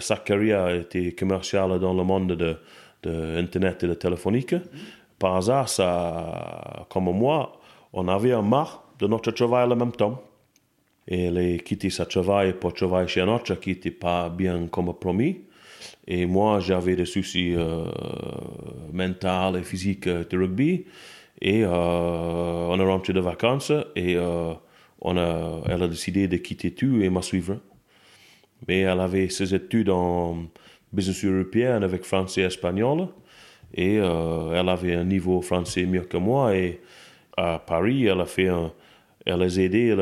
sa 0.00 0.16
carrière 0.16 0.70
était 0.70 1.12
commerciale 1.12 1.78
dans 1.78 1.94
le 1.94 2.02
monde 2.02 2.32
de, 2.32 2.56
de 3.02 3.38
Internet 3.38 3.84
et 3.84 3.88
de 3.88 3.94
téléphonique 3.94 4.54
par 5.22 5.36
hasard, 5.36 5.68
ça, 5.68 6.84
comme 6.88 7.04
moi, 7.16 7.52
on 7.92 8.08
avait 8.08 8.32
un 8.32 8.42
marre 8.42 8.82
de 8.98 9.06
notre 9.06 9.30
travail 9.30 9.70
en 9.70 9.76
même 9.76 9.92
temps. 9.92 10.20
Et 11.06 11.26
elle 11.26 11.38
a 11.38 11.58
quitté 11.58 11.90
sa 11.90 12.06
travail 12.06 12.54
pour 12.54 12.74
travailler 12.74 13.06
chez 13.06 13.20
un 13.20 13.28
autre 13.28 13.54
qui 13.54 13.70
n'était 13.70 13.92
pas 13.92 14.28
bien 14.28 14.66
comme 14.66 14.92
promis. 14.92 15.42
Et 16.06 16.26
moi, 16.26 16.60
j'avais 16.60 16.96
des 16.96 17.04
soucis 17.04 17.54
euh, 17.54 17.84
mentaux 18.92 19.56
et 19.56 19.62
physiques 19.62 20.08
de 20.08 20.36
rugby. 20.36 20.84
Et 21.40 21.64
euh, 21.64 21.68
on 21.70 22.78
est 22.78 22.84
rentré 22.84 23.12
de 23.12 23.20
vacances 23.20 23.72
et 23.96 24.16
euh, 24.16 24.52
on 25.00 25.16
a, 25.16 25.62
elle 25.68 25.82
a 25.82 25.88
décidé 25.88 26.28
de 26.28 26.36
quitter 26.36 26.72
tout 26.72 27.00
et 27.02 27.10
m'a 27.10 27.22
suivre. 27.22 27.58
Mais 28.68 28.80
elle 28.80 29.00
avait 29.00 29.28
ses 29.28 29.54
études 29.54 29.90
en 29.90 30.44
business 30.92 31.24
européen 31.24 31.82
avec 31.82 32.04
français 32.04 32.42
et 32.42 32.44
espagnol. 32.44 33.08
Et 33.74 33.98
euh, 33.98 34.52
elle 34.54 34.68
avait 34.68 34.94
un 34.94 35.04
niveau 35.04 35.40
français 35.42 35.84
mieux 35.84 36.02
que 36.02 36.16
moi. 36.16 36.54
Et 36.54 36.80
à 37.36 37.58
Paris, 37.58 38.06
elle 38.06 38.20
a 38.20 38.26
fait 38.26 38.50
elle 39.24 39.42
a 39.42 39.46
aidé 39.46 39.94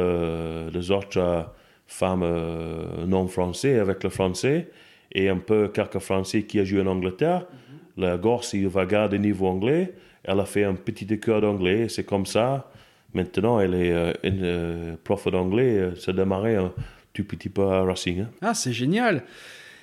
les 0.73 0.91
autres 0.91 1.47
femmes 1.87 2.23
euh, 2.23 3.05
non 3.07 3.27
français 3.27 3.79
avec 3.79 4.05
le 4.05 4.11
français 4.11 4.71
et 5.13 5.29
un 5.29 5.39
peu 5.39 5.69
quelques 5.69 5.99
français 5.99 6.43
qui 6.43 6.61
a 6.61 6.65
joué 6.65 6.81
en 6.81 6.87
Angleterre. 6.87 7.47
La 7.97 8.17
gosse, 8.17 8.53
il 8.55 8.69
va 8.69 8.87
garder 8.87 9.19
niveau 9.19 9.47
anglais. 9.47 9.95
Elle 10.25 10.41
a 10.41 10.45
fait 10.45 10.65
un 10.65 10.75
petit 10.75 11.19
cours 11.19 11.41
d'anglais. 11.41 11.89
C'est 11.89 12.05
comme 12.05 12.27
ça. 12.27 12.71
Maintenant, 13.13 13.59
elle 13.59 13.75
est 13.75 13.93
euh, 13.93 14.13
une 14.23 14.97
prof 15.03 15.27
d'anglais. 15.29 15.91
Ça 15.97 16.13
a 16.13 16.15
démarré 16.15 16.57
un 16.57 16.73
tout 17.13 17.25
petit 17.25 17.49
peu 17.49 17.63
à 17.63 17.83
Racing. 17.83 18.21
Hein. 18.21 18.31
Ah, 18.41 18.55
c'est 18.55 18.73
génial 18.73 19.25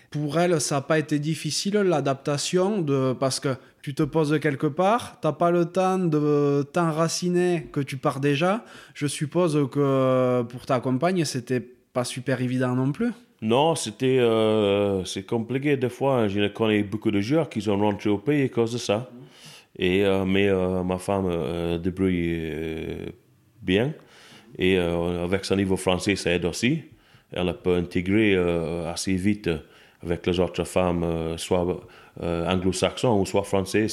pour 0.09 0.39
elle, 0.39 0.59
ça 0.61 0.75
n'a 0.75 0.81
pas 0.81 0.99
été 0.99 1.19
difficile 1.19 1.75
l'adaptation 1.75 2.81
de 2.81 3.13
parce 3.13 3.39
que 3.39 3.55
tu 3.81 3.93
te 3.93 4.03
poses 4.03 4.39
quelque 4.39 4.67
part, 4.67 5.19
tu 5.21 5.27
n'as 5.27 5.33
pas 5.33 5.51
le 5.51 5.65
temps 5.65 5.99
de 5.99 6.65
t'enraciner 6.73 7.67
que 7.71 7.79
tu 7.79 7.97
pars 7.97 8.19
déjà. 8.19 8.63
Je 8.93 9.07
suppose 9.07 9.67
que 9.71 10.43
pour 10.43 10.65
ta 10.65 10.79
compagne, 10.79 11.25
c'était 11.25 11.59
pas 11.59 12.03
super 12.03 12.41
évident 12.41 12.75
non 12.75 12.91
plus. 12.91 13.11
Non, 13.41 13.75
c'était 13.75 14.17
euh, 14.19 15.03
c'est 15.05 15.23
compliqué 15.23 15.77
des 15.77 15.89
fois. 15.89 16.27
Je 16.27 16.47
connais 16.47 16.81
beaucoup 16.83 17.11
de 17.11 17.21
joueurs 17.21 17.49
qui 17.49 17.61
sont 17.61 17.77
rentrés 17.77 18.09
au 18.09 18.17
pays 18.17 18.43
à 18.43 18.49
cause 18.49 18.73
de 18.73 18.77
ça. 18.79 19.09
Et 19.77 20.03
euh, 20.03 20.25
mais 20.25 20.47
euh, 20.47 20.83
ma 20.83 20.97
femme 20.97 21.77
débrouille 21.77 22.41
bien 23.61 23.93
et 24.57 24.77
avec 24.77 25.45
son 25.45 25.55
niveau 25.55 25.77
français, 25.77 26.15
ça 26.15 26.31
aide 26.31 26.45
aussi. 26.45 26.81
Elle 27.31 27.53
peut 27.61 27.75
intégrer 27.75 28.35
assez 28.87 29.13
vite 29.13 29.49
avec 30.01 30.25
les 30.25 30.39
autres 30.39 30.63
femmes, 30.63 31.35
soit 31.37 31.65
anglo-saxons 32.21 33.19
ou 33.19 33.25
soit 33.25 33.43
français, 33.43 33.87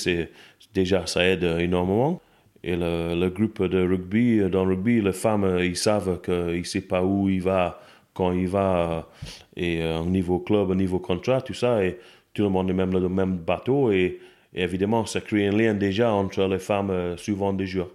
déjà 0.73 1.07
ça 1.07 1.27
aide 1.27 1.45
énormément. 1.45 2.21
Et 2.63 2.77
le, 2.77 3.29
groupe 3.29 3.63
de 3.65 3.87
rugby, 3.87 4.39
dans 4.49 4.65
le 4.65 4.75
rugby, 4.75 5.03
les 5.03 5.13
femmes, 5.13 5.59
ils 5.61 5.77
savent 5.77 6.23
qu'ils 6.23 6.61
ne 6.61 6.63
savent 6.63 6.83
pas 6.83 7.03
où 7.03 7.29
il 7.29 7.43
va, 7.43 7.81
quand 8.15 8.33
il 8.33 8.49
va, 8.49 9.09
et 9.57 9.83
euh, 9.83 9.99
au 9.99 10.07
niveau 10.07 10.39
club, 10.39 10.71
au 10.71 10.75
niveau 10.75 10.99
contrat, 10.99 11.43
tout 11.43 11.55
ça, 11.55 11.85
et 11.85 11.99
tout 12.33 12.43
le 12.43 12.49
monde 12.49 12.71
est 12.71 12.75
même 12.75 12.93
dans 12.93 13.01
le 13.01 13.09
même 13.09 13.37
bateau, 13.37 13.91
et, 13.91 14.21
évidemment, 14.55 15.05
ça 15.05 15.21
crée 15.21 15.49
un 15.49 15.53
lien 15.53 15.75
déjà 15.75 16.13
entre 16.13 16.47
les 16.47 16.61
femmes 16.61 17.17
souvent 17.19 17.53
des 17.53 17.67
jours. 17.67 17.89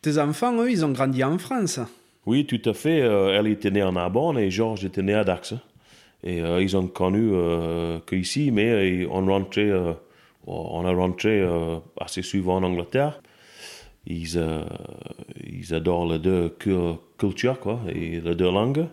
Tes 0.00 0.18
enfants, 0.18 0.58
eux, 0.60 0.70
ils 0.70 0.84
ont 0.84 0.92
grandi 0.92 1.22
en 1.22 1.36
France 1.36 1.80
Oui, 2.24 2.46
tout 2.46 2.62
à 2.64 2.72
fait. 2.72 2.98
elle 2.98 3.46
était 3.46 3.70
née 3.70 3.82
en 3.82 3.94
Arbonne 3.94 4.38
et 4.38 4.50
Georges 4.50 4.86
était 4.86 5.02
né 5.02 5.12
à 5.12 5.22
Dax. 5.22 5.54
Et 6.22 6.40
euh, 6.40 6.62
ils 6.62 6.76
ont 6.76 6.86
connu 6.86 7.30
euh, 7.32 7.98
qu'ici, 8.06 8.50
mais 8.50 9.06
on, 9.10 9.24
rentrait, 9.24 9.70
euh, 9.70 9.92
on 10.46 10.84
a 10.84 10.92
rentré 10.92 11.46
assez 11.98 12.22
souvent 12.22 12.56
en 12.56 12.62
Angleterre. 12.62 13.20
ils, 14.06 14.36
euh, 14.36 14.62
ils 15.42 15.74
adorent 15.74 16.12
les 16.12 16.18
deux 16.18 16.54
cultures, 17.18 17.60
quoi, 17.60 17.80
et 17.88 18.20
les 18.20 18.34
deux 18.34 18.50
langues. 18.50 18.86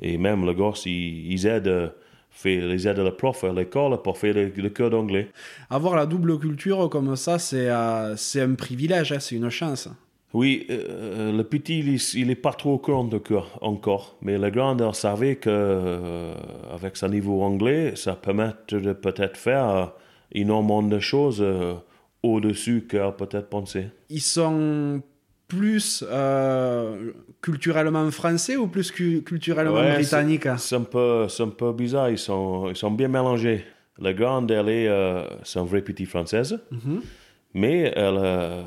Et 0.00 0.18
même 0.18 0.46
les 0.46 0.54
gosses, 0.54 0.86
ils, 0.86 1.46
aident, 1.46 1.92
fait, 2.30 2.60
les 2.60 2.86
aident 2.86 2.98
le 2.98 3.14
prof 3.14 3.44
à 3.44 3.52
l'école 3.52 4.00
pour 4.02 4.18
faire 4.18 4.34
le, 4.34 4.52
le 4.54 4.70
cours 4.70 4.90
d'anglais. 4.90 5.28
Avoir 5.70 5.96
la 5.96 6.06
double 6.06 6.38
culture 6.38 6.88
comme 6.88 7.16
ça, 7.16 7.38
c'est 7.38 7.68
euh, 7.68 8.14
un 8.36 8.54
privilège, 8.54 9.12
hein, 9.12 9.20
c'est 9.20 9.36
une 9.36 9.50
chance. 9.50 9.88
Oui, 10.34 10.66
euh, 10.68 11.32
le 11.32 11.42
petit, 11.44 11.80
il 12.14 12.26
n'est 12.26 12.34
pas 12.34 12.52
trop 12.52 12.74
au 12.74 12.78
courant 12.78 13.04
de 13.04 13.16
cœur 13.16 13.58
encore, 13.62 14.16
mais 14.20 14.36
le 14.36 14.50
grand, 14.50 14.76
il 14.78 14.94
savait 14.94 15.36
que 15.36 15.48
euh, 15.48 16.34
avec 16.70 16.98
son 16.98 17.08
niveau 17.08 17.42
anglais, 17.42 17.94
ça 17.96 18.14
permet 18.14 18.50
de 18.68 18.92
peut-être 18.92 19.38
faire 19.38 19.92
énormément 20.32 20.82
de 20.82 20.98
choses 20.98 21.40
euh, 21.40 21.74
au-dessus 22.22 22.86
qu'elle 22.86 23.14
peut-être 23.16 23.48
pensé. 23.48 23.86
Ils 24.10 24.20
sont 24.20 25.00
plus 25.48 26.04
euh, 26.08 27.12
culturellement 27.40 28.10
français 28.10 28.56
ou 28.56 28.68
plus 28.68 28.90
cu- 28.92 29.22
culturellement 29.22 29.80
Ouais, 29.80 29.94
britanniques 29.94 30.46
c'est- 30.58 30.76
un, 30.76 30.82
peu, 30.82 31.26
un 31.38 31.48
peu 31.48 31.72
bizarre, 31.72 32.10
ils 32.10 32.18
sont, 32.18 32.68
ils 32.68 32.76
sont 32.76 32.90
bien 32.90 33.08
mélangés. 33.08 33.64
La 33.98 34.12
grande, 34.12 34.50
elle 34.50 34.68
est, 34.68 34.86
euh, 34.88 35.24
c'est 35.44 35.58
une 35.58 35.66
vraie 35.66 35.82
petite 35.82 36.08
française, 36.08 36.60
mais 37.54 37.92
elle 37.96 38.18
a 38.18 38.64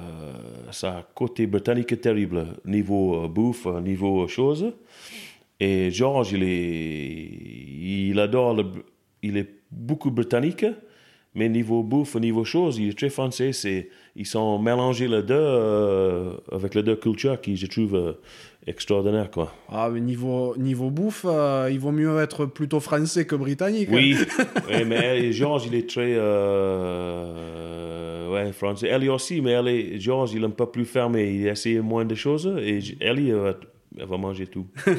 sa 0.71 1.07
côté 1.13 1.45
britannique 1.47 1.91
est 1.91 1.97
terrible, 1.97 2.47
niveau 2.65 3.23
euh, 3.23 3.27
bouffe, 3.27 3.67
euh, 3.67 3.79
niveau 3.79 4.27
choses. 4.27 4.73
Et 5.59 5.91
George, 5.91 6.31
il, 6.31 6.43
est, 6.43 8.09
il 8.09 8.19
adore, 8.19 8.55
le, 8.55 8.65
il 9.21 9.37
est 9.37 9.49
beaucoup 9.71 10.09
britannique, 10.11 10.65
mais 11.35 11.47
niveau 11.47 11.83
bouffe, 11.83 12.15
niveau 12.15 12.43
choses, 12.43 12.77
il 12.79 12.89
est 12.89 12.97
très 12.97 13.09
français. 13.09 13.53
C'est, 13.53 13.89
ils 14.15 14.25
sont 14.25 14.59
mélangés 14.59 15.07
les 15.07 15.23
deux 15.23 15.33
euh, 15.35 16.33
avec 16.51 16.75
les 16.75 16.83
deux 16.83 16.95
cultures 16.95 17.39
qui 17.39 17.55
je 17.55 17.67
trouve 17.67 17.95
euh, 17.95 18.13
extraordinaire, 18.67 19.31
quoi. 19.31 19.53
Ah, 19.69 19.89
mais 19.91 20.01
niveau, 20.01 20.55
niveau 20.57 20.89
bouffe, 20.89 21.25
euh, 21.27 21.69
il 21.71 21.79
vaut 21.79 21.91
mieux 21.91 22.19
être 22.19 22.45
plutôt 22.45 22.79
français 22.79 23.25
que 23.25 23.35
britannique. 23.35 23.89
hein. 23.89 23.95
Oui, 23.95 24.15
oui, 24.69 24.83
mais 24.85 25.31
Georges, 25.31 25.65
il 25.67 25.75
est 25.75 25.89
très 25.89 26.13
euh, 26.15 28.29
ouais, 28.31 28.51
français. 28.51 28.87
Elle 28.87 29.09
aussi, 29.09 29.41
mais 29.41 29.51
elle 29.51 29.67
est, 29.69 29.99
Georges, 29.99 30.33
il 30.33 30.43
est 30.43 30.47
un 30.47 30.49
peu 30.49 30.65
plus 30.65 30.85
fermé. 30.85 31.31
Il 31.33 31.47
essaie 31.47 31.79
moins 31.79 32.05
de 32.05 32.15
choses 32.15 32.47
et 32.61 32.79
elle, 32.99 33.19
elle 33.19 33.35
va, 33.35 33.53
elle 33.97 34.07
va 34.07 34.17
manger 34.17 34.47
tout. 34.47 34.67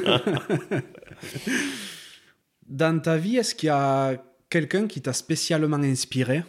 Dans 2.67 2.99
ta 2.99 3.17
vie, 3.17 3.37
est-ce 3.37 3.55
qu'il 3.55 3.67
y 3.67 3.69
a 3.69 4.15
quelqu'un 4.49 4.87
qui 4.87 5.01
t'a 5.01 5.13
spécialement 5.13 5.77
inspiré? 5.77 6.43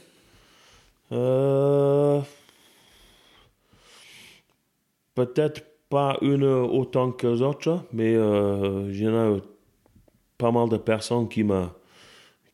Euh, 1.13 2.21
Peut-être 5.15 5.63
pas 5.89 6.19
une 6.23 6.45
autant 6.45 7.13
que 7.13 7.27
les 7.27 7.43
autres, 7.43 7.85
mais 7.93 8.15
euh, 8.15 8.89
il 8.91 9.03
y 9.03 9.09
en 9.09 9.15
a 9.15 9.37
pas 10.39 10.51
mal 10.51 10.69
de 10.69 10.77
personnes 10.77 11.29
qui 11.29 11.45
m'a 11.45 11.75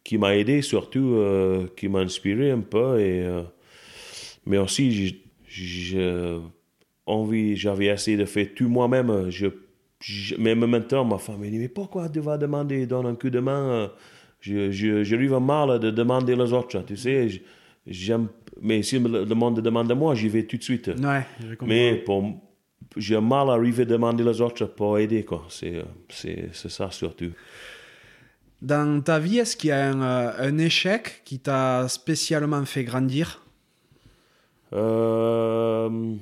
qui 0.04 0.18
m'a 0.18 0.36
aidé, 0.36 0.62
surtout 0.62 1.14
euh, 1.14 1.66
qui 1.76 1.88
m'a 1.88 2.00
inspiré 2.00 2.50
un 2.50 2.60
peu. 2.60 2.98
Et, 3.00 3.22
euh, 3.22 3.42
mais 4.46 4.58
aussi, 4.58 5.20
j'avais 7.54 7.86
essayé 7.86 8.16
de 8.16 8.24
faire 8.24 8.48
tout 8.54 8.68
moi-même. 8.68 9.30
Je, 9.30 9.46
je, 10.00 10.36
même 10.36 10.64
maintenant, 10.66 11.04
ma 11.04 11.18
femme 11.18 11.38
me 11.38 11.48
dit 11.48 11.58
Mais 11.58 11.68
pourquoi 11.68 12.08
tu 12.08 12.20
vas 12.20 12.38
demander, 12.38 12.86
donne 12.86 13.06
un 13.06 13.14
coup 13.14 13.30
de 13.30 13.40
main? 13.40 13.70
Euh, 13.70 13.88
je, 14.40 14.70
je, 14.70 15.04
J'arrive 15.04 15.38
mal 15.38 15.78
de 15.78 15.90
demander 15.90 16.34
les 16.34 16.52
autres, 16.52 16.82
tu 16.84 16.96
sais. 16.96 17.28
J'aime, 17.86 18.28
mais 18.60 18.82
si 18.82 18.98
le 18.98 19.24
le 19.24 19.34
monde 19.34 19.60
demande 19.60 19.90
à 19.90 19.94
moi, 19.94 20.14
j'y 20.14 20.28
vais 20.28 20.44
tout 20.44 20.56
de 20.56 20.62
suite. 20.62 20.88
Ouais, 20.88 21.26
je 21.40 21.50
comprends. 21.50 21.66
Mais 21.66 21.96
pour, 21.96 22.24
j'ai 22.96 23.20
mal 23.20 23.48
à 23.50 23.52
arriver 23.52 23.82
à 23.82 23.86
demander 23.86 24.24
les 24.24 24.40
autres 24.40 24.66
pour 24.66 24.98
aider, 24.98 25.24
quoi. 25.24 25.44
C'est, 25.48 25.76
euh, 25.76 25.84
c'est, 26.08 26.48
c'est 26.52 26.70
ça 26.70 26.90
surtout. 26.90 27.32
Dans 28.62 29.00
ta 29.02 29.18
vie, 29.18 29.38
est-ce 29.38 29.56
qu'il 29.56 29.70
y 29.70 29.72
a 29.72 29.90
un, 29.90 30.02
euh, 30.02 30.32
un 30.38 30.58
échec 30.58 31.22
qui 31.24 31.38
t'a 31.38 31.88
spécialement 31.88 32.64
fait 32.64 32.84
grandir? 32.84 33.42
Euh, 34.72 36.14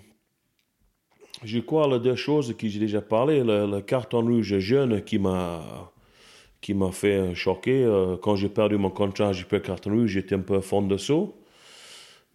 je 1.44 1.58
crois 1.60 1.88
les 1.88 1.98
deux 1.98 2.16
choses 2.16 2.54
que 2.56 2.68
j'ai 2.68 2.78
déjà 2.78 3.00
parlé. 3.00 3.42
Le, 3.42 3.66
le 3.66 3.80
carton 3.80 4.20
rouge 4.20 4.58
jeune 4.58 5.02
qui 5.02 5.18
m'a 5.18 5.92
qui 6.60 6.74
m'a 6.74 6.90
fait 6.90 7.36
choquer. 7.36 7.86
quand 8.20 8.34
j'ai 8.34 8.48
perdu 8.48 8.76
mon 8.78 8.90
contrat, 8.90 9.32
j'ai 9.32 9.44
pris 9.44 9.58
le 9.58 9.62
carton 9.62 9.90
rouge, 9.90 10.10
j'étais 10.10 10.34
un 10.34 10.40
peu 10.40 10.60
fond 10.60 10.82
de 10.82 10.96
saut. 10.96 11.37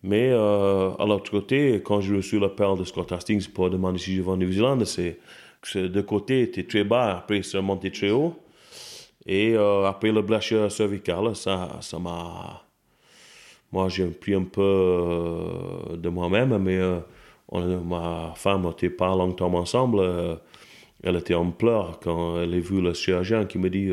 Mais 0.04 0.30
euh, 0.32 0.92
à 1.00 1.06
l'autre 1.06 1.32
côté, 1.32 1.82
quand 1.84 2.02
j'ai 2.02 2.18
reçu 2.18 2.38
l'appel 2.38 2.78
de 2.78 2.84
Scott 2.84 3.12
Hastings 3.14 3.48
pour 3.48 3.70
demander 3.70 3.98
si 4.00 4.16
je 4.16 4.22
vais 4.22 4.32
en 4.32 4.38
Nouvelle-Zélande, 4.38 4.86
c'est 4.86 5.20
que 5.62 5.88
de 5.88 6.02
côté 6.02 6.42
était 6.42 6.66
très 6.66 6.84
bas, 6.84 7.18
après 7.18 7.42
c'est 7.42 7.62
monté 7.62 7.90
très 7.92 8.12
haut. 8.12 8.36
Et 9.26 9.56
euh, 9.56 9.86
après 9.86 10.12
le 10.12 10.22
blessure 10.22 10.70
cervicale, 10.72 11.36
ça 11.36 11.80
ça 11.82 12.00
m'a 12.00 12.64
moi, 13.72 13.90
j'ai 13.90 14.06
pris 14.08 14.36
un 14.36 14.44
peu 14.44 14.62
euh, 14.62 15.98
de 15.98 16.10
moi-même, 16.10 16.58
mais 16.60 16.78
euh, 16.78 17.00
ma 17.52 18.34
femme 18.36 18.68
n'était 18.68 18.92
pas 18.92 19.16
longtemps 19.16 19.52
ensemble. 19.56 20.02
elle 21.04 21.16
était 21.18 21.34
en 21.34 21.52
pleurs 21.52 22.00
quand 22.02 22.40
elle 22.42 22.54
a 22.54 22.60
vu 22.60 22.82
le 22.82 22.94
chirurgien 22.94 23.46
qui 23.46 23.58
me 23.58 23.70
dit 23.70 23.92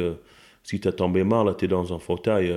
si 0.62 0.80
tu 0.80 0.88
es 0.88 0.92
tombé 0.92 1.24
mal, 1.24 1.56
tu 1.56 1.64
es 1.66 1.68
dans 1.68 1.94
un 1.94 1.98
fauteuil. 1.98 2.52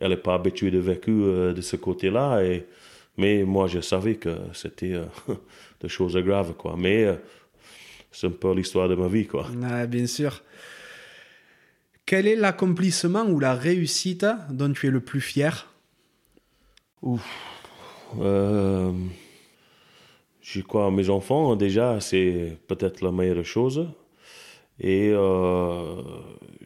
Elle 0.00 0.10
n'est 0.10 0.16
pas 0.16 0.34
habituée 0.34 0.70
de 0.70 0.78
vécu 0.78 1.10
euh, 1.10 1.52
de 1.52 1.60
ce 1.60 1.76
côté-là. 1.76 2.42
Et, 2.42 2.66
mais 3.16 3.44
moi, 3.44 3.66
je 3.66 3.80
savais 3.80 4.14
que 4.14 4.34
c'était 4.54 4.94
euh, 4.94 5.04
des 5.80 5.88
choses 5.88 6.16
graves. 6.16 6.54
Quoi. 6.54 6.74
Mais 6.76 7.04
euh, 7.04 7.16
c'est 8.10 8.26
un 8.26 8.30
peu 8.30 8.54
l'histoire 8.54 8.88
de 8.88 8.94
ma 8.94 9.08
vie. 9.08 9.26
Quoi. 9.26 9.46
Ouais, 9.50 9.86
Bien 9.86 10.06
sûr. 10.06 10.42
Quel 12.06 12.26
est 12.26 12.34
l'accomplissement 12.34 13.24
ou 13.24 13.38
la 13.38 13.54
réussite 13.54 14.26
dont 14.50 14.72
tu 14.72 14.88
es 14.88 14.90
le 14.90 15.00
plus 15.00 15.20
fier? 15.20 15.68
Euh, 18.18 18.90
je 20.40 20.60
crois 20.62 20.90
mes 20.90 21.08
enfants, 21.08 21.54
déjà, 21.54 22.00
c'est 22.00 22.58
peut-être 22.66 23.02
la 23.02 23.12
meilleure 23.12 23.44
chose. 23.44 23.86
Et 24.80 25.12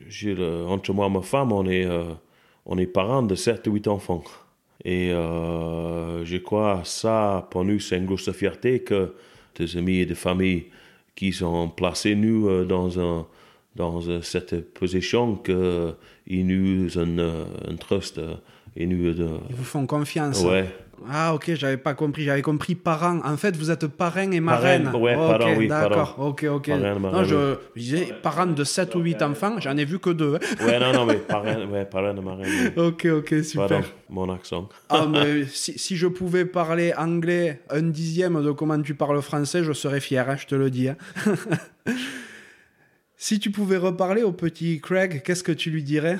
j'ai 0.09 0.65
entre 0.67 0.93
moi 0.95 1.09
et 1.09 1.11
ma 1.11 1.21
femme, 1.21 1.53
on 1.53 1.67
est, 1.67 1.87
on 2.67 2.79
est 2.79 2.87
parents 2.87 3.23
de 3.23 3.35
7 3.35 3.67
ou 3.67 3.73
8 3.73 3.89
enfants. 3.89 4.25
Et 4.85 5.13
euh, 5.13 6.25
je 6.25 6.37
crois 6.37 6.83
ça, 6.85 7.49
pour 7.51 7.65
nous, 7.65 7.81
c'est 7.81 7.97
une 7.97 8.07
grosse 8.07 8.31
fierté 8.33 8.81
que 8.81 9.15
des 9.57 9.77
amis 9.77 9.99
et 9.99 10.07
des 10.07 10.15
familles 10.15 10.67
qui 11.15 11.33
sont 11.33 11.69
placés, 11.69 12.15
nous, 12.15 12.49
euh, 12.49 12.65
dans, 12.65 12.99
un, 12.99 13.27
dans 13.77 14.01
euh, 14.09 14.21
cette 14.23 14.73
position 14.75 15.37
qu'ils 15.37 16.47
nous 16.47 16.99
ont 16.99 17.19
euh, 17.19 17.45
un 17.69 17.77
trust 17.77 18.21
et 18.77 18.87
nous... 18.87 19.07
Ils 19.07 19.55
vous 19.55 19.65
font 19.65 19.87
confiance 19.87 20.43
ouais. 20.43 20.69
Ah, 21.11 21.35
ok, 21.35 21.53
j'avais 21.55 21.77
pas 21.77 21.95
compris. 21.95 22.25
J'avais 22.25 22.43
compris 22.43 22.75
parents. 22.75 23.21
En 23.25 23.37
fait, 23.37 23.57
vous 23.57 23.71
êtes 23.71 23.87
parrain 23.87 24.31
et 24.31 24.41
marraine. 24.41 24.85
Parrain, 24.85 24.99
ouais, 24.99 25.15
parrain, 25.15 25.55
oui, 25.57 25.69
D'accord, 25.69 26.17
ok, 26.19 26.45
ok. 26.51 26.69
Parrain, 26.69 26.99
marraine, 26.99 27.19
non, 27.21 27.25
je, 27.25 27.57
je 27.75 27.81
disais 27.81 28.09
parents 28.23 28.47
de 28.47 28.65
7 28.65 28.95
ou 28.95 29.01
8 29.01 29.23
enfants, 29.23 29.57
j'en 29.61 29.77
ai 29.77 29.85
vu 29.85 29.99
que 29.99 30.11
deux. 30.11 30.37
hein. 30.37 30.65
Ouais, 30.65 30.79
non, 30.79 30.93
non, 30.93 31.07
mais 31.07 31.17
parrain, 31.17 31.67
ouais, 31.69 31.85
parrain 31.85 32.15
de 32.15 32.21
marraine. 32.21 32.47
oui. 32.49 32.71
ok, 32.83 33.07
ok, 33.07 33.35
super. 33.45 33.69
Pardon, 33.69 33.87
mon 34.09 34.33
accent. 34.33 34.69
Ah, 34.89 35.07
mais 35.11 35.45
si, 35.47 35.79
si 35.79 35.97
je 35.97 36.07
pouvais 36.07 36.45
parler 36.45 36.93
anglais 36.97 37.61
un 37.71 37.83
dixième 37.83 38.43
de 38.43 38.51
comment 38.53 38.81
tu 38.81 38.95
parles 38.95 39.21
français, 39.23 39.63
je 39.65 39.73
serais 39.73 40.01
fier, 40.01 40.29
hein, 40.29 40.37
je 40.37 40.47
te 40.47 40.55
le 40.55 40.71
dis. 40.71 40.89
hein. 40.89 40.97
si 43.17 43.39
tu 43.39 43.51
pouvais 43.51 43.77
reparler 43.77 44.23
au 44.23 44.33
petit 44.33 44.81
Craig, 44.81 45.23
qu'est-ce 45.23 45.43
que 45.43 45.53
tu 45.53 45.71
lui 45.71 45.83
dirais? 45.83 46.19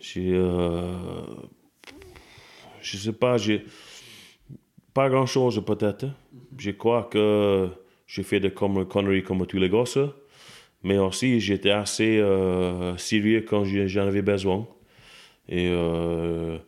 J'ai. 0.00 0.32
Euh, 0.32 1.22
je 2.82 2.96
sais 2.96 3.12
pas, 3.12 3.36
j'ai. 3.38 3.64
Pas 4.92 5.08
grand-chose 5.08 5.62
peut-être. 5.64 6.06
Je 6.58 6.72
crois 6.72 7.04
que 7.04 7.68
j'ai 8.08 8.24
fait 8.24 8.40
des 8.40 8.50
con- 8.50 8.84
conneries 8.84 9.22
comme 9.22 9.46
tous 9.46 9.58
les 9.58 9.68
gosses. 9.68 9.98
Mais 10.82 10.98
aussi, 10.98 11.40
j'étais 11.40 11.70
assez 11.70 12.18
euh, 12.18 12.96
sérieux 12.96 13.44
quand 13.48 13.64
j'en 13.64 14.06
avais 14.06 14.22
besoin. 14.22 14.66
Et 15.48 15.68
euh, 15.68 16.58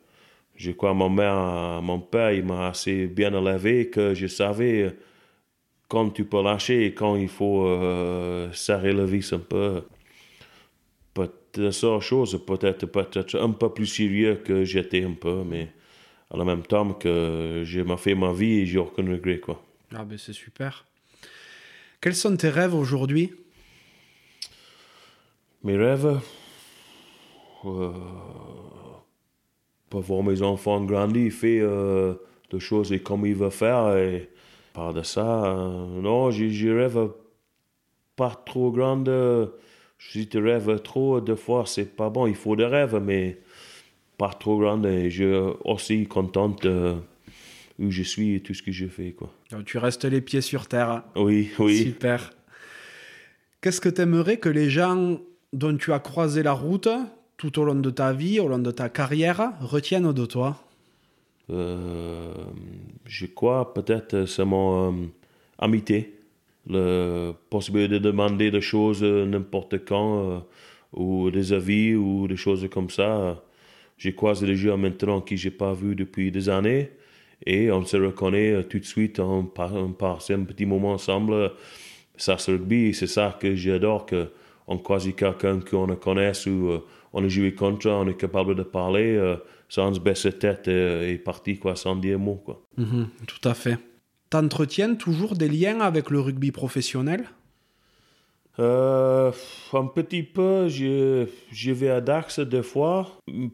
je 0.54 0.70
crois 0.72 0.90
que 0.90 0.96
mon, 0.96 1.08
mère, 1.10 1.80
mon 1.82 2.00
père, 2.00 2.44
m'a 2.44 2.68
assez 2.68 3.06
bien 3.06 3.32
élevé 3.32 3.88
que 3.90 4.14
je 4.14 4.26
savais 4.26 4.94
quand 5.88 6.10
tu 6.10 6.24
peux 6.24 6.42
lâcher 6.42 6.86
et 6.86 6.94
quand 6.94 7.16
il 7.16 7.28
faut 7.28 7.66
euh, 7.66 8.52
serrer 8.52 8.92
le 8.92 9.04
vis 9.04 9.32
un 9.32 9.38
peu. 9.38 9.82
Peut-être 11.14 11.70
seule 11.70 12.00
chose, 12.00 12.40
peut-être 12.46 12.86
peut-être 12.86 13.38
un 13.38 13.50
peu 13.50 13.70
plus 13.72 13.86
sérieux 13.86 14.36
que 14.36 14.64
j'étais 14.64 15.04
un 15.04 15.12
peu, 15.12 15.42
mais 15.44 15.68
en 16.40 16.44
même 16.44 16.62
temps 16.62 16.92
que 16.94 17.62
j'ai 17.64 17.84
fait 17.96 18.14
ma 18.14 18.32
vie 18.32 18.60
et 18.60 18.66
j'ai 18.66 18.78
aucun 18.78 19.06
regret, 19.06 19.38
quoi. 19.38 19.62
Ah, 19.94 20.04
ben 20.04 20.16
c'est 20.16 20.32
super. 20.32 20.86
Quels 22.00 22.14
sont 22.14 22.36
tes 22.36 22.48
rêves 22.48 22.74
aujourd'hui? 22.74 23.32
Mes 25.62 25.76
rêves, 25.76 26.20
euh, 27.64 27.92
pour 29.90 30.00
voir 30.00 30.22
mes 30.22 30.42
enfants 30.42 30.82
grandir, 30.84 31.32
faire 31.32 31.68
euh, 31.68 32.14
des 32.50 32.58
choses 32.58 32.92
comme 33.04 33.26
ils 33.26 33.34
veulent 33.34 33.50
faire 33.50 33.96
et, 33.96 34.30
Par 34.72 34.94
de 34.94 35.02
ça, 35.02 35.54
non, 35.54 36.30
je, 36.30 36.68
rêve 36.70 37.10
pas 38.16 38.42
trop 38.46 38.72
grande. 38.72 39.10
Si 39.98 40.26
tu 40.28 40.38
rêves 40.38 40.80
trop, 40.80 41.20
deux 41.20 41.36
fois, 41.36 41.64
c'est 41.66 41.94
pas 41.94 42.10
bon. 42.10 42.26
Il 42.26 42.34
faut 42.34 42.56
des 42.56 42.64
rêves, 42.64 43.00
mais 43.04 43.38
pas 44.22 44.34
trop 44.42 44.58
grande. 44.58 44.86
Et 44.86 45.10
je 45.10 45.24
suis 45.24 45.56
aussi 45.64 46.06
contente 46.06 46.66
où 47.78 47.90
je 47.90 48.02
suis 48.02 48.36
et 48.36 48.40
tout 48.40 48.54
ce 48.54 48.62
que 48.62 48.72
je 48.72 48.86
fais. 48.86 49.12
Quoi. 49.12 49.30
tu 49.66 49.78
restes 49.78 50.04
les 50.04 50.20
pieds 50.20 50.40
sur 50.40 50.66
terre. 50.66 51.02
Oui, 51.16 51.50
oui. 51.58 51.78
Super. 51.78 52.32
Qu'est-ce 53.60 53.80
que 53.80 53.88
tu 53.88 54.00
aimerais 54.00 54.38
que 54.38 54.48
les 54.48 54.70
gens 54.70 55.18
dont 55.52 55.76
tu 55.76 55.92
as 55.92 55.98
croisé 56.00 56.42
la 56.42 56.52
route 56.52 56.88
tout 57.36 57.58
au 57.58 57.64
long 57.64 57.74
de 57.74 57.90
ta 57.90 58.12
vie, 58.12 58.38
au 58.40 58.48
long 58.48 58.58
de 58.58 58.70
ta 58.70 58.88
carrière, 58.88 59.52
retiennent 59.60 60.12
de 60.12 60.26
toi? 60.26 60.60
Euh, 61.50 62.32
Je 63.06 63.26
crois 63.26 63.74
peut-être 63.74 64.26
c'est 64.26 64.44
mon 64.44 64.92
euh, 64.92 65.06
amitié, 65.58 66.14
la 66.68 67.32
possibilité 67.50 67.94
de 67.94 67.98
demander 67.98 68.50
des 68.50 68.60
choses 68.60 69.02
n'importe 69.02 69.84
quand, 69.84 70.30
euh, 70.30 70.38
ou 70.92 71.30
des 71.30 71.52
avis, 71.52 71.94
ou 71.94 72.28
des 72.28 72.36
choses 72.36 72.68
comme 72.70 72.90
ça. 72.90 73.42
J'ai 74.02 74.14
croisé 74.14 74.46
des 74.46 74.56
gens 74.56 74.76
maintenant 74.76 75.20
que 75.20 75.36
je 75.36 75.46
n'ai 75.46 75.54
pas 75.54 75.74
vu 75.74 75.94
depuis 75.94 76.32
des 76.32 76.48
années 76.48 76.90
et 77.46 77.70
on 77.70 77.84
se 77.84 77.96
reconnaît 77.96 78.64
tout 78.64 78.80
de 78.80 78.84
suite, 78.84 79.20
on, 79.20 79.44
passe 79.44 80.30
un 80.30 80.42
petit 80.42 80.66
moment 80.66 80.94
ensemble. 80.94 81.52
Ça, 82.16 82.36
c'est 82.36 82.50
rugby, 82.50 82.92
c'est 82.94 83.06
ça 83.06 83.38
que 83.40 83.54
j'adore, 83.54 84.06
qu'on 84.06 84.78
croise 84.78 85.08
quelqu'un 85.14 85.60
qu'on 85.60 85.94
connaisse 85.94 86.46
ou 86.46 86.82
on 87.12 87.24
a 87.24 87.28
joué 87.28 87.54
contre, 87.54 87.88
on 87.90 88.08
est 88.08 88.16
capable 88.16 88.56
de 88.56 88.64
parler 88.64 89.14
euh, 89.14 89.36
sans 89.68 89.94
se 89.94 90.00
baisser 90.00 90.32
tête 90.32 90.66
et, 90.66 91.16
partir 91.24 91.60
quoi, 91.60 91.76
sans 91.76 91.94
dire 91.94 92.18
mot. 92.18 92.42
Quoi. 92.44 92.60
Mhm, 92.78 93.06
tout 93.28 93.48
à 93.48 93.54
fait. 93.54 93.78
T'entretiens 94.30 94.96
toujours 94.96 95.36
des 95.36 95.48
liens 95.48 95.78
avec 95.78 96.10
le 96.10 96.18
rugby 96.18 96.50
professionnel? 96.50 97.26
Euh, 98.58 99.32
un 99.72 99.86
petit 99.86 100.22
peu, 100.22 100.68
je, 100.68 101.26
je, 101.50 101.70
vais 101.72 101.88
à 101.90 102.00
Dax 102.00 102.40
des 102.40 102.62
fois, 102.62 103.08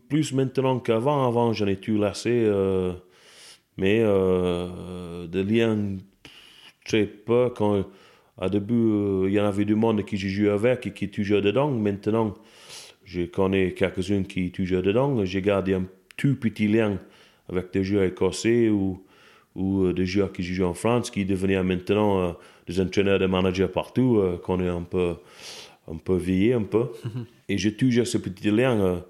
plus 0.08 0.32
maintenant 0.32 0.80
qu'avant. 0.80 1.26
Avant, 1.26 1.52
j'en 1.52 1.66
ai 1.66 1.76
tout 1.76 1.98
lassé, 1.98 2.30
euh, 2.32 2.92
mais 3.76 3.98
des 5.28 5.44
liens 5.44 5.96
très 6.84 7.06
peu. 7.06 7.50
Quand, 7.54 7.84
à 8.40 8.48
début, 8.48 9.26
il 9.26 9.32
y 9.32 9.40
en 9.40 9.46
avait 9.46 9.64
du 9.64 9.74
monde 9.74 10.04
qui 10.04 10.16
je 10.16 10.28
jouais 10.28 10.50
avec 10.50 10.86
et 10.86 10.92
qui 10.92 11.10
toujours 11.10 11.42
dedans. 11.42 11.70
Maintenant, 11.70 12.34
je 13.04 13.22
connais 13.22 13.72
quelques-unes 13.72 14.26
qui 14.26 14.50
toujours 14.50 14.82
dedans. 14.82 15.24
J'ai 15.24 15.42
gardé 15.42 15.74
un 15.74 15.84
tout 16.16 16.36
petit 16.36 16.68
lien 16.68 16.98
avec 17.48 17.72
des 17.72 17.82
joueurs 17.82 18.04
écossais 18.04 18.68
ou, 18.68 19.02
ou 19.54 19.84
euh, 19.84 19.92
des 19.94 20.04
joueurs 20.06 20.32
qui 20.32 20.42
jouent 20.42 20.64
en 20.64 20.74
France, 20.74 21.10
qui 21.10 21.24
devenaient 21.24 21.62
maintenant 21.62 22.20
euh, 22.20 22.32
des 22.69 22.81
entraîneurs, 22.81 23.19
des 23.19 23.27
managers 23.27 23.69
partout, 23.69 24.19
euh, 24.19 24.39
qu'on 24.39 24.61
est 24.61 24.69
un 24.69 24.82
peu, 24.82 25.15
un 25.90 25.97
peu 25.97 26.20
un 26.55 26.62
peu. 26.62 26.86
Et 27.49 27.59
j'ai 27.59 27.74
toujours 27.74 28.07
ce 28.07 28.19
petit 28.19 28.51
lien 28.51 29.03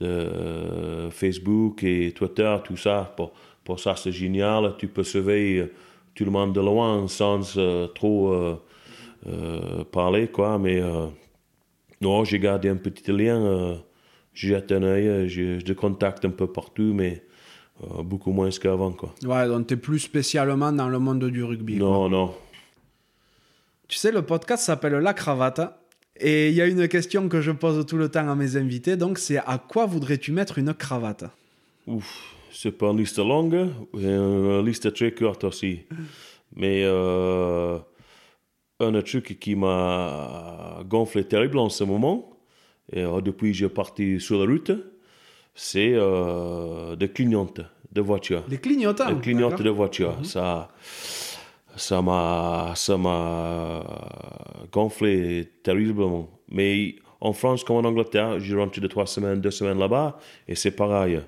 de 0.00 1.08
Facebook 1.10 1.82
et 1.84 2.12
Twitter, 2.12 2.56
tout 2.64 2.76
ça. 2.76 3.12
Pour, 3.16 3.32
pour 3.64 3.78
ça, 3.80 3.94
c'est 3.96 4.12
génial. 4.12 4.74
Tu 4.78 4.88
peux 4.88 5.04
surveiller 5.04 5.70
tout 6.14 6.24
le 6.24 6.30
monde 6.30 6.54
de 6.54 6.60
loin 6.60 7.06
sans 7.08 7.58
trop 7.94 8.58
parler, 9.92 10.28
quoi. 10.28 10.58
Mais 10.58 10.80
non, 12.00 12.24
j'ai 12.24 12.38
gardé 12.38 12.68
un 12.68 12.76
petit 12.76 13.10
lien. 13.12 13.40
Euh, 13.40 13.76
j'ai 14.34 14.48
jette 14.48 14.70
un 14.70 14.82
œil, 14.82 15.08
euh, 15.08 15.28
je, 15.28 15.58
je 15.64 15.72
contacte 15.72 16.24
un 16.26 16.30
peu 16.30 16.46
partout, 16.46 16.92
mais 16.94 17.22
euh, 17.82 18.02
beaucoup 18.02 18.32
moins 18.32 18.50
qu'avant. 18.50 18.92
Quoi. 18.92 19.14
Ouais, 19.24 19.48
donc 19.48 19.66
tu 19.66 19.74
es 19.74 19.76
plus 19.78 19.98
spécialement 19.98 20.72
dans 20.72 20.88
le 20.88 20.98
monde 20.98 21.24
du 21.24 21.42
rugby. 21.42 21.76
Non, 21.76 22.08
non. 22.08 22.34
Tu 23.88 23.98
sais, 23.98 24.10
le 24.10 24.22
podcast 24.22 24.64
s'appelle 24.64 24.94
La 24.94 25.14
Cravate. 25.14 25.60
Et 26.18 26.48
il 26.48 26.54
y 26.54 26.62
a 26.62 26.66
une 26.66 26.88
question 26.88 27.28
que 27.28 27.40
je 27.40 27.52
pose 27.52 27.84
tout 27.86 27.96
le 27.96 28.08
temps 28.08 28.28
à 28.28 28.34
mes 28.34 28.56
invités, 28.56 28.96
donc 28.96 29.18
c'est 29.18 29.36
à 29.36 29.58
quoi 29.58 29.86
voudrais-tu 29.86 30.32
mettre 30.32 30.58
une 30.58 30.72
cravate? 30.72 31.24
Ouf, 31.86 32.34
c'est 32.50 32.72
pas 32.72 32.86
une 32.86 32.98
liste 32.98 33.18
longue, 33.18 33.68
une 33.92 34.64
liste 34.64 34.94
très 34.94 35.12
courte 35.12 35.44
aussi. 35.44 35.82
Mais 36.54 36.82
euh, 36.84 37.78
un 38.80 39.02
truc 39.02 39.38
qui 39.38 39.54
m'a 39.54 40.82
gonflé 40.88 41.24
terrible 41.24 41.58
en 41.58 41.68
ce 41.68 41.84
moment, 41.84 42.30
et 42.90 43.02
euh, 43.02 43.20
depuis 43.20 43.48
que 43.48 43.58
je 43.58 43.66
suis 43.66 43.74
parti 43.74 44.18
sur 44.18 44.38
la 44.38 44.50
route, 44.50 44.72
c'est 45.54 45.92
euh, 45.94 46.96
des 46.96 47.10
clignotes 47.10 47.60
de 47.92 48.00
voiture. 48.00 48.42
Des 48.48 48.58
clignotants 48.58 49.12
Des 49.12 49.20
clignotes 49.20 49.60
de 49.60 49.70
voiture. 49.70 50.16
Mhm. 50.18 50.24
Ça 50.24 50.68
ça 51.76 52.02
m'a 52.02 52.72
ça 52.74 52.96
m'a 52.96 53.84
gonflé 54.72 55.48
terriblement. 55.62 56.28
Mais 56.50 56.96
en 57.20 57.32
France 57.32 57.64
comme 57.64 57.76
en 57.76 57.88
Angleterre, 57.88 58.40
j'ai 58.40 58.56
rentré 58.56 58.80
de 58.80 58.86
trois 58.86 59.06
semaines, 59.06 59.40
deux 59.40 59.50
semaines 59.50 59.78
là-bas, 59.78 60.18
et 60.48 60.54
c'est 60.54 60.72
pareil. 60.72 61.20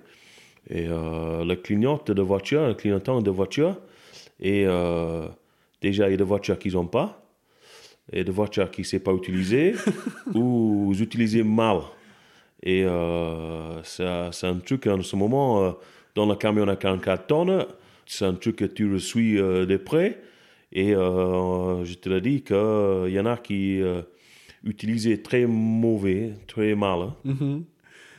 Et 0.71 0.87
euh, 0.89 1.45
le 1.45 1.57
clignote 1.57 2.11
de 2.11 2.23
voiture, 2.23 2.67
le 2.67 2.75
clignotant 2.75 3.23
de 3.23 3.31
voiture, 3.31 3.77
et 4.41 4.65
euh, 4.67 5.27
déjà 5.81 6.09
il 6.09 6.13
y 6.13 6.15
a 6.15 6.17
des 6.17 6.25
voitures 6.25 6.59
qu'ils 6.59 6.75
n'ont 6.75 6.87
pas 6.87 7.23
et 8.13 8.25
de 8.25 8.33
voitures 8.33 8.71
qui 8.71 8.83
ne 8.83 8.87
sont 8.87 8.99
pas 8.99 9.13
utilisées 9.13 9.75
ou 10.35 10.95
utilisées 10.99 11.43
mal. 11.43 11.81
Et 12.63 12.85
euh, 12.85 13.83
c'est 13.83 14.47
un 14.47 14.59
truc 14.65 14.87
en 14.87 15.03
ce 15.03 15.15
moment, 15.17 15.65
euh, 15.65 15.71
dans 16.15 16.27
le 16.27 16.35
camion 16.35 16.67
à 16.69 16.77
44 16.77 17.27
tonnes, 17.27 17.67
c'est 18.07 18.25
un 18.25 18.35
truc 18.35 18.57
que 18.57 18.65
tu 18.65 18.93
reçois 18.93 19.23
euh, 19.23 19.67
de 19.67 19.77
près. 19.77 20.21
Et 20.73 20.95
euh, 20.95 21.85
je 21.85 21.95
te 21.95 22.09
l'ai 22.09 22.21
dit 22.21 22.43
qu'il 22.43 23.13
y 23.13 23.21
en 23.21 23.27
a 23.27 23.37
qui 23.37 23.81
utilisaient 24.65 25.19
très 25.19 25.47
mauvais, 25.47 26.35
très 26.47 26.75
mal. 26.75 27.01
Hein. 27.01 27.17
Mm-hmm. 27.27 27.63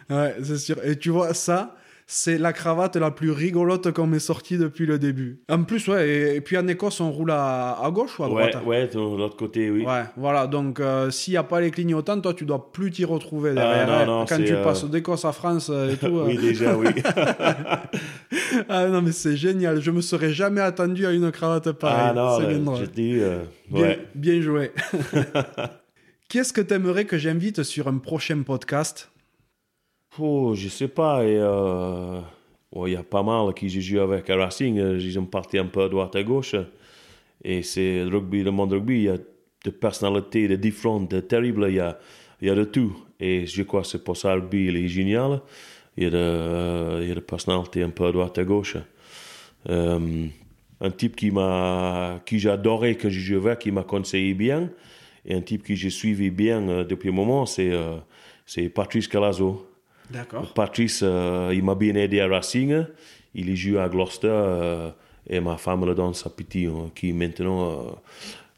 Ouais, 0.10 0.36
c'est 0.44 0.58
sûr. 0.58 0.84
Et 0.84 0.98
tu 0.98 1.10
vois, 1.12 1.34
ça, 1.34 1.76
c'est 2.12 2.40
la 2.40 2.54
cravate 2.54 2.96
la 2.96 3.12
plus 3.12 3.30
rigolote 3.30 3.92
qu'on 3.92 4.08
m'ait 4.08 4.18
sortie 4.18 4.58
depuis 4.58 4.88
le 4.88 4.98
début. 4.98 5.44
En 5.48 5.64
plus, 5.64 5.88
ouais, 5.90 6.38
et, 6.38 6.42
puis 6.42 6.58
en 6.58 6.68
Écosse, 6.68 7.02
on 7.02 7.12
roule 7.12 7.30
à, 7.30 7.88
gauche 7.94 8.18
ou 8.18 8.24
à 8.24 8.28
droite? 8.28 8.58
Ouais, 8.66 8.88
de 8.88 8.98
l'autre 8.98 9.38
côté, 9.38 9.70
oui. 9.70 9.86
Ouais, 9.86 10.06
voilà, 10.18 10.48
donc 10.48 10.80
euh, 10.80 11.12
s'il 11.12 11.34
n'y 11.34 11.38
a 11.38 11.44
pas 11.44 11.62
les 11.62 11.70
clignotants, 11.70 12.20
toi, 12.20 12.34
tu 12.34 12.46
dois 12.46 12.72
plus 12.72 12.90
t'y 12.90 13.06
retrouver 13.06 13.54
derrière. 13.54 13.88
Ah, 13.88 14.06
non, 14.08 14.22
non, 14.22 14.26
Quand 14.26 14.44
tu 14.44 14.56
euh, 14.56 14.64
passes 14.64 14.86
d'Écosse 14.86 15.24
à 15.24 15.34
France 15.34 15.70
euh, 15.72 15.94
et 15.94 15.98
tout. 15.98 16.08
oui, 16.26 16.36
déjà, 16.36 16.76
oui. 16.76 16.88
ah 18.70 18.88
non, 18.88 19.04
mais 19.04 19.12
c'est 19.12 19.38
génial. 19.38 19.80
Je 19.80 19.92
me 19.92 20.02
serais 20.02 20.34
jamais 20.34 20.62
attendu 20.62 21.06
à 21.06 21.12
une 21.12 21.32
cravate 21.32 21.74
pareille. 21.74 22.08
Ah 22.10 22.40
non, 22.60 22.76
je 22.76 22.86
dis, 22.86 23.22
bien, 23.70 23.98
bien 24.16 24.42
joué. 24.42 24.72
Qu'est-ce 26.28 26.54
que 26.54 26.62
tu 26.62 26.74
aimerais 26.74 27.06
que 27.06 27.20
j'invite 27.20 27.62
sur 27.62 27.88
un 27.88 28.00
prochain 28.00 28.42
podcast? 28.42 29.12
Oh, 30.18 30.54
je 30.56 30.68
sais 30.70 30.88
pas. 30.88 31.24
Et, 31.24 31.38
euh, 31.38 32.22
il 32.86 32.94
y 32.94 32.96
a 32.96 33.04
pas 33.04 33.24
mal 33.24 33.54
qui 33.54 33.70
jouent 33.70 34.00
avec 34.00 34.28
Racing. 34.28 34.76
Ils 34.78 35.14
sont 35.14 35.26
partis 35.26 35.58
un 35.58 35.66
peu 35.66 35.84
à 35.84 35.90
droite 35.90 36.16
à 36.16 36.24
gauche. 36.24 36.56
Et 37.44 37.62
c'est 37.64 38.04
le 38.04 38.18
rugby, 38.18 38.44
le 38.44 38.52
monde 38.52 38.74
rugby. 38.74 38.96
Il 38.96 39.04
y 39.04 39.10
a 39.10 39.18
des 39.64 39.72
personnalités, 39.72 40.48
des 40.48 40.58
différentes, 40.58 41.28
terribles. 41.28 41.68
Il 41.70 41.76
y 41.76 41.80
a, 41.80 42.00
il 42.42 42.48
y 42.48 42.52
a 42.52 42.56
de 42.56 42.64
tout. 42.64 42.96
Et 43.20 43.46
je 43.46 43.64
crois 43.64 43.82
que 43.82 43.88
c'est 43.88 44.04
pour 44.04 44.18
ça 44.18 44.36
le 44.36 44.42
rugby 44.42 44.68
il 44.68 44.78
est 44.78 44.88
génial. 44.88 45.42
Il 45.98 46.10
des, 46.12 47.00
il 47.02 47.08
y 47.08 47.12
a 47.12 47.16
des 47.16 47.22
personnalités 47.22 47.84
un 47.84 47.90
peu 47.90 48.06
à 48.06 48.12
droite 48.12 48.38
à 48.38 48.44
gauche. 48.44 48.78
Euh, 49.70 50.28
un 50.82 50.92
type 50.92 51.16
qui 51.16 51.32
m'a, 51.32 52.22
qui 52.26 52.40
j'adorais 52.40 52.96
quand 52.96 53.10
je 53.10 53.20
jouais, 53.20 53.58
qui 53.58 53.72
m'a 53.72 53.84
conseillé 53.84 54.34
bien. 54.34 54.70
Et 55.26 55.36
un 55.36 55.42
type 55.42 55.64
que 55.64 55.76
j'ai 55.76 55.90
suivi 55.90 56.30
bien 56.30 56.68
euh, 56.70 56.84
depuis 56.86 57.10
un 57.10 57.14
moment, 57.14 57.46
c'est, 57.46 57.72
c'est 58.46 58.70
Patrice 58.70 59.08
Calazo. 59.08 59.69
Patrice, 60.56 61.02
euh, 61.04 61.52
il 61.54 61.64
m'a 61.64 61.76
bien 61.76 61.96
aidé 61.96 62.20
à 62.20 62.28
Racing. 62.28 62.86
Il 63.36 63.56
joué 63.56 63.80
à 63.80 63.90
Gloucester 63.90 64.28
euh, 64.28 64.90
et 65.28 65.40
ma 65.40 65.58
femme 65.58 65.86
le 65.86 65.94
donne 65.94 66.14
sa 66.14 66.30
petite 66.30 66.68
hein, 66.68 66.90
qui 66.96 67.10
est 67.10 67.14
maintenant 67.14 67.70
euh, 67.70 67.92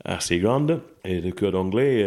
assez 0.06 0.40
grande 0.40 0.82
et 1.04 1.20
de 1.20 1.32
cœur 1.32 1.52
d'anglais. 1.52 2.06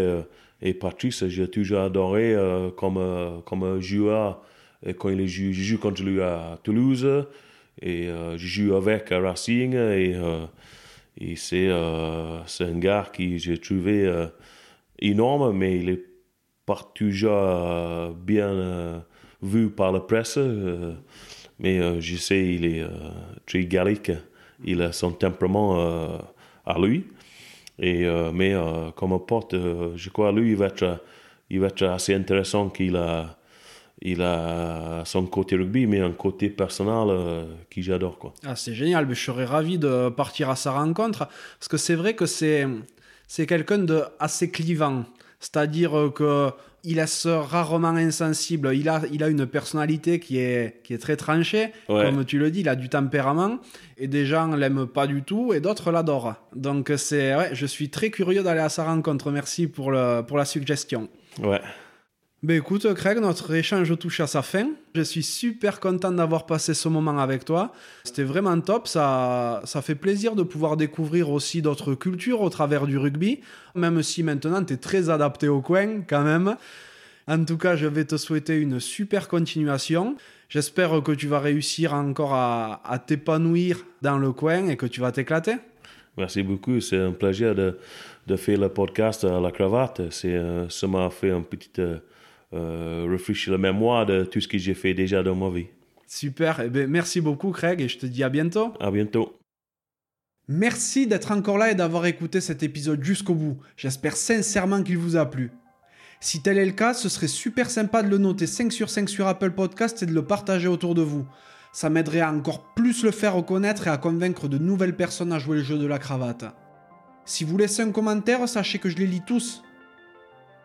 et 0.63 0.75
Patrice, 0.75 1.27
j'ai 1.29 1.49
toujours 1.49 1.81
adoré 1.81 2.35
comme, 2.77 3.43
comme 3.45 3.81
joueur. 3.81 4.43
Quand 4.99 5.11
il 5.11 5.27
joue, 5.29 5.53
je 5.53 5.63
joue 5.63 5.95
je 5.95 6.03
lui 6.03 6.21
à 6.21 6.59
Toulouse 6.63 7.07
et 7.81 8.09
je 8.09 8.37
joue 8.47 8.75
avec 8.75 9.13
à 9.13 9.21
Racing 9.21 9.75
et, 9.75 10.17
et 11.21 11.37
c'est 11.37 11.71
un 11.71 12.79
gars 12.79 13.07
qui 13.13 13.39
j'ai 13.39 13.59
trouvé 13.59 14.27
énorme, 14.99 15.57
mais 15.57 15.79
il 15.79 15.91
est 15.91 16.05
pas 16.67 16.81
toujours 16.95 18.13
bien 18.15 19.05
vu 19.45 19.71
par 19.71 19.93
la 19.93 20.01
presse, 20.01 20.39
euh, 20.39 20.95
mais 21.59 21.79
euh, 21.79 22.01
je 22.01 22.17
sais 22.17 22.45
il 22.55 22.65
est 22.65 22.81
euh, 22.81 22.89
très 23.47 23.65
gallique, 23.65 24.13
il 24.65 24.83
a 24.83 24.93
son 24.93 25.13
tempérament 25.13 26.19
à 26.65 26.79
lui. 26.79 27.07
Et, 27.79 28.07
mais 28.33 28.55
comme 28.95 29.13
un 29.13 29.19
pote, 29.19 29.55
je 29.55 30.11
crois 30.11 30.31
lui, 30.33 30.53
il 30.53 30.57
va 30.57 30.67
être, 30.67 31.83
assez 31.83 32.15
intéressant 32.15 32.71
qu'il 32.71 32.97
a, 32.97 33.37
il 34.01 34.23
a 34.23 35.03
son 35.05 35.27
côté 35.27 35.57
rugby, 35.57 35.87
mais 35.87 36.01
un 36.01 36.13
côté 36.13 36.51
personnel 36.51 37.09
euh, 37.09 37.45
qui 37.69 37.83
j'adore. 37.83 38.19
Quoi. 38.19 38.33
Ah, 38.45 38.55
c'est 38.55 38.75
génial, 38.75 39.07
mais 39.07 39.15
je 39.15 39.25
serais 39.25 39.45
ravi 39.45 39.77
de 39.77 40.09
partir 40.09 40.51
à 40.51 40.57
sa 40.57 40.73
rencontre, 40.73 41.27
parce 41.59 41.69
que 41.69 41.77
c'est 41.77 41.97
vrai 41.97 42.15
que 42.15 42.27
c'est, 42.27 42.67
c'est 43.27 43.47
quelqu'un 43.47 43.79
de 43.79 44.05
assez 44.21 44.51
clivant. 44.51 45.05
C'est-à-dire 45.41 46.13
que 46.15 46.51
il 46.85 46.97
laisse 46.97 47.27
rarement 47.27 47.89
insensible. 47.89 48.75
Il 48.75 48.89
a, 48.89 49.03
il 49.11 49.23
a 49.23 49.29
une 49.29 49.47
personnalité 49.47 50.21
qui 50.21 50.39
est, 50.39 50.83
qui 50.85 50.95
est 50.95 50.99
très 50.99 51.17
tranchée. 51.17 51.73
Comme 51.87 52.25
tu 52.25 52.39
le 52.39 52.51
dis, 52.51 52.61
il 52.61 52.69
a 52.69 52.77
du 52.77 52.89
tempérament. 52.89 53.59
Et 53.97 54.09
des 54.09 54.27
gens 54.27 54.55
l'aiment 54.55 54.87
pas 54.87 55.07
du 55.07 55.23
tout 55.23 55.53
et 55.55 55.61
d'autres 55.61 55.91
l'adorent. 55.91 56.35
Donc, 56.55 56.93
c'est, 56.97 57.35
ouais, 57.35 57.51
je 57.53 57.67
suis 57.67 57.91
très 57.91 58.11
curieux 58.11 58.43
d'aller 58.43 58.61
à 58.61 58.69
sa 58.69 58.85
rencontre. 58.85 59.31
Merci 59.31 59.67
pour, 59.67 59.91
le, 59.91 60.23
pour 60.23 60.37
la 60.37 60.45
suggestion. 60.45 61.09
Ouais. 61.43 61.61
Ben 62.45 62.59
écoute, 62.59 62.93
Craig, 62.93 63.21
notre 63.21 63.55
échange 63.55 63.99
touche 63.99 64.21
à 64.21 64.27
sa 64.27 64.43
fin. 64.43 64.69
Je 64.95 65.01
suis 65.01 65.23
super 65.23 65.81
content 65.81 66.13
d'avoir 66.13 66.45
passé 66.45 66.75
ce 66.75 66.91
moment 66.91 67.17
avec 67.17 67.47
toi. 67.47 67.73
C'était 68.05 68.23
vraiment 68.23 68.61
top. 68.61 68.87
Ça, 68.87 69.63
ça 69.65 69.81
fait 69.81 69.95
plaisir 69.95 70.35
de 70.35 70.43
pouvoir 70.43 70.77
découvrir 70.77 71.31
aussi 71.31 71.63
d'autres 71.63 71.95
cultures 71.95 72.43
au 72.43 72.51
travers 72.51 72.87
du 72.87 72.99
rugby, 72.99 73.41
même 73.75 74.03
si 74.03 74.23
maintenant 74.23 74.63
tu 74.63 74.75
es 74.75 74.77
très 74.77 75.09
adapté 75.09 75.49
au 75.49 75.63
coin 75.63 76.03
quand 76.07 76.23
même. 76.23 76.57
En 77.27 77.43
tout 77.47 77.57
cas, 77.57 77.77
je 77.77 77.87
vais 77.87 78.05
te 78.05 78.19
souhaiter 78.19 78.57
une 78.57 78.79
super 78.79 79.27
continuation. 79.29 80.15
J'espère 80.51 81.03
que 81.03 81.13
tu 81.13 81.27
vas 81.27 81.41
réussir 81.41 81.95
encore 81.95 82.35
à, 82.35 83.03
t'épanouir 83.07 83.87
dans 84.03 84.19
le 84.19 84.33
coin 84.33 84.69
et 84.69 84.77
que 84.77 84.85
tu 84.85 85.01
vas 85.01 85.13
t'éclater. 85.13 85.55
Merci 86.19 86.43
beaucoup. 86.43 86.79
C'est 86.81 86.99
un 86.99 87.13
plaisir 87.13 87.55
de, 87.55 87.79
de, 88.27 88.37
faire 88.37 88.59
le 88.59 88.69
podcast 88.69 89.25
à 89.25 89.41
la 89.41 89.51
cravate. 89.51 90.03
Euh, 90.27 90.67
ça 90.69 90.87
m'a 90.87 91.09
fait 91.09 91.31
un 91.31 91.41
petit. 91.41 91.71
Euh, 91.79 92.01
euh, 92.55 93.07
réfléchir 93.11 93.53
la 93.53 93.59
mémoire 93.59 94.07
de 94.07 94.25
tout 94.25 94.41
ce 94.41 94.49
que 94.49 94.59
j'ai 94.59 94.75
fait 94.75 94.95
déjà 94.95 95.23
dans 95.23 95.35
ma 95.35 95.51
vie. 95.51 95.67
Super, 96.07 96.61
eh 96.61 96.69
bien, 96.69 96.87
merci 96.87 97.21
beaucoup 97.21 97.51
Craig 97.51 97.81
et 97.81 97.89
je 97.89 97.99
te 97.99 98.07
dis 98.07 98.23
à 98.23 98.29
bientôt. 98.29 98.73
À 98.81 98.91
bientôt. 98.91 99.37
Merci 100.47 101.07
d'être 101.07 101.33
encore 101.33 101.59
là 101.59 101.71
et 101.71 101.75
d'avoir 101.75 102.07
écouté 102.07 102.41
cet 102.41 102.63
épisode 102.63 103.03
jusqu'au 103.03 103.35
bout. 103.35 103.57
J'espère 103.77 104.17
sincèrement 104.17 104.83
qu'il 104.83 104.99
vous 104.99 105.17
a 105.17 105.31
plu. 105.31 105.51
Si 106.21 106.43
tel 106.43 106.59
est 106.59 106.67
le 106.67 106.73
cas, 106.73 106.95
ce 106.95 107.09
serait 107.09 107.29
super 107.29 107.71
sympa 107.71 108.03
de 108.03 108.09
le 108.09 108.19
noter 108.19 108.47
5 108.47 108.73
sur 108.73 108.91
5 108.91 109.09
sur 109.09 109.27
Apple 109.27 109.51
Podcast 109.51 110.03
et 110.03 110.07
de 110.07 110.13
le 110.13 110.25
partager 110.25 110.69
autour 110.69 110.95
de 110.95 111.03
vous. 111.03 111.27
Ça 111.73 111.91
m'aiderait 111.91 112.21
à 112.21 112.33
encore 112.33 112.75
plus 112.75 113.03
le 113.03 113.11
faire 113.11 113.35
reconnaître 113.35 113.89
et 113.89 113.91
à 113.91 113.97
convaincre 113.97 114.49
de 114.49 114.59
nouvelles 114.59 114.97
personnes 114.97 115.33
à 115.33 115.39
jouer 115.39 115.57
le 115.57 115.63
jeu 115.63 115.77
de 115.77 115.87
la 115.87 115.99
cravate. 115.99 116.45
Si 117.25 117.43
vous 117.45 117.57
laissez 117.57 117.83
un 117.83 117.91
commentaire, 117.91 118.49
sachez 118.49 118.79
que 118.79 118.89
je 118.89 118.97
les 118.97 119.07
lis 119.07 119.23
tous. 119.27 119.63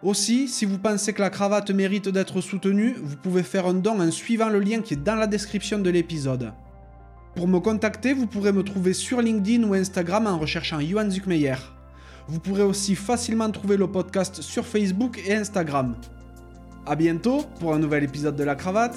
Aussi, 0.01 0.47
si 0.47 0.63
vous 0.63 0.77
pensez 0.77 1.11
que 1.11 1.21
la 1.21 1.29
cravate 1.29 1.71
mérite 1.71 2.07
d'être 2.07 2.39
soutenue, 2.39 2.95
vous 3.03 3.17
pouvez 3.17 3.43
faire 3.43 3.67
un 3.67 3.73
don 3.73 3.99
en 3.99 4.11
suivant 4.11 4.47
le 4.47 4.59
lien 4.59 4.81
qui 4.81 4.93
est 4.93 5.03
dans 5.03 5.15
la 5.15 5.27
description 5.27 5.77
de 5.79 5.89
l'épisode. 5.89 6.53
Pour 7.35 7.49
me 7.49 7.59
contacter, 7.59 8.13
vous 8.13 8.25
pourrez 8.25 8.53
me 8.53 8.63
trouver 8.63 8.93
sur 8.93 9.21
LinkedIn 9.21 9.67
ou 9.67 9.73
Instagram 9.73 10.25
en 10.25 10.39
recherchant 10.39 10.79
Johan 10.79 11.09
Zuckmeyer. 11.09 11.55
Vous 12.29 12.39
pourrez 12.39 12.63
aussi 12.63 12.95
facilement 12.95 13.51
trouver 13.51 13.75
le 13.75 13.87
podcast 13.87 14.41
sur 14.41 14.65
Facebook 14.65 15.19
et 15.25 15.35
Instagram. 15.35 15.95
A 16.85 16.95
bientôt 16.95 17.43
pour 17.59 17.73
un 17.73 17.79
nouvel 17.79 18.03
épisode 18.03 18.37
de 18.37 18.43
la 18.45 18.55
cravate. 18.55 18.95